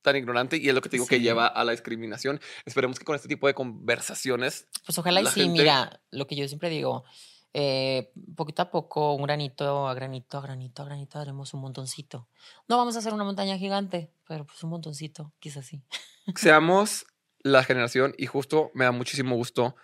tan 0.03 0.17
ignorante 0.17 0.57
y 0.57 0.69
es 0.69 0.75
lo 0.75 0.81
que 0.81 0.89
te 0.89 0.97
digo 0.97 1.07
que 1.07 1.21
lleva 1.21 1.47
a 1.47 1.65
la 1.65 1.73
discriminación. 1.73 2.41
Esperemos 2.65 2.99
que 2.99 3.05
con 3.05 3.17
este 3.17 3.29
tipo 3.29 3.47
de 3.49 3.55
conversaciones, 3.55 4.69
Pues 4.87 4.97
ojalá 4.99 5.21
y 5.21 5.27
sí, 5.27 5.41
gente- 5.43 5.59
mira, 5.61 6.01
lo 6.11 6.27
que 6.27 6.37
yo 6.37 6.47
siempre 6.49 6.69
digo, 6.71 7.05
eh, 7.53 8.13
poquito 8.37 8.63
a 8.63 8.71
poco, 8.71 9.15
un 9.15 9.23
granito 9.23 9.89
a 9.89 9.95
granito 9.95 10.39
a 10.39 10.41
granito 10.41 10.83
a 10.83 10.85
granito, 10.85 11.19
haremos 11.19 11.53
un 11.55 11.61
montoncito. 11.61 12.29
No 12.69 12.77
vamos 12.77 12.97
a 12.97 13.01
hacer 13.01 13.13
una 13.13 13.25
montaña 13.25 13.59
gigante, 13.59 14.13
pero 14.27 14.47
pues 14.47 14.63
un 14.63 14.71
montoncito, 14.71 15.33
quizás 15.41 15.67
sí. 15.67 15.83
seamos 16.37 17.07
la 17.43 17.65
generación 17.65 18.15
y 18.19 18.27
justo 18.27 18.71
me 18.75 18.85
da 18.85 18.93
muchísimo 18.93 19.35
gusto 19.35 19.75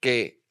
que 0.00 0.42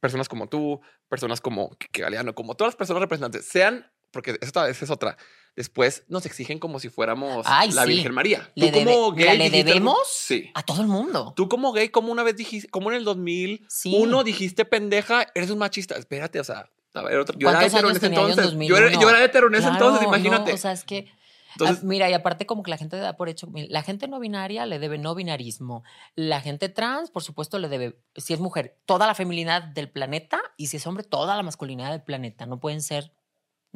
personas 0.00 0.28
como 0.28 0.48
tú, 0.48 0.80
personas 1.08 1.40
como 1.40 1.70
que 1.76 2.02
Galeano, 2.02 2.34
como 2.34 2.54
todas 2.54 2.72
las 2.72 2.76
personas 2.76 3.02
representantes 3.02 3.46
sean, 3.46 3.90
porque 4.10 4.38
esa 4.40 4.68
es 4.68 4.90
otra. 4.90 5.16
Después 5.56 6.04
nos 6.08 6.26
exigen 6.26 6.58
como 6.58 6.78
si 6.78 6.90
fuéramos 6.90 7.44
Ay, 7.48 7.72
la 7.72 7.82
sí. 7.84 7.88
Virgen 7.88 8.12
María. 8.14 8.50
Le 8.54 8.70
Tú 8.70 8.78
como 8.78 8.90
debe- 9.12 9.16
mira, 9.16 9.34
gay 9.34 9.38
¿le 9.38 9.50
debemos? 9.64 9.98
Sí. 10.12 10.50
A 10.54 10.62
todo 10.62 10.82
el 10.82 10.86
mundo. 10.88 11.32
Tú 11.34 11.48
como 11.48 11.72
gay, 11.72 11.88
como 11.88 12.12
una 12.12 12.22
vez 12.22 12.36
dijiste, 12.36 12.68
como 12.68 12.90
en 12.90 12.98
el 12.98 13.04
2001 13.04 14.18
Sí. 14.20 14.24
dijiste 14.24 14.64
pendeja, 14.66 15.26
eres 15.34 15.50
un 15.50 15.58
machista. 15.58 15.96
Espérate, 15.96 16.38
o 16.40 16.44
sea, 16.44 16.68
a 16.94 17.02
ver, 17.02 17.18
otro- 17.18 17.36
yo 17.38 17.48
era 17.48 17.58
¿Cuántos 17.58 17.72
hetero 17.72 17.88
en 17.88 17.90
años 17.90 17.96
ese 17.96 18.06
tenía 18.06 18.18
yo 18.20 18.24
en 18.26 18.30
entonces. 18.32 18.52
Yo 18.68 18.76
era, 18.76 18.86
2001? 18.86 19.00
yo 19.02 19.08
era 19.10 19.24
hetero 19.24 19.46
en 19.48 19.54
ese 19.54 19.62
Claro, 19.62 19.74
entonces, 19.76 20.02
no, 20.02 20.08
imagínate. 20.08 20.52
o 20.52 20.56
sea, 20.58 20.72
es 20.72 20.84
que 20.84 21.10
Entonces, 21.58 21.78
Ah, 21.78 21.86
mira, 21.86 22.10
y 22.10 22.12
aparte 22.12 22.44
como 22.44 22.62
que 22.62 22.70
la 22.70 22.76
gente 22.76 22.98
da 22.98 23.16
por 23.16 23.30
hecho, 23.30 23.48
la 23.54 23.82
gente 23.82 24.08
no 24.08 24.20
binaria 24.20 24.66
le 24.66 24.78
debe 24.78 24.98
no 24.98 25.14
binarismo. 25.14 25.84
La 26.14 26.42
gente 26.42 26.68
trans, 26.68 27.10
por 27.10 27.22
supuesto, 27.22 27.58
le 27.58 27.70
debe, 27.70 27.98
si 28.14 28.34
es 28.34 28.40
mujer, 28.40 28.76
toda 28.84 29.06
la 29.06 29.14
feminidad 29.14 29.62
del 29.62 29.88
planeta 29.88 30.38
y 30.58 30.66
si 30.66 30.76
es 30.76 30.86
hombre, 30.86 31.02
toda 31.02 31.34
la 31.34 31.42
masculinidad 31.42 31.92
del 31.92 32.02
planeta. 32.02 32.44
No 32.44 32.60
pueden 32.60 32.82
ser 32.82 33.10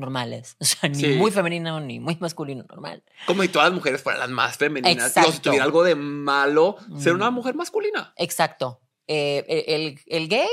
normales. 0.01 0.57
O 0.61 0.65
sea, 0.65 0.89
ni 0.89 0.95
Sí. 0.97 1.07
muy 1.15 1.31
femenino 1.31 1.79
ni 1.81 2.01
muy 2.01 2.17
masculino, 2.21 2.65
normal. 2.69 3.03
como 3.27 3.43
si 3.43 3.49
todas 3.49 3.69
las 3.69 3.75
mujeres 3.75 4.03
fueran 4.03 4.21
las 4.21 4.31
más 4.31 4.57
femeninas. 4.57 5.09
Exacto. 5.09 5.33
Si 5.33 5.39
tuviera 5.41 5.65
algo 5.65 5.85
de 5.85 5.95
malo, 5.95 6.77
ser 6.99 7.13
una 7.15 7.31
Mm. 7.31 7.35
mujer 7.35 7.55
masculina. 7.55 8.13
Exacto. 8.17 8.81
Eh, 9.07 9.65
el, 9.69 10.01
el 10.07 10.29
gay 10.29 10.49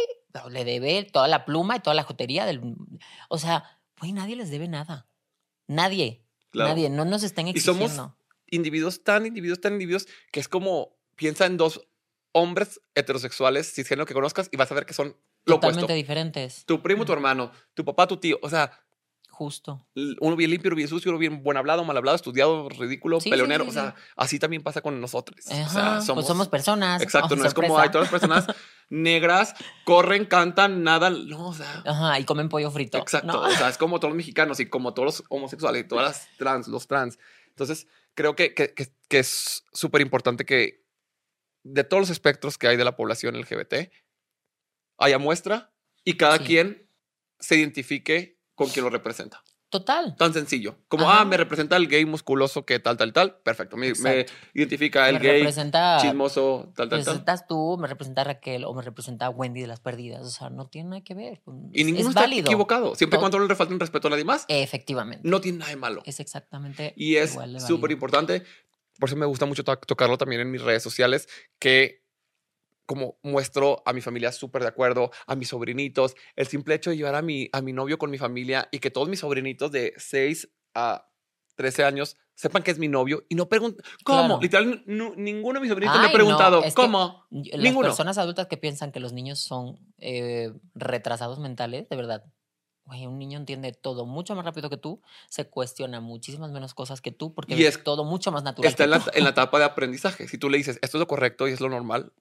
le 0.49 0.65
debe 0.65 1.03
toda 1.11 1.27
la 1.27 1.45
pluma 1.45 1.77
y 1.77 1.79
toda 1.79 1.93
la 1.95 2.03
jotería 2.03 2.45
del... 2.45 2.61
O 3.29 3.37
sea, 3.39 3.63
güey, 3.99 4.11
nadie 4.11 4.35
les 4.35 4.51
debe 4.51 4.67
nada. 4.67 5.07
Nadie. 5.67 6.23
Claro. 6.49 6.69
Nadie. 6.69 6.89
No 6.89 7.05
nos 7.05 7.23
estén 7.23 7.47
Y 7.47 7.59
somos 7.59 7.83
exigiendo. 7.83 8.17
individuos 8.47 9.03
tan 9.03 9.25
individuos, 9.25 9.59
tan 9.61 9.73
individuos, 9.73 10.07
que 10.31 10.39
es 10.39 10.47
como 10.47 10.95
piensa 11.15 11.45
en 11.45 11.57
dos 11.57 11.81
hombres 12.33 12.79
heterosexuales 12.95 13.73
cisgénero 13.73 14.05
que 14.05 14.13
conozcas 14.13 14.49
y 14.51 14.57
vas 14.57 14.71
a 14.71 14.75
ver 14.75 14.85
que 14.85 14.93
son 14.93 15.17
lo 15.45 15.55
Totalmente 15.55 15.85
opuesto. 15.85 15.93
diferentes. 15.95 16.65
Tu 16.65 16.81
primo, 16.81 17.05
tu 17.05 17.13
hermano, 17.13 17.51
tu 17.73 17.83
papá, 17.85 18.05
tu 18.07 18.17
tío. 18.17 18.37
O 18.41 18.49
sea, 18.49 18.71
Justo. 19.37 19.85
uno 20.19 20.35
bien 20.35 20.49
limpio, 20.49 20.73
bien 20.73 20.87
sucio, 20.87 21.11
uno 21.11 21.19
bien 21.19 21.43
buen 21.43 21.57
hablado, 21.57 21.83
mal 21.83 21.95
hablado, 21.95 22.15
estudiado, 22.15 22.69
ridículo, 22.69 23.19
Sí, 23.19 23.25
sí, 23.25 23.29
peleonero. 23.29 23.65
sí, 23.65 23.69
o 23.69 23.73
sea, 23.73 23.93
así 24.15 24.39
también 24.39 24.63
pasa 24.63 24.81
con 24.81 24.99
nosotros. 24.99 25.45
o 25.47 25.53
Ajá, 25.53 25.69
sea, 25.69 26.01
somos, 26.01 26.23
pues 26.23 26.25
somos 26.27 26.47
personas. 26.49 27.03
Exacto, 27.03 27.35
oh, 27.35 27.37
no 27.37 27.45
es 27.45 27.53
como 27.53 27.67
sorpresa. 27.67 27.83
hay 27.83 27.91
todas 27.91 28.11
las 28.11 28.19
personas 28.19 28.47
negras, 28.89 29.53
corren, 29.85 30.25
cantan, 30.25 30.81
nadan. 30.83 31.27
No, 31.29 31.49
o 31.49 31.53
sea. 31.53 31.83
Ajá, 31.85 32.19
y 32.19 32.25
comen 32.25 32.49
pollo 32.49 32.71
frito. 32.71 32.97
Exacto. 32.97 33.27
¿no? 33.27 33.41
O 33.41 33.51
sea, 33.51 33.69
es 33.69 33.77
como 33.77 33.99
todos 33.99 34.09
los 34.11 34.17
mexicanos 34.17 34.59
y 34.59 34.67
como 34.69 34.95
todos 34.95 35.05
los 35.19 35.23
homosexuales 35.29 35.83
y 35.83 35.87
todas 35.87 36.05
las 36.07 36.37
trans, 36.37 36.67
los 36.67 36.87
trans. 36.87 37.19
Entonces, 37.49 37.85
creo 38.15 38.35
que, 38.35 38.55
que, 38.55 38.73
que- 38.73 38.91
que 39.07 39.19
es 39.19 39.63
súper 39.71 40.01
importante 40.01 40.45
que 40.45 40.83
de 41.63 41.83
todos 41.83 42.01
los 42.01 42.09
espectros 42.09 42.57
que 42.57 42.67
hay 42.67 42.75
de 42.77 42.83
la 42.85 42.95
población 42.95 43.35
LGBT 43.39 43.91
haya 44.97 45.19
muestra 45.19 45.71
y 46.03 46.17
cada 46.17 46.37
Sí. 46.39 46.43
quien 46.45 46.89
se 47.39 47.55
identifique 47.55 48.36
con 48.57 48.69
quien 48.69 48.83
lo 48.83 48.89
representa. 48.89 49.43
Total. 49.69 50.15
Tan 50.17 50.33
sencillo. 50.33 50.77
Como, 50.87 51.09
Ajá. 51.09 51.21
ah, 51.21 51.25
me 51.25 51.35
representa 51.37 51.75
el 51.75 51.87
gay 51.89 52.05
musculoso 52.05 52.65
que 52.65 52.79
tal, 52.79 52.95
tal, 52.97 53.11
tal. 53.13 53.35
Perfecto. 53.43 53.75
Me, 53.77 53.93
me 53.95 54.25
identifica 54.53 55.09
el 55.09 55.15
me 55.15 55.19
gay 55.21 55.37
representa. 55.39 55.97
chismoso, 56.01 56.71
tal, 56.73 56.87
tal, 56.87 56.89
tal. 56.89 56.99
representas 56.99 57.47
tú, 57.47 57.77
me 57.77 57.85
representa 57.87 58.23
Raquel 58.23 58.63
o 58.63 58.73
me 58.73 58.81
representa 58.81 59.29
Wendy 59.29 59.59
de 59.61 59.67
las 59.67 59.81
perdidas. 59.81 60.25
O 60.25 60.29
sea, 60.29 60.49
no 60.49 60.67
tiene 60.67 60.89
nada 60.89 61.03
que 61.03 61.13
ver. 61.13 61.41
pues, 61.43 61.57
Y 61.73 61.83
ninguno 61.83 61.99
es 62.05 62.07
está 62.09 62.21
válido. 62.21 62.45
equivocado. 62.47 62.95
Siempre 62.95 63.17
y 63.17 63.19
cuando 63.19 63.39
no 63.39 63.45
le 63.45 63.55
falten 63.55 63.77
respeto 63.79 64.07
a 64.07 64.11
nadie 64.11 64.23
más, 64.23 64.45
Efectivamente. 64.47 65.27
no 65.27 65.41
tiene 65.41 65.57
nada 65.59 65.71
de 65.71 65.77
malo. 65.77 66.01
Es 66.05 66.21
exactamente. 66.21 66.93
Y 66.95 67.17
es 67.17 67.37
súper 67.67 67.91
importante. 67.91 68.43
Por 68.99 69.09
eso 69.09 69.17
me 69.17 69.25
gusta 69.25 69.45
mucho 69.45 69.63
to- 69.65 69.77
tocarlo 69.79 70.17
también 70.17 70.41
en 70.41 70.49
mis 70.49 70.61
redes 70.61 70.81
sociales, 70.81 71.27
que 71.59 72.06
como 72.87 73.19
muestro 73.21 73.83
a 73.85 73.93
mi 73.93 74.01
familia 74.01 74.31
súper 74.31 74.63
de 74.63 74.69
acuerdo, 74.69 75.11
a 75.27 75.35
mis 75.35 75.49
sobrinitos, 75.49 76.15
el 76.35 76.47
simple 76.47 76.73
hecho 76.73 76.89
de 76.89 76.97
llevar 76.97 77.13
a 77.13 77.21
mi, 77.21 77.47
a 77.51 77.61
mi 77.61 77.73
novio 77.73 77.99
con 77.99 78.09
mi 78.09 78.17
familia 78.17 78.67
y 78.71 78.79
que 78.79 78.89
todos 78.89 79.07
mis 79.09 79.19
sobrinitos 79.19 79.71
de 79.71 79.93
6 79.97 80.49
a 80.73 81.07
13 81.55 81.83
años 81.83 82.15
sepan 82.33 82.63
que 82.63 82.71
es 82.71 82.77
mi 82.79 82.87
novio 82.87 83.25
y 83.29 83.35
no 83.35 83.49
pregunten, 83.49 83.83
¿cómo? 84.03 84.39
Claro. 84.39 84.39
Literal, 84.41 84.83
ninguno 84.85 85.55
de 85.55 85.61
mis 85.61 85.69
sobrinitos 85.69 85.99
me 85.99 86.07
ha 86.07 86.11
preguntado, 86.11 86.61
no, 86.63 86.73
¿cómo? 86.75 87.25
Las 87.31 87.59
Ninguno. 87.59 87.87
personas 87.89 88.17
adultas 88.17 88.47
que 88.47 88.57
piensan 88.57 88.91
que 88.91 88.99
los 88.99 89.11
niños 89.11 89.39
son 89.39 89.79
eh, 89.97 90.53
retrasados 90.75 91.39
mentales, 91.39 91.89
de 91.89 91.95
verdad. 91.95 92.23
Güey, 92.85 93.05
un 93.05 93.17
niño 93.19 93.37
entiende 93.37 93.73
todo 93.73 94.05
mucho 94.05 94.33
más 94.33 94.45
rápido 94.45 94.69
que 94.69 94.77
tú, 94.77 95.01
se 95.29 95.49
cuestiona 95.49 95.99
muchísimas 95.99 96.51
menos 96.51 96.73
cosas 96.73 97.01
que 97.01 97.11
tú, 97.11 97.33
porque 97.33 97.53
Y 97.53 97.65
es- 97.65 97.83
todo 97.83 98.05
mucho 98.05 98.31
más 98.31 98.43
natural. 98.43 98.69
Está 98.69 98.85
en 98.85 98.91
la, 98.91 99.03
en 99.13 99.23
la 99.25 99.31
etapa 99.31 99.59
de 99.59 99.65
aprendizaje. 99.65 100.27
Si 100.29 100.37
tú 100.37 100.49
le 100.49 100.57
dices, 100.57 100.79
esto 100.81 100.97
es 100.97 100.99
lo 100.99 101.07
correcto 101.07 101.49
y 101.49 101.51
es 101.51 101.59
lo 101.59 101.67
normal, 101.67 102.13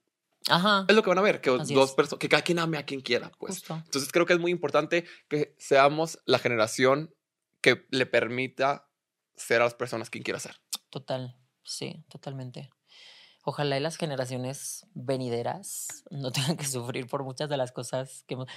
Ajá. 0.49 0.85
es 0.87 0.95
lo 0.95 1.03
que 1.03 1.09
van 1.09 1.17
a 1.17 1.21
ver, 1.21 1.41
que 1.41 1.49
Así 1.49 1.73
dos 1.73 1.93
personas, 1.93 2.19
que 2.19 2.29
cada 2.29 2.41
quien 2.43 2.59
ame 2.59 2.77
a 2.77 2.85
quien 2.85 3.01
quiera, 3.01 3.31
pues. 3.37 3.55
Justo. 3.55 3.75
Entonces 3.75 4.11
creo 4.11 4.25
que 4.25 4.33
es 4.33 4.39
muy 4.39 4.51
importante 4.51 5.05
que 5.27 5.55
seamos 5.57 6.19
la 6.25 6.39
generación 6.39 7.13
que 7.61 7.85
le 7.91 8.05
permita 8.05 8.89
ser 9.35 9.61
a 9.61 9.65
las 9.65 9.73
personas 9.73 10.09
quien 10.09 10.23
quiera 10.23 10.39
ser. 10.39 10.55
Total, 10.89 11.35
sí, 11.63 12.03
totalmente. 12.09 12.69
Ojalá 13.43 13.77
y 13.77 13.79
las 13.79 13.97
generaciones 13.97 14.85
venideras 14.93 16.03
no 16.11 16.31
tengan 16.31 16.57
que 16.57 16.65
sufrir 16.65 17.07
por 17.07 17.23
muchas 17.23 17.49
de 17.49 17.57
las 17.57 17.71
cosas 17.71 18.23
que 18.27 18.33
hemos, 18.35 18.47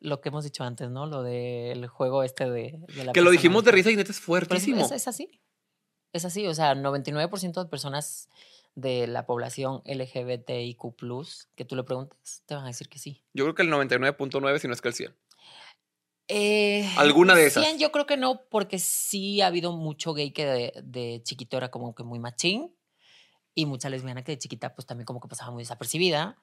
lo 0.00 0.20
que 0.20 0.28
hemos 0.28 0.44
dicho 0.44 0.64
antes, 0.64 0.90
¿no? 0.90 1.06
Lo 1.06 1.22
del 1.22 1.86
juego 1.88 2.22
este 2.22 2.48
de, 2.50 2.78
de 2.94 3.04
la 3.04 3.12
Que 3.12 3.20
lo 3.20 3.30
dijimos 3.30 3.64
de 3.64 3.72
risa 3.72 3.90
y 3.90 3.96
neta 3.96 4.12
es, 4.12 4.20
fuertísimo. 4.20 4.84
es- 4.84 4.92
es 4.92 5.08
así. 5.08 5.40
Es 6.12 6.24
así, 6.24 6.46
o 6.46 6.54
sea, 6.54 6.74
99% 6.74 7.62
de 7.62 7.68
personas 7.68 8.28
de 8.78 9.08
la 9.08 9.26
población 9.26 9.82
LGBTIQ, 9.84 10.78
que 11.56 11.64
tú 11.64 11.74
le 11.74 11.82
preguntes, 11.82 12.42
te 12.46 12.54
van 12.54 12.64
a 12.64 12.68
decir 12.68 12.88
que 12.88 13.00
sí. 13.00 13.24
Yo 13.34 13.44
creo 13.44 13.54
que 13.56 13.62
el 13.62 13.72
99.9, 13.72 14.58
si 14.58 14.68
no 14.68 14.72
es 14.72 14.80
que 14.80 14.88
el 14.88 14.94
100. 14.94 15.16
Eh, 16.28 16.88
¿Alguna 16.96 17.34
de 17.34 17.46
esas? 17.46 17.64
100 17.64 17.80
yo 17.80 17.90
creo 17.90 18.06
que 18.06 18.16
no, 18.16 18.42
porque 18.48 18.78
sí 18.78 19.40
ha 19.40 19.48
habido 19.48 19.72
mucho 19.72 20.14
gay 20.14 20.30
que 20.30 20.46
de, 20.46 20.72
de 20.84 21.20
chiquito 21.24 21.56
era 21.56 21.70
como 21.70 21.94
que 21.94 22.04
muy 22.04 22.20
machín 22.20 22.72
y 23.54 23.66
mucha 23.66 23.90
lesbiana 23.90 24.22
que 24.22 24.32
de 24.32 24.38
chiquita 24.38 24.74
pues 24.74 24.86
también 24.86 25.06
como 25.06 25.20
que 25.20 25.26
pasaba 25.26 25.50
muy 25.50 25.62
desapercibida. 25.62 26.40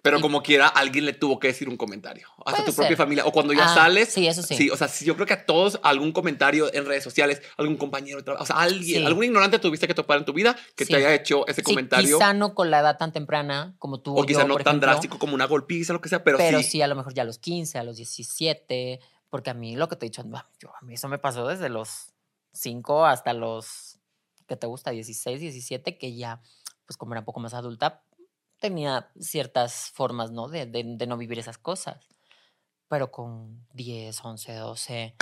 Pero 0.00 0.18
Y- 0.18 0.22
como 0.22 0.42
quiera, 0.44 0.68
alguien 0.68 1.06
le 1.06 1.12
tuvo 1.12 1.40
que 1.40 1.48
decir 1.48 1.68
un 1.68 1.76
comentario. 1.76 2.28
Hasta 2.46 2.64
tu 2.64 2.72
propia 2.72 2.96
familia. 2.96 3.24
O 3.26 3.32
cuando 3.32 3.52
ya 3.52 3.64
Ah, 3.64 3.74
sales. 3.74 4.08
Sí, 4.12 4.28
eso 4.28 4.42
sí. 4.42 4.70
o 4.70 4.76
sea, 4.76 4.86
sí, 4.86 5.04
yo 5.04 5.14
creo 5.16 5.26
que 5.26 5.32
a 5.34 5.44
todos 5.44 5.80
algún 5.82 6.12
comentario 6.12 6.72
en 6.72 6.86
redes 6.86 7.02
sociales, 7.02 7.42
algún 7.56 7.76
compañero 7.76 8.18
de 8.18 8.22
trabajo, 8.22 8.44
o 8.44 8.46
sea, 8.46 8.56
alguien, 8.56 9.00
Sí. 9.00 9.04
algún 9.06 9.24
ignorante 9.24 9.58
tuviste 9.58 9.88
que 9.88 9.94
topar 9.94 10.18
en 10.18 10.24
tu 10.24 10.32
vida 10.32 10.56
que 10.76 10.84
Sí. 10.84 10.92
te 10.92 10.98
haya 10.98 11.12
hecho 11.14 11.44
ese 11.48 11.62
Sí, 11.62 11.64
comentario. 11.64 12.16
quizá 12.16 12.32
no 12.32 12.54
con 12.54 12.70
la 12.70 12.78
edad 12.78 12.96
tan 12.96 13.12
temprana 13.12 13.74
como 13.80 14.00
tú 14.00 14.16
o 14.16 14.24
quizá 14.24 14.42
yo, 14.42 14.48
no 14.48 14.54
por 14.54 14.62
tan 14.62 14.76
ejemplo, 14.76 14.88
drástico 14.90 15.18
como 15.18 15.34
una 15.34 15.46
golpiza, 15.46 15.92
lo 15.92 16.00
que 16.00 16.08
sea, 16.08 16.22
pero, 16.22 16.38
pero 16.38 16.58
sí. 16.58 16.64
sí 16.70 16.82
a 16.82 16.86
lo 16.86 16.94
mejor 16.94 17.12
ya 17.12 17.22
a 17.22 17.26
los 17.26 17.38
15, 17.38 17.78
a 17.78 17.82
los 17.82 17.96
17, 17.96 19.00
porque 19.30 19.50
a 19.50 19.54
mí 19.54 19.74
lo 19.76 19.88
que 19.88 19.96
te 19.96 20.06
he 20.06 20.08
dicho, 20.10 20.22
bah, 20.26 20.48
yo, 20.60 20.70
a 20.80 20.84
mí 20.84 20.94
eso 20.94 21.08
me 21.08 21.18
pasó 21.18 21.46
desde 21.48 21.68
los 21.68 22.12
5 22.52 23.04
hasta 23.04 23.32
los, 23.32 23.98
¿qué 24.46 24.56
te 24.56 24.66
gusta? 24.68 24.90
16, 24.90 25.40
17, 25.40 25.98
que 25.98 26.14
ya, 26.16 26.40
pues 26.86 26.96
como 26.96 27.12
era 27.14 27.20
un 27.20 27.24
poco 27.26 27.40
más 27.40 27.52
adulta, 27.52 28.02
tenía 28.58 29.10
ciertas 29.20 29.90
formas, 29.94 30.30
¿no? 30.30 30.48
De, 30.48 30.66
de- 30.66 30.84
de 30.96 31.06
no 31.06 31.16
vivir 31.16 31.38
esas 31.38 31.58
cosas. 31.58 31.98
Pero 32.88 33.10
con 33.10 33.66
10, 33.74 34.24
11, 34.24 34.54
12, 34.54 35.14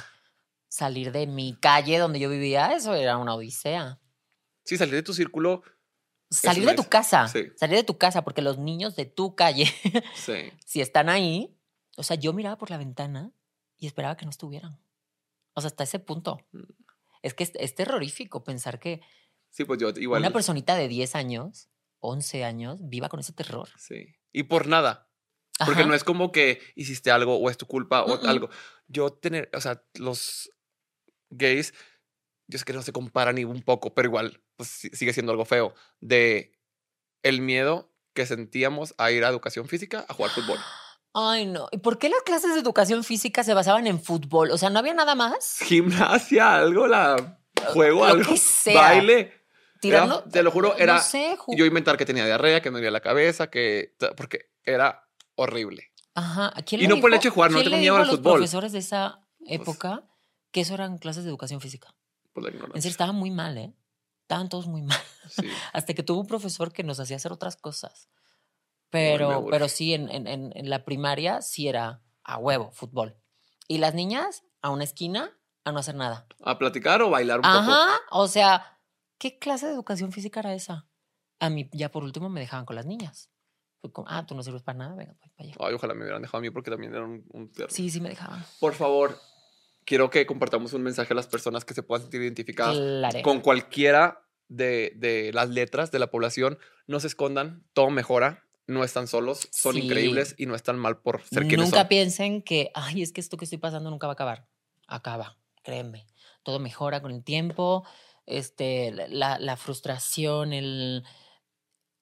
salir 0.69 1.13
de 1.13 1.27
mi 1.27 1.55
calle 1.57 1.99
donde 1.99 2.19
yo 2.21 2.29
vivía, 2.31 2.73
eso 2.75 2.95
era 2.95 3.17
una 3.19 3.35
odisea. 3.35 4.01
Sí, 4.65 4.77
salir 4.77 4.95
de 4.95 5.03
tu 5.03 5.15
círculo. 5.15 5.63
Salir 6.31 6.67
de 6.67 6.75
tu 6.75 6.85
casa, 6.89 7.29
sí. 7.29 7.45
salir 7.55 7.77
de 7.77 7.85
tu 7.85 7.99
casa, 7.99 8.25
porque 8.25 8.43
los 8.43 8.59
niños 8.59 8.97
de 8.97 9.05
tu 9.05 9.37
calle, 9.37 9.67
Sí. 10.17 10.53
si 10.67 10.81
están 10.81 11.09
ahí, 11.09 11.57
o 11.97 12.03
sea, 12.03 12.17
yo 12.17 12.33
miraba 12.33 12.59
por 12.59 12.71
la 12.71 12.79
ventana 12.79 13.33
y 13.77 13.87
esperaba 13.87 14.17
que 14.17 14.25
no 14.27 14.31
estuvieran. 14.31 14.81
O 15.55 15.61
sea, 15.61 15.69
hasta 15.69 15.85
ese 15.85 15.99
punto. 16.01 16.41
Mm. 16.53 16.63
Es 17.23 17.35
que 17.35 17.45
es, 17.45 17.53
es 17.55 17.75
terrorífico 17.77 18.43
pensar 18.45 18.79
que 18.81 19.01
Sí, 19.51 19.65
pues 19.65 19.79
yo 19.81 19.91
igual. 19.91 20.21
una 20.21 20.33
personita 20.33 20.75
de 20.75 20.89
10 20.89 21.15
años, 21.15 21.69
11 22.01 22.45
años, 22.45 22.79
viva 22.83 23.09
con 23.09 23.21
ese 23.21 23.33
terror. 23.33 23.69
Sí. 23.79 24.15
Y 24.33 24.45
por 24.45 24.67
nada. 24.67 25.11
Porque 25.65 25.81
Ajá. 25.81 25.89
no 25.89 25.95
es 25.95 26.05
como 26.05 26.33
que 26.33 26.61
hiciste 26.75 27.11
algo 27.11 27.37
o 27.37 27.49
es 27.49 27.57
tu 27.57 27.67
culpa 27.67 28.03
o 28.05 28.21
algo. 28.27 28.51
Yo 28.89 29.13
tener, 29.13 29.49
o 29.55 29.61
sea, 29.61 29.83
los 29.95 30.51
gays, 31.31 31.73
yo 32.47 32.59
sé 32.59 32.65
que 32.65 32.75
no 32.75 32.83
se 32.83 32.93
comparan 32.93 33.37
ni 33.37 33.45
un 33.45 33.63
poco, 33.63 33.95
pero 33.95 34.09
igual, 34.09 34.43
pues 34.57 34.69
sigue 34.69 35.13
siendo 35.15 35.33
algo 35.33 35.45
feo. 35.47 35.75
De 36.01 36.53
el 37.23 37.41
miedo 37.41 37.93
que 38.15 38.27
sentíamos 38.27 38.95
a 38.99 39.11
ir 39.11 39.25
a 39.25 39.29
educación 39.29 39.67
física 39.67 40.05
a 40.09 40.15
jugar 40.15 40.31
fútbol. 40.33 40.59
Ay, 41.19 41.47
no. 41.47 41.69
¿Y 41.73 41.79
por 41.79 41.99
qué 41.99 42.11
las 42.11 42.21
clases 42.23 42.53
de 42.53 42.61
educación 42.61 43.03
física 43.03 43.43
se 43.43 43.55
basaban 43.55 43.87
en 43.87 43.99
fútbol? 44.03 44.51
O 44.51 44.59
sea, 44.59 44.69
¿no 44.69 44.79
había 44.79 44.93
nada 44.93 45.15
más? 45.15 45.61
Gimnasia, 45.61 46.57
algo, 46.57 46.87
la 46.87 47.41
juego, 47.69 48.01
Lo 48.01 48.13
algo. 48.13 48.33
que 48.33 48.37
sea. 48.37 48.79
Baile. 48.83 49.33
Era- 49.83 50.03
Tirando. 50.05 50.25
te 50.25 50.43
lo 50.43 50.51
juro, 50.51 50.69
no 50.71 50.75
era 50.79 51.01
sé, 51.01 51.37
ju- 51.39 51.57
yo 51.57 51.65
inventar 51.67 51.97
que 51.97 52.07
tenía 52.07 52.25
diarrea, 52.25 52.61
que 52.63 52.71
me 52.71 52.79
dolía 52.79 52.91
la 52.91 53.01
cabeza, 53.01 53.51
que 53.51 53.95
porque 54.17 54.51
era 54.65 55.09
horrible. 55.35 55.93
Ajá. 56.15 56.51
¿a 56.55 56.63
quién 56.63 56.81
Y 56.81 56.85
le 56.85 56.89
no 56.95 57.01
por 57.01 57.11
el 57.11 57.15
dijo- 57.15 57.21
hecho 57.21 57.29
de 57.29 57.35
jugar, 57.35 57.51
no 57.51 57.59
tengo 57.63 57.77
miedo 57.77 57.95
dijo 57.95 57.97
al 57.97 58.03
a 58.03 58.07
los 58.07 58.17
fútbol. 58.17 58.33
profesores 58.39 58.73
de 58.73 58.79
esa 58.79 59.21
época 59.47 60.05
que 60.51 60.63
eso 60.63 60.75
eran 60.75 60.97
clases 60.99 61.25
de 61.25 61.31
educación 61.31 61.61
física. 61.61 61.95
Por 62.33 62.43
la 62.43 62.49
En 62.49 62.55
ignorancia. 62.57 62.81
serio, 62.83 62.93
estaba 62.93 63.13
muy 63.13 63.31
mal, 63.31 63.57
¿eh? 63.59 63.75
Estaban 64.23 64.49
todos 64.49 64.67
muy 64.67 64.83
mal. 64.83 64.99
Sí. 65.29 65.43
Hasta 65.73 65.93
que 65.95 66.03
tuvo 66.03 66.21
un 66.21 66.27
profesor 66.27 66.73
que 66.73 66.83
nos 66.85 66.99
hacía 67.01 67.17
hacer 67.17 67.33
otras 67.33 67.57
cosas. 67.57 68.09
Pero, 68.91 69.47
pero 69.51 69.69
sí, 69.69 69.95
en, 69.95 70.09
en- 70.11 70.27
en- 70.27 70.53
en 70.55 70.71
la 70.71 70.85
primaria 70.85 71.43
sí 71.43 71.69
era 71.69 72.03
a 72.25 72.39
huevo, 72.39 72.71
fútbol. 72.73 73.17
Y 73.69 73.79
las 73.79 73.95
niñas 73.95 74.43
a 74.63 74.71
una 74.71 74.85
esquina 74.85 75.37
a 75.65 75.73
no 75.73 75.81
hacer 75.81 75.97
nada. 75.97 76.27
A 76.45 76.57
platicar 76.59 77.03
o 77.03 77.11
bailar 77.11 77.39
un 77.41 77.43
poco. 77.43 77.55
Ajá, 77.57 78.01
o 78.11 78.29
sea, 78.29 78.76
¿qué 79.19 79.39
clase 79.39 79.67
de 79.67 79.73
educación 79.73 80.13
física 80.13 80.41
era 80.41 80.55
esa? 80.55 80.87
A 81.39 81.51
mí 81.51 81.69
ya 81.73 81.91
por 81.91 82.03
último 82.05 82.29
me 82.29 82.41
dejaban 82.41 82.65
con 82.67 82.77
las 82.77 82.87
niñas. 82.87 83.31
Fue 83.81 83.93
como, 83.93 84.09
ah, 84.09 84.25
tú 84.27 84.35
no 84.35 84.43
sirves 84.43 84.63
para 84.63 84.79
nada, 84.79 84.95
venga, 84.97 85.13
voy 85.21 85.31
para 85.37 85.49
allá. 85.51 85.57
Ay, 85.61 85.75
ojalá 85.75 85.95
me 85.95 86.03
hubieran 86.03 86.23
dejado 86.23 86.39
a 86.39 86.41
mí 86.41 86.51
porque 86.51 86.71
también 86.71 86.93
era 86.95 87.05
un, 87.05 87.25
un. 87.33 87.51
Sí, 87.69 87.91
sí 87.91 88.01
me 88.01 88.09
dejaban. 88.09 88.45
Por 88.59 88.75
favor, 88.75 89.19
quiero 89.85 90.09
que 90.11 90.25
compartamos 90.27 90.73
un 90.73 90.83
mensaje 90.83 91.13
a 91.13 91.17
las 91.17 91.27
personas 91.27 91.65
que 91.65 91.75
se 91.75 91.83
puedan 91.83 92.03
sentir 92.03 92.23
identificadas 92.23 92.77
Claro. 92.77 93.23
con 93.23 93.41
cualquiera 93.41 94.23
de, 94.49 94.93
de 94.97 95.31
las 95.35 95.51
letras 95.51 95.91
de 95.91 95.99
la 95.99 96.11
población. 96.11 96.59
No 96.87 97.01
se 97.01 97.07
escondan, 97.09 97.65
todo 97.75 97.91
mejora. 97.91 98.43
No 98.69 98.83
están 98.83 99.07
solos, 99.07 99.49
son 99.53 99.75
Sí. 99.75 99.83
increíbles 99.83 100.35
y 100.39 100.47
no 100.47 100.57
están 100.57 100.77
mal 100.77 100.99
por 101.01 101.23
ser 101.23 101.47
quienes 101.47 101.67
Nunca 101.67 101.81
son. 101.83 101.89
piensen 101.89 102.43
que, 102.43 102.73
ay, 102.75 103.01
es 103.03 103.13
que 103.13 103.21
esto 103.21 103.37
que 103.37 103.45
estoy 103.45 103.59
pasando 103.59 103.91
nunca 103.91 104.09
va 104.09 104.13
a 104.13 104.15
acabar. 104.15 104.49
Acaba, 104.89 105.39
créeme. 105.63 106.05
Todo 106.43 106.59
mejora 106.59 107.01
con 107.01 107.13
el 107.13 107.23
tiempo. 107.23 107.85
Este, 108.27 108.93
la, 108.93 109.39
la 109.39 109.57
frustración, 109.57 110.53
el, 110.53 111.05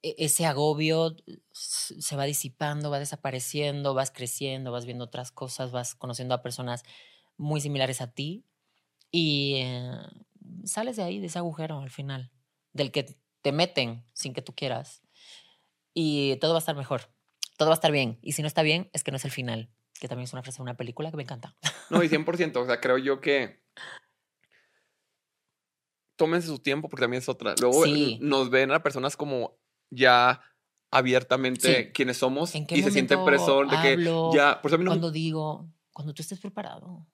e- 0.03 0.14
ese 0.18 0.47
agobio 0.47 1.16
se 1.53 2.16
va 2.16 2.25
disipando, 2.25 2.91
va 2.91 2.99
desapareciendo, 2.99 3.95
vas 3.95 4.11
creciendo, 4.11 4.70
vas 4.72 4.85
viendo 4.85 5.05
otras 5.05 5.33
cosas, 5.33 5.72
vas 5.72 5.95
conociendo 5.95 6.35
a 6.35 6.43
personas 6.43 6.83
muy 7.37 7.61
similares 7.61 8.01
a 8.01 8.12
ti 8.12 8.45
y 9.11 9.57
eh, 9.57 9.97
sales 10.64 10.97
de 10.97 11.03
ahí, 11.03 11.20
de 11.20 11.27
ese 11.27 11.39
agujero 11.39 11.81
al 11.81 11.91
final, 11.91 12.33
del 12.72 12.93
que 12.93 13.16
te 13.43 13.53
meten 13.53 14.05
sin 14.12 14.35
que 14.35 14.43
tú 14.43 14.55
quieras 14.55 15.03
y 15.95 16.37
todo 16.37 16.53
va 16.53 16.59
a 16.59 16.61
estar 16.61 16.77
mejor, 16.77 17.11
todo 17.57 17.68
va 17.68 17.75
a 17.75 17.81
estar 17.81 17.93
bien 17.93 18.18
y 18.22 18.33
si 18.33 18.43
no 18.43 18.49
está 18.49 18.62
bien 18.62 18.91
es 18.93 19.05
que 19.05 19.11
no 19.11 19.16
es 19.16 19.25
el 19.25 19.31
final, 19.31 19.70
que 20.01 20.09
también 20.09 20.25
es 20.25 20.33
una 20.33 20.43
frase 20.43 20.59
de 20.59 20.62
una 20.64 20.77
película 20.77 21.11
que 21.11 21.16
me 21.16 21.22
encanta. 21.22 21.57
No, 21.89 22.03
y 22.03 22.09
100%. 22.11 22.61
O 22.61 22.66
sea, 22.66 22.81
creo 22.81 22.99
yo 22.99 23.20
que 23.20 23.63
tómense 26.16 26.48
su 26.48 26.58
tiempo 26.58 26.88
porque 26.88 27.02
también 27.02 27.22
es 27.22 27.28
otra. 27.28 27.54
Luego 27.60 27.84
Sí. 27.84 28.18
nos 28.22 28.50
ven 28.50 28.70
a 28.72 28.82
personas 28.82 29.16
como 29.16 29.58
ya 29.90 30.40
abiertamente 30.90 31.86
Sí. 31.86 31.92
quienes 31.92 32.16
somos 32.18 32.54
¿En 32.54 32.66
qué 32.66 32.76
y 32.76 32.82
se 32.82 32.90
siente 32.90 33.16
presión 33.18 33.68
de 33.68 33.76
que 33.82 34.04
ya, 34.34 34.60
por 34.62 34.68
eso 34.70 34.76
a 34.76 34.78
mí 34.78 34.84
no, 34.84 34.90
Cuando 34.92 35.10
digo, 35.10 35.68
cuando 35.92 36.14
tú 36.14 36.22
estés 36.22 36.38
preparado. 36.40 37.06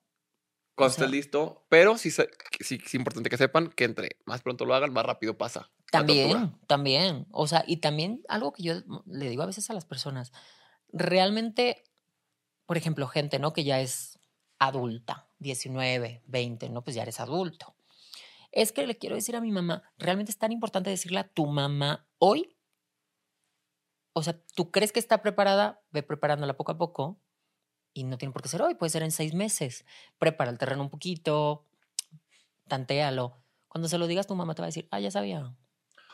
cuando 0.76 0.94
o 0.94 0.96
sea- 0.96 1.05
estés 1.07 1.11
listo, 1.11 1.66
pero 1.68 1.96
sí, 1.98 2.11
sí 2.11 2.78
es 2.84 2.94
importante 2.94 3.28
que 3.30 3.36
sepan 3.36 3.68
que 3.70 3.84
entre 3.84 4.16
más 4.26 4.40
pronto 4.42 4.64
lo 4.64 4.74
hagan, 4.74 4.92
más 4.92 5.05
rápido 5.05 5.36
pasa. 5.36 5.70
También, 5.90 6.57
también. 6.66 7.26
O 7.32 7.46
sea, 7.46 7.64
y 7.66 7.78
también 7.78 8.22
algo 8.28 8.53
que 8.53 8.62
yo 8.62 8.74
le 9.07 9.28
digo 9.28 9.42
a 9.42 9.46
veces 9.46 9.68
a 9.70 9.74
las 9.74 9.84
personas, 9.84 10.32
realmente, 10.92 11.84
por 12.66 12.76
ejemplo, 12.76 13.07
gente, 13.09 13.38
¿no? 13.38 13.53
Que 13.53 13.64
ya 13.64 13.80
es 13.80 14.18
adulta, 14.59 15.28
19, 15.38 16.22
20, 16.26 16.68
¿no? 16.70 16.82
Pues 16.84 16.96
ya 16.96 17.03
eres 17.03 17.18
adulto. 17.20 17.74
Es 18.53 18.72
que 18.72 18.86
le 18.86 18.98
quiero 18.98 19.14
decir 19.14 19.36
a 19.36 19.40
mi 19.40 19.53
mamá, 19.53 19.82
realmente 19.98 20.32
es 20.32 20.38
tan 20.38 20.53
importante 20.53 20.90
decirle 20.90 21.20
a 21.20 21.28
tu 21.28 21.46
mamá 21.46 22.09
hoy. 22.18 22.57
O 24.12 24.22
sea, 24.22 24.40
tú 24.55 24.70
crees 24.70 24.92
que 24.92 24.98
está 24.98 25.22
preparada, 25.22 25.82
ve 25.90 26.03
preparándola 26.03 26.57
poco 26.57 26.72
a 26.72 26.78
poco 26.78 27.20
y 27.92 28.05
no 28.05 28.18
tiene 28.18 28.32
por 28.32 28.42
qué 28.42 28.48
ser 28.48 28.62
hoy, 28.62 28.74
puede 28.74 28.90
ser 28.90 29.03
en 29.03 29.12
seis 29.12 29.34
meses. 29.34 29.84
Prepara 30.18 30.51
el 30.51 30.59
terreno 30.59 30.82
un 30.82 30.90
poquito, 30.90 31.66
tantéalo. 32.68 33.36
Cuando 33.68 33.88
se 33.88 33.98
lo 33.98 34.07
digas, 34.07 34.26
tu 34.26 34.34
mamá 34.34 34.55
te 34.55 34.62
va 34.62 34.66
a 34.66 34.68
decir, 34.68 34.88
ah, 34.90 35.01
ya 35.01 35.11
sabía. 35.11 35.55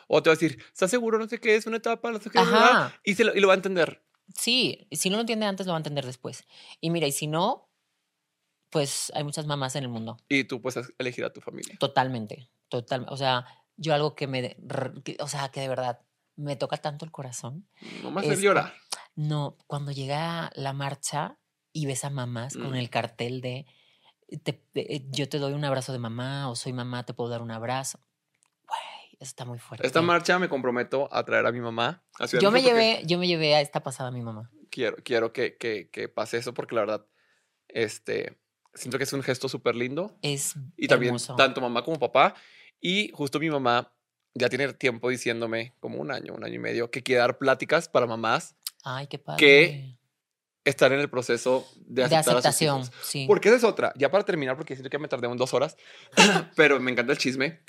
O 0.09 0.23
te 0.23 0.31
va 0.31 0.35
a 0.35 0.37
decir, 0.37 0.63
¿estás 0.73 0.91
seguro? 0.91 1.19
No 1.19 1.29
sé 1.29 1.41
qué 1.41 1.57
es 1.57 1.67
una 1.67 1.79
etapa, 1.79 2.11
no 2.11 2.21
sé 2.21 2.31
qué. 2.31 2.39
bla", 2.39 2.43
Ajá. 2.43 3.01
Y, 3.03 3.15
se 3.15 3.25
lo, 3.25 3.35
y 3.35 3.41
lo 3.41 3.49
va 3.49 3.55
a 3.55 3.57
entender. 3.57 4.03
Sí, 4.35 4.89
si 4.93 5.09
no 5.09 5.17
lo 5.17 5.23
entiende 5.23 5.47
antes, 5.47 5.67
lo 5.67 5.73
va 5.73 5.79
a 5.79 5.81
entender 5.81 6.05
después. 6.05 6.45
Y 6.81 6.91
mira, 6.91 7.07
y 7.07 7.13
si 7.13 7.27
no, 7.27 7.66
pues 8.71 9.13
hay 9.15 9.25
muchas 9.25 9.47
mamás 9.47 9.77
en 9.77 9.85
el 9.85 9.89
mundo. 9.89 10.17
Y 10.29 10.45
tú 10.45 10.61
puedes 10.61 10.93
elegir 10.99 11.25
a 11.25 11.33
tu 11.33 11.41
familia. 11.41 11.77
Totalmente, 11.79 12.51
totalmente. 12.69 13.13
O 13.13 13.17
sea, 13.17 13.47
yo 13.77 13.95
algo 13.95 14.15
que 14.15 14.27
me, 14.27 14.57
que- 15.05 15.17
o 15.21 15.29
sea, 15.29 15.49
que 15.51 15.61
de 15.61 15.69
verdad 15.69 16.01
me 16.37 16.57
toca 16.57 16.77
tanto 16.79 17.05
el 17.05 17.11
corazón. 17.13 17.67
No 18.03 18.11
más 18.11 18.25
es 18.27 18.41
llorar. 18.41 18.75
No, 19.15 19.57
cuando 19.67 19.93
llega 19.93 20.51
la 20.55 20.73
marcha 20.73 21.39
y 21.73 21.87
ves 21.87 22.05
a 22.05 22.11
mamás 22.11 22.55
con 22.55 22.73
Mm. 22.73 22.77
el 22.77 22.91
cartel 22.91 23.41
de 23.41 23.67
te- 24.43 24.53
te- 24.73 25.07
yo 25.11 25.29
te 25.29 25.39
doy 25.39 25.53
un 25.53 25.65
abrazo 25.65 25.93
de 25.93 25.99
mamá 26.01 26.51
o 26.51 26.57
soy 26.57 26.73
mamá, 26.73 27.07
te 27.07 27.15
puedo 27.15 27.31
dar 27.31 27.43
un 27.43 27.51
abrazo. 27.53 28.01
Güey, 28.67 29.17
está 29.21 29.45
muy 29.45 29.59
fuerte. 29.61 29.87
Esta 29.87 30.03
marcha 30.03 30.39
me 30.41 30.49
comprometo 30.49 31.09
a 31.13 31.25
traer 31.25 31.47
a 31.47 31.53
mi 31.53 31.61
mamá 31.61 32.03
a 32.19 32.27
yo 32.27 32.51
me 32.51 32.61
llevé, 32.61 33.03
yo 33.07 33.19
me 33.19 33.29
llevé 33.29 33.55
a 33.55 33.61
esta 33.61 33.83
pasada 33.85 34.09
a 34.09 34.13
mi 34.13 34.23
mamá. 34.23 34.51
Quiero, 34.69 34.97
quiero 35.05 35.33
que, 35.33 35.57
que, 35.57 35.89
que 35.91 36.09
pase 36.09 36.39
eso 36.39 36.53
porque 36.55 36.75
la 36.75 36.81
verdad, 36.83 37.07
este, 37.69 38.39
siento 38.77 38.99
que 38.99 39.05
es 39.05 39.13
un 39.13 39.23
gesto 39.23 39.49
súper 39.49 39.75
lindo. 39.75 40.17
Es 40.23 40.55
Y 40.77 40.87
también 40.89 41.11
hermoso. 41.11 41.35
tanto 41.37 41.61
mamá 41.61 41.83
como 41.85 41.99
papá. 41.99 42.35
Y 42.81 43.11
justo 43.13 43.41
mi 43.41 43.51
mamá 43.51 43.93
ya 44.35 44.49
tiene 44.49 44.73
tiempo 44.75 45.09
diciéndome, 45.09 45.75
como 45.81 45.99
un 45.99 46.11
año, 46.13 46.35
un 46.35 46.45
año 46.45 46.55
y 46.55 46.59
medio, 46.59 46.91
que 46.91 47.03
quiere 47.03 47.21
dar 47.21 47.39
pláticas 47.39 47.89
para 47.89 48.07
mamás 48.07 48.55
Ay, 48.85 49.07
qué 49.09 49.19
padre. 49.19 49.39
que 49.39 49.97
estar 50.65 50.93
en 50.93 51.01
el 51.01 51.09
proceso 51.09 51.67
de 51.77 51.95
de 52.09 52.17
aceptar 52.17 52.19
a 52.21 52.23
sus 52.25 52.47
aceptación, 52.47 52.81
hijos. 52.83 52.93
sí. 53.03 53.25
Porque 53.27 53.49
esa 53.49 53.57
es 53.59 53.65
otra. 53.65 53.93
Ya 53.97 54.11
para 54.11 54.25
terminar, 54.25 54.57
porque 54.57 54.75
siento 54.75 54.91
que 54.91 54.99
me 54.99 55.09
tardé 55.09 55.27
en 55.29 55.37
dos 55.37 55.55
horas, 55.55 55.77
pero 56.57 56.79
me 56.81 56.91
encanta 56.93 57.13
el 57.13 57.19
chisme. 57.19 57.61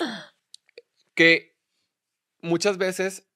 Que 1.14 1.56
muchas 2.40 2.76
veces, 2.76 3.26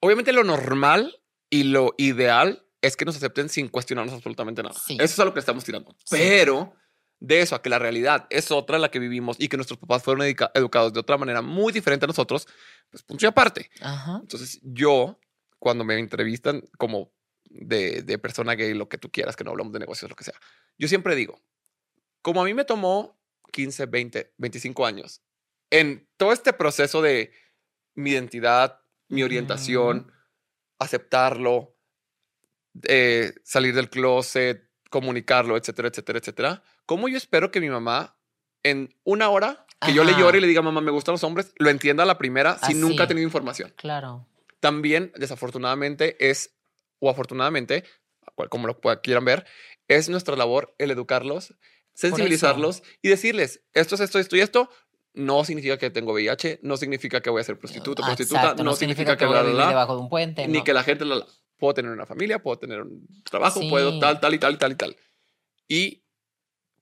obviamente 0.00 0.32
lo 0.32 0.44
normal 0.44 1.20
y 1.50 1.64
lo 1.64 1.94
ideal 1.98 2.64
es 2.80 2.96
que 2.96 3.04
nos 3.04 3.16
acepten 3.16 3.48
sin 3.48 3.68
cuestionarnos 3.68 4.14
absolutamente 4.14 4.62
nada. 4.62 4.74
Sí. 4.78 4.94
Eso 4.94 5.04
es 5.04 5.18
a 5.20 5.24
lo 5.24 5.34
que 5.34 5.40
estamos 5.40 5.64
tirando. 5.64 5.90
Sí. 6.04 6.16
Pero 6.16 6.74
de 7.20 7.40
eso 7.40 7.56
a 7.56 7.62
que 7.62 7.68
la 7.68 7.78
realidad 7.80 8.26
es 8.30 8.50
otra 8.52 8.78
la 8.78 8.90
que 8.90 8.98
vivimos 9.00 9.36
y 9.40 9.48
que 9.48 9.56
nuestros 9.56 9.78
papás 9.78 10.02
fueron 10.04 10.24
educa- 10.26 10.52
educados 10.54 10.92
de 10.92 11.00
otra 11.00 11.16
manera 11.18 11.42
muy 11.42 11.72
diferente 11.72 12.04
a 12.04 12.06
nosotros, 12.06 12.46
pues 12.90 13.02
punto 13.02 13.24
y 13.24 13.28
aparte. 13.28 13.70
Ajá. 13.80 14.18
Entonces, 14.22 14.60
yo, 14.62 15.18
cuando 15.58 15.82
me 15.84 15.98
entrevistan 15.98 16.62
como 16.78 17.12
de, 17.50 18.02
de 18.02 18.18
persona 18.18 18.54
gay, 18.54 18.72
lo 18.74 18.88
que 18.88 18.98
tú 18.98 19.10
quieras, 19.10 19.34
que 19.34 19.42
no 19.42 19.50
hablamos 19.50 19.72
de 19.72 19.80
negocios, 19.80 20.08
lo 20.08 20.14
que 20.16 20.22
sea, 20.24 20.38
yo 20.78 20.86
siempre 20.86 21.16
digo, 21.16 21.42
como 22.22 22.40
a 22.42 22.44
mí 22.44 22.54
me 22.54 22.64
tomó 22.64 23.18
15, 23.52 23.86
20, 23.86 24.34
25 24.36 24.86
años, 24.86 25.22
en 25.70 26.08
todo 26.16 26.32
este 26.32 26.52
proceso 26.52 27.02
de 27.02 27.32
mi 27.94 28.10
identidad, 28.12 28.80
mi 29.08 29.22
orientación, 29.24 30.12
aceptarlo, 30.78 31.76
eh, 32.84 33.32
salir 33.44 33.74
del 33.74 33.90
closet, 33.90 34.68
comunicarlo, 34.90 35.56
etcétera, 35.56 35.88
etcétera, 35.88 36.18
etcétera, 36.18 36.62
¿cómo 36.86 37.08
yo 37.08 37.16
espero 37.16 37.50
que 37.50 37.60
mi 37.60 37.68
mamá 37.68 38.16
en 38.62 38.94
una 39.04 39.28
hora 39.28 39.66
que 39.80 39.92
yo 39.94 40.02
le 40.04 40.12
llore 40.16 40.38
y 40.38 40.40
le 40.40 40.46
diga, 40.46 40.62
mamá, 40.62 40.80
me 40.80 40.90
gustan 40.90 41.12
los 41.12 41.24
hombres, 41.24 41.52
lo 41.58 41.70
entienda 41.70 42.02
a 42.02 42.06
la 42.06 42.18
primera 42.18 42.58
si 42.58 42.74
nunca 42.74 43.04
ha 43.04 43.06
tenido 43.06 43.26
información? 43.26 43.72
Claro. 43.76 44.26
también, 44.60 45.12
desafortunadamente, 45.16 46.16
es, 46.30 46.56
o 46.98 47.10
afortunadamente, 47.10 47.84
como 48.50 48.66
lo 48.66 48.80
quieran 49.02 49.24
ver, 49.24 49.46
es 49.86 50.08
nuestra 50.08 50.34
labor 50.36 50.74
el 50.78 50.90
educarlos 50.90 51.54
sensibilizarlos 51.98 52.82
y 53.02 53.08
decirles, 53.08 53.62
esto 53.72 53.96
es 53.96 54.00
esto, 54.02 54.18
esto 54.20 54.36
y 54.36 54.40
esto. 54.40 54.70
No 55.14 55.44
significa 55.44 55.78
que 55.78 55.90
tengo 55.90 56.12
VIH, 56.12 56.60
no 56.62 56.76
significa 56.76 57.20
que 57.20 57.28
voy 57.28 57.40
a 57.40 57.44
ser 57.44 57.58
prostituto, 57.58 58.04
prostituta, 58.04 58.40
Exacto, 58.42 58.62
no, 58.62 58.76
significa, 58.76 59.16
que, 59.16 59.24
voy 59.24 59.32
bla, 59.32 59.40
a 59.40 59.42
bla, 59.42 59.50
vivir 59.50 59.62
bla, 59.64 59.68
debajo 59.70 59.96
de 59.96 60.02
un 60.02 60.08
puente. 60.08 60.46
ni 60.46 60.58
no. 60.58 60.64
que 60.64 60.72
la 60.72 60.84
gente 60.84 61.04
la- 61.04 61.26
puedo 61.58 61.74
tener 61.74 61.90
una 61.90 62.06
familia, 62.06 62.40
puedo 62.42 62.58
tener 62.58 62.80
un 62.82 63.06
trabajo, 63.24 63.60
Sí. 63.60 63.68
puedo 63.68 63.98
tal, 63.98 64.20
tal 64.20 64.34
y 64.34 64.38
tal 64.38 64.54
y 64.54 64.56
tal 64.58 64.72
y 64.72 64.76
tal. 64.76 64.96
Y 65.66 66.04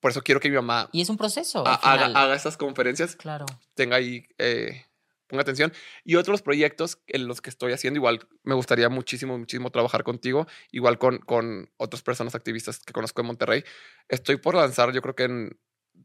por 0.01 0.11
eso 0.11 0.23
quiero 0.23 0.41
que 0.41 0.49
mi 0.51 0.57
mamá 0.57 0.89
Y 0.93 1.01
es 1.03 1.09
un 1.09 1.17
proceso. 1.17 1.67
ha- 1.67 1.75
haga, 1.75 2.07
haga 2.07 2.35
estas 2.35 2.57
conferencias, 2.57 3.17
Claro. 3.17 3.47
tenga 3.75 3.97
ahí, 3.97 4.27
eh, 4.39 4.85
ponga 5.27 5.43
atención. 5.43 5.73
Y 6.05 6.15
otros 6.17 6.43
proyectos 6.43 6.99
en 7.09 7.27
los 7.27 7.41
que 7.41 7.51
estoy 7.51 7.73
haciendo, 7.73 7.99
igual 7.99 8.29
me 8.45 8.55
gustaría 8.55 8.89
muchísimo, 8.89 9.37
muchísimo 9.39 9.71
trabajar 9.71 10.05
contigo, 10.05 10.47
igual 10.71 10.99
con, 10.99 11.19
con 11.19 11.69
otras 11.79 12.03
personas 12.03 12.35
activistas 12.37 12.79
que 12.79 12.93
conozco 12.93 13.23
en 13.23 13.27
Monterrey. 13.27 13.65
Estoy 14.09 14.37
por 14.37 14.55
lanzar, 14.55 14.93
yo 14.93 15.03
creo 15.03 15.17
que 15.17 15.25
en 15.25 15.59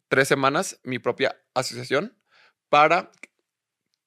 tres 0.08 0.28
semanas, 0.28 0.80
mi 0.84 0.98
propia 1.00 1.40
asociación 1.54 2.18
para... 2.70 3.12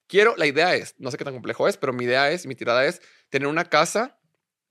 Quiero, 0.07 0.35
la 0.37 0.45
idea 0.45 0.75
es, 0.75 0.93
no 0.99 1.09
sé 1.09 1.17
qué 1.17 1.23
tan 1.23 1.33
complejo 1.33 1.67
es, 1.67 1.77
pero 1.77 1.91
mi 1.91 2.03
idea 2.03 2.29
es, 2.29 2.45
mi 2.45 2.53
tirada 2.55 2.85
es 2.85 3.01
tener 3.29 3.47
una 3.47 3.65
casa 3.65 4.19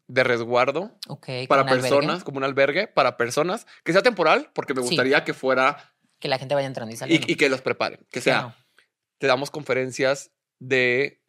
de 0.06 0.22
resguardo 0.24 0.98
para 1.48 1.62
albergue, 1.62 1.80
personas, 1.80 2.24
como 2.24 2.38
un 2.38 2.44
albergue 2.44 2.86
para 2.88 3.16
personas, 3.16 3.66
que 3.84 3.92
sea 3.92 4.02
temporal, 4.02 4.50
porque 4.54 4.74
me 4.74 4.82
Sí. 4.82 4.88
gustaría 4.88 5.24
que 5.24 5.32
fuera 5.34 5.94
Que 6.20 6.28
la 6.28 6.38
gente 6.38 6.54
vaya 6.54 6.66
entrando 6.66 6.92
y 6.94 6.96
saliendo. 6.96 7.26
y 7.28 7.36
que 7.36 7.48
los 7.48 7.62
preparen, 7.62 8.06
que 8.10 8.20
sea 8.20 8.56
te 9.18 9.26
damos 9.26 9.50
conferencias 9.50 10.32
de 10.60 11.22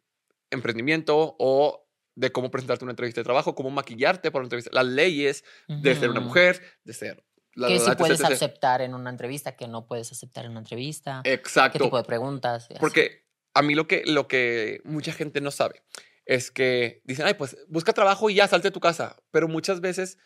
emprendimiento 0.50 1.36
o 1.38 1.88
de 2.14 2.32
cómo 2.32 2.50
presentarte 2.50 2.84
una 2.84 2.92
entrevista 2.92 3.20
de 3.20 3.24
trabajo, 3.24 3.54
cómo 3.54 3.70
maquillarte 3.70 4.30
para 4.30 4.40
una 4.40 4.46
entrevista, 4.46 4.70
las 4.72 4.86
leyes 4.86 5.44
de 5.68 5.94
ser 5.94 6.10
una 6.10 6.20
mujer, 6.20 6.62
de 6.84 6.92
ser... 6.94 7.24
la- 7.54 7.68
Que 7.68 7.78
si 7.78 7.90
puedes 7.96 8.20
etc. 8.20 8.32
aceptar 8.32 8.80
en 8.80 8.94
una 8.94 9.10
entrevista, 9.10 9.56
que 9.56 9.68
no 9.68 9.86
puedes 9.86 10.10
aceptar 10.12 10.44
en 10.46 10.52
una 10.52 10.60
entrevista. 10.60 11.20
¿Qué 11.24 11.32
Exacto. 11.34 11.84
tipo 11.84 11.96
de 11.96 12.04
preguntas? 12.04 12.64
así. 12.64 12.74
Porque 12.80 13.26
a 13.54 13.62
mí 13.62 13.74
lo 13.74 13.86
que, 13.86 14.02
lo 14.06 14.28
que 14.28 14.80
mucha 14.84 15.12
gente 15.12 15.40
no 15.40 15.50
sabe 15.50 15.82
es 16.26 16.50
que 16.50 17.00
dicen, 17.04 17.26
ay, 17.26 17.34
pues 17.34 17.56
busca 17.68 17.92
trabajo 17.92 18.28
y 18.28 18.34
ya 18.34 18.48
salte 18.48 18.68
de 18.68 18.72
tu 18.72 18.80
casa. 18.80 19.16
Pero 19.30 19.48
muchas 19.48 19.80
veces 19.80 20.18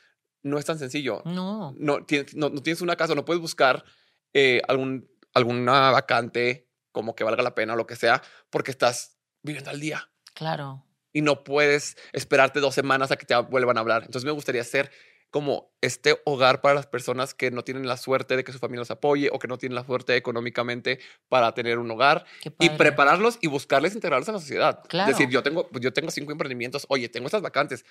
no 0.43 0.59
es 0.59 0.65
tan 0.65 0.79
sencillo. 0.79 1.23
No. 1.27 1.75
No, 1.79 2.05
tienes, 2.05 2.35
no, 2.35 2.49
no 2.49 2.63
tienes 2.63 2.81
una 2.81 2.97
casa, 2.97 3.15
no 3.15 3.25
puedes 3.25 3.41
buscar 3.41 3.85
eh, 4.33 4.63
algún, 4.67 5.09
alguna 5.35 5.91
vacante 5.91 6.69
como 6.91 7.15
que 7.15 7.23
valga 7.23 7.43
la 7.43 7.55
pena 7.55 7.75
o 7.75 7.77
lo 7.77 7.87
que 7.87 7.95
sea, 7.97 8.23
porque 8.49 8.71
estás 8.73 9.19
viviendo 9.43 9.71
al 9.71 9.79
día. 9.81 10.11
Claro. 10.35 10.87
y 11.13 11.23
no 11.23 11.43
puedes 11.45 11.97
esperarte 12.13 12.61
dos 12.61 12.75
semanas 12.75 13.11
a 13.11 13.17
que 13.17 13.27
te 13.27 13.37
vuelvan 13.37 13.77
a 13.77 13.81
hablar. 13.81 14.03
Entonces 14.05 14.25
me 14.25 14.31
gustaría 14.31 14.65
ser 14.65 14.91
como 15.31 15.73
este 15.81 16.21
hogar 16.25 16.61
para 16.61 16.75
las 16.75 16.87
personas 16.87 17.35
que 17.35 17.51
no 17.51 17.63
tienen 17.65 17.87
la 17.87 17.97
suerte 17.97 18.37
de 18.37 18.45
que 18.45 18.53
su 18.53 18.59
familia 18.59 18.81
los 18.81 18.91
apoye 18.91 19.31
o 19.33 19.39
que 19.39 19.49
no 19.49 19.59
tienen 19.59 19.77
la 19.77 19.85
suerte 19.85 20.17
económicamente 20.17 20.99
para 21.29 21.55
tener 21.55 21.79
un 21.79 21.91
hogar 21.91 22.25
y 22.59 22.71
prepararlos 22.71 23.39
y 23.41 23.47
buscarles 23.47 23.95
integrarlos 23.95 24.29
en 24.29 24.35
la 24.35 24.41
sociedad. 24.41 24.83
Claro. 24.89 25.11
Es 25.11 25.17
decir, 25.17 25.33
yo 25.33 25.43
tengo, 25.43 25.69
yo 25.81 25.93
tengo 25.93 26.11
cinco 26.11 26.33
emprendimientos, 26.33 26.85
oye, 26.89 27.09
tengo 27.09 27.27
estas 27.27 27.43
vacantes. 27.43 27.85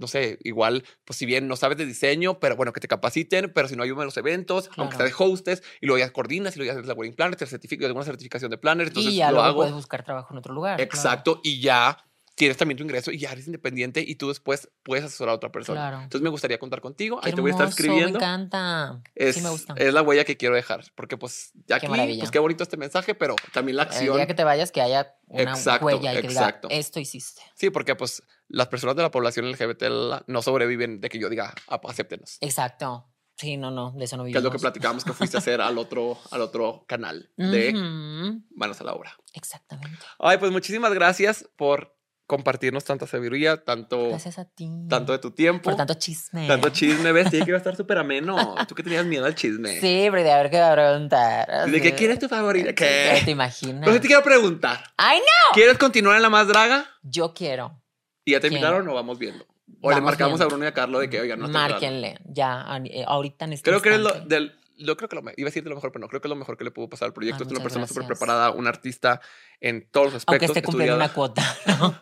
No 0.00 0.06
sé, 0.06 0.38
igual, 0.44 0.84
pues 1.04 1.16
si 1.18 1.26
bien 1.26 1.48
no 1.48 1.56
sabes 1.56 1.76
de 1.76 1.84
diseño, 1.84 2.38
pero 2.38 2.54
bueno, 2.54 2.72
que 2.72 2.78
te 2.78 2.86
capaciten, 2.86 3.52
pero 3.52 3.66
si 3.66 3.74
no 3.74 3.82
ayudan 3.82 4.02
en 4.02 4.06
los 4.06 4.16
eventos, 4.16 4.70
aunque 4.76 4.94
sea 4.96 5.06
Claro. 5.06 5.26
de 5.26 5.32
hostess, 5.32 5.62
y 5.80 5.86
luego 5.86 5.98
ya 5.98 6.12
coordinas, 6.12 6.54
y 6.54 6.60
luego 6.60 6.72
ya 6.72 6.78
haces 6.78 6.86
la 6.86 6.94
wedding 6.94 7.16
planner, 7.16 7.34
te 7.34 7.46
certificas 7.46 7.80
de 7.80 7.86
alguna 7.86 8.04
certificación 8.04 8.48
de 8.52 8.58
planner, 8.58 8.86
entonces 8.86 9.12
y 9.12 9.16
ya 9.16 9.26
lo 9.32 9.38
luego 9.38 9.46
hago. 9.48 9.56
puedes 9.62 9.74
buscar 9.74 10.04
trabajo 10.04 10.32
en 10.32 10.38
otro 10.38 10.54
lugar. 10.54 10.76
claro. 10.76 10.84
Exacto, 10.86 11.40
y 11.42 11.60
ya 11.60 11.98
tienes 12.38 12.56
también 12.56 12.78
tu 12.78 12.84
ingreso 12.84 13.10
y 13.10 13.18
ya 13.18 13.32
eres 13.32 13.46
independiente 13.46 14.00
y 14.06 14.14
tú 14.14 14.28
después 14.28 14.70
puedes 14.82 15.04
asesorar 15.04 15.32
a 15.32 15.36
otra 15.36 15.52
persona. 15.52 15.80
Claro. 15.80 15.96
Entonces 16.02 16.22
me 16.22 16.30
gustaría 16.30 16.58
contar 16.58 16.80
contigo. 16.80 17.20
Qué 17.20 17.28
Ahí 17.28 17.34
te 17.34 17.40
voy 17.42 17.50
a 17.50 17.52
estar 17.52 17.68
escribiendo. 17.68 18.18
Me 18.18 18.24
encanta. 18.24 19.02
Es, 19.14 19.34
sí, 19.34 19.42
me 19.42 19.50
gusta. 19.50 19.74
es 19.76 19.92
la 19.92 20.00
huella 20.02 20.24
que 20.24 20.36
quiero 20.36 20.54
dejar, 20.54 20.84
porque 20.94 21.16
pues 21.18 21.50
ya 21.66 21.78
Qué 21.80 21.86
aquí, 21.86 21.88
maravilla. 21.88 22.20
pues 22.20 22.30
qué 22.30 22.38
bonito 22.38 22.62
este 22.62 22.76
mensaje, 22.78 23.14
pero 23.14 23.36
también 23.52 23.76
la 23.76 23.82
El 23.82 23.88
acción. 23.88 24.16
día 24.16 24.26
que 24.26 24.34
te 24.34 24.44
vayas, 24.44 24.72
que 24.72 24.80
haya 24.80 25.14
una 25.26 25.50
Exacto, 25.52 25.84
huella 25.86 26.14
y 26.14 26.20
que 26.22 26.26
exacto. 26.28 26.68
diga, 26.68 26.80
esto 26.80 27.00
hiciste. 27.00 27.42
Sí, 27.54 27.68
porque 27.70 27.94
pues 27.96 28.22
las 28.48 28.68
personas 28.68 28.96
de 28.96 29.02
la 29.02 29.10
población 29.10 29.44
LGBT 29.50 29.82
no 30.26 30.40
sobreviven 30.42 31.00
de 31.00 31.08
que 31.10 31.18
yo 31.18 31.28
diga, 31.28 31.52
"Ah, 31.66 31.80
pues, 31.80 31.92
acéptenos. 31.92 32.38
Exacto. 32.40 33.06
Sí, 33.36 33.56
no, 33.56 33.70
no, 33.70 33.92
de 33.92 34.04
eso 34.04 34.16
no 34.16 34.24
Que 34.24 34.28
vivimos. 34.28 34.40
es 34.40 34.44
lo 34.44 34.50
que 34.50 34.58
platicamos 34.58 35.04
que 35.04 35.12
fuiste 35.12 35.36
a 35.36 35.38
hacer 35.40 35.60
al 35.60 35.78
otro, 35.78 36.18
al 36.32 36.40
otro 36.40 36.84
canal 36.88 37.30
de 37.36 37.68
Ujú, 37.70 38.42
Manos 38.56 38.80
a 38.80 38.84
la 38.84 38.94
Obra. 38.94 39.16
Exactamente. 39.32 39.98
Ay, 40.18 40.38
pues 40.38 40.50
muchísimas 40.50 40.92
gracias 40.92 41.48
por 41.56 41.96
compartirnos 42.28 42.84
tanta 42.84 43.06
sabiduría, 43.06 43.64
tanto, 43.64 44.10
Gracias 44.10 44.38
a 44.38 44.44
ti. 44.44 44.70
tanto 44.88 45.12
de 45.12 45.18
tu 45.18 45.30
tiempo. 45.32 45.64
Por 45.64 45.76
tanto 45.76 45.94
chisme. 45.94 46.46
Tanto 46.46 46.68
chisme, 46.68 47.10
ves, 47.10 47.30
tiene 47.30 47.44
que 47.46 47.50
iba 47.50 47.56
a 47.56 47.58
estar 47.58 47.74
súper 47.74 47.98
ameno. 47.98 48.54
Tú 48.68 48.74
que 48.74 48.82
tenías 48.84 49.04
miedo 49.06 49.24
al 49.24 49.34
chisme. 49.34 49.80
Sí, 49.80 50.06
pero 50.10 50.22
de 50.22 50.30
a 50.30 50.36
ver 50.42 50.50
qué 50.50 50.60
va 50.60 50.70
a 50.70 50.74
preguntar. 50.74 51.70
¿De 51.70 51.80
qué 51.80 51.88
así. 51.88 51.96
quién 51.96 52.10
es 52.12 52.18
tu 52.18 52.28
favorita? 52.28 52.68
Sí, 52.68 52.74
¿Qué? 52.76 53.22
¿Te 53.24 53.30
imaginas? 53.30 53.80
Pero 53.80 53.92
sí 53.94 54.00
te 54.00 54.06
quiero 54.06 54.22
preguntar. 54.22 54.84
¡Ay, 54.98 55.18
no! 55.18 55.54
¿Quieres 55.54 55.78
continuar 55.78 56.16
en 56.16 56.22
la 56.22 56.28
más 56.30 56.46
draga? 56.46 56.84
Yo 57.02 57.32
quiero. 57.34 57.80
¿Y 58.24 58.32
ya 58.32 58.40
te 58.40 58.48
¿Quién? 58.48 58.58
invitaron 58.58 58.86
o 58.88 58.94
vamos 58.94 59.18
viendo? 59.18 59.46
O 59.80 59.90
le 59.90 60.00
marcamos 60.00 60.38
viendo. 60.38 60.44
a 60.44 60.48
Bruno 60.48 60.64
y 60.64 60.68
a 60.68 60.72
Carlos 60.74 61.00
de 61.00 61.08
que, 61.10 61.20
oigan, 61.20 61.38
no 61.38 61.46
está. 61.46 61.58
Márquenle. 61.58 62.18
Ya, 62.26 62.60
a- 62.62 62.78
eh, 62.84 63.04
ahorita 63.06 63.46
en 63.46 63.54
este 63.54 63.70
Creo 63.70 63.80
que 63.80 63.88
eres 63.90 64.00
lo, 64.00 64.08
instante. 64.10 64.34
del, 64.34 64.57
yo 64.78 64.96
creo 64.96 65.08
que 65.08 65.16
lo, 65.16 65.22
iba 65.22 65.46
a 65.48 65.50
decir 65.50 65.62
de 65.64 65.68
lo 65.70 65.74
mejor, 65.76 65.92
pero 65.92 66.00
no, 66.00 66.08
creo 66.08 66.20
que 66.20 66.28
es 66.28 66.30
lo 66.30 66.36
mejor 66.36 66.56
que 66.56 66.64
le 66.64 66.70
pudo 66.70 66.88
pasar 66.88 67.06
al 67.06 67.12
proyecto. 67.12 67.42
Ah, 67.42 67.46
es 67.46 67.52
una 67.52 67.62
persona 67.62 67.86
súper 67.86 68.06
preparada, 68.06 68.50
un 68.50 68.66
artista 68.66 69.20
en 69.60 69.88
todos 69.90 70.12
los 70.12 70.24
Aunque 70.26 70.46
aspectos. 70.46 70.56
esté 70.56 70.62
cumpliendo 70.62 70.96
una 70.96 71.12
cuota. 71.12 71.42
¿no? 71.66 72.00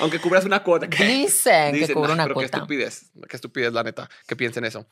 Aunque 0.00 0.18
cubras 0.20 0.44
una 0.44 0.62
cuota. 0.62 0.88
¿qué? 0.88 1.04
Dicen 1.04 1.72
que 1.74 1.78
Dicen, 1.80 1.94
cubre 1.94 2.08
"Ay, 2.10 2.14
una 2.14 2.24
pero 2.24 2.34
qué 2.34 2.40
cuota. 2.46 2.56
estupidez, 2.58 3.10
qué 3.28 3.36
estupidez, 3.36 3.72
la 3.72 3.82
neta, 3.82 4.08
que 4.26 4.34
piensen 4.36 4.64
eso. 4.64 4.86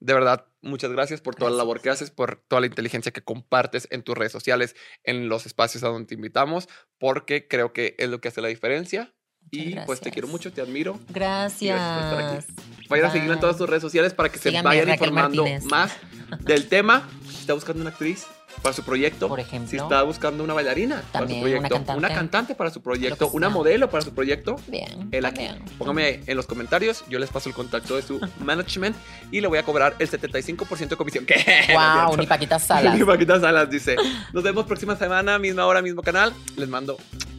De 0.00 0.14
verdad, 0.14 0.46
muchas 0.62 0.92
gracias 0.92 1.20
por 1.20 1.34
toda 1.34 1.50
la 1.50 1.56
Gracias. 1.56 1.66
labor 1.66 1.80
que 1.82 1.90
haces, 1.90 2.10
por 2.12 2.36
toda 2.46 2.60
la 2.60 2.66
inteligencia 2.68 3.10
que 3.12 3.22
compartes 3.22 3.88
en 3.90 4.02
tus 4.04 4.16
redes 4.16 4.30
sociales, 4.30 4.76
en 5.02 5.28
los 5.28 5.44
espacios 5.46 5.82
a 5.82 5.88
donde 5.88 6.06
te 6.06 6.14
invitamos, 6.14 6.68
porque 6.98 7.48
creo 7.48 7.72
que 7.72 7.96
es 7.98 8.08
lo 8.08 8.20
que 8.20 8.28
hace 8.28 8.40
la 8.40 8.46
diferencia. 8.48 9.12
Y 9.50 9.66
Muchas 9.70 9.86
pues 9.86 10.00
te 10.00 10.10
quiero 10.10 10.28
gracias. 10.28 10.32
mucho, 10.46 10.52
te 10.52 10.60
admiro. 10.60 10.98
Gracias. 11.08 11.80
por 11.80 12.20
estar 12.20 12.36
aquí. 12.38 12.86
Vayan 12.88 13.06
a 13.06 13.10
seguirla 13.12 13.34
en 13.34 13.40
todas 13.40 13.56
tus 13.56 13.68
redes 13.68 13.82
sociales 13.82 14.14
para 14.14 14.28
que 14.30 14.38
Síganme, 14.38 14.60
se 14.60 14.64
vayan 14.82 14.88
informando 14.90 15.42
Martínez. 15.42 15.64
más 15.70 15.92
del 16.40 16.68
tema. 16.68 17.08
Si 17.28 17.36
está 17.40 17.54
buscando 17.54 17.80
una 17.82 17.90
actriz 17.90 18.26
para 18.62 18.74
su 18.74 18.82
proyecto, 18.82 19.28
Por 19.28 19.38
si 19.38 19.46
ejemplo. 19.46 19.82
está 19.82 20.02
buscando 20.02 20.42
una 20.42 20.52
bailarina 20.52 21.02
También, 21.12 21.40
para 21.42 21.50
su 21.52 21.58
una 21.58 21.68
proyecto, 21.68 21.86
cantante. 21.94 22.14
cantante 22.14 22.54
para 22.56 22.70
su 22.70 22.82
proyecto, 22.82 23.28
una 23.32 23.48
modelo 23.50 23.88
para 23.88 24.02
su 24.02 24.12
proyecto, 24.12 24.56
Bien. 24.66 25.08
él 25.12 25.24
aquí. 25.26 25.40
bien. 25.42 25.62
Póngame 25.78 26.20
en 26.26 26.36
los 26.36 26.46
comentarios, 26.46 27.04
yo 27.08 27.18
les 27.20 27.30
paso 27.30 27.48
el 27.48 27.54
contacto 27.54 27.94
de 27.94 28.02
su 28.02 28.18
management 28.40 28.96
y 29.30 29.40
le 29.40 29.46
voy 29.48 29.58
a 29.58 29.62
cobrar 29.62 29.94
el 29.98 30.10
75% 30.10 30.88
de 30.88 30.96
comisión. 30.96 31.24
¿Qué? 31.24 31.36
Wow, 31.72 32.10
No 32.12 32.16
ni. 32.16 32.26
Paquita 32.26 32.58
Salas. 32.58 32.94
Ni 32.98 33.04
Paquita 33.04 33.38
Salas 33.38 33.70
dice. 33.70 33.96
Nos 34.32 34.42
vemos 34.42 34.66
próxima 34.66 34.96
semana, 34.96 35.38
misma 35.38 35.64
hora, 35.66 35.80
mismo 35.80 36.02
canal. 36.02 36.32
Les 36.56 36.68
mando 36.68 36.96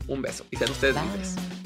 un 0.07 0.21
beso 0.21 0.45
y 0.51 0.55
sean 0.57 0.71
ustedes 0.71 0.95
libres. 0.95 1.35
Bye. 1.35 1.58